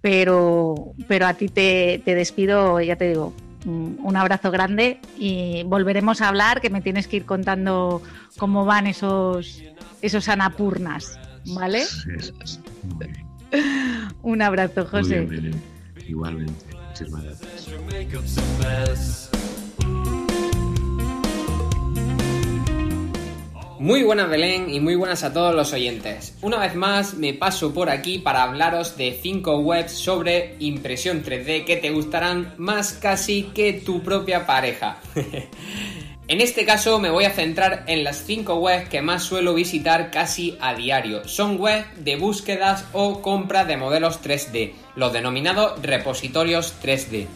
pero, 0.01 0.95
pero 1.07 1.27
a 1.27 1.35
ti 1.35 1.51
te, 1.51 2.01
despido, 2.03 2.81
ya 2.81 2.97
te 2.97 3.11
digo, 3.11 3.35
un 3.67 4.17
abrazo 4.17 4.51
grande 4.51 5.01
y 5.19 5.65
volveremos 5.65 6.23
a 6.23 6.29
hablar, 6.29 6.63
que 6.63 6.71
me 6.71 6.81
tienes 6.81 7.07
que 7.07 7.19
ir 7.19 7.27
contando 7.27 8.01
cómo 8.39 8.65
van 8.65 8.87
esos, 8.87 9.63
esos 10.01 10.31
anapurnas, 10.31 11.19
¿vale? 11.45 11.83
un 14.23 14.41
abrazo, 14.41 14.87
José. 14.87 15.29
Igualmente. 16.09 16.55
Muchísimas 16.89 17.23
gracias. 17.23 17.69
Muy 23.85 24.03
buenas 24.03 24.31
Belén 24.31 24.71
y 24.71 24.81
muy 24.81 24.95
buenas 24.95 25.25
a 25.25 25.35
todos 25.35 25.55
los 25.55 25.75
oyentes. 25.75 26.35
Una 26.41 26.57
vez 26.57 26.75
más 26.75 27.13
me 27.13 27.35
paso 27.35 27.75
por 27.75 27.91
aquí 27.91 28.19
para 28.19 28.43
hablaros 28.43 28.97
de 28.97 29.21
5 29.23 29.59
webs 29.59 29.93
sobre 29.93 30.57
impresión 30.59 31.23
3D 31.23 31.67
que 31.67 31.77
te 31.77 31.91
gustarán 31.91 32.55
más 32.57 32.95
casi 32.95 33.43
que 33.55 33.75
tu 33.75 34.03
propia 34.03 34.47
pareja. 34.47 34.97
en 36.29 36.41
este 36.41 36.65
caso 36.65 36.99
me 36.99 37.11
voy 37.11 37.25
a 37.25 37.33
centrar 37.33 37.85
en 37.87 38.05
las 38.05 38.25
5 38.25 38.55
webs 38.55 38.89
que 38.89 39.03
más 39.03 39.23
suelo 39.23 39.53
visitar 39.53 40.11
casi 40.11 40.57
a 40.63 40.75
diario. 40.75 41.29
Son 41.29 41.61
webs 41.61 41.85
de 42.03 42.17
búsquedas 42.17 42.87
o 42.95 43.21
compra 43.21 43.67
de 43.67 43.77
modelos 43.77 44.23
3D, 44.23 44.73
los 44.97 45.13
denominados 45.13 45.83
repositorios 45.83 46.73
3D. 46.83 47.27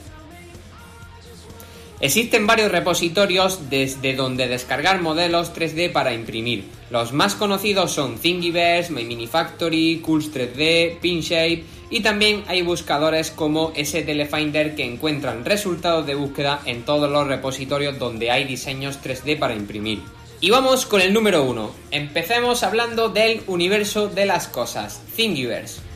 Existen 2.00 2.46
varios 2.46 2.70
repositorios 2.70 3.70
desde 3.70 4.14
donde 4.14 4.46
descargar 4.46 5.02
modelos 5.02 5.52
3D 5.52 5.90
para 5.90 6.14
imprimir. 6.14 6.64
Los 6.90 7.12
más 7.12 7.34
conocidos 7.34 7.90
son 7.90 8.18
Thingiverse, 8.18 8.92
My 8.92 9.04
Mini 9.04 9.26
Factory, 9.26 10.00
Cools 10.04 10.32
3D, 10.32 11.00
Pinshape 11.00 11.64
y 11.90 12.00
también 12.00 12.44
hay 12.46 12.62
buscadores 12.62 13.32
como 13.32 13.72
STL 13.74 14.22
Finder 14.32 14.76
que 14.76 14.84
encuentran 14.84 15.44
resultados 15.44 16.06
de 16.06 16.14
búsqueda 16.14 16.60
en 16.66 16.84
todos 16.84 17.10
los 17.10 17.26
repositorios 17.26 17.98
donde 17.98 18.30
hay 18.30 18.44
diseños 18.44 19.00
3D 19.02 19.36
para 19.36 19.56
imprimir. 19.56 20.00
Y 20.40 20.50
vamos 20.50 20.86
con 20.86 21.00
el 21.00 21.12
número 21.12 21.42
1. 21.42 21.72
Empecemos 21.90 22.62
hablando 22.62 23.08
del 23.08 23.42
universo 23.48 24.06
de 24.06 24.24
las 24.24 24.46
cosas, 24.46 25.02
Thingiverse. 25.16 25.87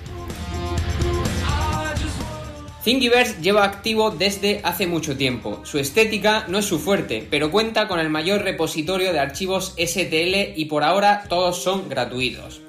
Thingiverse 2.85 3.41
lleva 3.41 3.63
activo 3.63 4.11
desde 4.11 4.61
hace 4.65 4.89
mucho 4.89 5.17
tiempo. 5.17 5.61
Su 5.65 5.79
estética 5.79 6.47
no 6.49 6.59
es 6.59 6.65
su 6.65 6.81
fuerte, 6.81 7.25
pero 7.31 7.53
cuenta 7.53 7.87
con 7.87 8.01
el 8.01 8.11
mayor 8.11 8.43
repositorio 8.43 9.13
de 9.13 9.21
archivos 9.21 9.77
STL 9.79 10.57
y 10.57 10.65
por 10.65 10.83
ahora 10.83 11.25
todos 11.29 11.63
son 11.63 11.89
gratuitos. 11.89 12.61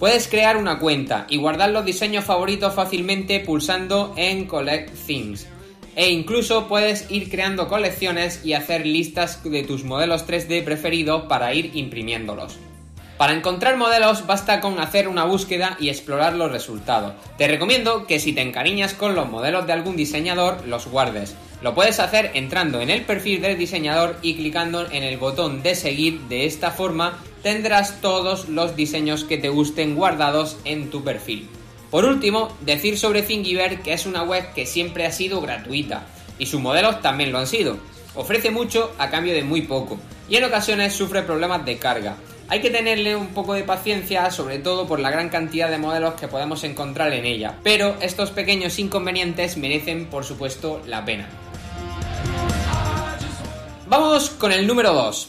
Puedes 0.00 0.26
crear 0.26 0.56
una 0.56 0.80
cuenta 0.80 1.26
y 1.28 1.36
guardar 1.36 1.70
los 1.70 1.84
diseños 1.84 2.24
favoritos 2.24 2.74
fácilmente 2.74 3.38
pulsando 3.38 4.14
en 4.16 4.46
Collect 4.46 4.94
Things. 5.06 5.46
E 5.94 6.10
incluso 6.10 6.66
puedes 6.66 7.08
ir 7.10 7.30
creando 7.30 7.68
colecciones 7.68 8.44
y 8.44 8.54
hacer 8.54 8.84
listas 8.84 9.44
de 9.44 9.62
tus 9.62 9.84
modelos 9.84 10.26
3D 10.26 10.64
preferidos 10.64 11.26
para 11.28 11.54
ir 11.54 11.70
imprimiéndolos. 11.74 12.58
Para 13.20 13.34
encontrar 13.34 13.76
modelos 13.76 14.26
basta 14.26 14.62
con 14.62 14.80
hacer 14.80 15.06
una 15.06 15.24
búsqueda 15.24 15.76
y 15.78 15.90
explorar 15.90 16.32
los 16.32 16.50
resultados. 16.50 17.12
Te 17.36 17.48
recomiendo 17.48 18.06
que 18.06 18.18
si 18.18 18.32
te 18.32 18.40
encariñas 18.40 18.94
con 18.94 19.14
los 19.14 19.28
modelos 19.28 19.66
de 19.66 19.74
algún 19.74 19.94
diseñador, 19.94 20.66
los 20.66 20.86
guardes. 20.86 21.36
Lo 21.60 21.74
puedes 21.74 22.00
hacer 22.00 22.30
entrando 22.32 22.80
en 22.80 22.88
el 22.88 23.02
perfil 23.02 23.42
del 23.42 23.58
diseñador 23.58 24.16
y 24.22 24.36
clicando 24.36 24.90
en 24.90 25.02
el 25.02 25.18
botón 25.18 25.62
de 25.62 25.74
seguir. 25.74 26.18
De 26.30 26.46
esta 26.46 26.70
forma 26.70 27.18
tendrás 27.42 28.00
todos 28.00 28.48
los 28.48 28.74
diseños 28.74 29.24
que 29.24 29.36
te 29.36 29.50
gusten 29.50 29.96
guardados 29.96 30.56
en 30.64 30.88
tu 30.88 31.04
perfil. 31.04 31.46
Por 31.90 32.06
último, 32.06 32.56
decir 32.62 32.98
sobre 32.98 33.20
Thingiverse 33.20 33.82
que 33.82 33.92
es 33.92 34.06
una 34.06 34.22
web 34.22 34.54
que 34.54 34.64
siempre 34.64 35.04
ha 35.04 35.12
sido 35.12 35.42
gratuita 35.42 36.06
y 36.38 36.46
sus 36.46 36.62
modelos 36.62 37.02
también 37.02 37.32
lo 37.32 37.38
han 37.38 37.46
sido. 37.46 37.76
Ofrece 38.14 38.50
mucho 38.50 38.94
a 38.96 39.10
cambio 39.10 39.34
de 39.34 39.44
muy 39.44 39.60
poco 39.60 39.98
y 40.26 40.36
en 40.36 40.44
ocasiones 40.44 40.94
sufre 40.94 41.20
problemas 41.20 41.66
de 41.66 41.76
carga. 41.76 42.16
Hay 42.50 42.60
que 42.60 42.70
tenerle 42.70 43.14
un 43.14 43.28
poco 43.28 43.54
de 43.54 43.62
paciencia, 43.62 44.28
sobre 44.32 44.58
todo 44.58 44.88
por 44.88 44.98
la 44.98 45.12
gran 45.12 45.28
cantidad 45.28 45.70
de 45.70 45.78
modelos 45.78 46.14
que 46.14 46.26
podemos 46.26 46.64
encontrar 46.64 47.12
en 47.12 47.24
ella, 47.24 47.56
pero 47.62 47.96
estos 48.00 48.32
pequeños 48.32 48.80
inconvenientes 48.80 49.56
merecen 49.56 50.06
por 50.06 50.24
supuesto 50.24 50.82
la 50.84 51.04
pena. 51.04 51.28
Vamos 53.86 54.30
con 54.30 54.50
el 54.50 54.66
número 54.66 54.92
2. 54.92 55.28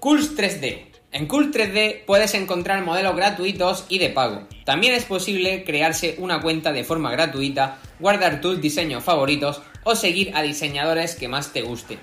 Cools 0.00 0.36
3D. 0.36 0.86
En 1.12 1.28
Cool 1.28 1.52
3D 1.52 2.04
puedes 2.06 2.34
encontrar 2.34 2.84
modelos 2.84 3.14
gratuitos 3.14 3.84
y 3.88 4.00
de 4.00 4.08
pago. 4.08 4.48
También 4.64 4.94
es 4.94 5.04
posible 5.04 5.62
crearse 5.62 6.16
una 6.18 6.40
cuenta 6.40 6.72
de 6.72 6.82
forma 6.82 7.12
gratuita, 7.12 7.78
guardar 8.00 8.40
tus 8.40 8.60
diseños 8.60 9.04
favoritos 9.04 9.62
o 9.84 9.94
seguir 9.94 10.32
a 10.34 10.42
diseñadores 10.42 11.14
que 11.14 11.28
más 11.28 11.52
te 11.52 11.62
gusten. 11.62 12.00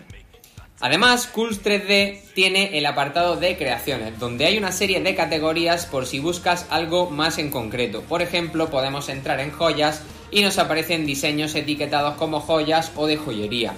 Además, 0.81 1.27
Cools 1.27 1.61
3D 1.61 2.21
tiene 2.33 2.77
el 2.77 2.85
apartado 2.85 3.35
de 3.35 3.57
creaciones, 3.57 4.17
donde 4.17 4.45
hay 4.45 4.57
una 4.57 4.71
serie 4.71 5.01
de 5.01 5.13
categorías 5.13 5.85
por 5.85 6.05
si 6.05 6.19
buscas 6.19 6.65
algo 6.69 7.09
más 7.09 7.37
en 7.37 7.49
concreto. 7.49 8.01
Por 8.03 8.21
ejemplo, 8.21 8.69
podemos 8.69 9.09
entrar 9.09 9.41
en 9.41 9.51
joyas 9.51 10.03
y 10.31 10.41
nos 10.41 10.57
aparecen 10.57 11.05
diseños 11.05 11.53
etiquetados 11.55 12.15
como 12.15 12.39
joyas 12.39 12.93
o 12.95 13.07
de 13.07 13.17
joyería. 13.17 13.73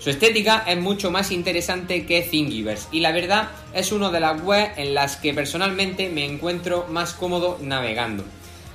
Su 0.00 0.10
estética 0.10 0.64
es 0.66 0.78
mucho 0.78 1.10
más 1.10 1.30
interesante 1.30 2.04
que 2.04 2.22
Thingiverse 2.22 2.88
y 2.90 3.00
la 3.00 3.12
verdad 3.12 3.50
es 3.74 3.92
una 3.92 4.10
de 4.10 4.18
las 4.18 4.42
webs 4.42 4.78
en 4.78 4.94
las 4.94 5.16
que 5.16 5.34
personalmente 5.34 6.08
me 6.08 6.24
encuentro 6.24 6.86
más 6.88 7.12
cómodo 7.12 7.58
navegando. 7.60 8.24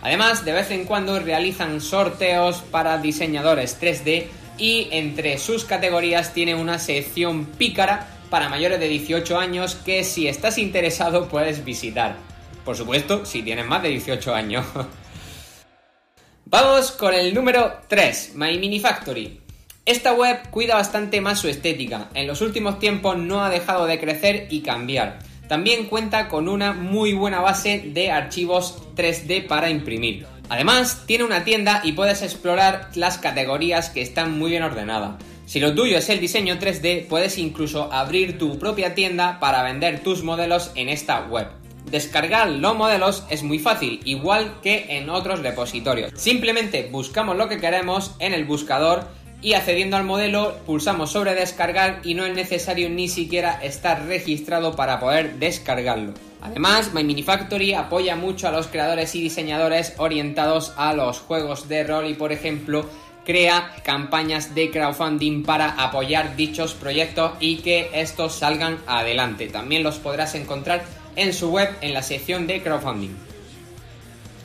Además, 0.02 0.46
de 0.46 0.54
vez 0.54 0.70
en 0.70 0.86
cuando 0.86 1.20
realizan 1.20 1.82
sorteos 1.82 2.58
para 2.70 3.00
diseñadores 3.00 3.82
3D 3.82 4.28
y 4.58 4.88
entre 4.92 5.38
sus 5.38 5.66
categorías 5.66 6.34
tiene 6.34 6.56
una 6.56 6.80
sección 6.80 7.46
pícara 7.46 8.08
para 8.30 8.50
mayores 8.50 8.80
de 8.80 8.88
18 8.88 9.38
años 9.38 9.76
que 9.76 10.04
si 10.04 10.28
estás 10.28 10.58
interesado 10.58 11.28
puedes 11.28 11.64
visitar. 11.64 12.18
Por 12.64 12.76
supuesto, 12.76 13.26
si 13.26 13.44
tienes 13.44 13.66
más 13.66 13.84
de 13.84 13.90
18 13.90 14.34
años. 14.34 14.66
Vamos 16.46 16.92
con 16.92 17.14
el 17.14 17.34
número 17.34 17.80
3, 17.88 18.34
My 18.36 18.58
Mini 18.58 18.80
Factory. 18.80 19.42
Esta 19.86 20.14
web 20.14 20.50
cuida 20.50 20.76
bastante 20.76 21.22
más 21.22 21.40
su 21.40 21.48
estética. 21.48 22.10
En 22.14 22.28
los 22.28 22.42
últimos 22.42 22.80
tiempos 22.80 23.18
no 23.18 23.44
ha 23.44 23.50
dejado 23.50 23.86
de 23.86 24.00
crecer 24.00 24.48
y 24.50 24.62
cambiar. 24.62 25.20
También 25.48 25.86
cuenta 25.86 26.28
con 26.28 26.50
una 26.50 26.74
muy 26.74 27.14
buena 27.14 27.40
base 27.40 27.84
de 27.94 28.12
archivos 28.12 28.82
3D 28.96 29.46
para 29.46 29.70
imprimir. 29.70 30.26
Además, 30.50 31.04
tiene 31.06 31.24
una 31.24 31.44
tienda 31.44 31.82
y 31.84 31.94
puedes 31.94 32.22
explorar 32.22 32.90
las 32.96 33.18
categorías 33.18 33.90
que 33.90 34.02
están 34.02 34.38
muy 34.38 34.52
bien 34.52 34.64
ordenadas. 34.64 35.16
Si 35.46 35.60
lo 35.60 35.76
tuyo 35.76 35.98
es 35.98 36.10
el 36.10 36.20
diseño 36.20 36.58
3D, 36.60 37.08
puedes 37.08 37.38
incluso 37.38 37.92
abrir 37.94 38.38
tu 38.38 38.58
propia 38.58 38.96
tienda 38.96 39.40
para 39.40 39.64
vender 39.64 40.02
tus 40.02 40.24
modelos 40.24 40.72
en 40.76 40.90
esta 40.90 41.22
web. 41.26 41.48
Descargar 41.90 42.50
los 42.50 42.76
modelos 42.76 43.24
es 43.30 43.44
muy 43.44 43.60
fácil, 43.60 44.02
igual 44.06 44.60
que 44.64 44.98
en 44.98 45.10
otros 45.10 45.42
repositorios. 45.42 46.12
Simplemente 46.16 46.90
buscamos 46.92 47.38
lo 47.38 47.48
que 47.48 47.60
queremos 47.60 48.16
en 48.20 48.34
el 48.34 48.46
buscador 48.46 49.08
y 49.46 49.54
accediendo 49.54 49.96
al 49.96 50.04
modelo 50.04 50.56
pulsamos 50.66 51.12
sobre 51.12 51.36
descargar 51.36 52.00
y 52.04 52.16
no 52.16 52.26
es 52.26 52.34
necesario 52.34 52.90
ni 52.90 53.08
siquiera 53.08 53.60
estar 53.62 54.08
registrado 54.08 54.76
para 54.76 55.00
poder 55.00 55.36
descargarlo. 55.36 56.16
Además, 56.42 56.96
My 56.96 57.04
Mini 57.04 57.22
Factory 57.22 57.76
apoya 57.76 58.16
mucho 58.16 58.48
a 58.48 58.52
los 58.52 58.66
creadores 58.66 59.14
y 59.14 59.22
diseñadores 59.22 59.94
orientados 59.98 60.74
a 60.78 60.94
los 60.94 61.20
juegos 61.20 61.68
de 61.68 61.84
rol 61.84 62.08
y 62.08 62.16
por 62.16 62.32
ejemplo 62.32 62.90
crea 63.24 63.72
campañas 63.84 64.56
de 64.56 64.72
crowdfunding 64.72 65.44
para 65.44 65.70
apoyar 65.74 66.36
dichos 66.36 66.74
proyectos 66.74 67.34
y 67.40 67.58
que 67.58 67.92
estos 67.94 68.34
salgan 68.34 68.80
adelante. 68.88 69.46
También 69.46 69.84
los 69.84 70.00
podrás 70.00 70.34
encontrar 70.34 70.86
en 71.16 71.34
su 71.34 71.52
web 71.52 71.70
en 71.82 71.94
la 71.94 72.02
sección 72.02 72.48
de 72.48 72.64
crowdfunding. 72.64 73.16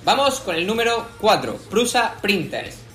Vamos 0.04 0.40
con 0.40 0.56
el 0.56 0.66
número 0.66 1.08
4, 1.22 1.56
Prusa 1.70 2.16
Printers. 2.20 2.89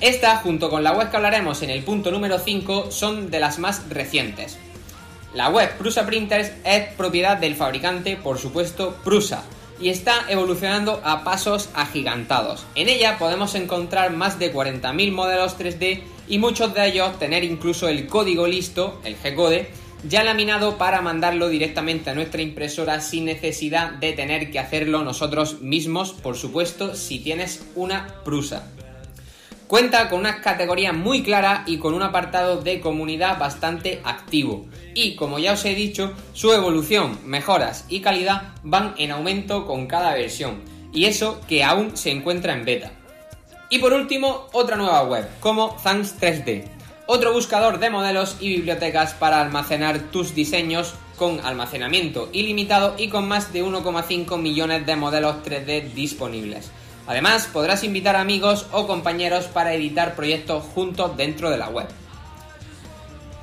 Esta, 0.00 0.36
junto 0.36 0.70
con 0.70 0.84
la 0.84 0.92
web 0.92 1.10
que 1.10 1.16
hablaremos 1.16 1.60
en 1.62 1.70
el 1.70 1.82
punto 1.82 2.12
número 2.12 2.38
5, 2.38 2.92
son 2.92 3.30
de 3.30 3.40
las 3.40 3.58
más 3.58 3.88
recientes. 3.88 4.56
La 5.34 5.50
web 5.50 5.76
Prusa 5.76 6.06
Printers 6.06 6.52
es 6.64 6.86
propiedad 6.94 7.36
del 7.36 7.56
fabricante, 7.56 8.16
por 8.16 8.38
supuesto, 8.38 8.96
Prusa, 9.02 9.42
y 9.80 9.88
está 9.88 10.24
evolucionando 10.28 11.00
a 11.02 11.24
pasos 11.24 11.68
agigantados. 11.74 12.64
En 12.76 12.88
ella 12.88 13.18
podemos 13.18 13.56
encontrar 13.56 14.12
más 14.12 14.38
de 14.38 14.54
40.000 14.54 15.12
modelos 15.12 15.58
3D 15.58 16.02
y 16.28 16.38
muchos 16.38 16.72
de 16.74 16.86
ellos 16.86 17.18
tener 17.18 17.42
incluso 17.42 17.88
el 17.88 18.06
código 18.06 18.46
listo, 18.46 19.00
el 19.04 19.20
G-code, 19.20 19.68
ya 20.08 20.22
laminado 20.22 20.78
para 20.78 21.00
mandarlo 21.00 21.48
directamente 21.48 22.10
a 22.10 22.14
nuestra 22.14 22.40
impresora 22.40 23.00
sin 23.00 23.24
necesidad 23.24 23.94
de 23.94 24.12
tener 24.12 24.52
que 24.52 24.60
hacerlo 24.60 25.02
nosotros 25.02 25.60
mismos, 25.60 26.12
por 26.12 26.36
supuesto, 26.36 26.94
si 26.94 27.18
tienes 27.18 27.66
una 27.74 28.22
Prusa. 28.24 28.70
Cuenta 29.68 30.08
con 30.08 30.20
unas 30.20 30.36
categorías 30.36 30.94
muy 30.94 31.22
claras 31.22 31.68
y 31.68 31.76
con 31.76 31.92
un 31.92 32.00
apartado 32.00 32.62
de 32.62 32.80
comunidad 32.80 33.38
bastante 33.38 34.00
activo. 34.02 34.64
Y 34.94 35.14
como 35.14 35.38
ya 35.38 35.52
os 35.52 35.64
he 35.66 35.74
dicho, 35.74 36.14
su 36.32 36.54
evolución, 36.54 37.18
mejoras 37.26 37.84
y 37.90 38.00
calidad 38.00 38.54
van 38.62 38.94
en 38.96 39.10
aumento 39.10 39.66
con 39.66 39.86
cada 39.86 40.14
versión. 40.14 40.62
Y 40.94 41.04
eso 41.04 41.42
que 41.46 41.64
aún 41.64 41.98
se 41.98 42.10
encuentra 42.10 42.54
en 42.54 42.64
beta. 42.64 42.92
Y 43.68 43.78
por 43.80 43.92
último, 43.92 44.46
otra 44.52 44.78
nueva 44.78 45.02
web, 45.02 45.28
como 45.38 45.76
Thanks 45.82 46.18
3D. 46.18 46.64
Otro 47.06 47.34
buscador 47.34 47.78
de 47.78 47.90
modelos 47.90 48.38
y 48.40 48.48
bibliotecas 48.48 49.12
para 49.12 49.42
almacenar 49.42 49.98
tus 50.10 50.34
diseños 50.34 50.94
con 51.18 51.40
almacenamiento 51.40 52.30
ilimitado 52.32 52.94
y 52.96 53.08
con 53.08 53.28
más 53.28 53.52
de 53.52 53.62
1,5 53.62 54.38
millones 54.38 54.86
de 54.86 54.96
modelos 54.96 55.36
3D 55.44 55.92
disponibles. 55.92 56.70
Además, 57.08 57.48
podrás 57.50 57.84
invitar 57.84 58.16
amigos 58.16 58.66
o 58.70 58.86
compañeros 58.86 59.46
para 59.46 59.72
editar 59.72 60.14
proyectos 60.14 60.62
juntos 60.74 61.16
dentro 61.16 61.48
de 61.48 61.56
la 61.56 61.70
web. 61.70 61.88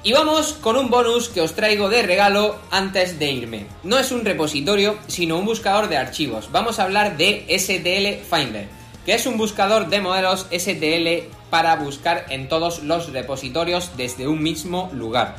Y 0.03 0.13
vamos 0.13 0.53
con 0.53 0.77
un 0.77 0.91
bonus 0.91 1.29
que 1.29 1.41
os 1.41 1.55
traigo 1.55 1.89
de 1.89 2.03
regalo 2.03 2.59
antes 2.69 3.17
de 3.17 3.31
irme. 3.31 3.65
No 3.81 3.97
es 3.97 4.11
un 4.11 4.23
repositorio, 4.23 4.99
sino 5.07 5.39
un 5.39 5.45
buscador 5.45 5.89
de 5.89 5.97
archivos. 5.97 6.51
Vamos 6.51 6.77
a 6.77 6.83
hablar 6.83 7.17
de 7.17 7.43
STL 7.49 8.23
Finder, 8.23 8.67
que 9.03 9.15
es 9.15 9.25
un 9.25 9.35
buscador 9.35 9.87
de 9.89 9.99
modelos 9.99 10.45
STL 10.51 11.27
para 11.49 11.75
buscar 11.77 12.27
en 12.29 12.47
todos 12.47 12.83
los 12.83 13.11
repositorios 13.13 13.97
desde 13.97 14.27
un 14.27 14.43
mismo 14.43 14.91
lugar. 14.93 15.37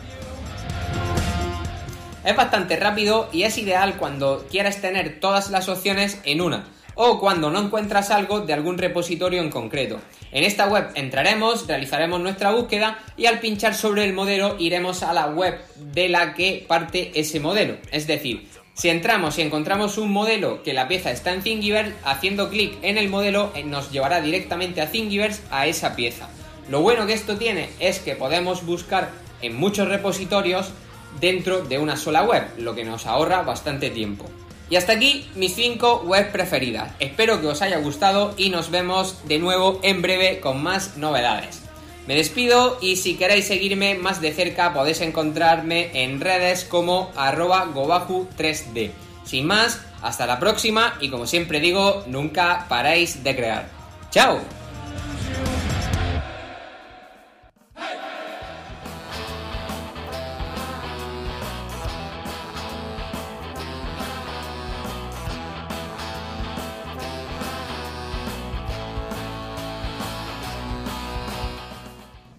Es 2.25 2.35
bastante 2.35 2.75
rápido 2.75 3.29
y 3.33 3.45
es 3.45 3.57
ideal 3.57 3.99
cuando 3.99 4.47
quieres 4.51 4.81
tener 4.81 5.21
todas 5.21 5.49
las 5.49 5.69
opciones 5.69 6.19
en 6.25 6.41
una 6.41 6.65
o 6.97 7.21
cuando 7.21 7.51
no 7.51 7.61
encuentras 7.61 8.11
algo 8.11 8.41
de 8.41 8.53
algún 8.53 8.79
repositorio 8.79 9.41
en 9.41 9.51
concreto. 9.51 10.01
En 10.33 10.43
esta 10.43 10.67
web 10.67 10.89
entraremos, 10.95 11.67
realizaremos 11.69 12.21
nuestra 12.21 12.51
búsqueda 12.51 12.99
y 13.17 13.27
al 13.27 13.39
pinchar 13.39 13.75
sobre 13.75 14.05
el 14.05 14.13
modelo 14.13 14.57
iremos 14.59 15.03
a 15.03 15.13
la 15.13 15.29
web 15.29 15.61
de 15.77 16.09
la 16.09 16.35
que 16.35 16.65
parte 16.67 17.13
ese 17.15 17.39
modelo. 17.39 17.77
Es 17.93 18.07
decir, 18.07 18.49
si 18.75 18.89
entramos 18.89 19.39
y 19.39 19.43
encontramos 19.43 19.97
un 19.97 20.11
modelo 20.11 20.63
que 20.63 20.75
la 20.75 20.89
pieza 20.89 21.11
está 21.11 21.33
en 21.33 21.43
Thingiverse, 21.43 21.95
haciendo 22.05 22.51
clic 22.51 22.77
en 22.83 22.99
el 22.99 23.09
modelo 23.09 23.53
eh, 23.55 23.63
nos 23.63 23.91
llevará 23.93 24.21
directamente 24.21 24.81
a 24.81 24.91
Thingiverse 24.91 25.43
a 25.51 25.67
esa 25.67 25.97
pieza. 25.97 26.29
Lo 26.69 26.81
bueno 26.81 27.07
que 27.07 27.15
esto 27.15 27.37
tiene 27.37 27.71
es 27.79 28.01
que 28.01 28.17
podemos 28.17 28.67
buscar 28.67 29.11
en 29.41 29.57
muchos 29.57 29.89
repositorios 29.89 30.73
dentro 31.21 31.63
de 31.63 31.79
una 31.79 31.97
sola 31.97 32.25
web, 32.25 32.45
lo 32.59 32.75
que 32.75 32.85
nos 32.85 33.07
ahorra 33.07 33.43
bastante 33.43 33.91
tiempo. 33.91 34.27
Y 34.69 34.77
hasta 34.77 34.95
aquí 34.95 35.29
mis 35.35 35.55
5 35.55 36.03
webs 36.07 36.31
preferidas. 36.31 36.93
Espero 36.99 37.41
que 37.41 37.47
os 37.47 37.63
haya 37.63 37.79
gustado 37.79 38.35
y 38.37 38.51
nos 38.51 38.71
vemos 38.71 39.27
de 39.27 39.39
nuevo 39.39 39.79
en 39.83 40.03
breve 40.03 40.41
con 40.41 40.63
más 40.63 40.97
novedades. 40.97 41.63
Me 42.07 42.15
despido 42.15 42.79
y 42.81 42.97
si 42.97 43.17
queréis 43.17 43.47
seguirme 43.47 43.97
más 43.97 44.21
de 44.21 44.33
cerca 44.33 44.73
podéis 44.73 45.01
encontrarme 45.01 45.91
en 46.05 46.21
redes 46.21 46.65
como 46.65 47.11
arroba 47.17 47.67
gobaku3d. 47.67 48.91
Sin 49.25 49.47
más, 49.47 49.81
hasta 50.03 50.27
la 50.27 50.39
próxima 50.39 50.95
y 51.01 51.11
como 51.11 51.27
siempre 51.27 51.61
digo, 51.61 52.05
nunca 52.07 52.67
paráis 52.69 53.25
de 53.25 53.35
crear. 53.35 53.69
¡Chao! 54.11 54.56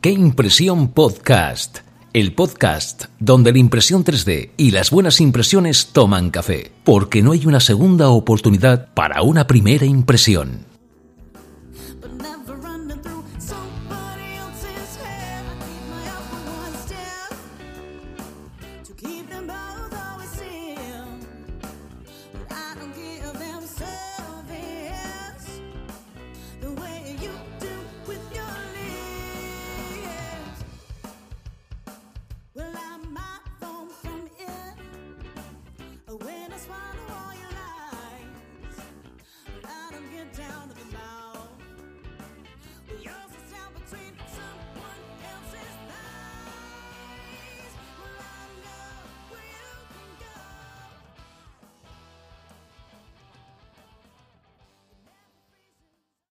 ¿Qué 0.08 0.14
impresión 0.14 0.88
podcast? 0.94 1.80
El 2.14 2.34
podcast 2.34 3.08
donde 3.20 3.52
la 3.52 3.58
impresión 3.58 4.06
3D 4.06 4.52
y 4.56 4.72
las 4.72 4.90
buenas 4.90 5.20
impresiones 5.20 5.88
toman 5.88 6.30
café, 6.30 6.72
porque 6.86 7.22
no 7.22 7.34
hay 7.34 7.46
una 7.46 7.60
segunda 7.60 8.08
oportunidad 8.08 8.94
para 8.94 9.22
una 9.22 9.48
primera 9.48 9.86
impresión. 9.86 10.77